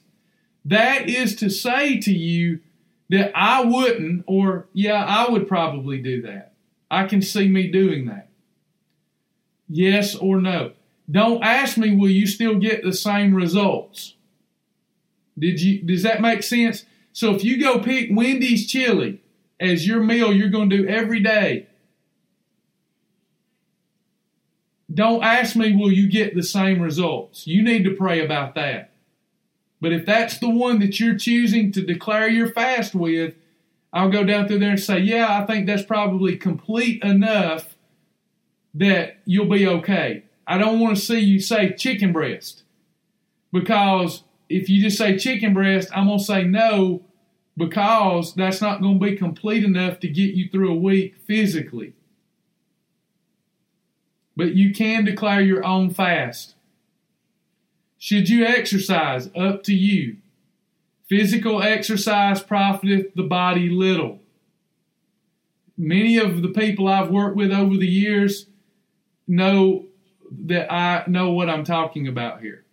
That 0.64 1.08
is 1.08 1.36
to 1.36 1.48
say 1.48 1.98
to 2.00 2.12
you 2.12 2.60
that 3.08 3.30
I 3.36 3.64
wouldn't, 3.64 4.24
or 4.26 4.66
yeah, 4.72 5.04
I 5.04 5.30
would 5.30 5.46
probably 5.46 5.98
do 5.98 6.22
that. 6.22 6.54
I 6.90 7.06
can 7.06 7.22
see 7.22 7.48
me 7.48 7.68
doing 7.68 8.06
that. 8.06 8.28
Yes 9.68 10.14
or 10.16 10.40
no. 10.40 10.72
Don't 11.08 11.42
ask 11.42 11.76
me, 11.76 11.94
will 11.94 12.10
you 12.10 12.26
still 12.26 12.56
get 12.56 12.82
the 12.82 12.92
same 12.92 13.34
results? 13.34 14.14
Did 15.38 15.60
you, 15.60 15.82
does 15.82 16.02
that 16.02 16.20
make 16.20 16.42
sense? 16.42 16.84
So 17.16 17.34
if 17.34 17.42
you 17.42 17.58
go 17.58 17.78
pick 17.78 18.10
Wendy's 18.12 18.66
chili 18.66 19.22
as 19.58 19.86
your 19.86 20.02
meal 20.02 20.34
you're 20.34 20.50
going 20.50 20.68
to 20.68 20.76
do 20.76 20.86
every 20.86 21.18
day, 21.18 21.66
don't 24.92 25.24
ask 25.24 25.56
me, 25.56 25.74
will 25.74 25.90
you 25.90 26.10
get 26.10 26.34
the 26.34 26.42
same 26.42 26.82
results? 26.82 27.46
You 27.46 27.62
need 27.62 27.84
to 27.84 27.94
pray 27.94 28.22
about 28.22 28.54
that. 28.56 28.92
But 29.80 29.94
if 29.94 30.04
that's 30.04 30.36
the 30.40 30.50
one 30.50 30.78
that 30.80 31.00
you're 31.00 31.16
choosing 31.16 31.72
to 31.72 31.80
declare 31.80 32.28
your 32.28 32.48
fast 32.50 32.94
with, 32.94 33.34
I'll 33.94 34.10
go 34.10 34.22
down 34.22 34.46
through 34.46 34.58
there 34.58 34.72
and 34.72 34.80
say, 34.80 34.98
yeah, 34.98 35.40
I 35.40 35.46
think 35.46 35.66
that's 35.66 35.84
probably 35.84 36.36
complete 36.36 37.02
enough 37.02 37.78
that 38.74 39.20
you'll 39.24 39.48
be 39.48 39.66
okay. 39.66 40.24
I 40.46 40.58
don't 40.58 40.80
want 40.80 40.98
to 40.98 41.02
see 41.02 41.20
you 41.20 41.40
say 41.40 41.72
chicken 41.72 42.12
breast 42.12 42.64
because 43.54 44.22
if 44.48 44.68
you 44.68 44.82
just 44.82 44.98
say 44.98 45.18
chicken 45.18 45.54
breast, 45.54 45.88
I'm 45.94 46.06
going 46.06 46.18
to 46.18 46.24
say 46.24 46.44
no 46.44 47.02
because 47.56 48.34
that's 48.34 48.60
not 48.60 48.80
going 48.80 49.00
to 49.00 49.04
be 49.04 49.16
complete 49.16 49.64
enough 49.64 49.98
to 50.00 50.08
get 50.08 50.34
you 50.34 50.48
through 50.50 50.72
a 50.72 50.76
week 50.76 51.16
physically. 51.26 51.94
But 54.36 54.54
you 54.54 54.74
can 54.74 55.04
declare 55.04 55.40
your 55.40 55.64
own 55.64 55.90
fast. 55.90 56.54
Should 57.98 58.28
you 58.28 58.44
exercise? 58.44 59.30
Up 59.34 59.62
to 59.64 59.74
you. 59.74 60.18
Physical 61.08 61.62
exercise 61.62 62.42
profiteth 62.42 63.14
the 63.14 63.22
body 63.22 63.70
little. 63.70 64.20
Many 65.78 66.18
of 66.18 66.42
the 66.42 66.48
people 66.48 66.88
I've 66.88 67.10
worked 67.10 67.36
with 67.36 67.52
over 67.52 67.76
the 67.76 67.86
years 67.86 68.46
know 69.26 69.86
that 70.30 70.70
I 70.70 71.04
know 71.06 71.30
what 71.30 71.48
I'm 71.48 71.64
talking 71.64 72.06
about 72.06 72.40
here. 72.42 72.65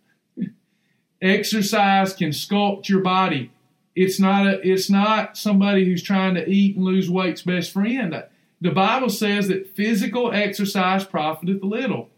Exercise 1.24 2.12
can 2.12 2.30
sculpt 2.30 2.90
your 2.90 3.00
body. 3.00 3.50
It's 3.96 4.20
not 4.20 4.46
a, 4.46 4.60
it's 4.60 4.90
not 4.90 5.38
somebody 5.38 5.86
who's 5.86 6.02
trying 6.02 6.34
to 6.34 6.46
eat 6.46 6.76
and 6.76 6.84
lose 6.84 7.08
weight's 7.08 7.40
best 7.40 7.72
friend. 7.72 8.24
The 8.60 8.70
Bible 8.70 9.08
says 9.08 9.48
that 9.48 9.74
physical 9.74 10.32
exercise 10.32 11.04
profiteth 11.06 11.62
little. 11.62 12.10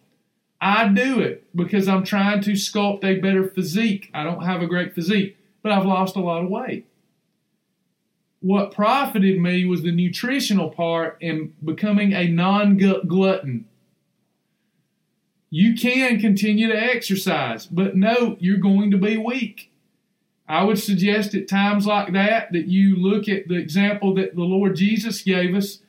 I 0.61 0.89
do 0.89 1.21
it 1.21 1.47
because 1.55 1.87
I'm 1.87 2.03
trying 2.03 2.41
to 2.43 2.53
sculpt 2.53 3.05
a 3.05 3.21
better 3.21 3.49
physique. 3.49 4.11
I 4.13 4.25
don't 4.25 4.43
have 4.43 4.61
a 4.61 4.67
great 4.67 4.93
physique, 4.93 5.37
but 5.63 5.71
I've 5.71 5.87
lost 5.87 6.17
a 6.17 6.21
lot 6.21 6.43
of 6.43 6.51
weight. 6.51 6.89
What 8.41 8.73
profited 8.73 9.41
me 9.41 9.67
was 9.67 9.83
the 9.83 9.93
nutritional 9.93 10.71
part 10.71 11.19
and 11.23 11.53
becoming 11.65 12.13
a 12.13 12.27
non 12.27 12.77
glutton. 12.77 13.67
You 15.51 15.75
can 15.75 16.21
continue 16.21 16.69
to 16.69 16.79
exercise, 16.79 17.67
but 17.67 17.97
no, 17.97 18.37
you're 18.41 18.59
going 18.59 18.91
to 18.91 18.99
be 18.99 19.17
weak. 19.17 19.71
I 20.49 20.65
would 20.65 20.79
suggest 20.79 21.35
at 21.35 21.49
times 21.49 21.87
like 21.87 22.13
that 22.13 22.53
that 22.53 22.67
you 22.67 22.97
look 22.97 23.29
at 23.29 23.49
the 23.49 23.57
example 23.57 24.15
that 24.15 24.35
the 24.37 24.43
Lord 24.43 24.77
Jesus 24.77 25.23
gave 25.23 25.55
us 25.55 25.81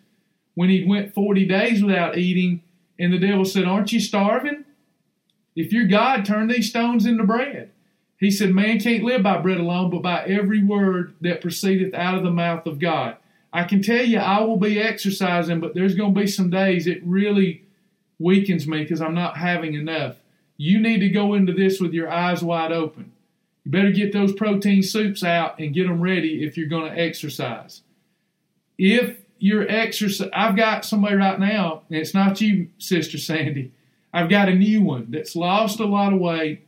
when 0.56 0.70
he 0.70 0.84
went 0.84 1.14
40 1.14 1.46
days 1.46 1.84
without 1.84 2.18
eating 2.18 2.64
and 3.00 3.14
the 3.14 3.20
devil 3.20 3.46
said, 3.46 3.66
Aren't 3.66 3.92
you 3.92 4.00
starving? 4.00 4.66
If 5.56 5.72
you're 5.72 5.88
God, 5.88 6.26
turn 6.26 6.48
these 6.48 6.70
stones 6.70 7.06
into 7.06 7.24
bread. 7.24 7.72
He 8.20 8.32
said, 8.32 8.54
Man 8.54 8.80
can't 8.80 9.04
live 9.04 9.24
by 9.24 9.38
bread 9.38 9.60
alone, 9.60 9.92
but 9.92 10.02
by 10.02 10.24
every 10.26 10.64
word 10.64 11.16
that 11.22 11.42
proceedeth 11.42 11.94
out 11.94 12.16
of 12.16 12.24
the 12.24 12.32
mouth 12.32 12.66
of 12.66 12.80
God. 12.80 13.18
I 13.54 13.64
can 13.64 13.82
tell 13.82 14.04
you, 14.04 14.20
I 14.20 14.42
will 14.42 14.58
be 14.58 14.80
exercising, 14.80 15.60
but 15.60 15.74
there's 15.74 15.96
going 15.96 16.14
to 16.14 16.20
be 16.20 16.28
some 16.28 16.50
days 16.50 16.88
it 16.88 17.02
really 17.04 17.64
weakens 18.20 18.68
me 18.68 18.82
because 18.84 19.02
I'm 19.02 19.14
not 19.14 19.38
having 19.38 19.74
enough. 19.74 20.18
You 20.58 20.80
need 20.80 21.00
to 21.00 21.10
go 21.10 21.34
into 21.34 21.54
this 21.54 21.80
with 21.80 21.94
your 21.94 22.10
eyes 22.10 22.44
wide 22.44 22.72
open. 22.72 23.12
You 23.64 23.72
better 23.72 23.92
get 23.92 24.14
those 24.14 24.34
protein 24.34 24.82
soups 24.82 25.24
out 25.24 25.60
and 25.60 25.74
get 25.74 25.88
them 25.88 26.02
ready 26.02 26.44
if 26.44 26.58
you're 26.58 26.68
going 26.68 26.92
to 26.92 27.00
exercise. 27.00 27.82
If 28.78 29.20
you're 29.40 29.70
exercise, 29.70 30.30
I've 30.34 30.56
got 30.56 30.86
somebody 30.86 31.16
right 31.16 31.40
now, 31.40 31.84
and 31.90 32.00
it's 32.00 32.14
not 32.14 32.42
you, 32.42 32.70
Sister 32.78 33.18
Sandy. 33.18 33.72
I've 34.14 34.30
got 34.30 34.50
a 34.50 34.56
new 34.56 34.82
one 34.82 35.08
that's 35.10 35.36
lost 35.36 35.80
a 35.80 35.86
lot 35.86 36.14
of 36.14 36.20
weight, 36.20 36.66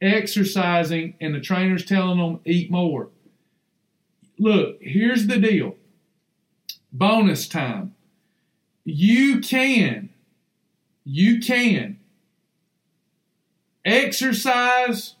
exercising, 0.00 1.14
and 1.20 1.34
the 1.34 1.40
trainer's 1.40 1.84
telling 1.84 2.18
them 2.18 2.40
eat 2.44 2.70
more. 2.70 3.08
Look, 4.38 4.78
here's 4.80 5.26
the 5.26 5.38
deal. 5.38 5.76
Bonus 6.92 7.48
time. 7.48 7.94
You 8.84 9.40
can, 9.40 10.10
you 11.04 11.40
can 11.40 11.98
exercise, 13.84 15.16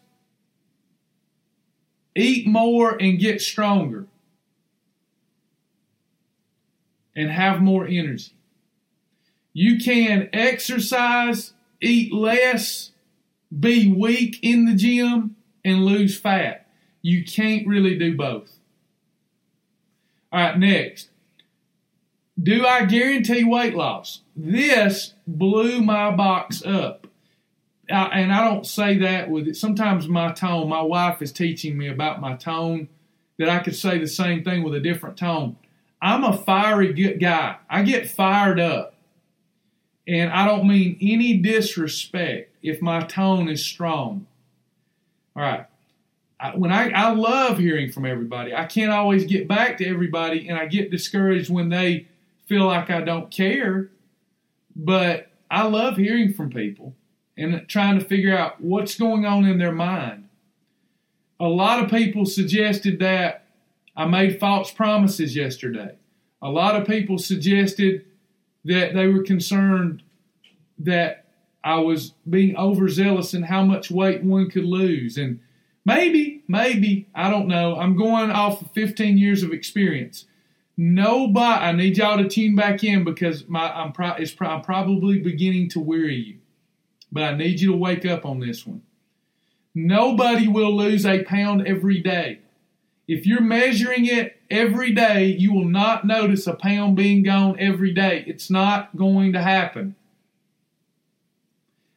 eat 2.16 2.46
more, 2.46 2.96
and 3.00 3.18
get 3.18 3.40
stronger 3.40 4.06
and 7.14 7.30
have 7.30 7.60
more 7.60 7.86
energy. 7.86 8.32
You 9.52 9.78
can 9.78 10.28
exercise, 10.32 11.52
eat 11.80 12.12
less, 12.12 12.90
be 13.56 13.92
weak 13.92 14.38
in 14.42 14.64
the 14.64 14.74
gym, 14.74 15.36
and 15.64 15.84
lose 15.84 16.18
fat. 16.18 16.66
You 17.02 17.24
can't 17.24 17.66
really 17.66 17.96
do 17.96 18.16
both. 18.16 18.58
All 20.32 20.40
right, 20.40 20.58
next. 20.58 21.10
Do 22.42 22.66
I 22.66 22.84
guarantee 22.86 23.44
weight 23.44 23.76
loss? 23.76 24.22
This 24.34 25.13
blew 25.26 25.82
my 25.82 26.10
box 26.10 26.64
up. 26.64 27.06
I, 27.90 28.20
and 28.20 28.32
I 28.32 28.44
don't 28.44 28.66
say 28.66 28.98
that 28.98 29.30
with 29.30 29.48
it. 29.48 29.56
Sometimes 29.56 30.08
my 30.08 30.32
tone, 30.32 30.68
my 30.68 30.82
wife 30.82 31.20
is 31.20 31.32
teaching 31.32 31.76
me 31.76 31.88
about 31.88 32.20
my 32.20 32.34
tone, 32.34 32.88
that 33.38 33.48
I 33.48 33.58
could 33.58 33.76
say 33.76 33.98
the 33.98 34.08
same 34.08 34.44
thing 34.44 34.62
with 34.62 34.74
a 34.74 34.80
different 34.80 35.16
tone. 35.16 35.56
I'm 36.00 36.24
a 36.24 36.36
fiery 36.36 36.92
guy. 36.92 37.56
I 37.68 37.82
get 37.82 38.08
fired 38.08 38.60
up. 38.60 38.94
And 40.06 40.30
I 40.30 40.46
don't 40.46 40.68
mean 40.68 40.98
any 41.00 41.38
disrespect 41.38 42.54
if 42.62 42.82
my 42.82 43.00
tone 43.00 43.48
is 43.48 43.64
strong. 43.64 44.26
All 45.34 45.42
right. 45.42 45.66
When 46.54 46.72
I, 46.72 46.90
I 46.90 47.12
love 47.12 47.58
hearing 47.58 47.90
from 47.90 48.04
everybody, 48.04 48.54
I 48.54 48.66
can't 48.66 48.92
always 48.92 49.24
get 49.24 49.48
back 49.48 49.78
to 49.78 49.86
everybody, 49.86 50.46
and 50.48 50.58
I 50.58 50.66
get 50.66 50.90
discouraged 50.90 51.48
when 51.50 51.70
they 51.70 52.06
feel 52.46 52.66
like 52.66 52.90
I 52.90 53.00
don't 53.00 53.30
care. 53.30 53.88
But 54.76 55.30
I 55.50 55.66
love 55.66 55.96
hearing 55.96 56.32
from 56.32 56.50
people. 56.50 56.94
and 57.36 57.68
trying 57.68 57.98
to 57.98 58.04
figure 58.04 58.36
out 58.36 58.60
what's 58.60 58.96
going 58.96 59.26
on 59.26 59.44
in 59.44 59.58
their 59.58 59.72
mind. 59.72 60.28
A 61.40 61.48
lot 61.48 61.82
of 61.82 61.90
people 61.90 62.24
suggested 62.24 63.00
that 63.00 63.46
I 63.96 64.04
made 64.06 64.38
false 64.38 64.70
promises 64.70 65.34
yesterday. 65.34 65.96
A 66.40 66.48
lot 66.48 66.76
of 66.76 66.86
people 66.86 67.18
suggested 67.18 68.04
that 68.64 68.94
they 68.94 69.06
were 69.08 69.22
concerned 69.22 70.02
that 70.78 71.24
I 71.62 71.76
was 71.76 72.12
being 72.28 72.56
overzealous 72.56 73.34
in 73.34 73.42
how 73.44 73.64
much 73.64 73.90
weight 73.90 74.22
one 74.22 74.50
could 74.50 74.64
lose. 74.64 75.16
And 75.16 75.40
maybe, 75.84 76.44
maybe, 76.46 77.08
I 77.14 77.30
don't 77.30 77.48
know. 77.48 77.76
I'm 77.76 77.96
going 77.96 78.30
off 78.30 78.60
of 78.62 78.70
15 78.72 79.18
years 79.18 79.42
of 79.42 79.52
experience. 79.52 80.26
Nobody, 80.76 81.64
I 81.64 81.72
need 81.72 81.96
y'all 81.96 82.18
to 82.18 82.28
tune 82.28 82.56
back 82.56 82.82
in 82.82 83.04
because 83.04 83.48
my 83.48 83.72
I'm, 83.72 83.92
pro, 83.92 84.14
pro, 84.36 84.48
I'm 84.48 84.62
probably 84.62 85.18
beginning 85.20 85.68
to 85.70 85.80
weary 85.80 86.16
you. 86.16 86.38
But 87.12 87.22
I 87.22 87.36
need 87.36 87.60
you 87.60 87.72
to 87.72 87.76
wake 87.76 88.04
up 88.04 88.26
on 88.26 88.40
this 88.40 88.66
one. 88.66 88.82
Nobody 89.74 90.48
will 90.48 90.76
lose 90.76 91.06
a 91.06 91.22
pound 91.22 91.66
every 91.66 92.00
day. 92.00 92.40
If 93.06 93.26
you're 93.26 93.40
measuring 93.40 94.06
it 94.06 94.40
every 94.50 94.92
day, 94.92 95.26
you 95.26 95.52
will 95.52 95.68
not 95.68 96.06
notice 96.06 96.46
a 96.46 96.54
pound 96.54 96.96
being 96.96 97.22
gone 97.22 97.56
every 97.58 97.92
day. 97.92 98.24
It's 98.26 98.50
not 98.50 98.96
going 98.96 99.32
to 99.34 99.42
happen. 99.42 99.94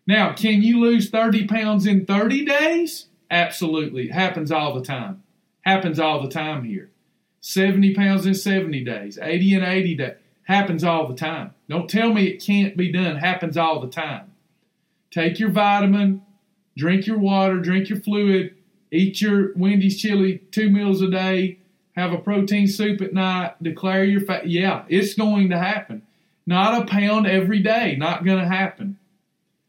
Now, 0.06 0.34
can 0.34 0.62
you 0.62 0.80
lose 0.80 1.10
30 1.10 1.48
pounds 1.48 1.86
in 1.86 2.06
30 2.06 2.46
days? 2.46 3.08
Absolutely. 3.30 4.06
It 4.06 4.14
happens 4.14 4.52
all 4.52 4.74
the 4.74 4.84
time. 4.84 5.24
Happens 5.62 6.00
all 6.00 6.22
the 6.22 6.30
time 6.30 6.64
here. 6.64 6.90
70 7.48 7.94
pounds 7.94 8.26
in 8.26 8.36
70 8.36 8.84
days, 8.84 9.18
80 9.18 9.54
in 9.56 9.64
80 9.64 9.96
days. 9.96 10.16
Happens 10.44 10.84
all 10.84 11.08
the 11.08 11.16
time. 11.16 11.54
Don't 11.70 11.90
tell 11.90 12.12
me 12.12 12.28
it 12.28 12.44
can't 12.44 12.76
be 12.76 12.92
done. 12.92 13.16
Happens 13.16 13.56
all 13.56 13.80
the 13.80 13.88
time. 13.88 14.34
Take 15.12 15.40
your 15.40 15.50
vitamin, 15.50 16.24
drink 16.76 17.08
your 17.08 17.18
water, 17.18 17.60
drink 17.60 17.88
your 17.88 18.02
fluid, 18.02 18.54
eat 18.92 19.22
your 19.22 19.54
Wendy's 19.56 19.98
chili 19.98 20.40
two 20.52 20.70
meals 20.70 21.02
a 21.02 21.10
day, 21.10 21.60
have 21.96 22.12
a 22.12 22.18
protein 22.18 22.68
soup 22.68 23.00
at 23.02 23.14
night, 23.14 23.56
declare 23.64 24.04
your 24.04 24.22
fat. 24.22 24.50
Yeah, 24.50 24.84
it's 24.90 25.14
going 25.14 25.50
to 25.50 25.58
happen. 25.58 26.02
Not 26.46 26.82
a 26.82 26.86
pound 26.86 27.28
every 27.28 27.62
day. 27.62 27.96
Not 27.98 28.26
going 28.26 28.40
to 28.40 28.48
happen. 28.48 29.00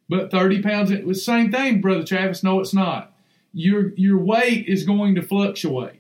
But 0.09 0.33
30 0.33 0.63
pounds, 0.63 1.25
same 1.25 1.53
thing, 1.53 1.81
Brother 1.81 2.05
Travis. 2.05 2.43
No, 2.43 2.59
it's 2.59 2.75
not. 2.75 3.13
Your, 3.53 3.93
your 3.95 4.19
weight 4.19 4.67
is 4.67 4.83
going 4.83 5.15
to 5.15 5.23
fluctuate. 5.23 5.98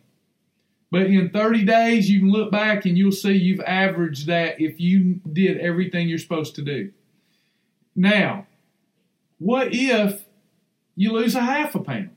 But 0.90 1.06
in 1.06 1.30
30 1.30 1.64
days, 1.64 2.08
you 2.08 2.20
can 2.20 2.30
look 2.30 2.50
back 2.50 2.86
and 2.86 2.96
you'll 2.96 3.12
see 3.12 3.32
you've 3.32 3.60
averaged 3.60 4.26
that 4.26 4.60
if 4.60 4.80
you 4.80 5.20
did 5.30 5.58
everything 5.58 6.08
you're 6.08 6.18
supposed 6.18 6.54
to 6.54 6.62
do. 6.62 6.92
Now, 7.94 8.46
what 9.38 9.68
if 9.72 10.24
you 10.96 11.12
lose 11.12 11.34
a 11.34 11.40
half 11.40 11.74
a 11.74 11.80
pound 11.80 12.10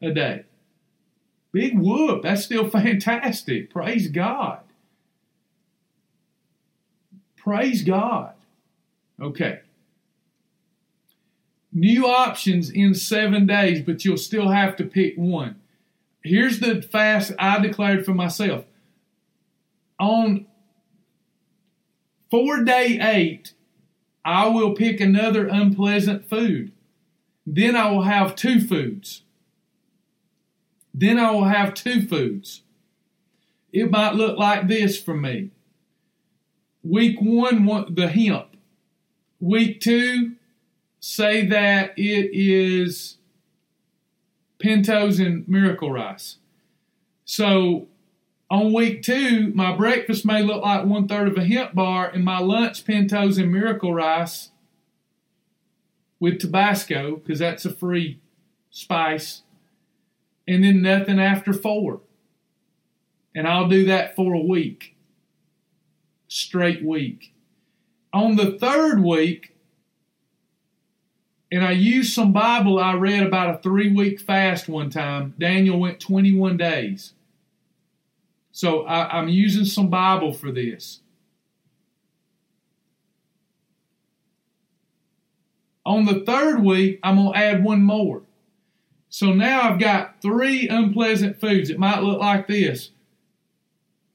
a 0.00 0.12
day? 0.12 0.44
Big 1.52 1.78
whoop. 1.78 2.22
That's 2.22 2.44
still 2.44 2.68
fantastic. 2.70 3.70
Praise 3.70 4.08
God. 4.08 4.60
Praise 7.36 7.82
God. 7.82 8.34
Okay. 9.20 9.60
New 11.72 12.06
options 12.06 12.70
in 12.70 12.94
seven 12.94 13.46
days, 13.46 13.82
but 13.82 14.04
you'll 14.04 14.16
still 14.16 14.48
have 14.48 14.76
to 14.76 14.84
pick 14.84 15.14
one. 15.16 15.56
Here's 16.26 16.58
the 16.58 16.82
fast 16.82 17.32
I 17.38 17.60
declared 17.60 18.04
for 18.04 18.12
myself. 18.12 18.64
On 20.00 20.46
for 22.30 22.64
day 22.64 22.98
eight, 23.00 23.52
I 24.24 24.48
will 24.48 24.74
pick 24.74 25.00
another 25.00 25.46
unpleasant 25.46 26.28
food. 26.28 26.72
Then 27.46 27.76
I 27.76 27.90
will 27.92 28.02
have 28.02 28.34
two 28.34 28.60
foods. 28.60 29.22
Then 30.92 31.18
I 31.18 31.30
will 31.30 31.44
have 31.44 31.74
two 31.74 32.04
foods. 32.06 32.62
It 33.72 33.90
might 33.90 34.16
look 34.16 34.36
like 34.36 34.66
this 34.66 35.00
for 35.00 35.14
me. 35.14 35.50
Week 36.82 37.18
one, 37.20 37.94
the 37.94 38.08
hemp. 38.08 38.56
Week 39.38 39.80
two, 39.80 40.32
say 40.98 41.46
that 41.46 41.96
it 41.96 42.30
is 42.32 43.18
pintos 44.66 45.20
and 45.20 45.46
miracle 45.46 45.92
rice. 45.92 46.38
So 47.24 47.86
on 48.50 48.72
week 48.72 49.00
two, 49.00 49.52
my 49.54 49.76
breakfast 49.76 50.26
may 50.26 50.42
look 50.42 50.60
like 50.60 50.84
one 50.84 51.06
third 51.06 51.28
of 51.28 51.36
a 51.36 51.44
hemp 51.44 51.72
bar, 51.72 52.08
and 52.08 52.24
my 52.24 52.40
lunch 52.40 52.84
pintos 52.84 53.38
and 53.38 53.52
miracle 53.52 53.94
rice 53.94 54.50
with 56.18 56.40
Tabasco, 56.40 57.14
because 57.14 57.38
that's 57.38 57.64
a 57.64 57.70
free 57.70 58.18
spice, 58.70 59.42
and 60.48 60.64
then 60.64 60.82
nothing 60.82 61.20
after 61.20 61.52
four. 61.52 62.00
And 63.36 63.46
I'll 63.46 63.68
do 63.68 63.84
that 63.84 64.16
for 64.16 64.34
a 64.34 64.40
week, 64.40 64.96
straight 66.26 66.84
week. 66.84 67.32
On 68.12 68.34
the 68.34 68.58
third 68.58 69.04
week, 69.04 69.55
and 71.56 71.64
I 71.64 71.70
used 71.70 72.12
some 72.12 72.32
Bible 72.32 72.78
I 72.78 72.92
read 72.92 73.22
about 73.22 73.54
a 73.54 73.58
three 73.62 73.90
week 73.90 74.20
fast 74.20 74.68
one 74.68 74.90
time. 74.90 75.32
Daniel 75.38 75.80
went 75.80 76.00
21 76.00 76.58
days. 76.58 77.14
So 78.52 78.82
I, 78.82 79.18
I'm 79.18 79.30
using 79.30 79.64
some 79.64 79.88
Bible 79.88 80.34
for 80.34 80.52
this. 80.52 81.00
On 85.86 86.04
the 86.04 86.20
third 86.26 86.62
week, 86.62 87.00
I'm 87.02 87.16
going 87.16 87.32
to 87.32 87.38
add 87.38 87.64
one 87.64 87.82
more. 87.82 88.20
So 89.08 89.32
now 89.32 89.62
I've 89.62 89.80
got 89.80 90.20
three 90.20 90.68
unpleasant 90.68 91.40
foods. 91.40 91.70
It 91.70 91.78
might 91.78 92.02
look 92.02 92.20
like 92.20 92.48
this. 92.48 92.90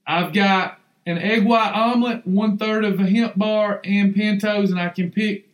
I've 0.06 0.32
got 0.32 0.80
an 1.08 1.18
egg 1.18 1.44
white 1.44 1.74
omelet, 1.74 2.28
one 2.28 2.60
third 2.60 2.86
of 2.86 3.00
a 3.00 3.10
hemp 3.10 3.36
bar, 3.36 3.82
and 3.84 4.14
pintos, 4.14 4.70
and 4.70 4.80
I 4.80 4.90
can 4.90 5.12
pick 5.12 5.48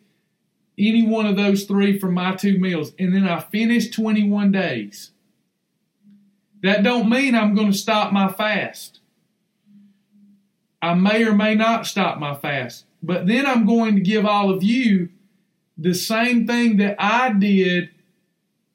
any 0.78 1.08
one 1.08 1.26
of 1.26 1.36
those 1.36 1.66
three 1.66 1.98
from 1.98 2.14
my 2.14 2.36
two 2.36 2.60
meals, 2.60 2.92
and 3.00 3.14
then 3.14 3.28
I 3.28 3.40
finish 3.40 3.90
21 3.90 4.52
days. 4.52 5.12
That 6.62 6.84
don't 6.84 7.10
mean 7.10 7.36
I'm 7.36 7.56
going 7.56 7.72
to 7.72 7.78
stop 7.78 8.14
my 8.14 8.32
fast. 8.32 9.00
I 10.82 10.94
may 10.94 11.26
or 11.26 11.34
may 11.34 11.56
not 11.56 11.88
stop 11.88 12.20
my 12.20 12.36
fast, 12.36 12.86
but 13.02 13.26
then 13.28 13.46
I'm 13.46 13.66
going 13.66 13.96
to 13.96 14.02
give 14.02 14.26
all 14.26 14.50
of 14.50 14.64
you 14.64 15.10
the 15.78 15.94
same 15.94 16.46
thing 16.46 16.78
that 16.78 16.96
I 17.00 17.32
did 17.32 17.90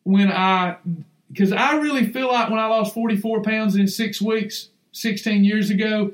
when 0.04 0.30
I, 0.30 0.76
because 1.30 1.52
I 1.52 1.76
really 1.76 2.06
feel 2.06 2.28
like 2.28 2.50
when 2.50 2.58
I 2.58 2.66
lost 2.66 2.94
44 2.94 3.42
pounds 3.42 3.76
in 3.76 3.86
six 3.86 4.20
weeks, 4.20 4.68
16 4.92 5.44
years 5.44 5.70
ago, 5.70 6.12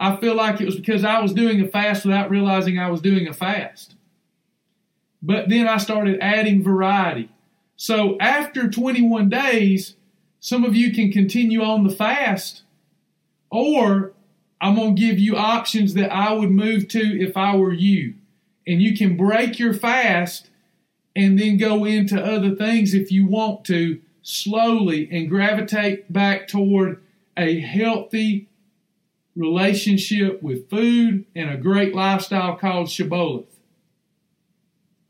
I 0.00 0.16
feel 0.16 0.34
like 0.34 0.60
it 0.60 0.64
was 0.64 0.76
because 0.76 1.04
I 1.04 1.20
was 1.20 1.32
doing 1.32 1.60
a 1.60 1.68
fast 1.68 2.04
without 2.04 2.30
realizing 2.30 2.78
I 2.78 2.90
was 2.90 3.00
doing 3.00 3.26
a 3.26 3.32
fast. 3.32 3.94
But 5.22 5.48
then 5.48 5.66
I 5.66 5.78
started 5.78 6.18
adding 6.20 6.62
variety. 6.62 7.30
So 7.76 8.16
after 8.18 8.68
21 8.68 9.28
days, 9.28 9.94
some 10.40 10.64
of 10.64 10.76
you 10.76 10.92
can 10.92 11.10
continue 11.10 11.62
on 11.62 11.84
the 11.84 11.94
fast, 11.94 12.62
or 13.50 14.12
I'm 14.60 14.76
going 14.76 14.96
to 14.96 15.00
give 15.00 15.18
you 15.18 15.36
options 15.36 15.94
that 15.94 16.12
I 16.12 16.32
would 16.32 16.50
move 16.50 16.88
to 16.88 17.00
if 17.00 17.36
I 17.36 17.56
were 17.56 17.72
you. 17.72 18.14
And 18.66 18.82
you 18.82 18.96
can 18.96 19.16
break 19.16 19.58
your 19.58 19.74
fast 19.74 20.50
and 21.16 21.38
then 21.38 21.56
go 21.56 21.84
into 21.84 22.22
other 22.22 22.54
things 22.54 22.94
if 22.94 23.10
you 23.10 23.26
want 23.26 23.64
to 23.66 24.00
slowly 24.22 25.08
and 25.10 25.28
gravitate 25.28 26.12
back 26.12 26.48
toward 26.48 27.02
a 27.36 27.60
healthy 27.60 28.48
relationship 29.34 30.42
with 30.42 30.68
food 30.68 31.24
and 31.34 31.50
a 31.50 31.56
great 31.56 31.94
lifestyle 31.94 32.56
called 32.56 32.88
Shibboleth. 32.88 33.57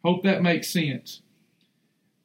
Hope 0.09 0.23
that 0.23 0.41
makes 0.41 0.71
sense. 0.71 1.21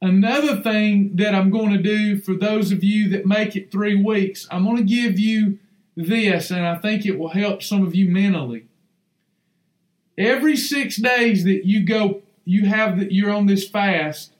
Another 0.01 0.61
thing 0.61 1.18
that 1.18 1.35
I'm 1.35 1.49
going 1.49 1.73
to 1.73 1.84
do 1.84 2.18
for 2.18 2.34
those 2.34 2.72
of 2.72 2.81
you 2.81 3.10
that 3.10 3.26
make 3.26 3.57
it 3.57 3.73
three 3.73 4.01
weeks, 4.01 4.47
I'm 4.49 4.64
going 4.64 4.77
to 4.77 4.84
give 4.84 5.19
you 5.19 5.60
this, 5.97 6.49
and 6.49 6.65
I 6.65 6.77
think 6.77 7.05
it 7.05 7.19
will 7.19 7.31
help 7.31 7.61
some 7.61 7.85
of 7.85 7.93
you 7.93 8.10
mentally. 8.10 8.68
Every 10.18 10.55
six 10.55 10.95
days 10.95 11.43
that 11.43 11.65
you 11.65 11.85
go, 11.85 12.22
you 12.45 12.68
have 12.68 12.97
that 12.99 13.11
you're 13.11 13.34
on 13.34 13.47
this 13.47 13.68
fast. 13.68 14.31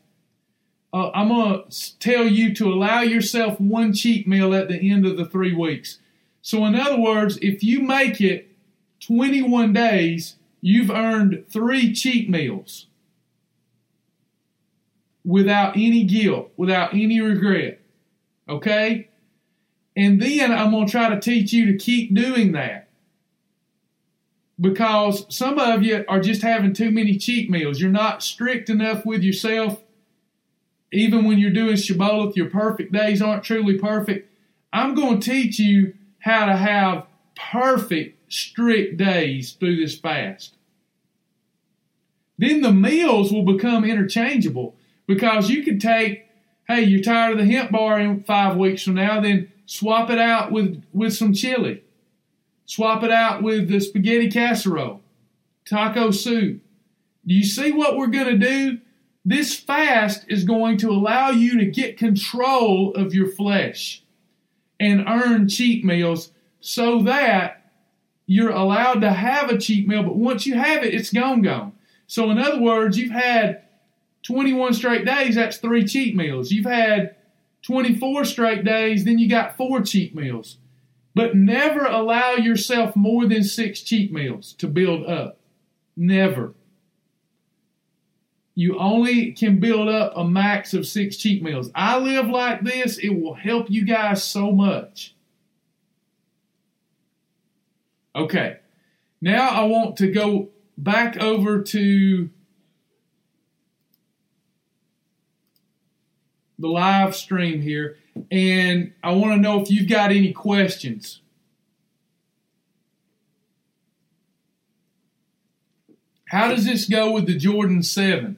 Uh, 0.94 1.12
I'm 1.14 1.28
going 1.28 1.70
to 1.70 2.00
tell 2.00 2.26
you 2.26 2.56
to 2.56 2.72
allow 2.72 3.02
yourself 3.02 3.60
one 3.60 3.92
cheat 3.92 4.26
meal 4.26 4.54
at 4.54 4.70
the 4.70 4.90
end 4.90 5.06
of 5.06 5.18
the 5.18 5.26
three 5.26 5.54
weeks. 5.54 6.00
So, 6.42 6.64
in 6.64 6.76
other 6.76 6.98
words, 6.98 7.38
if 7.42 7.62
you 7.62 7.82
make 7.82 8.22
it 8.22 8.48
21 9.02 9.74
days, 9.74 10.38
you've 10.62 10.90
earned 10.90 11.44
three 11.50 11.92
cheat 11.92 12.30
meals 12.30 12.88
without 15.26 15.76
any 15.76 16.04
guilt, 16.04 16.52
without 16.58 16.94
any 16.94 17.20
regret. 17.22 17.80
Okay? 18.50 19.10
And 19.96 20.22
then 20.22 20.52
I'm 20.52 20.72
going 20.72 20.86
to 20.88 20.92
try 20.92 21.10
to 21.10 21.20
teach 21.20 21.54
you 21.54 21.66
to 21.72 21.78
keep 21.78 22.14
doing 22.14 22.54
that. 22.54 22.90
because 24.60 25.26
some 25.30 25.58
of 25.60 25.84
you 25.84 26.06
are 26.08 26.20
just 26.20 26.42
having 26.42 26.74
too 26.74 26.92
many 26.92 27.18
cheat 27.18 27.50
meals. 27.50 27.82
You're 27.82 27.92
not 27.92 28.24
strict 28.24 28.70
enough 28.70 29.06
with 29.06 29.24
yourself. 29.24 29.82
Even 30.92 31.26
when 31.26 31.40
you're 31.40 31.52
doing 31.52 31.76
Shibboleth, 31.76 32.36
your 32.36 32.50
perfect 32.50 32.92
days 32.94 33.22
aren't 33.22 33.44
truly 33.44 33.78
perfect. 33.78 34.30
I'm 34.72 34.94
going 34.94 35.20
to 35.20 35.32
teach 35.32 35.60
you 35.60 35.96
how 36.20 36.46
to 36.46 36.56
have 36.56 37.08
perfect, 37.36 38.32
strict 38.32 38.98
days 38.98 39.54
through 39.54 39.78
this 39.78 39.98
fast. 39.98 40.56
Then 42.38 42.62
the 42.62 42.72
meals 42.72 43.32
will 43.32 43.44
become 43.44 43.84
interchangeable 43.86 44.76
because 45.14 45.50
you 45.50 45.64
could 45.64 45.80
take, 45.80 46.28
hey, 46.68 46.82
you're 46.82 47.02
tired 47.02 47.34
of 47.34 47.46
the 47.46 47.52
hemp 47.52 47.72
bar 47.72 48.00
in 48.00 48.24
five 48.24 48.58
weeks 48.58 48.84
from 48.84 48.96
now, 48.96 49.20
then 49.22 49.52
swap 49.66 50.10
it 50.10 50.20
out 50.20 50.52
with, 50.52 50.84
with 50.92 51.14
some 51.14 51.34
chili. 51.34 51.84
Swap 52.66 53.04
it 53.04 53.12
out 53.12 53.44
with 53.44 53.70
the 53.70 53.80
spaghetti 53.80 54.30
casserole, 54.30 55.02
taco 55.66 56.12
soup. 56.12 56.62
Do 57.26 57.34
you 57.34 57.44
see 57.44 57.72
what 57.72 57.98
we're 57.98 58.08
going 58.08 58.40
to 58.40 58.48
do? 58.48 58.80
This 59.26 59.58
fast 59.58 60.26
is 60.28 60.44
going 60.44 60.78
to 60.80 60.90
allow 60.90 61.30
you 61.30 61.58
to 61.60 61.66
get 61.66 61.98
control 61.98 62.94
of 62.94 63.14
your 63.14 63.28
flesh 63.28 64.04
and 64.80 65.08
earn 65.08 65.48
cheat 65.48 65.86
meals 65.86 66.32
so 66.60 67.02
that 67.04 67.72
you're 68.26 68.52
allowed 68.52 69.02
to 69.02 69.12
have 69.12 69.50
a 69.50 69.58
cheat 69.58 69.88
meal, 69.88 70.04
but 70.04 70.16
once 70.16 70.46
you 70.46 70.56
have 70.56 70.84
it, 70.84 70.94
it's 70.94 71.12
gone, 71.12 71.42
gone. 71.42 71.74
So, 72.08 72.30
in 72.32 72.38
other 72.38 72.60
words, 72.60 72.98
you've 72.98 73.12
had 73.12 73.64
21 74.24 74.74
straight 74.74 75.06
days, 75.06 75.36
that's 75.36 75.58
three 75.58 75.86
cheat 75.86 76.16
meals. 76.16 76.52
You've 76.52 76.66
had 76.66 77.16
24 77.64 78.26
straight 78.26 78.64
days, 78.64 79.06
then 79.06 79.20
you 79.20 79.30
got 79.30 79.58
four 79.58 79.82
cheat 79.82 80.16
meals. 80.16 80.58
But 81.16 81.36
never 81.36 81.86
allow 81.86 82.34
yourself 82.34 82.96
more 82.96 83.28
than 83.28 83.44
six 83.44 83.82
cheat 83.82 84.12
meals 84.12 84.54
to 84.54 84.68
build 84.68 85.06
up. 85.06 85.40
Never. 85.96 86.54
You 88.56 88.78
only 88.78 89.32
can 89.32 89.60
build 89.60 89.90
up 89.90 90.14
a 90.16 90.24
max 90.24 90.74
of 90.74 90.88
six 90.88 91.18
cheat 91.18 91.42
meals. 91.44 91.72
I 91.74 91.98
live 91.98 92.28
like 92.28 92.62
this, 92.62 92.98
it 92.98 93.10
will 93.10 93.34
help 93.34 93.70
you 93.70 93.86
guys 93.86 94.24
so 94.24 94.52
much. 94.52 95.16
Okay, 98.16 98.58
now 99.22 99.50
I 99.50 99.64
want 99.64 99.98
to 99.98 100.12
go 100.12 100.50
back 100.78 101.18
over 101.18 101.64
to 101.64 102.30
the 106.64 106.70
live 106.70 107.14
stream 107.14 107.62
here, 107.62 107.98
and 108.32 108.94
I 109.04 109.12
want 109.12 109.34
to 109.34 109.38
know 109.38 109.62
if 109.62 109.70
you've 109.70 109.90
got 109.90 110.12
any 110.12 110.32
questions. 110.32 111.20
How 116.26 116.48
does 116.48 116.66
this 116.66 116.88
go 116.88 117.12
with 117.12 117.28
the 117.28 117.38
Jordan 117.38 117.84
7? 117.84 118.38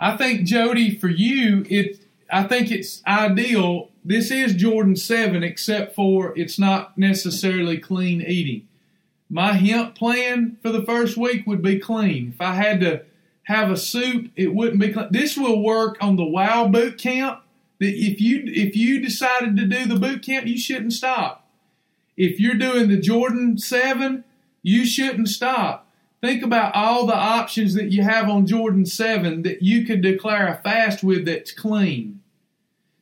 I 0.00 0.16
think 0.16 0.46
Jody, 0.46 0.96
for 0.98 1.08
you, 1.08 1.64
it 1.70 2.00
I 2.30 2.42
think 2.42 2.72
it's 2.72 3.02
ideal. 3.06 3.90
This 4.04 4.32
is 4.32 4.54
Jordan 4.54 4.96
7, 4.96 5.44
except 5.44 5.94
for 5.94 6.36
it's 6.36 6.58
not 6.58 6.98
necessarily 6.98 7.78
clean 7.78 8.20
eating. 8.20 8.66
My 9.30 9.52
hemp 9.52 9.94
plan 9.94 10.58
for 10.60 10.70
the 10.72 10.82
first 10.82 11.16
week 11.16 11.46
would 11.46 11.62
be 11.62 11.78
clean. 11.78 12.32
If 12.34 12.40
I 12.40 12.54
had 12.54 12.80
to 12.80 13.04
have 13.48 13.70
a 13.70 13.78
soup, 13.78 14.30
it 14.36 14.54
wouldn't 14.54 14.78
be. 14.78 14.94
This 15.10 15.34
will 15.34 15.62
work 15.62 15.96
on 16.02 16.16
the 16.16 16.24
WOW 16.24 16.68
boot 16.68 16.98
camp. 16.98 17.40
That 17.80 17.94
if 17.94 18.20
you 18.20 18.42
if 18.44 18.76
you 18.76 19.00
decided 19.00 19.56
to 19.56 19.64
do 19.64 19.86
the 19.86 19.98
boot 19.98 20.22
camp, 20.22 20.46
you 20.46 20.58
shouldn't 20.58 20.92
stop. 20.92 21.48
If 22.14 22.38
you're 22.38 22.56
doing 22.56 22.88
the 22.88 22.98
Jordan 22.98 23.56
7, 23.56 24.24
you 24.62 24.84
shouldn't 24.84 25.28
stop. 25.28 25.88
Think 26.20 26.42
about 26.42 26.74
all 26.74 27.06
the 27.06 27.16
options 27.16 27.72
that 27.72 27.90
you 27.90 28.02
have 28.02 28.28
on 28.28 28.46
Jordan 28.46 28.84
7 28.84 29.42
that 29.42 29.62
you 29.62 29.86
could 29.86 30.02
declare 30.02 30.48
a 30.48 30.56
fast 30.56 31.02
with 31.02 31.24
that's 31.24 31.52
clean. 31.52 32.20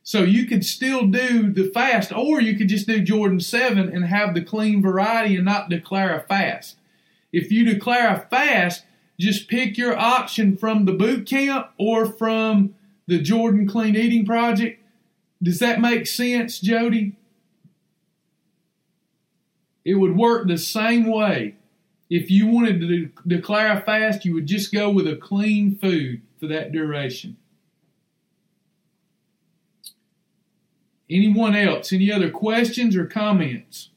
So 0.03 0.21
you 0.21 0.45
could 0.45 0.63
still 0.63 1.07
do 1.07 1.51
the 1.51 1.69
fast, 1.73 2.13
or 2.13 2.39
you 2.39 2.55
could 2.55 2.69
just 2.69 2.87
do 2.87 3.01
Jordan 3.01 3.41
7 3.41 3.89
and 3.89 4.05
have 4.05 4.33
the 4.33 4.43
clean 4.43 4.81
variety 4.81 5.35
and 5.35 5.43
not 5.43 5.67
declare 5.67 6.15
a 6.15 6.21
fast. 6.21 6.77
If 7.33 7.51
you 7.51 7.65
declare 7.65 8.15
a 8.15 8.19
fast, 8.29 8.83
just 9.19 9.47
pick 9.47 9.77
your 9.77 9.97
option 9.97 10.55
from 10.57 10.85
the 10.85 10.93
boot 10.93 11.25
camp 11.25 11.69
or 11.77 12.05
from 12.05 12.75
the 13.07 13.19
Jordan 13.19 13.67
Clean 13.67 13.95
Eating 13.95 14.25
Project. 14.25 14.81
Does 15.41 15.59
that 15.59 15.81
make 15.81 16.07
sense, 16.07 16.59
Jody? 16.59 17.15
It 19.85 19.95
would 19.95 20.17
work 20.17 20.47
the 20.47 20.57
same 20.57 21.09
way. 21.09 21.55
If 22.09 22.29
you 22.29 22.47
wanted 22.47 22.79
to 22.81 22.87
de- 22.87 23.11
declare 23.25 23.77
a 23.77 23.81
fast, 23.81 24.25
you 24.25 24.33
would 24.33 24.45
just 24.45 24.73
go 24.73 24.89
with 24.89 25.07
a 25.07 25.15
clean 25.15 25.77
food 25.77 26.21
for 26.39 26.47
that 26.47 26.71
duration. 26.71 27.37
Anyone 31.09 31.55
else? 31.55 31.93
Any 31.93 32.11
other 32.11 32.29
questions 32.29 32.95
or 32.95 33.05
comments? 33.05 33.89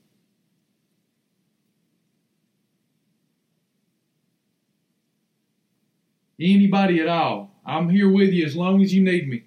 Anybody 6.40 7.00
at 7.00 7.08
all? 7.08 7.50
I'm 7.66 7.90
here 7.90 8.10
with 8.10 8.32
you 8.32 8.46
as 8.46 8.56
long 8.56 8.82
as 8.82 8.94
you 8.94 9.02
need 9.02 9.28
me. 9.28 9.44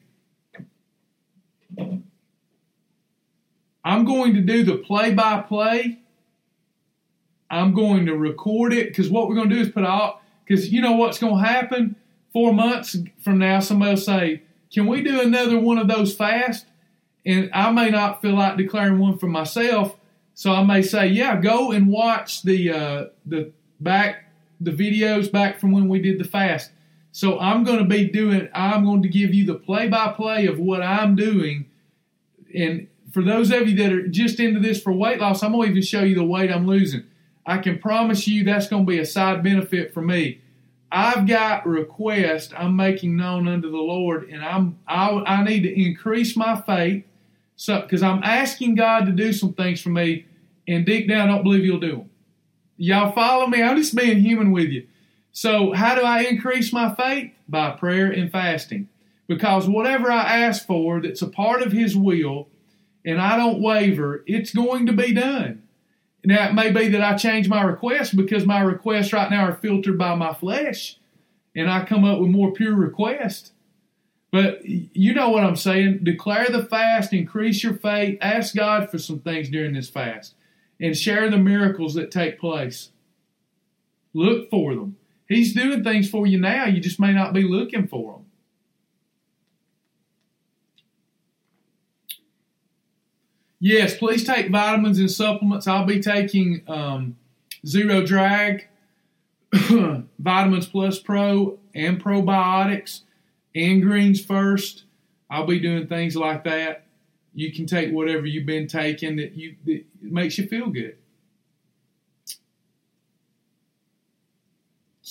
I'm 3.83 4.05
going 4.05 4.35
to 4.35 4.41
do 4.41 4.63
the 4.63 4.77
play 4.77 5.13
by 5.13 5.41
play. 5.41 5.99
I'm 7.49 7.73
going 7.73 8.05
to 8.05 8.15
record 8.15 8.73
it 8.73 8.89
because 8.89 9.09
what 9.09 9.27
we're 9.27 9.35
going 9.35 9.49
to 9.49 9.55
do 9.55 9.61
is 9.61 9.69
put 9.69 9.83
out, 9.83 10.21
because 10.45 10.71
you 10.71 10.81
know 10.81 10.93
what's 10.93 11.19
going 11.19 11.37
to 11.37 11.47
happen? 11.47 11.95
Four 12.31 12.53
months 12.53 12.95
from 13.23 13.39
now, 13.39 13.59
somebody 13.59 13.91
will 13.91 13.97
say, 13.97 14.43
Can 14.71 14.87
we 14.87 15.01
do 15.01 15.21
another 15.21 15.59
one 15.59 15.77
of 15.77 15.87
those 15.87 16.15
fast? 16.15 16.65
And 17.25 17.49
I 17.53 17.71
may 17.71 17.89
not 17.89 18.21
feel 18.21 18.33
like 18.33 18.57
declaring 18.57 18.99
one 18.99 19.17
for 19.17 19.27
myself. 19.27 19.95
So 20.33 20.51
I 20.51 20.63
may 20.63 20.81
say, 20.81 21.07
Yeah, 21.07 21.39
go 21.39 21.71
and 21.71 21.87
watch 21.87 22.43
the 22.43 22.71
uh, 22.71 23.05
the 23.25 23.51
back 23.79 24.23
the 24.63 24.71
videos 24.71 25.31
back 25.31 25.59
from 25.59 25.71
when 25.71 25.87
we 25.87 25.99
did 25.99 26.19
the 26.19 26.23
fast. 26.23 26.71
So 27.13 27.39
I'm 27.39 27.63
going 27.63 27.77
to 27.77 27.85
be 27.85 28.09
doing, 28.09 28.49
I'm 28.55 28.85
going 28.85 29.03
to 29.03 29.07
give 29.07 29.35
you 29.35 29.45
the 29.45 29.53
play 29.53 29.87
by 29.87 30.11
play 30.13 30.47
of 30.47 30.57
what 30.57 30.81
I'm 30.81 31.15
doing. 31.15 31.67
And 32.55 32.87
for 33.11 33.21
those 33.21 33.51
of 33.51 33.69
you 33.69 33.75
that 33.77 33.93
are 33.93 34.07
just 34.07 34.39
into 34.39 34.59
this 34.59 34.81
for 34.81 34.91
weight 34.91 35.19
loss, 35.19 35.43
I'm 35.43 35.51
going 35.51 35.67
to 35.67 35.71
even 35.71 35.83
show 35.83 36.01
you 36.01 36.15
the 36.15 36.23
weight 36.23 36.51
I'm 36.51 36.65
losing. 36.65 37.03
I 37.45 37.59
can 37.59 37.77
promise 37.77 38.27
you 38.27 38.43
that's 38.43 38.67
going 38.67 38.87
to 38.87 38.89
be 38.89 38.97
a 38.97 39.05
side 39.05 39.43
benefit 39.43 39.93
for 39.93 40.01
me. 40.01 40.41
I've 40.91 41.27
got 41.27 41.67
requests 41.67 42.51
I'm 42.57 42.75
making 42.75 43.15
known 43.15 43.47
unto 43.47 43.69
the 43.69 43.77
Lord, 43.77 44.29
and 44.29 44.43
I'm 44.43 44.79
I, 44.87 45.09
I 45.09 45.43
need 45.43 45.61
to 45.63 45.81
increase 45.81 46.35
my 46.35 46.61
faith, 46.61 47.03
so 47.55 47.81
because 47.81 48.03
I'm 48.03 48.23
asking 48.23 48.75
God 48.75 49.05
to 49.05 49.11
do 49.11 49.33
some 49.33 49.53
things 49.53 49.81
for 49.81 49.89
me, 49.89 50.25
and 50.67 50.85
deep 50.85 51.09
down 51.09 51.29
I 51.29 51.33
don't 51.33 51.43
believe 51.43 51.63
He'll 51.63 51.79
do 51.79 51.97
them. 51.97 52.09
Y'all 52.77 53.11
follow 53.11 53.47
me? 53.47 53.63
I'm 53.63 53.75
just 53.75 53.95
being 53.95 54.19
human 54.19 54.51
with 54.51 54.69
you. 54.69 54.87
So, 55.35 55.73
how 55.73 55.95
do 55.95 56.01
I 56.01 56.21
increase 56.21 56.71
my 56.71 56.93
faith? 56.93 57.31
By 57.49 57.71
prayer 57.71 58.09
and 58.09 58.31
fasting. 58.31 58.87
Because 59.27 59.67
whatever 59.67 60.11
I 60.11 60.41
ask 60.41 60.65
for 60.65 61.01
that's 61.01 61.23
a 61.23 61.27
part 61.27 61.63
of 61.63 61.71
His 61.71 61.97
will 61.97 62.49
and 63.03 63.19
I 63.19 63.35
don't 63.35 63.61
waver, 63.61 64.23
it's 64.27 64.53
going 64.53 64.85
to 64.85 64.93
be 64.93 65.11
done. 65.11 65.63
Now, 66.23 66.47
it 66.47 66.53
may 66.53 66.71
be 66.71 66.87
that 66.89 67.01
I 67.01 67.17
change 67.17 67.49
my 67.49 67.63
request 67.63 68.15
because 68.15 68.45
my 68.45 68.61
requests 68.61 69.11
right 69.11 69.29
now 69.29 69.45
are 69.45 69.55
filtered 69.55 69.97
by 69.97 70.13
my 70.15 70.33
flesh 70.33 70.97
and 71.55 71.69
I 71.69 71.83
come 71.83 72.05
up 72.05 72.19
with 72.19 72.29
more 72.29 72.53
pure 72.53 72.75
requests. 72.75 73.51
But 74.31 74.63
you 74.65 75.13
know 75.13 75.29
what 75.29 75.43
I'm 75.43 75.55
saying. 75.55 75.99
Declare 76.03 76.49
the 76.49 76.63
fast, 76.63 77.11
increase 77.11 77.63
your 77.63 77.73
faith, 77.73 78.19
ask 78.21 78.55
God 78.55 78.89
for 78.89 78.99
some 78.99 79.19
things 79.19 79.49
during 79.49 79.73
this 79.73 79.89
fast, 79.89 80.35
and 80.79 80.95
share 80.95 81.29
the 81.29 81.37
miracles 81.37 81.95
that 81.95 82.11
take 82.11 82.39
place. 82.39 82.89
Look 84.13 84.49
for 84.49 84.75
them. 84.75 84.97
He's 85.33 85.53
doing 85.53 85.83
things 85.83 86.09
for 86.09 86.27
you 86.27 86.39
now. 86.39 86.65
You 86.65 86.79
just 86.79 86.99
may 86.99 87.13
not 87.13 87.33
be 87.33 87.43
looking 87.43 87.87
for 87.87 88.13
them. 88.13 88.25
Yes, 93.59 93.95
please 93.95 94.25
take 94.25 94.51
vitamins 94.51 94.99
and 94.99 95.09
supplements. 95.09 95.67
I'll 95.67 95.85
be 95.85 96.01
taking 96.01 96.63
um, 96.67 97.15
Zero 97.65 98.05
Drag, 98.05 98.67
Vitamins 100.19 100.67
Plus 100.67 100.99
Pro, 100.99 101.59
and 101.73 102.03
probiotics, 102.03 103.03
and 103.55 103.81
Greens 103.81 104.23
First. 104.23 104.83
I'll 105.29 105.47
be 105.47 105.61
doing 105.61 105.87
things 105.87 106.17
like 106.17 106.43
that. 106.43 106.87
You 107.33 107.53
can 107.53 107.65
take 107.65 107.93
whatever 107.93 108.25
you've 108.25 108.45
been 108.45 108.67
taking 108.67 109.15
that 109.15 109.33
you 109.33 109.55
that 109.65 109.85
makes 110.01 110.37
you 110.37 110.45
feel 110.45 110.69
good. 110.69 110.97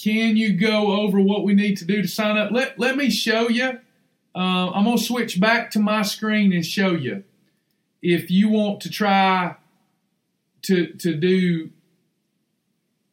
Can 0.03 0.37
you 0.37 0.55
go 0.55 1.01
over 1.01 1.21
what 1.21 1.45
we 1.45 1.55
need 1.55 1.77
to 1.77 1.85
do 1.85 2.03
to 2.03 2.09
sign 2.09 2.37
up? 2.37 2.51
Let, 2.51 2.79
let 2.79 2.97
me 2.97 3.11
show 3.11 3.49
you. 3.49 3.79
Uh, 4.35 4.71
I'm 4.71 4.85
going 4.85 4.97
to 4.97 5.03
switch 5.03 5.39
back 5.39 5.71
to 5.73 5.79
my 5.79 6.03
screen 6.03 6.53
and 6.53 6.65
show 6.65 6.91
you. 6.93 7.23
If 8.01 8.31
you 8.31 8.49
want 8.49 8.81
to 8.81 8.91
try 8.91 9.57
to, 10.63 10.87
to 10.95 11.15
do 11.15 11.71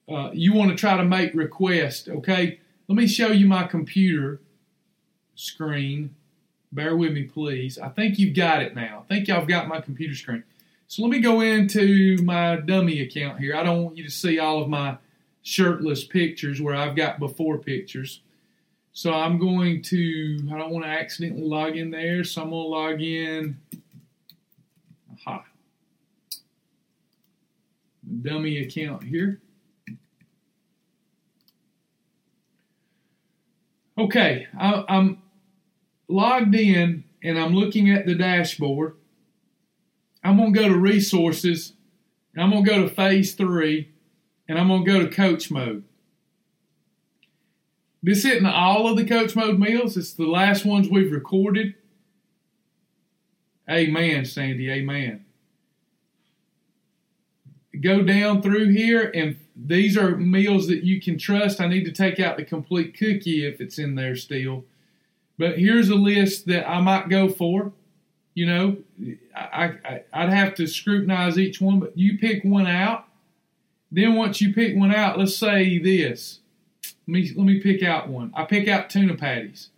uh, 0.09 0.31
you 0.33 0.53
want 0.53 0.71
to 0.71 0.75
try 0.75 0.97
to 0.97 1.03
make 1.03 1.33
requests. 1.33 2.07
Okay, 2.07 2.59
let 2.87 2.95
me 2.95 3.07
show 3.07 3.27
you 3.27 3.45
my 3.45 3.63
computer 3.63 4.41
screen. 5.35 6.15
Bear 6.71 6.95
with 6.95 7.13
me, 7.13 7.23
please. 7.23 7.77
I 7.77 7.89
think 7.89 8.17
you've 8.17 8.35
got 8.35 8.61
it 8.61 8.75
now. 8.75 9.05
I 9.05 9.13
think 9.13 9.27
y'all 9.27 9.39
have 9.39 9.47
got 9.47 9.67
my 9.67 9.81
computer 9.81 10.15
screen. 10.15 10.43
So 10.87 11.03
let 11.03 11.11
me 11.11 11.19
go 11.19 11.41
into 11.41 12.17
my 12.23 12.55
dummy 12.55 13.01
account 13.01 13.39
here. 13.39 13.55
I 13.55 13.61
don't 13.61 13.83
want 13.83 13.97
you 13.97 14.03
to 14.03 14.09
see 14.09 14.39
all 14.39 14.61
of 14.61 14.69
my 14.69 14.97
shirtless 15.49 16.03
pictures 16.03 16.61
where 16.61 16.75
I've 16.75 16.95
got 16.95 17.19
before 17.19 17.57
pictures. 17.57 18.21
So 18.93 19.11
I'm 19.11 19.39
going 19.39 19.81
to, 19.83 20.47
I 20.53 20.57
don't 20.57 20.69
want 20.69 20.85
to 20.85 20.91
accidentally 20.91 21.41
log 21.41 21.75
in 21.75 21.89
there, 21.89 22.23
so 22.23 22.43
I'm 22.43 22.51
going 22.51 22.63
to 22.63 22.69
log 22.69 23.01
in. 23.01 23.57
Aha. 25.13 25.43
Dummy 28.21 28.59
account 28.59 29.03
here. 29.03 29.41
Okay, 33.97 34.47
I, 34.57 34.85
I'm 34.87 35.21
logged 36.07 36.53
in 36.53 37.03
and 37.23 37.39
I'm 37.39 37.55
looking 37.55 37.89
at 37.89 38.05
the 38.05 38.15
dashboard. 38.15 38.97
I'm 40.23 40.37
going 40.37 40.53
to 40.53 40.59
go 40.59 40.67
to 40.67 40.77
resources, 40.77 41.73
and 42.33 42.43
I'm 42.43 42.51
going 42.51 42.63
to 42.65 42.69
go 42.69 42.81
to 42.83 42.89
phase 42.89 43.33
three, 43.33 43.89
and 44.49 44.57
I'm 44.57 44.67
going 44.67 44.83
to 44.83 44.91
go 44.91 44.99
to 44.99 45.15
coach 45.15 45.51
mode. 45.51 45.83
This 48.01 48.25
isn't 48.25 48.45
all 48.45 48.89
of 48.89 48.97
the 48.97 49.05
coach 49.05 49.35
mode 49.35 49.59
meals, 49.59 49.95
it's 49.95 50.13
the 50.13 50.25
last 50.25 50.65
ones 50.65 50.89
we've 50.89 51.11
recorded. 51.11 51.75
Amen, 53.69 54.25
Sandy, 54.25 54.71
amen. 54.71 55.25
Go 57.79 58.01
down 58.01 58.41
through 58.41 58.69
here, 58.69 59.11
and 59.13 59.37
these 59.55 59.95
are 59.95 60.17
meals 60.17 60.67
that 60.67 60.83
you 60.83 60.99
can 60.99 61.19
trust. 61.19 61.61
I 61.61 61.67
need 61.67 61.85
to 61.85 61.91
take 61.91 62.19
out 62.19 62.37
the 62.37 62.43
complete 62.43 62.97
cookie 62.97 63.45
if 63.45 63.61
it's 63.61 63.77
in 63.77 63.93
there 63.93 64.15
still. 64.15 64.65
But 65.37 65.59
here's 65.59 65.89
a 65.89 65.95
list 65.95 66.47
that 66.47 66.67
I 66.67 66.81
might 66.81 67.09
go 67.09 67.29
for. 67.29 67.71
You 68.33 68.45
know, 68.47 68.77
I, 69.35 70.01
I, 70.13 70.25
would 70.25 70.33
have 70.33 70.55
to 70.55 70.65
scrutinize 70.65 71.37
each 71.37 71.61
one, 71.61 71.79
but 71.79 71.97
you 71.97 72.17
pick 72.17 72.43
one 72.43 72.67
out. 72.67 73.08
Then 73.91 74.15
once 74.15 74.41
you 74.41 74.53
pick 74.53 74.75
one 74.75 74.93
out, 74.93 75.17
let's 75.17 75.35
say 75.35 75.79
this. 75.79 76.39
Let 76.83 77.13
me, 77.13 77.33
let 77.35 77.45
me 77.45 77.59
pick 77.59 77.83
out 77.83 78.07
one. 78.07 78.31
I 78.35 78.45
pick 78.45 78.67
out 78.67 78.89
tuna 78.89 79.15
patties. 79.15 79.69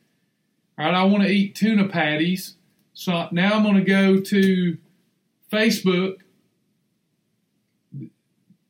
All 0.77 0.85
right, 0.85 0.93
I 0.93 1.03
want 1.03 1.23
to 1.23 1.29
eat 1.29 1.55
tuna 1.55 1.87
patties. 1.87 2.55
So 2.93 3.27
now 3.31 3.53
I'm 3.53 3.63
going 3.63 3.75
to 3.75 3.83
go 3.83 4.19
to 4.19 4.77
Facebook. 5.51 6.17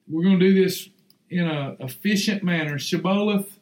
We're 0.08 0.24
going 0.24 0.40
to 0.40 0.46
do 0.46 0.64
this 0.64 0.90
in 1.30 1.48
an 1.48 1.78
efficient 1.80 2.44
manner. 2.44 2.78
Shibboleth 2.78 3.58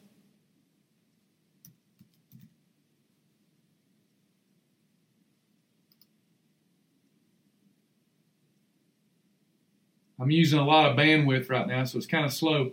I'm 10.20 10.30
using 10.30 10.58
a 10.58 10.64
lot 10.64 10.90
of 10.90 10.96
bandwidth 10.96 11.48
right 11.48 11.66
now, 11.66 11.84
so 11.84 11.96
it's 11.96 12.06
kind 12.06 12.26
of 12.26 12.32
slow. 12.32 12.72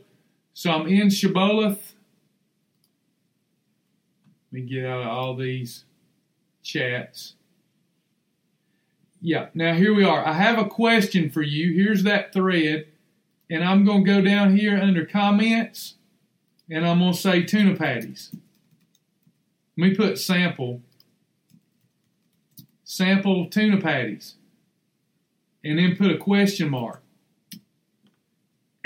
So 0.54 0.70
I'm 0.70 0.88
in 0.88 1.08
Shibboleth. 1.08 1.94
Let 4.52 4.52
me 4.52 4.62
get 4.62 4.86
out 4.86 5.04
of 5.04 5.08
all 5.08 5.36
these 5.36 5.86
chats. 6.62 7.36
Yeah, 9.22 9.48
now 9.54 9.74
here 9.74 9.96
we 9.96 10.04
are. 10.04 10.26
I 10.26 10.34
have 10.34 10.60
a 10.60 10.66
question 10.66 11.30
for 11.30 11.42
you. 11.42 11.74
Here's 11.74 12.04
that 12.04 12.34
thread, 12.34 12.88
and 13.50 13.64
I'm 13.64 13.86
going 13.86 14.04
to 14.04 14.12
go 14.12 14.22
down 14.22 14.56
here 14.56 14.78
under 14.78 15.06
comments, 15.06 15.96
and 16.70 16.86
I'm 16.86 17.00
going 17.00 17.14
to 17.14 17.18
say 17.20 17.44
tuna 17.44 17.76
patties. 17.76 18.30
Let 19.78 19.90
me 19.90 19.96
put 19.96 20.20
sample, 20.20 20.82
sample 22.84 23.48
tuna 23.50 23.80
patties, 23.80 24.36
and 25.64 25.80
then 25.80 25.96
put 25.96 26.12
a 26.12 26.18
question 26.18 26.70
mark. 26.70 27.02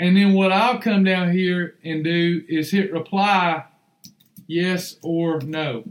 And 0.02 0.16
then 0.16 0.32
what 0.32 0.50
I'll 0.50 0.80
come 0.80 1.04
down 1.04 1.30
here 1.30 1.76
and 1.84 2.02
do 2.02 2.42
is 2.48 2.72
hit 2.72 2.92
reply 2.92 3.66
yes 4.48 4.96
or 5.00 5.38
no. 5.38 5.84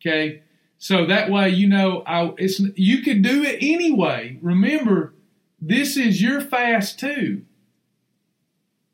Okay, 0.00 0.42
so 0.78 1.06
that 1.06 1.30
way 1.30 1.50
you 1.50 1.68
know 1.68 2.02
I, 2.04 2.34
it's 2.38 2.58
you 2.74 3.02
could 3.02 3.22
do 3.22 3.44
it 3.44 3.58
anyway. 3.60 4.40
Remember, 4.42 5.14
this 5.60 5.96
is 5.96 6.20
your 6.20 6.40
fast 6.40 6.98
too. 6.98 7.42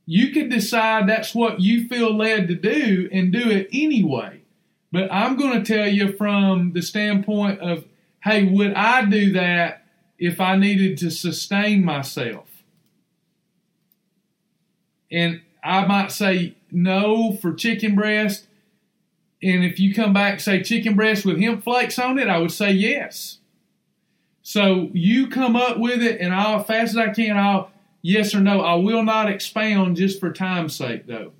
You 0.04 0.32
could 0.32 0.50
decide 0.50 1.08
that's 1.08 1.34
what 1.34 1.62
you 1.62 1.88
feel 1.88 2.14
led 2.14 2.46
to 2.48 2.54
do 2.54 3.08
and 3.10 3.32
do 3.32 3.48
it 3.48 3.70
anyway. 3.72 4.42
But 4.92 5.10
I'm 5.10 5.38
going 5.38 5.64
to 5.64 5.74
tell 5.74 5.88
you 5.88 6.12
from 6.12 6.74
the 6.74 6.82
standpoint 6.82 7.60
of, 7.60 7.86
hey, 8.22 8.44
would 8.44 8.74
I 8.74 9.06
do 9.06 9.32
that 9.32 9.81
if 10.22 10.40
I 10.40 10.54
needed 10.54 10.96
to 10.98 11.10
sustain 11.10 11.84
myself. 11.84 12.62
And 15.10 15.40
I 15.64 15.84
might 15.84 16.12
say 16.12 16.54
no 16.70 17.32
for 17.32 17.52
chicken 17.52 17.96
breast. 17.96 18.46
And 19.42 19.64
if 19.64 19.80
you 19.80 19.92
come 19.92 20.12
back 20.12 20.38
say 20.38 20.62
chicken 20.62 20.94
breast 20.94 21.24
with 21.24 21.40
hemp 21.40 21.64
flakes 21.64 21.98
on 21.98 22.20
it, 22.20 22.28
I 22.28 22.38
would 22.38 22.52
say 22.52 22.70
yes. 22.70 23.38
So 24.42 24.90
you 24.92 25.26
come 25.26 25.56
up 25.56 25.78
with 25.78 26.00
it, 26.00 26.20
and 26.20 26.32
I'll, 26.32 26.60
as 26.60 26.66
fast 26.66 26.90
as 26.90 26.96
I 26.98 27.08
can, 27.08 27.36
I'll 27.36 27.72
yes 28.00 28.32
or 28.32 28.40
no. 28.40 28.60
I 28.60 28.76
will 28.76 29.02
not 29.02 29.28
expound 29.28 29.96
just 29.96 30.20
for 30.20 30.32
time's 30.32 30.76
sake, 30.76 31.08
though. 31.08 31.32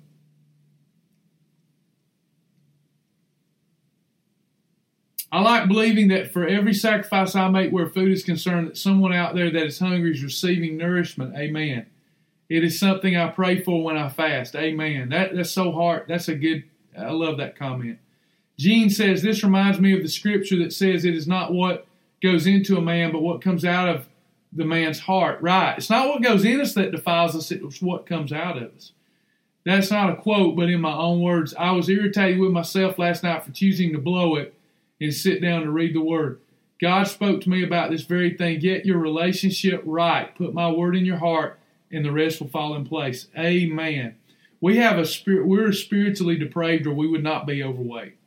I 5.33 5.41
like 5.41 5.67
believing 5.67 6.09
that 6.09 6.31
for 6.31 6.45
every 6.45 6.75
sacrifice 6.75 7.33
I 7.33 7.49
make 7.49 7.71
where 7.71 7.89
food 7.89 8.11
is 8.11 8.23
concerned, 8.23 8.67
that 8.67 8.77
someone 8.77 9.11
out 9.11 9.33
there 9.33 9.49
that 9.49 9.65
is 9.65 9.79
hungry 9.79 10.11
is 10.11 10.23
receiving 10.23 10.77
nourishment. 10.77 11.35
Amen. 11.35 11.87
It 12.49 12.63
is 12.63 12.79
something 12.79 13.17
I 13.17 13.29
pray 13.29 13.63
for 13.63 13.83
when 13.83 13.97
I 13.97 14.09
fast. 14.09 14.55
Amen. 14.55 15.09
That, 15.09 15.35
that's 15.35 15.49
so 15.49 15.71
hard. 15.71 16.03
That's 16.07 16.27
a 16.27 16.35
good, 16.35 16.65
I 16.95 17.09
love 17.09 17.37
that 17.37 17.57
comment. 17.57 17.97
Gene 18.59 18.91
says, 18.91 19.23
This 19.23 19.43
reminds 19.43 19.79
me 19.79 19.97
of 19.97 20.03
the 20.03 20.07
scripture 20.07 20.59
that 20.59 20.71
says 20.71 21.03
it 21.03 21.15
is 21.15 21.27
not 21.27 21.51
what 21.51 21.87
goes 22.21 22.45
into 22.45 22.77
a 22.77 22.81
man, 22.81 23.11
but 23.11 23.23
what 23.23 23.41
comes 23.41 23.65
out 23.65 23.89
of 23.89 24.07
the 24.51 24.65
man's 24.65 24.99
heart. 24.99 25.41
Right. 25.41 25.75
It's 25.75 25.89
not 25.89 26.09
what 26.09 26.21
goes 26.21 26.45
in 26.45 26.61
us 26.61 26.75
that 26.75 26.91
defiles 26.91 27.35
us, 27.35 27.49
it's 27.49 27.81
what 27.81 28.05
comes 28.05 28.31
out 28.31 28.57
of 28.57 28.71
us. 28.75 28.91
That's 29.65 29.89
not 29.89 30.11
a 30.11 30.15
quote, 30.15 30.55
but 30.55 30.69
in 30.69 30.79
my 30.79 30.95
own 30.95 31.21
words, 31.21 31.55
I 31.55 31.71
was 31.71 31.89
irritated 31.89 32.39
with 32.39 32.51
myself 32.51 32.99
last 32.99 33.23
night 33.23 33.43
for 33.43 33.51
choosing 33.51 33.93
to 33.93 33.97
blow 33.97 34.35
it 34.35 34.53
and 34.99 35.13
sit 35.13 35.41
down 35.41 35.63
to 35.63 35.71
read 35.71 35.95
the 35.95 36.01
Word. 36.01 36.39
God 36.81 37.07
spoke 37.07 37.41
to 37.41 37.49
me 37.49 37.63
about 37.63 37.91
this 37.91 38.01
very 38.01 38.35
thing. 38.35 38.59
Get 38.59 38.85
your 38.85 38.97
relationship 38.97 39.81
right. 39.85 40.35
Put 40.35 40.53
my 40.53 40.69
word 40.69 40.97
in 40.97 41.05
your 41.05 41.17
heart, 41.17 41.57
and 41.91 42.03
the 42.03 42.11
rest 42.11 42.41
will 42.41 42.49
fall 42.49 42.75
in 42.75 42.85
place. 42.85 43.27
Amen. 43.37 44.15
We 44.59 44.77
have 44.77 44.97
a 44.97 45.05
spirit. 45.05 45.47
We're 45.47 45.71
spiritually 45.71 46.37
depraved, 46.37 46.85
or 46.85 46.93
we 46.93 47.07
would 47.07 47.23
not 47.23 47.47
be 47.47 47.63
overweight. 47.63 48.17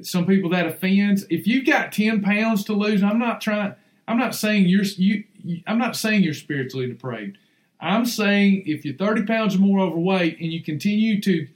Some 0.00 0.24
people 0.24 0.48
that 0.50 0.66
offends. 0.66 1.26
If 1.28 1.46
you've 1.46 1.66
got 1.66 1.92
ten 1.92 2.22
pounds 2.22 2.64
to 2.64 2.72
lose, 2.72 3.02
I'm 3.02 3.18
not 3.18 3.42
trying. 3.42 3.74
I'm 4.08 4.18
not 4.18 4.34
saying 4.34 4.66
you're 4.66 4.84
you. 4.84 5.24
I'm 5.66 5.78
not 5.78 5.94
saying 5.94 6.22
you're 6.22 6.32
spiritually 6.32 6.86
depraved. 6.86 7.36
I'm 7.80 8.06
saying 8.06 8.62
if 8.64 8.86
you're 8.86 8.96
30 8.96 9.24
pounds 9.26 9.56
or 9.56 9.58
more 9.58 9.80
overweight 9.80 10.40
and 10.40 10.50
you 10.50 10.62
continue 10.62 11.20
to 11.20 11.46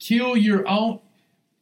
kill 0.00 0.36
your 0.36 0.66
own 0.66 0.98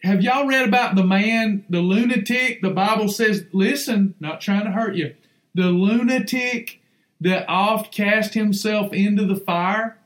have 0.06 0.22
y'all 0.22 0.46
read 0.46 0.68
about 0.68 0.94
the 0.94 1.04
man, 1.04 1.64
the 1.68 1.80
lunatic? 1.80 2.62
The 2.62 2.70
Bible 2.70 3.08
says, 3.08 3.44
listen, 3.52 4.14
not 4.20 4.40
trying 4.40 4.64
to 4.64 4.70
hurt 4.70 4.94
you, 4.94 5.14
the 5.54 5.66
lunatic 5.66 6.80
that 7.20 7.48
oft 7.48 7.92
cast 7.92 8.34
himself 8.34 8.92
into 8.92 9.24
the 9.24 9.36
fire? 9.36 9.98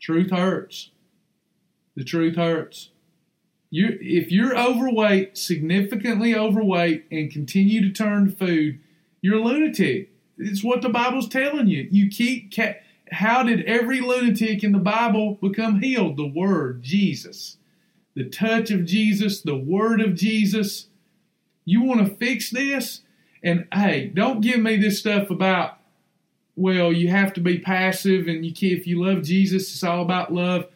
Truth 0.00 0.30
hurts. 0.30 0.90
The 1.94 2.04
truth 2.04 2.36
hurts. 2.36 2.90
You, 3.70 3.98
if 4.00 4.32
you're 4.32 4.58
overweight, 4.58 5.36
significantly 5.36 6.34
overweight, 6.34 7.04
and 7.10 7.30
continue 7.30 7.82
to 7.82 7.90
turn 7.90 8.26
to 8.26 8.32
food, 8.32 8.80
you're 9.20 9.38
a 9.38 9.42
lunatic. 9.42 10.10
It's 10.38 10.64
what 10.64 10.80
the 10.80 10.88
Bible's 10.88 11.28
telling 11.28 11.68
you. 11.68 11.86
You 11.90 12.08
keep. 12.08 12.54
Ca- 12.54 12.76
How 13.10 13.42
did 13.42 13.64
every 13.64 14.00
lunatic 14.00 14.64
in 14.64 14.72
the 14.72 14.78
Bible 14.78 15.34
become 15.34 15.80
healed? 15.80 16.16
The 16.16 16.26
Word, 16.26 16.82
Jesus 16.82 17.58
the 18.14 18.28
touch 18.28 18.70
of 18.70 18.84
Jesus, 18.84 19.40
the 19.40 19.56
word 19.56 20.00
of 20.00 20.14
Jesus. 20.14 20.88
You 21.64 21.82
want 21.82 22.06
to 22.06 22.14
fix 22.14 22.50
this? 22.50 23.00
And 23.42 23.66
hey, 23.72 24.06
don't 24.06 24.40
give 24.40 24.60
me 24.60 24.76
this 24.76 24.98
stuff 24.98 25.30
about, 25.30 25.78
well, 26.56 26.92
you 26.92 27.08
have 27.08 27.32
to 27.34 27.40
be 27.40 27.58
passive 27.58 28.26
and 28.26 28.44
you 28.44 28.54
can, 28.54 28.70
if 28.70 28.86
you 28.86 29.04
love 29.04 29.22
Jesus, 29.22 29.72
it's 29.72 29.84
all 29.84 30.02
about 30.02 30.32
love. 30.32 30.66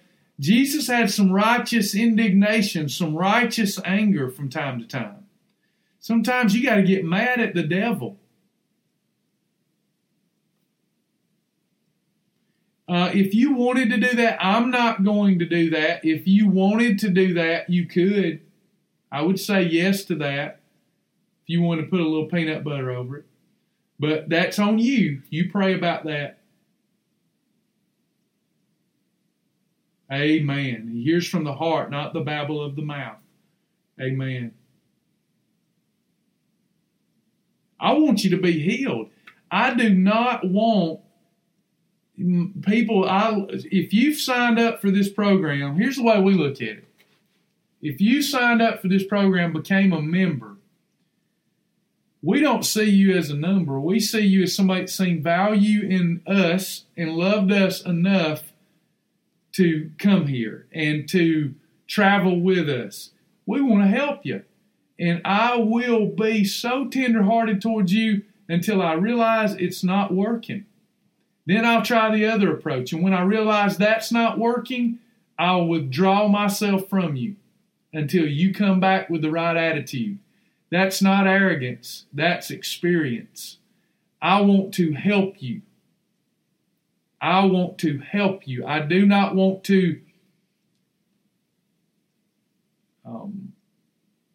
Jesus 0.40 0.86
had 0.86 1.10
some 1.10 1.32
righteous 1.32 1.94
indignation, 1.94 2.88
some 2.88 3.16
righteous 3.16 3.80
anger 3.84 4.30
from 4.30 4.48
time 4.48 4.78
to 4.80 4.86
time. 4.86 5.26
Sometimes 6.00 6.54
you 6.54 6.62
got 6.62 6.76
to 6.76 6.82
get 6.82 7.04
mad 7.04 7.40
at 7.40 7.54
the 7.54 7.62
devil. 7.62 8.18
Uh, 12.88 13.10
if 13.12 13.34
you 13.34 13.52
wanted 13.52 13.90
to 13.90 13.98
do 13.98 14.16
that, 14.16 14.38
I'm 14.40 14.70
not 14.70 15.04
going 15.04 15.38
to 15.40 15.44
do 15.44 15.70
that. 15.70 16.04
If 16.04 16.26
you 16.26 16.48
wanted 16.48 16.98
to 17.00 17.10
do 17.10 17.34
that, 17.34 17.68
you 17.68 17.86
could. 17.86 18.40
I 19.12 19.22
would 19.22 19.38
say 19.38 19.62
yes 19.62 20.04
to 20.04 20.14
that 20.16 20.60
if 21.42 21.48
you 21.50 21.60
want 21.60 21.80
to 21.80 21.86
put 21.86 22.00
a 22.00 22.08
little 22.08 22.26
peanut 22.26 22.64
butter 22.64 22.90
over 22.90 23.18
it. 23.18 23.26
But 23.98 24.28
that's 24.30 24.58
on 24.58 24.78
you. 24.78 25.22
You 25.28 25.50
pray 25.50 25.74
about 25.74 26.04
that. 26.04 26.38
Amen. 30.10 30.88
He 30.90 31.04
hears 31.04 31.28
from 31.28 31.44
the 31.44 31.54
heart, 31.54 31.90
not 31.90 32.14
the 32.14 32.20
babble 32.20 32.62
of 32.62 32.74
the 32.74 32.82
mouth. 32.82 33.18
Amen. 34.00 34.54
I 37.78 37.92
want 37.92 38.24
you 38.24 38.30
to 38.30 38.38
be 38.38 38.58
healed. 38.58 39.10
I 39.50 39.74
do 39.74 39.90
not 39.90 40.48
want 40.48 41.00
people 42.62 43.08
I 43.08 43.46
if 43.48 43.92
you've 43.92 44.18
signed 44.18 44.58
up 44.58 44.80
for 44.80 44.90
this 44.90 45.08
program, 45.08 45.76
here's 45.76 45.96
the 45.96 46.02
way 46.02 46.20
we 46.20 46.34
look 46.34 46.56
at 46.56 46.68
it. 46.68 46.84
If 47.80 48.00
you 48.00 48.22
signed 48.22 48.60
up 48.60 48.82
for 48.82 48.88
this 48.88 49.04
program, 49.04 49.52
became 49.52 49.92
a 49.92 50.02
member, 50.02 50.56
we 52.22 52.40
don't 52.40 52.64
see 52.64 52.90
you 52.90 53.16
as 53.16 53.30
a 53.30 53.36
number. 53.36 53.78
We 53.78 54.00
see 54.00 54.26
you 54.26 54.42
as 54.42 54.54
somebody 54.54 54.80
that's 54.80 54.94
seen 54.94 55.22
value 55.22 55.88
in 55.88 56.22
us 56.26 56.84
and 56.96 57.14
loved 57.14 57.52
us 57.52 57.84
enough 57.84 58.52
to 59.52 59.90
come 59.98 60.26
here 60.26 60.66
and 60.72 61.08
to 61.10 61.54
travel 61.86 62.40
with 62.40 62.68
us. 62.68 63.10
We 63.46 63.60
want 63.60 63.82
to 63.82 63.96
help 63.96 64.26
you. 64.26 64.42
And 64.98 65.20
I 65.24 65.56
will 65.56 66.06
be 66.06 66.44
so 66.44 66.88
tenderhearted 66.88 67.62
towards 67.62 67.92
you 67.92 68.24
until 68.48 68.82
I 68.82 68.94
realize 68.94 69.54
it's 69.54 69.84
not 69.84 70.12
working. 70.12 70.64
Then 71.48 71.64
I'll 71.64 71.80
try 71.80 72.14
the 72.14 72.26
other 72.26 72.52
approach. 72.52 72.92
And 72.92 73.02
when 73.02 73.14
I 73.14 73.22
realize 73.22 73.78
that's 73.78 74.12
not 74.12 74.38
working, 74.38 74.98
I'll 75.38 75.64
withdraw 75.64 76.28
myself 76.28 76.90
from 76.90 77.16
you 77.16 77.36
until 77.90 78.26
you 78.26 78.52
come 78.52 78.80
back 78.80 79.08
with 79.08 79.22
the 79.22 79.30
right 79.30 79.56
attitude. 79.56 80.18
That's 80.70 81.00
not 81.00 81.26
arrogance, 81.26 82.04
that's 82.12 82.50
experience. 82.50 83.56
I 84.20 84.42
want 84.42 84.74
to 84.74 84.92
help 84.92 85.40
you. 85.40 85.62
I 87.18 87.46
want 87.46 87.78
to 87.78 87.98
help 87.98 88.46
you. 88.46 88.66
I 88.66 88.80
do 88.80 89.06
not 89.06 89.34
want 89.34 89.64
to 89.64 90.00
um, 93.06 93.54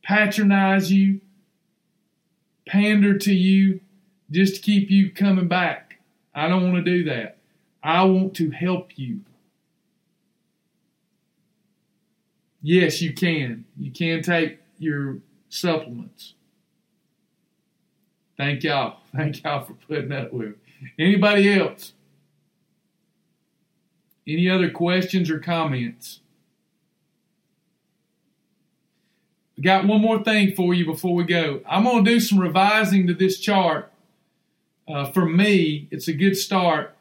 patronize 0.02 0.91
you, 0.91 1.22
pander 2.68 3.19
to 3.19 3.34
you, 3.35 3.81
just 4.31 4.56
to 4.56 4.61
keep 4.61 4.90
you 4.90 5.11
coming 5.11 5.48
back. 5.48 5.82
I 6.34 6.47
don't 6.47 6.72
want 6.72 6.84
to 6.84 6.91
do 6.91 7.03
that. 7.05 7.38
I 7.84 8.03
want 8.05 8.35
to 8.35 8.49
help 8.49 8.97
you. 8.97 9.22
Yes, 12.61 13.01
you 13.01 13.14
can. 13.14 13.65
You 13.77 13.91
can 13.91 14.23
take 14.23 14.60
your 14.80 15.18
supplements. 15.49 16.34
Thank 18.38 18.64
y'all. 18.64 18.99
Thank 19.15 19.43
y'all 19.43 19.65
for 19.65 19.73
putting 19.73 20.10
that 20.10 20.34
with. 20.34 20.55
Anybody 20.97 21.53
else? 21.53 21.93
Any 24.27 24.49
other 24.49 24.69
questions 24.69 25.30
or 25.30 25.39
comments? 25.39 26.22
Got 29.61 29.85
one 29.85 30.01
more 30.01 30.23
thing 30.23 30.55
for 30.55 30.73
you 30.73 30.85
before 30.85 31.14
we 31.14 31.26
go. 31.26 31.61
I'm 31.69 31.84
going 31.84 32.03
to 32.03 32.11
do 32.11 32.19
some 32.19 32.39
revising 32.39 33.07
to 33.07 33.14
this 33.14 33.39
chart. 33.39 33.93
Uh, 34.88 35.05
for 35.11 35.26
me, 35.26 35.88
it's 35.91 36.07
a 36.07 36.14
good 36.14 36.35
start. 36.35 36.95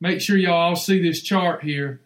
Make 0.00 0.20
sure 0.20 0.36
y'all 0.36 0.54
all 0.54 0.76
see 0.76 1.00
this 1.00 1.22
chart 1.22 1.62
here. 1.62 2.00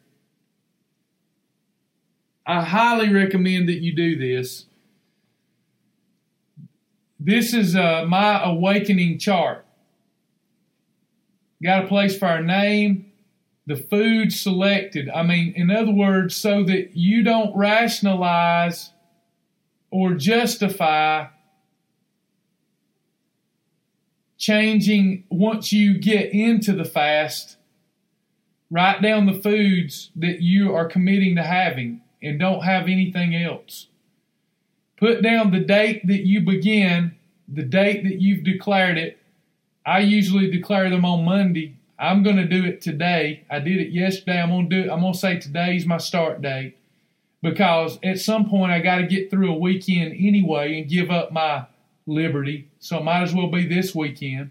I 2.47 2.62
highly 2.62 3.12
recommend 3.12 3.69
that 3.69 3.81
you 3.81 3.94
do 3.94 4.19
this. 4.19 4.66
This 7.19 7.55
is 7.55 7.77
uh, 7.77 8.05
my 8.06 8.43
awakening 8.43 9.19
chart. 9.19 9.64
Got 11.62 11.85
a 11.85 11.86
place 11.86 12.19
for 12.19 12.27
our 12.27 12.43
name, 12.43 13.12
the 13.66 13.77
food 13.77 14.32
selected. 14.32 15.09
I 15.09 15.23
mean, 15.23 15.52
in 15.55 15.70
other 15.70 15.93
words, 15.93 16.35
so 16.35 16.64
that 16.64 16.97
you 16.97 17.23
don't 17.23 17.56
rationalize 17.56 18.90
or 19.90 20.14
justify 20.14 21.27
changing 24.43 25.23
once 25.31 25.73
you 25.73 25.97
get 25.97 26.32
into 26.32 26.73
the 26.73 26.85
fast. 26.85 27.56
Write 28.73 29.01
down 29.01 29.27
the 29.27 29.40
foods 29.40 30.10
that 30.16 30.40
you 30.40 30.74
are 30.74 30.89
committing 30.89 31.36
to 31.36 31.44
having 31.44 32.01
and 32.20 32.40
don't 32.40 32.64
have 32.64 32.89
anything 32.89 33.36
else. 33.36 33.86
Put 34.97 35.23
down 35.23 35.52
the 35.52 35.60
date 35.60 36.05
that 36.09 36.27
you 36.27 36.40
begin, 36.40 37.14
the 37.47 37.62
date 37.62 38.02
that 38.02 38.20
you've 38.20 38.43
declared 38.43 38.98
it. 38.98 39.19
I 39.86 40.01
usually 40.01 40.51
declare 40.51 40.90
them 40.90 41.05
on 41.05 41.24
Monday. 41.24 41.77
I'm 41.97 42.24
going 42.24 42.36
to 42.36 42.44
do 42.44 42.64
it 42.64 42.81
today. 42.81 43.44
I 43.48 43.60
did 43.60 43.78
it 43.78 43.93
yesterday. 43.93 44.40
I'm 44.40 44.51
going 44.51 44.69
to 44.69 44.77
do 44.77 44.89
it. 44.89 44.93
I'm 44.93 45.02
going 45.02 45.12
to 45.12 45.19
say 45.19 45.39
today's 45.39 45.86
my 45.86 45.98
start 45.98 46.43
date 46.43 46.77
because 47.43 47.97
at 48.02 48.19
some 48.19 48.48
point 48.51 48.73
I 48.73 48.81
got 48.81 48.97
to 48.97 49.06
get 49.06 49.31
through 49.31 49.52
a 49.52 49.59
weekend 49.59 50.14
anyway 50.19 50.81
and 50.81 50.90
give 50.90 51.12
up 51.12 51.31
my 51.31 51.66
liberty. 52.07 52.69
So 52.79 52.99
it 52.99 53.05
might 53.05 53.23
as 53.23 53.35
well 53.35 53.49
be 53.49 53.66
this 53.66 53.95
weekend. 53.95 54.51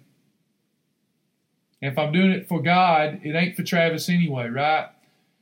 If 1.81 1.97
I'm 1.97 2.11
doing 2.11 2.31
it 2.31 2.47
for 2.47 2.61
God, 2.61 3.21
it 3.23 3.35
ain't 3.35 3.55
for 3.55 3.63
Travis 3.63 4.07
anyway, 4.07 4.49
right? 4.49 4.89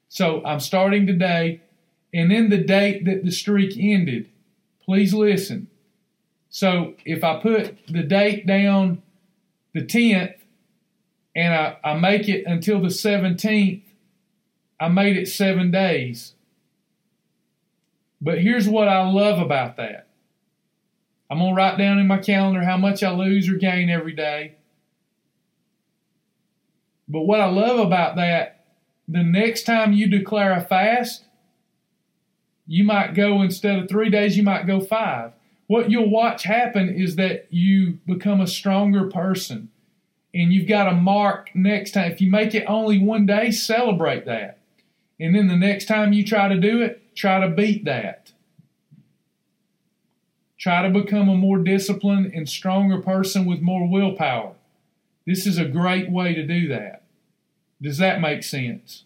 So 0.08 0.44
I'm 0.46 0.60
starting 0.60 1.06
today. 1.06 1.62
And 2.14 2.32
then 2.32 2.50
the 2.50 2.58
date 2.58 3.06
that 3.06 3.24
the 3.24 3.32
streak 3.32 3.78
ended. 3.78 4.30
Please 4.84 5.14
listen. 5.14 5.68
So 6.50 6.96
if 7.06 7.24
I 7.24 7.40
put 7.40 7.78
the 7.88 8.02
date 8.02 8.48
down 8.48 9.04
the 9.74 9.82
10th 9.82 10.34
and 11.36 11.54
I, 11.54 11.78
I 11.84 11.94
make 11.94 12.28
it 12.28 12.46
until 12.48 12.82
the 12.82 12.88
17th, 12.88 13.84
I 14.80 14.88
made 14.88 15.18
it 15.18 15.28
seven 15.28 15.70
days. 15.72 16.34
But 18.22 18.40
here's 18.40 18.68
what 18.68 18.88
I 18.88 19.08
love 19.08 19.40
about 19.40 19.78
that. 19.78 20.09
I'm 21.30 21.38
going 21.38 21.52
to 21.52 21.56
write 21.56 21.78
down 21.78 22.00
in 22.00 22.08
my 22.08 22.18
calendar 22.18 22.64
how 22.64 22.78
much 22.78 23.04
I 23.04 23.12
lose 23.12 23.48
or 23.48 23.56
gain 23.56 23.90
every 23.90 24.14
day. 24.14 24.56
But 27.08 27.22
what 27.22 27.40
I 27.40 27.46
love 27.46 27.80
about 27.80 28.16
that, 28.16 28.66
the 29.08 29.24
next 29.24 29.64
time 29.64 29.94
you 29.94 30.08
declare 30.08 30.54
a 30.54 30.62
fast, 30.62 31.24
you 32.68 32.84
might 32.84 33.16
go 33.16 33.42
instead 33.42 33.80
of 33.80 33.90
three 33.90 34.10
days, 34.10 34.38
you 34.38 34.44
might 34.44 34.68
go 34.68 34.80
five. 34.80 35.32
What 35.68 35.92
you'll 35.92 36.10
watch 36.10 36.44
happen 36.44 36.90
is 36.90 37.16
that 37.16 37.48
you 37.50 38.00
become 38.08 38.42
a 38.42 38.48
stronger 38.48 39.10
person. 39.10 39.70
And 40.34 40.54
you've 40.54 40.68
got 40.68 40.88
a 40.88 40.96
mark 40.96 41.50
next 41.56 41.92
time. 41.92 42.12
If 42.12 42.22
you 42.22 42.30
make 42.30 42.54
it 42.54 42.66
only 42.68 43.00
one 43.00 43.26
day, 43.26 43.50
celebrate 43.50 44.26
that. 44.26 44.60
And 45.20 45.36
then 45.36 45.48
the 45.48 45.58
next 45.58 45.86
time 45.86 46.14
you 46.14 46.24
try 46.24 46.48
to 46.48 46.60
do 46.60 46.82
it, 46.82 47.16
try 47.16 47.40
to 47.40 47.50
beat 47.50 47.86
that. 47.86 48.19
Try 50.60 50.82
to 50.82 50.90
become 50.90 51.30
a 51.30 51.36
more 51.36 51.60
disciplined 51.60 52.34
and 52.34 52.48
stronger 52.48 53.02
person 53.02 53.46
with 53.46 53.62
more 53.62 53.88
willpower. 53.88 54.56
This 55.26 55.48
is 55.48 55.58
a 55.58 55.66
great 55.66 56.12
way 56.12 56.34
to 56.36 56.46
do 56.46 56.68
that. 56.68 57.04
Does 57.82 57.98
that 58.00 58.20
make 58.20 58.44
sense? 58.44 59.06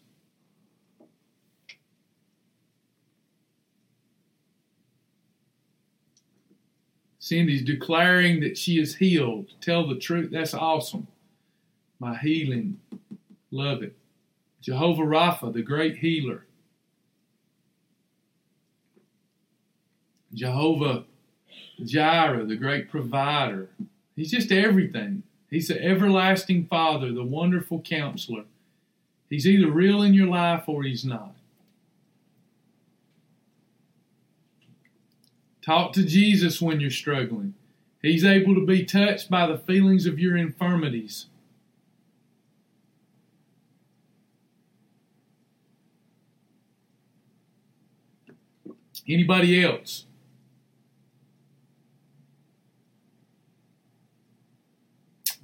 Cindy's 7.19 7.63
declaring 7.63 8.41
that 8.41 8.57
she 8.57 8.79
is 8.79 8.95
healed. 8.95 9.53
Tell 9.61 9.87
the 9.87 9.95
truth. 9.95 10.31
That's 10.31 10.53
awesome. 10.53 11.07
My 11.99 12.17
healing. 12.17 12.79
Love 13.51 13.83
it. 13.83 13.95
Jehovah 14.59 15.03
Rapha, 15.03 15.53
the 15.53 15.61
great 15.61 15.97
healer. 15.97 16.45
Jehovah 20.33 21.05
Jireh, 21.83 22.45
the 22.45 22.55
great 22.55 22.89
provider. 22.89 23.69
He's 24.15 24.31
just 24.31 24.51
everything. 24.51 25.23
He's 25.49 25.67
the 25.67 25.83
everlasting 25.83 26.65
Father, 26.65 27.11
the 27.11 27.23
wonderful 27.23 27.81
counselor. 27.81 28.45
He's 29.29 29.47
either 29.47 29.69
real 29.69 30.01
in 30.01 30.13
your 30.13 30.27
life 30.27 30.67
or 30.67 30.83
he's 30.83 31.05
not. 31.05 31.35
Talk 35.63 35.93
to 35.93 36.03
Jesus 36.03 36.61
when 36.61 36.79
you're 36.79 36.91
struggling. 36.91 37.53
He's 38.01 38.25
able 38.25 38.53
to 38.55 38.65
be 38.65 38.83
touched 38.83 39.29
by 39.29 39.47
the 39.47 39.57
feelings 39.57 40.05
of 40.05 40.19
your 40.19 40.35
infirmities. 40.35 41.27
Anybody 49.07 49.63
else? 49.63 50.05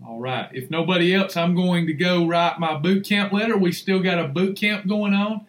All 0.09 0.17
right. 0.19 0.49
If 0.53 0.71
nobody 0.71 1.13
else, 1.13 1.37
I'm 1.37 1.53
going 1.53 1.85
to 1.85 1.93
go 1.93 2.25
write 2.25 2.59
my 2.59 2.75
boot 2.75 3.05
camp 3.05 3.31
letter. 3.31 3.55
We 3.55 3.71
still 3.71 3.99
got 3.99 4.17
a 4.17 4.27
boot 4.27 4.57
camp 4.57 4.87
going 4.87 5.13
on. 5.13 5.45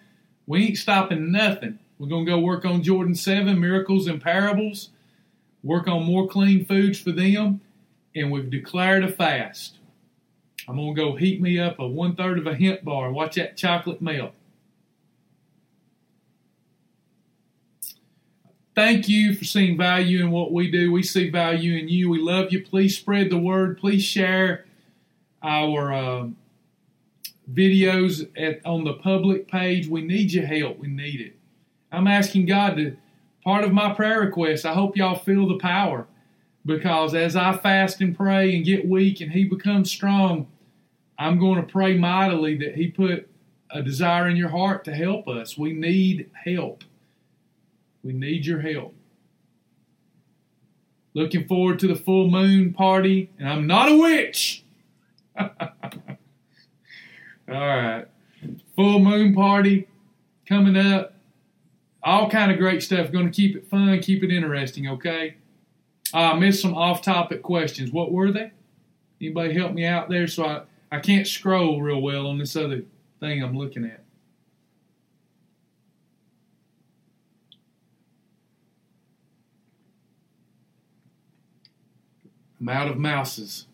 We 0.47 0.67
ain't 0.67 0.77
stopping 0.77 1.33
nothing. 1.33 1.79
We're 1.99 2.09
going 2.11 2.27
to 2.27 2.33
go 2.33 2.41
work 2.41 2.67
on 2.67 2.83
Jordan 2.83 3.15
7, 3.15 3.59
Miracles 3.59 4.07
and 4.07 4.21
Parables, 4.21 4.91
work 5.63 5.89
on 5.89 6.05
more 6.05 6.29
clean 6.29 6.67
foods 6.67 7.01
for 7.01 7.11
them, 7.11 7.63
and 8.15 8.31
we've 8.31 8.51
declared 8.51 9.03
a 9.03 9.11
fast. 9.11 9.79
I'm 10.69 10.77
going 10.77 10.95
to 10.95 11.01
go 11.01 11.17
heat 11.17 11.41
me 11.41 11.59
up 11.59 11.79
a 11.79 11.87
one 11.87 12.15
third 12.15 12.39
of 12.39 12.47
a 12.47 12.55
hemp 12.55 12.85
bar 12.85 13.07
and 13.07 13.15
watch 13.15 13.37
that 13.37 13.57
chocolate 13.57 14.03
melt. 14.03 14.35
Thank 18.81 19.11
you 19.11 19.35
for 19.35 19.45
seeing 19.45 19.77
value 19.77 20.21
in 20.21 20.31
what 20.31 20.53
we 20.53 20.71
do. 20.71 20.91
We 20.91 21.03
see 21.03 21.29
value 21.29 21.79
in 21.79 21.91
you. 21.91 22.09
We 22.09 22.19
love 22.19 22.51
you. 22.51 22.65
Please 22.65 22.97
spread 22.97 23.29
the 23.29 23.37
word. 23.37 23.77
Please 23.77 24.03
share 24.03 24.65
our 25.43 25.93
uh, 25.93 26.29
videos 27.53 28.31
at, 28.39 28.65
on 28.65 28.85
the 28.85 28.95
public 28.95 29.49
page. 29.49 29.87
We 29.87 30.01
need 30.01 30.33
your 30.33 30.47
help. 30.47 30.79
We 30.79 30.89
need 30.89 31.21
it. 31.21 31.37
I'm 31.93 32.07
asking 32.07 32.47
God 32.47 32.79
to, 32.79 32.97
part 33.45 33.65
of 33.65 33.73
my 33.75 33.93
prayer 33.93 34.21
request, 34.21 34.65
I 34.65 34.73
hope 34.73 34.97
y'all 34.97 35.19
feel 35.19 35.47
the 35.47 35.59
power 35.59 36.07
because 36.65 37.15
as 37.15 37.37
I 37.37 37.59
fast 37.59 38.01
and 38.01 38.17
pray 38.17 38.57
and 38.57 38.65
get 38.65 38.89
weak 38.89 39.21
and 39.21 39.33
He 39.33 39.45
becomes 39.45 39.91
strong, 39.91 40.47
I'm 41.19 41.39
going 41.39 41.61
to 41.61 41.71
pray 41.71 41.99
mightily 41.99 42.57
that 42.57 42.77
He 42.77 42.89
put 42.89 43.29
a 43.71 43.83
desire 43.83 44.27
in 44.27 44.37
your 44.37 44.49
heart 44.49 44.85
to 44.87 44.95
help 44.95 45.29
us. 45.29 45.59
We 45.59 45.75
need 45.75 46.31
help. 46.47 46.83
We 48.03 48.13
need 48.13 48.47
your 48.47 48.61
help. 48.61 48.95
Looking 51.13 51.47
forward 51.47 51.79
to 51.81 51.89
the 51.89 51.97
full 51.97 52.31
moon 52.31 52.73
party, 52.73 53.31
and 53.39 53.49
I'm 53.49 53.67
not 53.67 53.91
a 53.91 53.97
witch. 53.97 54.65
All 55.39 55.49
right. 57.49 58.07
Full 58.77 59.01
moon 59.01 59.35
party 59.35 59.89
coming 60.47 60.77
up. 60.77 61.15
All 62.03 62.31
kind 62.31 62.51
of 62.51 62.59
great 62.59 62.83
stuff. 62.83 63.13
Going 63.13 63.27
to 63.27 63.33
keep 63.33 63.57
it 63.57 63.69
fun, 63.69 64.01
keep 64.01 64.23
it 64.23 64.31
interesting, 64.31 64.89
okay? 64.89 65.37
I 66.15 66.35
missed 66.35 66.63
some 66.63 66.75
off-topic 66.75 67.43
questions. 67.43 67.91
What 67.93 68.13
were 68.13 68.33
they? 68.33 68.53
Anybody 69.21 69.55
help 69.55 69.73
me 69.73 69.85
out 69.85 70.09
there? 70.09 70.27
So 70.27 70.45
I, 70.45 70.63
I 70.91 71.01
can't 71.01 71.27
scroll 71.27 71.81
real 71.81 72.01
well 72.01 72.27
on 72.27 72.39
this 72.39 72.57
other 72.57 72.85
thing 73.21 73.43
I'm 73.43 73.57
looking 73.57 73.85
at. 73.85 74.03
I'm 82.61 82.69
out 82.69 82.89
of 82.89 82.99
mouses. 82.99 83.67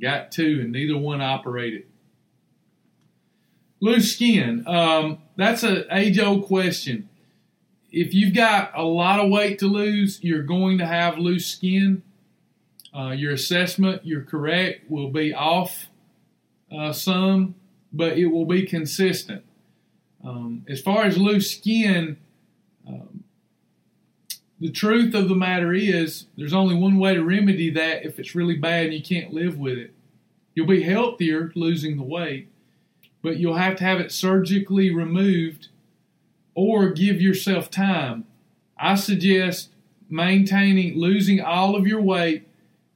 Got 0.00 0.32
two, 0.32 0.60
and 0.62 0.72
neither 0.72 0.96
one 0.96 1.20
operated. 1.20 1.84
Loose 3.80 4.14
skin. 4.14 4.64
Um, 4.66 5.18
that's 5.36 5.62
an 5.64 5.84
age 5.90 6.18
old 6.18 6.46
question. 6.46 7.08
If 7.90 8.14
you've 8.14 8.34
got 8.34 8.72
a 8.74 8.84
lot 8.84 9.20
of 9.20 9.30
weight 9.30 9.58
to 9.58 9.66
lose, 9.66 10.22
you're 10.22 10.42
going 10.42 10.78
to 10.78 10.86
have 10.86 11.18
loose 11.18 11.46
skin. 11.46 12.02
Uh, 12.96 13.10
your 13.10 13.32
assessment, 13.32 14.02
you're 14.04 14.22
correct, 14.22 14.90
will 14.90 15.10
be 15.10 15.34
off 15.34 15.88
uh, 16.70 16.92
some, 16.92 17.54
but 17.92 18.16
it 18.18 18.26
will 18.26 18.46
be 18.46 18.64
consistent. 18.64 19.44
Um, 20.24 20.64
as 20.68 20.80
far 20.80 21.04
as 21.04 21.18
loose 21.18 21.50
skin, 21.50 22.16
the 24.62 24.70
truth 24.70 25.12
of 25.12 25.28
the 25.28 25.34
matter 25.34 25.74
is 25.74 26.26
there's 26.38 26.52
only 26.52 26.76
one 26.76 26.96
way 26.96 27.14
to 27.14 27.24
remedy 27.24 27.68
that 27.70 28.06
if 28.06 28.20
it's 28.20 28.36
really 28.36 28.56
bad 28.56 28.84
and 28.86 28.94
you 28.94 29.02
can't 29.02 29.34
live 29.34 29.58
with 29.58 29.76
it. 29.76 29.92
You'll 30.54 30.68
be 30.68 30.84
healthier 30.84 31.50
losing 31.56 31.96
the 31.96 32.04
weight, 32.04 32.46
but 33.22 33.38
you'll 33.38 33.56
have 33.56 33.74
to 33.78 33.84
have 33.84 33.98
it 33.98 34.12
surgically 34.12 34.94
removed 34.94 35.66
or 36.54 36.90
give 36.90 37.20
yourself 37.20 37.72
time. 37.72 38.24
I 38.78 38.94
suggest 38.94 39.70
maintaining, 40.08 40.96
losing 40.96 41.40
all 41.40 41.74
of 41.74 41.88
your 41.88 42.00
weight, 42.00 42.46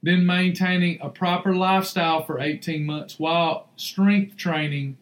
then 0.01 0.25
maintaining 0.25 1.01
a 1.01 1.09
proper 1.09 1.53
lifestyle 1.53 2.23
for 2.23 2.39
18 2.39 2.85
months 2.85 3.19
while 3.19 3.67
strength 3.75 4.37
training 4.37 4.95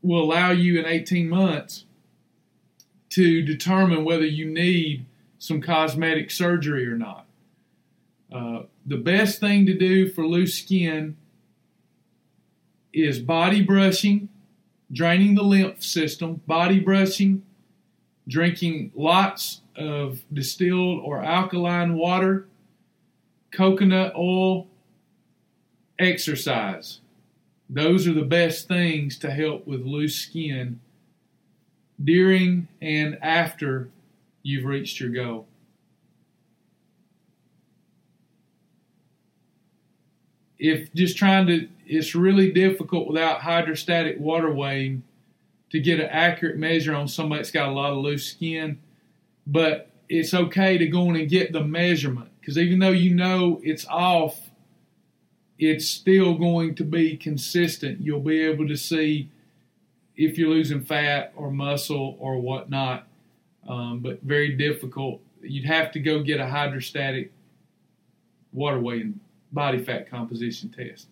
will 0.00 0.22
allow 0.22 0.52
you 0.52 0.78
in 0.78 0.86
18 0.86 1.28
months 1.28 1.86
to 3.08 3.42
determine 3.42 4.04
whether 4.04 4.26
you 4.26 4.44
need 4.44 5.06
some 5.38 5.60
cosmetic 5.60 6.30
surgery 6.30 6.86
or 6.86 6.96
not. 6.96 7.26
Uh, 8.32 8.62
the 8.84 8.96
best 8.96 9.40
thing 9.40 9.66
to 9.66 9.74
do 9.76 10.08
for 10.08 10.26
loose 10.26 10.54
skin 10.54 11.16
is 12.92 13.18
body 13.18 13.62
brushing, 13.62 14.28
draining 14.90 15.34
the 15.34 15.42
lymph 15.42 15.82
system, 15.82 16.40
body 16.46 16.80
brushing, 16.80 17.42
drinking 18.26 18.90
lots 18.94 19.60
of 19.76 20.22
distilled 20.32 21.00
or 21.04 21.22
alkaline 21.22 21.94
water, 21.94 22.46
coconut 23.50 24.14
oil, 24.16 24.66
exercise. 25.98 27.00
Those 27.68 28.06
are 28.06 28.14
the 28.14 28.22
best 28.22 28.68
things 28.68 29.18
to 29.18 29.30
help 29.30 29.66
with 29.66 29.84
loose 29.84 30.16
skin 30.16 30.80
during 32.02 32.68
and 32.80 33.18
after 33.22 33.88
you've 34.46 34.64
reached 34.64 35.00
your 35.00 35.10
goal. 35.10 35.48
If 40.56 40.94
just 40.94 41.16
trying 41.16 41.48
to, 41.48 41.68
it's 41.84 42.14
really 42.14 42.52
difficult 42.52 43.08
without 43.08 43.40
hydrostatic 43.40 44.20
water 44.20 44.50
weighing 44.52 45.02
to 45.70 45.80
get 45.80 45.98
an 45.98 46.06
accurate 46.06 46.56
measure 46.56 46.94
on 46.94 47.08
somebody 47.08 47.40
that's 47.40 47.50
got 47.50 47.68
a 47.68 47.72
lot 47.72 47.90
of 47.90 47.98
loose 47.98 48.24
skin. 48.24 48.78
But 49.48 49.90
it's 50.08 50.32
okay 50.32 50.78
to 50.78 50.86
go 50.86 51.10
in 51.10 51.16
and 51.16 51.28
get 51.28 51.52
the 51.52 51.64
measurement 51.64 52.30
because 52.40 52.56
even 52.56 52.78
though 52.78 52.90
you 52.90 53.14
know 53.14 53.60
it's 53.64 53.84
off, 53.88 54.50
it's 55.58 55.88
still 55.88 56.34
going 56.34 56.76
to 56.76 56.84
be 56.84 57.16
consistent. 57.16 58.00
You'll 58.00 58.20
be 58.20 58.42
able 58.42 58.68
to 58.68 58.76
see 58.76 59.28
if 60.14 60.38
you're 60.38 60.50
losing 60.50 60.82
fat 60.82 61.32
or 61.34 61.50
muscle 61.50 62.16
or 62.20 62.38
whatnot 62.38 63.05
um, 63.68 64.00
but 64.00 64.22
very 64.22 64.56
difficult. 64.56 65.20
You'd 65.42 65.66
have 65.66 65.92
to 65.92 66.00
go 66.00 66.22
get 66.22 66.40
a 66.40 66.46
hydrostatic 66.46 67.32
water 68.52 68.80
weight 68.80 69.02
and 69.02 69.20
body 69.52 69.82
fat 69.82 70.10
composition 70.10 70.70
test. 70.70 71.08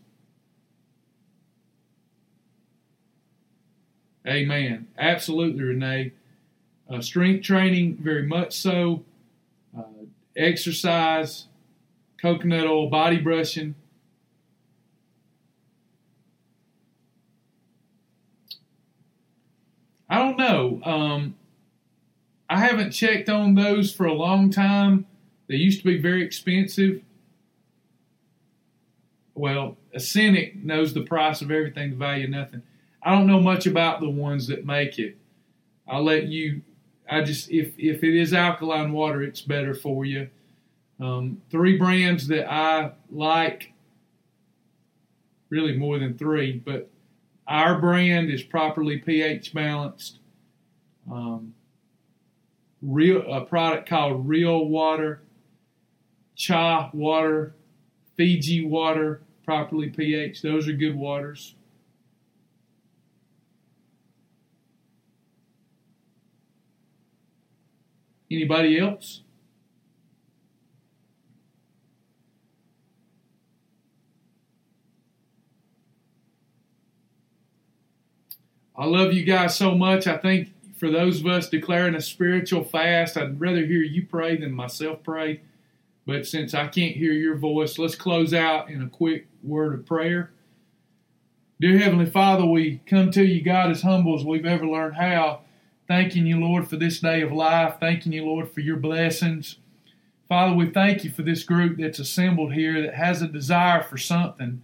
Amen. 4.27 4.89
Absolutely, 4.99 5.63
Renee. 5.63 6.13
Uh, 6.89 7.01
strength 7.01 7.45
training, 7.45 7.97
very 8.01 8.27
much 8.27 8.55
so. 8.55 9.05
Uh, 9.77 9.83
exercise, 10.37 11.47
coconut 12.21 12.67
oil, 12.67 12.89
body 12.89 13.19
brushing. 13.19 13.75
I 20.09 20.19
don't 20.19 20.39
know. 20.39 20.81
Um, 20.85 21.35
I 22.49 22.61
haven't 22.61 22.91
checked 22.91 23.29
on 23.29 23.55
those 23.55 23.93
for 23.93 24.07
a 24.07 24.13
long 24.13 24.51
time. 24.51 25.07
They 25.49 25.57
used 25.57 25.81
to 25.81 25.85
be 25.85 25.99
very 25.99 26.25
expensive. 26.25 27.03
Well, 29.35 29.77
a 29.93 30.01
cynic 30.01 30.57
knows 30.63 30.95
the 30.95 31.03
price 31.03 31.43
of 31.43 31.51
everything, 31.51 31.91
the 31.91 31.97
value 31.97 32.25
of 32.25 32.31
nothing. 32.31 32.63
I 33.03 33.13
don't 33.13 33.27
know 33.27 33.41
much 33.41 33.67
about 33.67 34.01
the 34.01 34.09
ones 34.09 34.47
that 34.47 34.65
make 34.65 34.99
it. 34.99 35.17
I'll 35.87 36.05
let 36.05 36.29
you. 36.29 36.63
I 37.11 37.23
just 37.23 37.51
if 37.51 37.75
if 37.77 38.03
it 38.03 38.19
is 38.19 38.33
alkaline 38.33 38.93
water, 38.93 39.23
it's 39.23 39.43
better 39.43 39.75
for 39.75 40.05
you. 40.05 40.31
Um, 41.01 41.43
three 41.51 41.77
brands 41.77 42.29
that 42.29 42.51
I 42.51 42.93
like, 43.11 43.73
really 45.51 45.77
more 45.77 45.99
than 45.99 46.17
three, 46.17 46.53
but 46.53 46.89
our 47.47 47.79
brand 47.79 48.31
is 48.31 48.43
properly 48.43 48.99
pH 48.99 49.53
balanced. 49.53 50.19
Um, 51.11 51.55
real 52.85 53.23
a 53.33 53.45
product 53.45 53.89
called 53.89 54.29
Real 54.29 54.67
Water, 54.67 55.23
Cha 56.37 56.91
Water, 56.93 57.55
Fiji 58.17 58.65
Water, 58.67 59.23
properly 59.45 59.89
pH. 59.89 60.43
Those 60.43 60.69
are 60.69 60.73
good 60.73 60.97
waters. 60.97 61.55
Anybody 68.31 68.79
else? 68.79 69.23
I 78.77 78.87
love 78.87 79.13
you 79.13 79.23
guys 79.23 79.55
so 79.55 79.77
much. 79.77 80.09
I 80.09 80.17
think 80.17 80.54
for 80.77 80.91
those 80.91 81.21
of 81.21 81.27
us 81.27 81.49
declaring 81.49 81.95
a 81.95 82.01
spiritual 82.01 82.65
fast, 82.65 83.17
I'd 83.17 83.41
rather 83.41 83.65
hear 83.65 83.83
you 83.83 84.07
pray 84.07 84.37
than 84.37 84.53
myself 84.53 85.03
pray. 85.03 85.41
But 86.07 86.27
since 86.27 86.53
I 86.53 86.67
can't 86.67 86.97
hear 86.97 87.13
your 87.13 87.37
voice, 87.37 87.79
let's 87.79 87.95
close 87.95 88.35
out 88.35 88.69
in 88.69 88.83
a 88.83 88.89
quick 88.89 89.27
word 89.43 89.75
of 89.75 89.87
prayer. 89.87 90.31
Dear 91.61 91.79
Heavenly 91.79 92.11
Father, 92.11 92.45
we 92.45 92.83
come 92.87 93.11
to 93.13 93.25
you, 93.25 93.41
God, 93.41 93.71
as 93.71 93.83
humble 93.83 94.19
as 94.19 94.25
we've 94.25 94.45
ever 94.45 94.67
learned 94.67 94.97
how. 94.97 95.41
Thanking 95.87 96.27
you, 96.27 96.41
Lord, 96.41 96.69
for 96.69 96.77
this 96.77 97.01
day 97.01 97.21
of 97.23 97.33
life. 97.33 97.77
Thanking 97.79 98.13
you, 98.13 98.25
Lord, 98.25 98.51
for 98.51 98.61
your 98.61 98.77
blessings. 98.77 99.59
Father, 100.29 100.55
we 100.55 100.71
thank 100.71 101.05
you 101.05 101.11
for 101.11 101.23
this 101.23 101.45
group 101.45 101.79
that's 101.79 101.99
assembled 101.99 102.55
here 102.55 102.83
that 102.83 102.95
has 102.95 103.23
a 103.23 103.29
desire 103.29 103.83
for 103.83 103.97
something, 103.97 104.63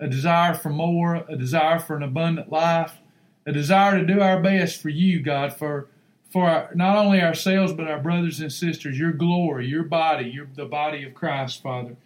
a 0.00 0.08
desire 0.08 0.54
for 0.54 0.70
more, 0.70 1.24
a 1.28 1.36
desire 1.36 1.78
for 1.78 1.96
an 1.96 2.02
abundant 2.02 2.50
life, 2.50 2.98
a 3.46 3.52
desire 3.52 3.98
to 3.98 4.06
do 4.06 4.20
our 4.20 4.40
best 4.40 4.80
for 4.80 4.88
you, 4.88 5.20
God, 5.20 5.54
for 5.54 5.88
for 6.30 6.48
our, 6.48 6.70
not 6.74 6.96
only 6.96 7.20
ourselves 7.20 7.74
but 7.74 7.88
our 7.88 8.00
brothers 8.00 8.40
and 8.40 8.50
sisters, 8.50 8.98
your 8.98 9.12
glory, 9.12 9.66
your 9.66 9.82
body, 9.82 10.30
your 10.30 10.48
the 10.54 10.64
body 10.64 11.04
of 11.04 11.14
Christ, 11.14 11.62
Father. 11.62 11.96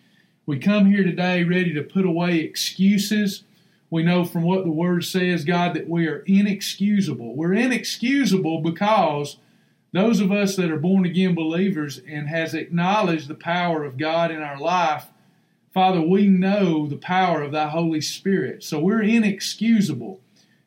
We 0.47 0.59
come 0.59 0.87
here 0.87 1.05
today 1.05 1.45
ready 1.45 1.73
to 1.75 1.83
put 1.83 2.05
away 2.05 2.39
excuses. 2.39 3.45
We 3.91 4.03
know 4.03 4.25
from 4.25 4.43
what 4.43 4.65
the 4.65 4.71
Word 4.71 5.05
says, 5.05 5.45
God, 5.45 5.75
that 5.75 5.89
we 5.89 6.07
are 6.09 6.25
inexcusable. 6.27 7.37
We're 7.37 7.55
inexcusable 7.55 8.61
because 8.61 9.39
those 9.93 10.21
of 10.21 10.33
us 10.33 10.57
that 10.57 10.71
are 10.71 10.79
born 10.79 11.07
again 11.07 11.35
believers 11.35 12.01
and 12.07 12.29
has 12.29 12.53
acknowledged 12.53 13.29
the 13.29 13.35
power 13.35 13.85
of 13.85 13.97
God 13.97 14.31
in 14.31 14.43
our 14.43 14.59
life, 14.59 15.07
Father, 15.73 16.01
we 16.01 16.27
know 16.27 16.87
the 16.87 16.97
power 16.97 17.43
of 17.43 17.53
thy 17.53 17.69
Holy 17.69 18.01
Spirit. 18.01 18.65
So 18.65 18.79
we're 18.81 19.03
inexcusable. 19.03 20.21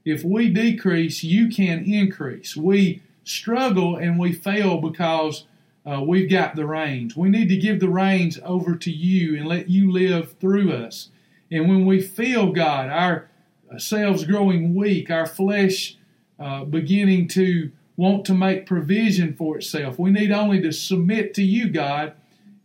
If 0.10 0.24
we 0.24 0.50
decrease, 0.50 1.24
you 1.24 1.50
can 1.50 1.84
increase. 1.86 2.56
We 2.56 3.04
struggle 3.24 3.96
and 3.96 4.18
we 4.18 4.34
fail 4.34 4.82
because 4.82 5.46
uh, 5.86 6.02
we've 6.02 6.30
got 6.30 6.56
the 6.56 6.66
reins. 6.66 7.16
We 7.16 7.30
need 7.30 7.48
to 7.50 7.58
give 7.58 7.80
the 7.80 7.90
reins 7.90 8.40
over 8.44 8.76
to 8.76 8.92
you 8.92 9.38
and 9.38 9.48
let 9.48 9.70
you 9.70 9.92
live 9.92 10.34
through 10.40 10.74
us. 10.74 11.10
And 11.52 11.70
when 11.70 11.86
we 11.86 12.02
feel, 12.02 12.52
God, 12.52 12.90
our 12.90 13.30
ourselves 13.72 14.26
growing 14.26 14.74
weak, 14.74 15.12
our 15.12 15.28
flesh 15.28 15.96
uh, 16.40 16.64
beginning 16.64 17.28
to 17.28 17.72
want 17.98 18.26
to 18.26 18.34
make 18.34 18.66
provision 18.66 19.36
for 19.36 19.58
itself, 19.58 20.00
we 20.00 20.10
need 20.10 20.32
only 20.32 20.60
to 20.62 20.72
submit 20.72 21.36
to 21.36 21.44
you, 21.44 21.70
God, 21.70 22.14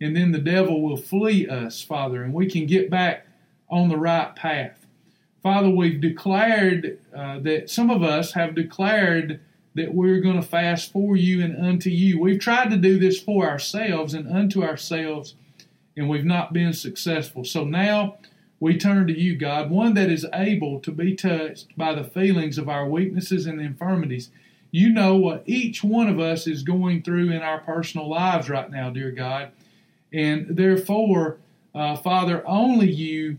and 0.01 0.16
then 0.16 0.33
the 0.33 0.39
devil 0.39 0.81
will 0.81 0.97
flee 0.97 1.47
us, 1.47 1.83
Father, 1.83 2.23
and 2.23 2.33
we 2.33 2.51
can 2.51 2.65
get 2.65 2.89
back 2.89 3.27
on 3.69 3.91
the 3.91 3.99
right 3.99 4.35
path. 4.35 4.84
Father, 5.45 5.69
we've 5.69 6.01
declared 6.01 6.99
uh, 7.15 7.39
that 7.41 7.69
some 7.69 7.91
of 7.91 8.03
us 8.03 8.33
have 8.33 8.55
declared 8.55 9.41
that 9.75 9.93
we're 9.93 10.21
going 10.21 10.41
to 10.41 10.43
fast 10.43 10.91
for 10.91 11.19
you 11.19 11.45
and 11.45 11.62
unto 11.62 11.91
you. 11.91 12.19
We've 12.19 12.41
tried 12.41 12.71
to 12.71 12.79
do 12.79 12.99
this 12.99 13.21
for 13.21 13.47
ourselves 13.47 14.15
and 14.15 14.27
unto 14.27 14.65
ourselves, 14.65 15.35
and 15.99 16.09
we've 16.09 16.25
not 16.25 16.55
been 16.55 16.73
successful. 16.73 17.45
So 17.45 17.62
now 17.62 18.16
we 18.59 18.79
turn 18.79 19.07
to 19.09 19.21
you, 19.21 19.37
God, 19.37 19.71
one 19.71 19.93
that 19.93 20.11
is 20.11 20.25
able 20.33 20.81
to 20.81 20.91
be 20.91 21.15
touched 21.15 21.77
by 21.77 21.95
the 21.95 22.05
feelings 22.05 22.57
of 22.57 22.71
our 22.71 22.89
weaknesses 22.89 23.45
and 23.45 23.61
infirmities. 23.61 24.31
You 24.71 24.89
know 24.89 25.16
what 25.16 25.43
each 25.45 25.85
one 25.85 26.09
of 26.09 26.19
us 26.19 26.47
is 26.47 26.62
going 26.62 27.03
through 27.03 27.33
in 27.33 27.43
our 27.43 27.59
personal 27.59 28.09
lives 28.09 28.49
right 28.49 28.71
now, 28.71 28.89
dear 28.89 29.11
God. 29.11 29.51
And 30.11 30.57
therefore, 30.57 31.37
uh, 31.75 31.97
Father, 31.97 32.43
only 32.47 32.91
you 32.91 33.37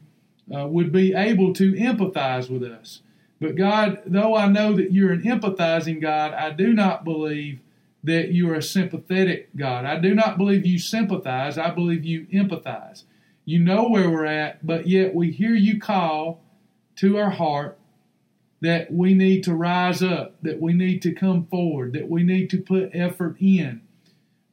uh, 0.54 0.68
would 0.68 0.92
be 0.92 1.14
able 1.14 1.54
to 1.54 1.74
empathize 1.74 2.50
with 2.50 2.64
us. 2.64 3.02
But 3.40 3.56
God, 3.56 4.02
though 4.06 4.36
I 4.36 4.48
know 4.48 4.74
that 4.74 4.92
you're 4.92 5.12
an 5.12 5.24
empathizing 5.24 6.02
God, 6.02 6.34
I 6.34 6.52
do 6.52 6.74
not 6.74 7.04
believe 7.04 7.60
that 8.04 8.30
you 8.30 8.50
are 8.52 8.56
a 8.56 8.64
sympathetic 8.64 9.50
God. 9.56 9.86
I 9.86 10.00
do 10.00 10.14
not 10.14 10.38
believe 10.38 10.66
you 10.66 10.78
sympathize. 10.78 11.58
I 11.58 11.72
believe 11.72 12.06
you 12.06 12.28
empathize. 12.28 13.04
You 13.46 13.60
know 13.60 13.90
where 13.90 14.10
we're 14.10 14.26
at, 14.26 14.66
but 14.66 14.88
yet 14.88 15.14
we 15.14 15.32
hear 15.32 15.54
you 15.56 15.80
call 15.80 16.42
to 16.98 17.18
our 17.18 17.32
heart 17.32 17.78
that 18.62 18.92
we 18.92 19.14
need 19.14 19.44
to 19.44 19.54
rise 19.54 20.02
up, 20.02 20.36
that 20.42 20.62
we 20.62 20.74
need 20.74 21.02
to 21.02 21.14
come 21.14 21.46
forward, 21.46 21.94
that 21.94 22.10
we 22.10 22.24
need 22.24 22.50
to 22.52 22.58
put 22.62 22.90
effort 22.94 23.36
in. 23.40 23.82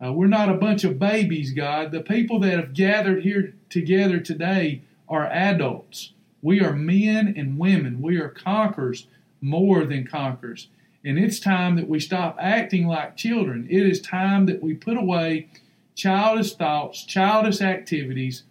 Uh, 0.04 0.12
we're 0.12 0.26
not 0.26 0.48
a 0.48 0.54
bunch 0.54 0.82
of 0.84 0.98
babies, 0.98 1.52
God. 1.52 1.92
The 1.92 2.00
people 2.02 2.40
that 2.40 2.52
have 2.52 2.74
gathered 2.74 3.22
here 3.22 3.54
together 3.70 4.18
today 4.18 4.82
are 5.12 5.26
adults. 5.26 6.12
We 6.40 6.60
are 6.60 6.72
men 6.72 7.34
and 7.36 7.58
women. 7.58 8.00
We 8.00 8.16
are 8.16 8.28
conquerors 8.28 9.06
more 9.40 9.84
than 9.84 10.06
conquerors. 10.06 10.68
And 11.04 11.18
it's 11.18 11.38
time 11.38 11.76
that 11.76 11.88
we 11.88 12.00
stop 12.00 12.36
acting 12.40 12.86
like 12.86 13.16
children. 13.16 13.66
It 13.68 13.86
is 13.86 14.00
time 14.00 14.46
that 14.46 14.62
we 14.62 14.74
put 14.74 14.96
away 14.96 15.48
childish 15.94 16.54
thoughts, 16.54 17.04
childish 17.04 17.60
activities. 17.60 18.44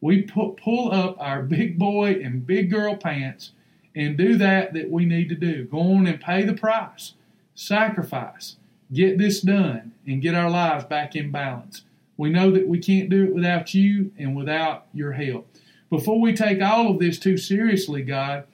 We 0.00 0.22
put, 0.22 0.56
pull 0.56 0.92
up 0.92 1.16
our 1.20 1.42
big 1.42 1.78
boy 1.78 2.20
and 2.22 2.46
big 2.46 2.70
girl 2.70 2.96
pants 2.96 3.52
and 3.94 4.16
do 4.16 4.36
that 4.38 4.72
that 4.72 4.90
we 4.90 5.04
need 5.04 5.28
to 5.28 5.34
do. 5.34 5.64
Go 5.64 5.78
on 5.78 6.06
and 6.06 6.20
pay 6.20 6.44
the 6.44 6.54
price. 6.54 7.14
Sacrifice. 7.54 8.56
Get 8.92 9.18
this 9.18 9.40
done 9.40 9.92
and 10.06 10.22
get 10.22 10.34
our 10.34 10.50
lives 10.50 10.84
back 10.84 11.14
in 11.14 11.30
balance. 11.30 11.82
We 12.16 12.30
know 12.30 12.50
that 12.50 12.66
we 12.66 12.78
can't 12.78 13.10
do 13.10 13.24
it 13.24 13.34
without 13.34 13.74
you 13.74 14.12
and 14.18 14.34
without 14.34 14.86
your 14.92 15.12
help. 15.12 15.48
Before 15.90 16.20
we 16.20 16.34
take 16.34 16.60
all 16.60 16.90
of 16.90 16.98
this 16.98 17.18
too 17.18 17.36
seriously, 17.36 18.02
God, 18.02 18.44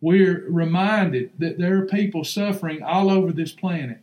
we're 0.00 0.44
reminded 0.48 1.30
that 1.38 1.58
there 1.58 1.76
are 1.78 1.86
people 1.86 2.24
suffering 2.24 2.82
all 2.82 3.10
over 3.10 3.32
this 3.32 3.52
planet. 3.52 4.00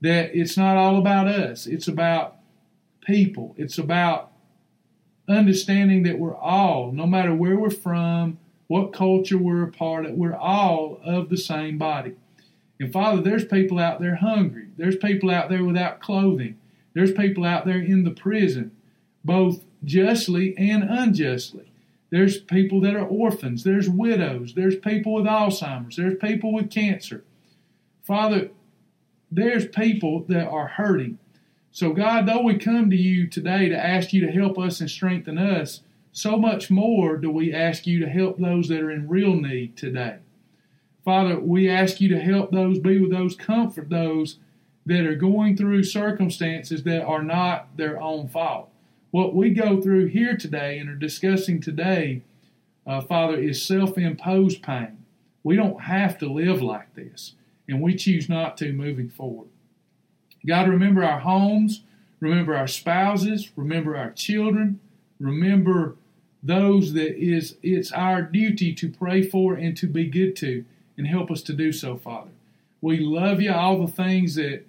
That 0.00 0.36
it's 0.36 0.56
not 0.56 0.76
all 0.76 0.98
about 0.98 1.26
us, 1.26 1.66
it's 1.66 1.88
about 1.88 2.36
people. 3.06 3.54
It's 3.56 3.78
about 3.78 4.32
understanding 5.28 6.02
that 6.02 6.18
we're 6.18 6.36
all, 6.36 6.92
no 6.92 7.06
matter 7.06 7.34
where 7.34 7.56
we're 7.56 7.70
from, 7.70 8.38
what 8.66 8.92
culture 8.92 9.38
we're 9.38 9.64
a 9.64 9.72
part 9.72 10.06
of, 10.06 10.12
we're 10.12 10.36
all 10.36 11.00
of 11.04 11.28
the 11.28 11.36
same 11.36 11.78
body. 11.78 12.14
And 12.78 12.92
Father, 12.92 13.22
there's 13.22 13.44
people 13.44 13.78
out 13.78 14.00
there 14.00 14.16
hungry. 14.16 14.66
There's 14.76 14.96
people 14.96 15.30
out 15.30 15.48
there 15.48 15.64
without 15.64 16.00
clothing. 16.00 16.58
There's 16.92 17.12
people 17.12 17.44
out 17.44 17.64
there 17.64 17.78
in 17.78 18.04
the 18.04 18.10
prison, 18.10 18.72
both 19.24 19.64
justly 19.84 20.56
and 20.58 20.82
unjustly. 20.82 21.70
There's 22.16 22.38
people 22.38 22.80
that 22.80 22.96
are 22.96 23.04
orphans. 23.04 23.62
There's 23.62 23.90
widows. 23.90 24.54
There's 24.54 24.76
people 24.76 25.12
with 25.12 25.26
Alzheimer's. 25.26 25.96
There's 25.96 26.16
people 26.18 26.50
with 26.50 26.70
cancer. 26.70 27.24
Father, 28.04 28.48
there's 29.30 29.66
people 29.66 30.24
that 30.28 30.48
are 30.48 30.66
hurting. 30.66 31.18
So, 31.72 31.92
God, 31.92 32.26
though 32.26 32.40
we 32.40 32.56
come 32.56 32.88
to 32.88 32.96
you 32.96 33.26
today 33.26 33.68
to 33.68 33.76
ask 33.76 34.14
you 34.14 34.24
to 34.24 34.32
help 34.32 34.58
us 34.58 34.80
and 34.80 34.90
strengthen 34.90 35.36
us, 35.36 35.82
so 36.10 36.38
much 36.38 36.70
more 36.70 37.18
do 37.18 37.30
we 37.30 37.52
ask 37.52 37.86
you 37.86 38.00
to 38.00 38.08
help 38.08 38.38
those 38.38 38.68
that 38.68 38.80
are 38.80 38.90
in 38.90 39.10
real 39.10 39.34
need 39.34 39.76
today. 39.76 40.16
Father, 41.04 41.38
we 41.38 41.68
ask 41.68 42.00
you 42.00 42.08
to 42.08 42.18
help 42.18 42.50
those, 42.50 42.78
be 42.78 42.98
with 42.98 43.10
those, 43.10 43.36
comfort 43.36 43.90
those 43.90 44.38
that 44.86 45.04
are 45.04 45.16
going 45.16 45.54
through 45.54 45.84
circumstances 45.84 46.82
that 46.84 47.04
are 47.04 47.22
not 47.22 47.76
their 47.76 48.00
own 48.00 48.26
fault 48.26 48.70
what 49.16 49.34
we 49.34 49.48
go 49.48 49.80
through 49.80 50.04
here 50.04 50.36
today 50.36 50.78
and 50.78 50.90
are 50.90 50.94
discussing 50.94 51.58
today, 51.58 52.20
uh, 52.86 53.00
Father, 53.00 53.38
is 53.38 53.62
self 53.62 53.96
imposed 53.96 54.62
pain. 54.62 55.06
We 55.42 55.56
don't 55.56 55.84
have 55.84 56.18
to 56.18 56.30
live 56.30 56.60
like 56.60 56.94
this, 56.94 57.32
and 57.66 57.80
we 57.80 57.96
choose 57.96 58.28
not 58.28 58.58
to 58.58 58.74
moving 58.74 59.08
forward. 59.08 59.48
God, 60.46 60.68
remember 60.68 61.02
our 61.02 61.20
homes, 61.20 61.80
remember 62.20 62.54
our 62.54 62.66
spouses, 62.66 63.50
remember 63.56 63.96
our 63.96 64.10
children, 64.10 64.80
remember 65.18 65.96
those 66.42 66.92
that 66.92 67.16
is 67.16 67.56
it's 67.62 67.92
our 67.92 68.20
duty 68.20 68.74
to 68.74 68.90
pray 68.90 69.22
for 69.22 69.54
and 69.54 69.74
to 69.78 69.86
be 69.86 70.04
good 70.04 70.36
to, 70.36 70.62
and 70.98 71.06
help 71.06 71.30
us 71.30 71.40
to 71.44 71.54
do 71.54 71.72
so, 71.72 71.96
Father. 71.96 72.32
We 72.82 72.98
love 72.98 73.40
you, 73.40 73.54
all 73.54 73.80
the 73.80 73.90
things 73.90 74.34
that 74.34 74.66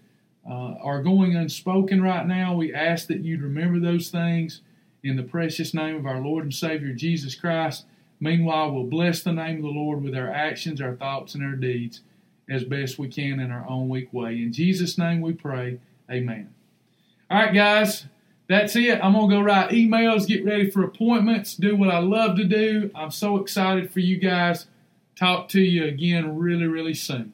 uh, 0.49 0.76
are 0.82 1.03
going 1.03 1.36
unspoken 1.36 2.02
right 2.02 2.26
now. 2.26 2.56
We 2.56 2.74
ask 2.74 3.07
that 3.07 3.19
you'd 3.19 3.41
remember 3.41 3.80
those 3.80 4.10
things 4.10 4.61
in 5.03 5.15
the 5.15 5.24
precious 5.24 5.74
name 5.74 5.95
of 5.95 6.06
our 6.06 6.19
Lord 6.19 6.44
and 6.44 6.53
Savior 6.53 6.94
Jesus 6.94 7.36
Christ. 7.36 7.86
Meanwhile, 8.19 8.72
we'll 8.72 8.86
bless 8.86 9.22
the 9.22 9.34
name 9.34 9.57
of 9.57 9.64
the 9.64 9.69
Lord 9.69 10.02
with 10.02 10.15
our 10.15 10.30
actions, 10.30 10.82
our 10.82 10.95
thoughts, 10.95 11.36
and 11.36 11.44
our 11.44 11.56
deeds 11.56 12.02
as 12.49 12.64
best 12.64 12.98
we 12.98 13.10
can 13.10 13.40
in 13.40 13.52
our 13.52 13.68
own 13.68 13.90
weak 13.90 14.11
way. 14.14 14.41
In 14.41 14.53
Jesus' 14.53 14.98
name 14.98 15.22
we 15.22 15.34
pray. 15.34 15.80
Amen. 16.10 16.53
All 17.30 17.40
right, 17.40 17.53
guys, 17.53 18.06
that's 18.48 18.76
it. 18.76 19.03
I'm 19.03 19.14
going 19.14 19.30
to 19.30 19.36
go 19.36 19.41
write 19.41 19.72
emails, 19.72 20.28
get 20.28 20.45
ready 20.45 20.72
for 20.72 20.84
appointments, 20.84 21.56
do 21.56 21.76
what 21.76 21.90
I 21.90 21.99
love 21.99 22.38
to 22.38 22.45
do. 22.45 22.90
I'm 22.95 23.11
so 23.11 23.38
excited 23.38 23.91
for 23.91 23.99
you 23.99 24.18
guys. 24.18 24.68
Talk 25.18 25.49
to 25.49 25.61
you 25.61 25.86
again 25.86 26.38
really, 26.38 26.68
really 26.68 26.94
soon. 26.94 27.34